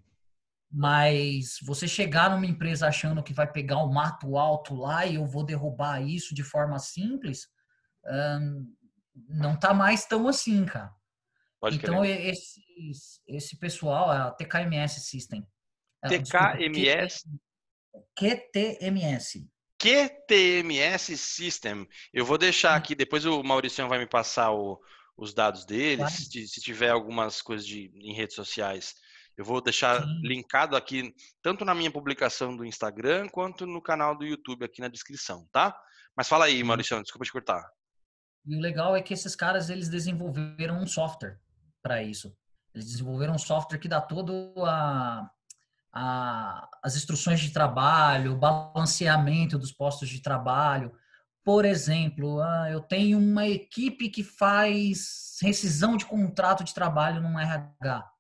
Mas 0.69 1.59
você 1.63 1.87
chegar 1.87 2.29
numa 2.29 2.45
empresa 2.45 2.89
achando 2.89 3.23
que 3.23 3.33
vai 3.33 3.51
pegar 3.51 3.79
um 3.79 3.93
mato 3.93 4.37
alto 4.37 4.75
lá 4.75 5.07
e 5.07 5.15
eu 5.15 5.25
vou 5.27 5.45
derrubar 5.45 6.03
isso 6.03 6.35
de 6.35 6.43
forma 6.43 6.77
simples, 6.81 7.47
hum, 8.05 8.75
não 9.29 9.57
tá 9.57 9.73
mais 9.73 10.05
tão 10.07 10.27
assim, 10.27 10.65
cara. 10.65 10.93
Pode 11.61 11.77
então, 11.77 12.05
esse, 12.05 12.61
esse 13.29 13.57
pessoal, 13.57 14.11
a 14.11 14.33
TKMS 14.33 15.01
System. 15.03 15.47
TKMS? 16.03 17.23
QTMS. 18.19 19.49
QTMS 19.79 21.17
System. 21.17 21.87
Eu 22.13 22.25
vou 22.25 22.39
deixar 22.39 22.75
aqui, 22.75 22.95
depois 22.95 23.25
o 23.25 23.43
Maurício 23.43 23.87
vai 23.89 23.99
me 23.99 24.07
passar 24.07 24.53
o, 24.53 24.81
os 25.17 25.35
dados 25.35 25.65
deles, 25.65 25.99
claro. 25.99 26.13
se, 26.13 26.49
se, 26.49 26.61
tiver 26.61 26.91
algumas 26.91 27.43
coisas 27.43 27.67
de, 27.67 27.91
em 27.97 28.15
redes 28.15 28.37
sociais. 28.37 28.95
Eu 29.37 29.45
vou 29.45 29.61
deixar 29.61 30.03
Sim. 30.03 30.21
linkado 30.23 30.77
aqui, 30.77 31.13
tanto 31.43 31.65
na 31.65 31.75
minha 31.75 31.91
publicação 31.91 32.57
do 32.57 32.65
Instagram, 32.65 33.29
quanto 33.29 33.67
no 33.67 33.83
canal 33.83 34.17
do 34.17 34.25
YouTube 34.25 34.65
aqui 34.65 34.81
na 34.81 34.89
descrição, 34.89 35.49
tá? 35.53 35.77
Mas 36.17 36.29
fala 36.29 36.45
aí, 36.45 36.63
Maurício, 36.63 37.01
desculpa 37.03 37.25
te 37.25 37.33
cortar. 37.33 37.69
E 38.47 38.57
o 38.57 38.61
legal 38.61 38.95
é 38.95 39.03
que 39.03 39.13
esses 39.13 39.35
caras, 39.35 39.71
eles 39.71 39.89
desenvolveram 39.89 40.79
um 40.79 40.87
software 40.87 41.41
para 41.83 42.03
isso. 42.03 42.37
Eles 42.75 42.87
desenvolveram 42.87 43.35
um 43.35 43.39
software 43.39 43.79
que 43.79 43.89
dá 43.89 44.01
todo 44.01 44.53
a, 44.59 45.29
a, 45.95 46.69
as 46.83 46.97
instruções 46.97 47.41
de 47.41 47.53
trabalho, 47.53 48.33
o 48.33 48.39
balanceamento 48.39 49.59
dos 49.59 49.73
postos 49.73 50.09
de 50.09 50.21
trabalho. 50.21 50.93
Por 51.45 51.65
exemplo, 51.65 52.41
ah, 52.41 52.69
eu 52.71 52.81
tenho 52.81 53.19
uma 53.19 53.47
equipe 53.47 54.09
que 54.09 54.25
faz 54.25 55.39
rescisão 55.43 55.97
de 55.97 56.05
contrato 56.05 56.65
de 56.65 56.75
trabalho 56.75 57.21
no 57.21 57.39
RH 57.39 58.11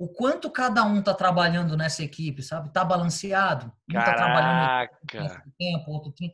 o 0.00 0.08
quanto 0.08 0.50
cada 0.50 0.82
um 0.82 1.02
tá 1.02 1.12
trabalhando 1.12 1.76
nessa 1.76 2.02
equipe, 2.02 2.42
sabe? 2.42 2.72
Tá 2.72 2.82
balanceado. 2.82 3.70
Um 3.86 3.92
Caraca. 3.92 4.10
tá 4.10 4.16
trabalhando 4.16 5.52
tempo, 5.58 5.90
outro 5.90 6.10
tempo. 6.12 6.32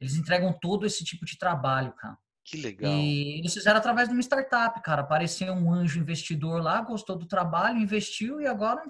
Eles 0.00 0.16
entregam 0.16 0.50
todo 0.50 0.86
esse 0.86 1.04
tipo 1.04 1.26
de 1.26 1.36
trabalho, 1.36 1.92
cara. 1.92 2.16
Que 2.42 2.56
legal. 2.56 2.90
E 2.90 3.38
eles 3.38 3.52
fizeram 3.52 3.78
através 3.78 4.08
de 4.08 4.14
uma 4.14 4.22
startup, 4.22 4.80
cara. 4.80 5.02
Apareceu 5.02 5.52
um 5.52 5.70
anjo 5.70 6.00
investidor 6.00 6.62
lá, 6.62 6.80
gostou 6.80 7.14
do 7.14 7.26
trabalho, 7.26 7.76
investiu 7.76 8.40
e 8.40 8.46
agora 8.46 8.82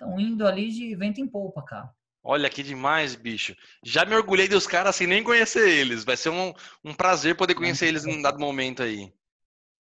estão 0.00 0.18
indo 0.18 0.46
ali 0.46 0.70
de 0.70 0.96
vento 0.96 1.20
em 1.20 1.28
polpa, 1.28 1.62
cara. 1.62 1.90
Olha 2.22 2.50
que 2.50 2.62
demais, 2.62 3.14
bicho. 3.14 3.54
Já 3.82 4.04
me 4.04 4.14
orgulhei 4.14 4.48
dos 4.48 4.66
caras 4.66 4.96
sem 4.96 5.06
nem 5.06 5.22
conhecer 5.22 5.68
eles. 5.68 6.04
Vai 6.04 6.16
ser 6.16 6.30
um, 6.30 6.52
um 6.84 6.94
prazer 6.94 7.36
poder 7.36 7.54
conhecer 7.54 7.86
eles 7.86 8.04
num 8.04 8.20
dado 8.20 8.38
momento 8.38 8.82
aí. 8.82 9.12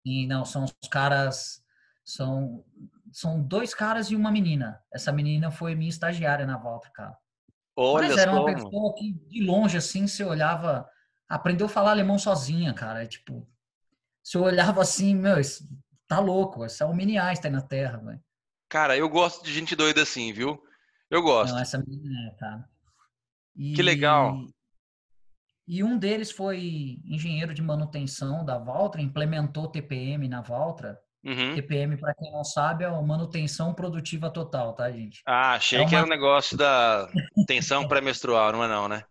E 0.05 0.27
não, 0.27 0.45
são 0.45 0.63
os 0.63 0.89
caras. 0.89 1.63
São 2.03 2.63
são 3.11 3.39
dois 3.39 3.75
caras 3.75 4.09
e 4.09 4.15
uma 4.15 4.31
menina. 4.31 4.81
Essa 4.91 5.11
menina 5.11 5.51
foi 5.51 5.75
minha 5.75 5.89
estagiária 5.89 6.47
na 6.47 6.57
volta, 6.57 6.89
cara. 6.89 7.15
Olha 7.75 8.07
Mas 8.07 8.17
era 8.17 8.31
uma 8.31 8.45
pessoa 8.45 8.95
que 8.95 9.13
de 9.27 9.43
longe 9.43 9.77
assim, 9.77 10.07
você 10.07 10.23
olhava, 10.23 10.89
aprendeu 11.29 11.67
a 11.67 11.69
falar 11.69 11.91
alemão 11.91 12.17
sozinha, 12.17 12.73
cara. 12.73 13.03
É, 13.03 13.05
tipo, 13.05 13.47
você 14.23 14.39
olhava 14.39 14.81
assim, 14.81 15.15
meu, 15.15 15.35
tá 16.07 16.19
louco, 16.19 16.65
essa 16.65 16.83
é 16.83 16.87
o 16.87 16.93
mini 16.93 17.19
Einstein 17.19 17.51
na 17.51 17.61
Terra, 17.61 17.97
velho. 17.97 18.23
Cara, 18.69 18.97
eu 18.97 19.07
gosto 19.09 19.43
de 19.43 19.53
gente 19.53 19.75
doida 19.75 20.01
assim, 20.01 20.33
viu? 20.33 20.61
Eu 21.09 21.21
gosto. 21.21 21.53
Não, 21.53 21.61
essa 21.61 21.77
menina 21.77 22.31
é, 22.31 22.35
cara. 22.35 22.69
E, 23.55 23.73
que 23.73 23.81
legal. 23.81 24.35
E 25.67 25.83
um 25.83 25.97
deles 25.97 26.31
foi 26.31 26.99
engenheiro 27.05 27.53
de 27.53 27.61
manutenção 27.61 28.43
da 28.43 28.57
Valtra, 28.57 29.01
implementou 29.01 29.67
TPM 29.67 30.27
na 30.27 30.41
Valtra 30.41 30.99
Uhum. 31.23 31.55
TPM, 31.55 31.95
para 31.95 32.13
quem 32.13 32.29
não 32.33 32.43
sabe, 32.43 32.83
é 32.83 32.87
a 32.87 33.01
manutenção 33.01 33.73
produtiva 33.73 34.29
total, 34.29 34.73
tá, 34.73 34.91
gente? 34.91 35.21
Ah, 35.25 35.53
achei 35.53 35.79
é 35.79 35.81
uma... 35.81 35.89
que 35.89 35.95
era 35.95 36.05
um 36.05 36.09
negócio 36.09 36.57
da 36.57 37.07
tensão 37.47 37.87
pré-menstrual, 37.87 38.51
não 38.51 38.63
é 38.63 38.67
não, 38.67 38.89
né? 38.89 39.05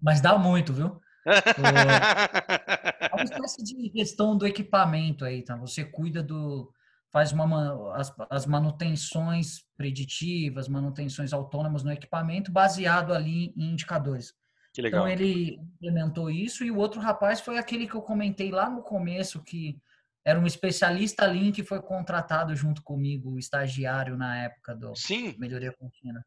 Mas 0.00 0.22
dá 0.22 0.38
muito, 0.38 0.72
viu? 0.72 0.98
é 1.26 3.14
uma 3.14 3.22
espécie 3.22 3.62
de 3.62 3.90
questão 3.90 4.34
do 4.36 4.46
equipamento 4.46 5.26
aí, 5.26 5.42
tá? 5.42 5.56
Você 5.56 5.84
cuida 5.84 6.22
do... 6.22 6.72
faz 7.12 7.32
uma, 7.32 7.96
as, 7.96 8.14
as 8.30 8.46
manutenções 8.46 9.64
preditivas, 9.76 10.68
manutenções 10.68 11.32
autônomas 11.32 11.82
no 11.82 11.92
equipamento, 11.92 12.52
baseado 12.52 13.12
ali 13.12 13.52
em 13.56 13.72
indicadores. 13.72 14.34
Que 14.72 14.82
legal. 14.82 15.00
Então 15.00 15.08
ele 15.08 15.60
implementou 15.74 16.30
isso 16.30 16.64
e 16.64 16.70
o 16.70 16.76
outro 16.76 17.00
rapaz 17.00 17.40
foi 17.40 17.58
aquele 17.58 17.88
que 17.88 17.94
eu 17.94 18.02
comentei 18.02 18.50
lá 18.50 18.70
no 18.70 18.82
começo 18.82 19.42
que 19.42 19.80
era 20.24 20.38
um 20.38 20.46
especialista 20.46 21.26
Lean 21.26 21.50
que 21.50 21.64
foi 21.64 21.80
contratado 21.80 22.54
junto 22.54 22.82
comigo, 22.82 23.38
estagiário 23.38 24.16
na 24.16 24.44
época 24.44 24.74
do 24.74 24.94
Sim. 24.94 25.34
Melhoria 25.38 25.72
Contínua. 25.72 26.24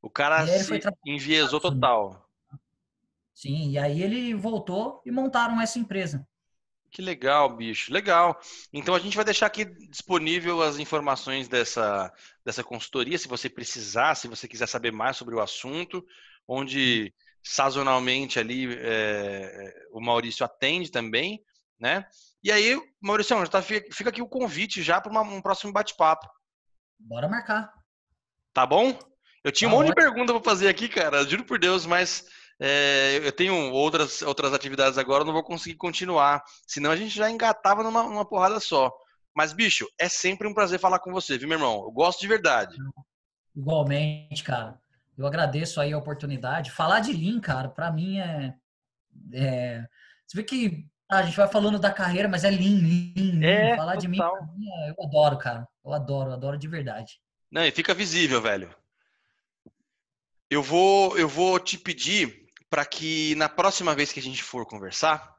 O 0.00 0.08
cara 0.08 0.46
se 0.46 0.80
enviesou 1.06 1.60
total. 1.60 2.28
Sim, 3.34 3.70
e 3.70 3.78
aí 3.78 4.02
ele 4.02 4.34
voltou 4.34 5.02
e 5.04 5.10
montaram 5.10 5.60
essa 5.60 5.78
empresa. 5.78 6.26
Que 6.92 7.00
legal, 7.00 7.56
bicho, 7.56 7.90
legal. 7.90 8.38
Então 8.70 8.94
a 8.94 8.98
gente 8.98 9.16
vai 9.16 9.24
deixar 9.24 9.46
aqui 9.46 9.64
disponível 9.64 10.60
as 10.60 10.78
informações 10.78 11.48
dessa, 11.48 12.12
dessa 12.44 12.62
consultoria, 12.62 13.16
se 13.16 13.26
você 13.26 13.48
precisar, 13.48 14.14
se 14.14 14.28
você 14.28 14.46
quiser 14.46 14.66
saber 14.66 14.92
mais 14.92 15.16
sobre 15.16 15.34
o 15.34 15.40
assunto, 15.40 16.04
onde 16.46 17.10
sazonalmente 17.42 18.38
ali 18.38 18.76
é, 18.78 19.72
o 19.90 20.02
Maurício 20.02 20.44
atende 20.44 20.90
também, 20.90 21.42
né? 21.80 22.06
E 22.44 22.52
aí, 22.52 22.78
Maurício, 23.00 23.48
tá, 23.48 23.62
fica 23.62 24.10
aqui 24.10 24.20
o 24.20 24.28
convite 24.28 24.82
já 24.82 25.00
para 25.00 25.18
um 25.22 25.40
próximo 25.40 25.72
bate-papo. 25.72 26.28
Bora 26.98 27.26
marcar. 27.26 27.72
Tá 28.52 28.66
bom? 28.66 28.98
Eu 29.42 29.50
tinha 29.50 29.68
tá 29.68 29.74
um 29.74 29.78
monte 29.78 29.88
de 29.88 29.94
pergunta 29.94 30.34
para 30.34 30.42
fazer 30.42 30.68
aqui, 30.68 30.90
cara, 30.90 31.26
juro 31.26 31.44
por 31.44 31.58
Deus, 31.58 31.86
mas 31.86 32.26
é, 32.64 33.16
eu 33.16 33.32
tenho 33.32 33.72
outras, 33.72 34.22
outras 34.22 34.52
atividades 34.52 34.96
agora, 34.96 35.24
não 35.24 35.32
vou 35.32 35.42
conseguir 35.42 35.74
continuar. 35.74 36.44
Senão 36.64 36.92
a 36.92 36.96
gente 36.96 37.12
já 37.12 37.28
engatava 37.28 37.82
numa, 37.82 38.04
numa 38.04 38.24
porrada 38.24 38.60
só. 38.60 38.88
Mas, 39.34 39.52
bicho, 39.52 39.84
é 39.98 40.08
sempre 40.08 40.46
um 40.46 40.54
prazer 40.54 40.78
falar 40.78 41.00
com 41.00 41.10
você, 41.10 41.36
viu, 41.36 41.48
meu 41.48 41.58
irmão? 41.58 41.82
Eu 41.82 41.90
gosto 41.90 42.20
de 42.20 42.28
verdade. 42.28 42.76
Igualmente, 43.56 44.44
cara. 44.44 44.80
Eu 45.18 45.26
agradeço 45.26 45.80
aí 45.80 45.92
a 45.92 45.98
oportunidade. 45.98 46.70
Falar 46.70 47.00
de 47.00 47.12
Lean, 47.12 47.40
cara, 47.40 47.68
para 47.68 47.90
mim 47.90 48.20
é, 48.20 48.54
é. 49.32 49.84
Você 50.24 50.36
vê 50.36 50.44
que 50.44 50.86
a 51.10 51.24
gente 51.24 51.36
vai 51.36 51.48
falando 51.48 51.80
da 51.80 51.90
carreira, 51.90 52.28
mas 52.28 52.44
é 52.44 52.50
lean, 52.50 52.80
lean, 52.80 53.40
lean. 53.40 53.44
É, 53.44 53.76
Falar 53.76 53.96
total. 53.96 54.00
de 54.00 54.08
mim, 54.08 54.18
eu 54.86 55.04
adoro, 55.04 55.36
cara. 55.36 55.66
Eu 55.84 55.92
adoro, 55.92 56.30
eu 56.30 56.34
adoro 56.34 56.56
de 56.56 56.68
verdade. 56.68 57.18
Não, 57.50 57.66
e 57.66 57.72
fica 57.72 57.92
visível, 57.92 58.40
velho. 58.40 58.72
Eu 60.48 60.62
vou, 60.62 61.18
eu 61.18 61.28
vou 61.28 61.58
te 61.58 61.76
pedir 61.76 62.41
para 62.72 62.86
que 62.86 63.34
na 63.34 63.50
próxima 63.50 63.94
vez 63.94 64.12
que 64.12 64.18
a 64.18 64.22
gente 64.22 64.42
for 64.42 64.64
conversar, 64.64 65.30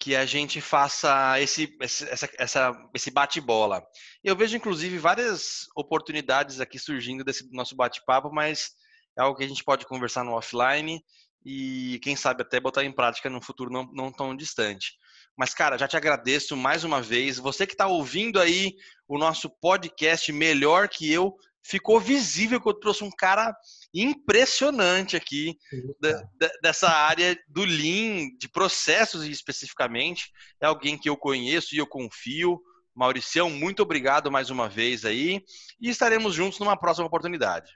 que 0.00 0.16
a 0.16 0.24
gente 0.24 0.58
faça 0.58 1.38
esse, 1.38 1.76
essa, 1.78 2.30
essa, 2.38 2.72
esse 2.94 3.10
bate-bola. 3.10 3.82
Eu 4.24 4.34
vejo, 4.34 4.56
inclusive, 4.56 4.96
várias 4.96 5.66
oportunidades 5.76 6.60
aqui 6.60 6.78
surgindo 6.78 7.22
desse 7.22 7.46
nosso 7.52 7.76
bate-papo, 7.76 8.32
mas 8.32 8.70
é 9.18 9.20
algo 9.20 9.36
que 9.36 9.44
a 9.44 9.48
gente 9.48 9.62
pode 9.62 9.84
conversar 9.84 10.24
no 10.24 10.32
offline 10.32 11.04
e, 11.44 12.00
quem 12.02 12.16
sabe, 12.16 12.40
até 12.40 12.58
botar 12.58 12.82
em 12.82 12.90
prática 12.90 13.28
no 13.28 13.42
futuro 13.42 13.70
não, 13.70 13.84
não 13.92 14.10
tão 14.10 14.34
distante. 14.34 14.94
Mas, 15.36 15.52
cara, 15.52 15.76
já 15.76 15.86
te 15.86 15.98
agradeço 15.98 16.56
mais 16.56 16.84
uma 16.84 17.02
vez. 17.02 17.38
Você 17.38 17.66
que 17.66 17.74
está 17.74 17.86
ouvindo 17.86 18.40
aí 18.40 18.72
o 19.06 19.18
nosso 19.18 19.50
podcast 19.60 20.32
Melhor 20.32 20.88
Que 20.88 21.12
Eu, 21.12 21.36
ficou 21.62 22.00
visível 22.00 22.60
que 22.60 22.68
eu 22.68 22.74
trouxe 22.74 23.04
um 23.04 23.10
cara 23.10 23.56
impressionante 23.94 25.16
aqui 25.16 25.56
da, 26.00 26.22
da, 26.38 26.50
dessa 26.62 26.88
área 26.88 27.38
do 27.48 27.64
Lean, 27.64 28.28
de 28.38 28.48
processos 28.48 29.24
especificamente. 29.24 30.30
É 30.60 30.66
alguém 30.66 30.98
que 30.98 31.08
eu 31.08 31.16
conheço 31.16 31.74
e 31.74 31.78
eu 31.78 31.86
confio. 31.86 32.60
Mauricião, 32.94 33.48
muito 33.48 33.82
obrigado 33.82 34.30
mais 34.30 34.50
uma 34.50 34.68
vez 34.68 35.04
aí. 35.04 35.42
E 35.80 35.88
estaremos 35.88 36.34
juntos 36.34 36.58
numa 36.58 36.76
próxima 36.76 37.06
oportunidade. 37.06 37.72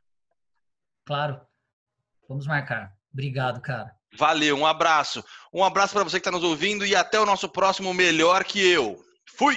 Claro. 1.06 1.40
Vamos 2.28 2.46
marcar. 2.46 2.92
Obrigado, 3.12 3.60
cara. 3.62 3.94
Valeu, 4.16 4.56
um 4.56 4.66
abraço. 4.66 5.24
Um 5.52 5.64
abraço 5.64 5.92
para 5.92 6.04
você 6.04 6.18
que 6.18 6.28
está 6.28 6.30
nos 6.30 6.42
ouvindo 6.42 6.84
e 6.84 6.96
até 6.96 7.20
o 7.20 7.26
nosso 7.26 7.48
próximo 7.48 7.94
Melhor 7.94 8.44
Que 8.44 8.60
Eu. 8.60 9.02
Fui! 9.36 9.56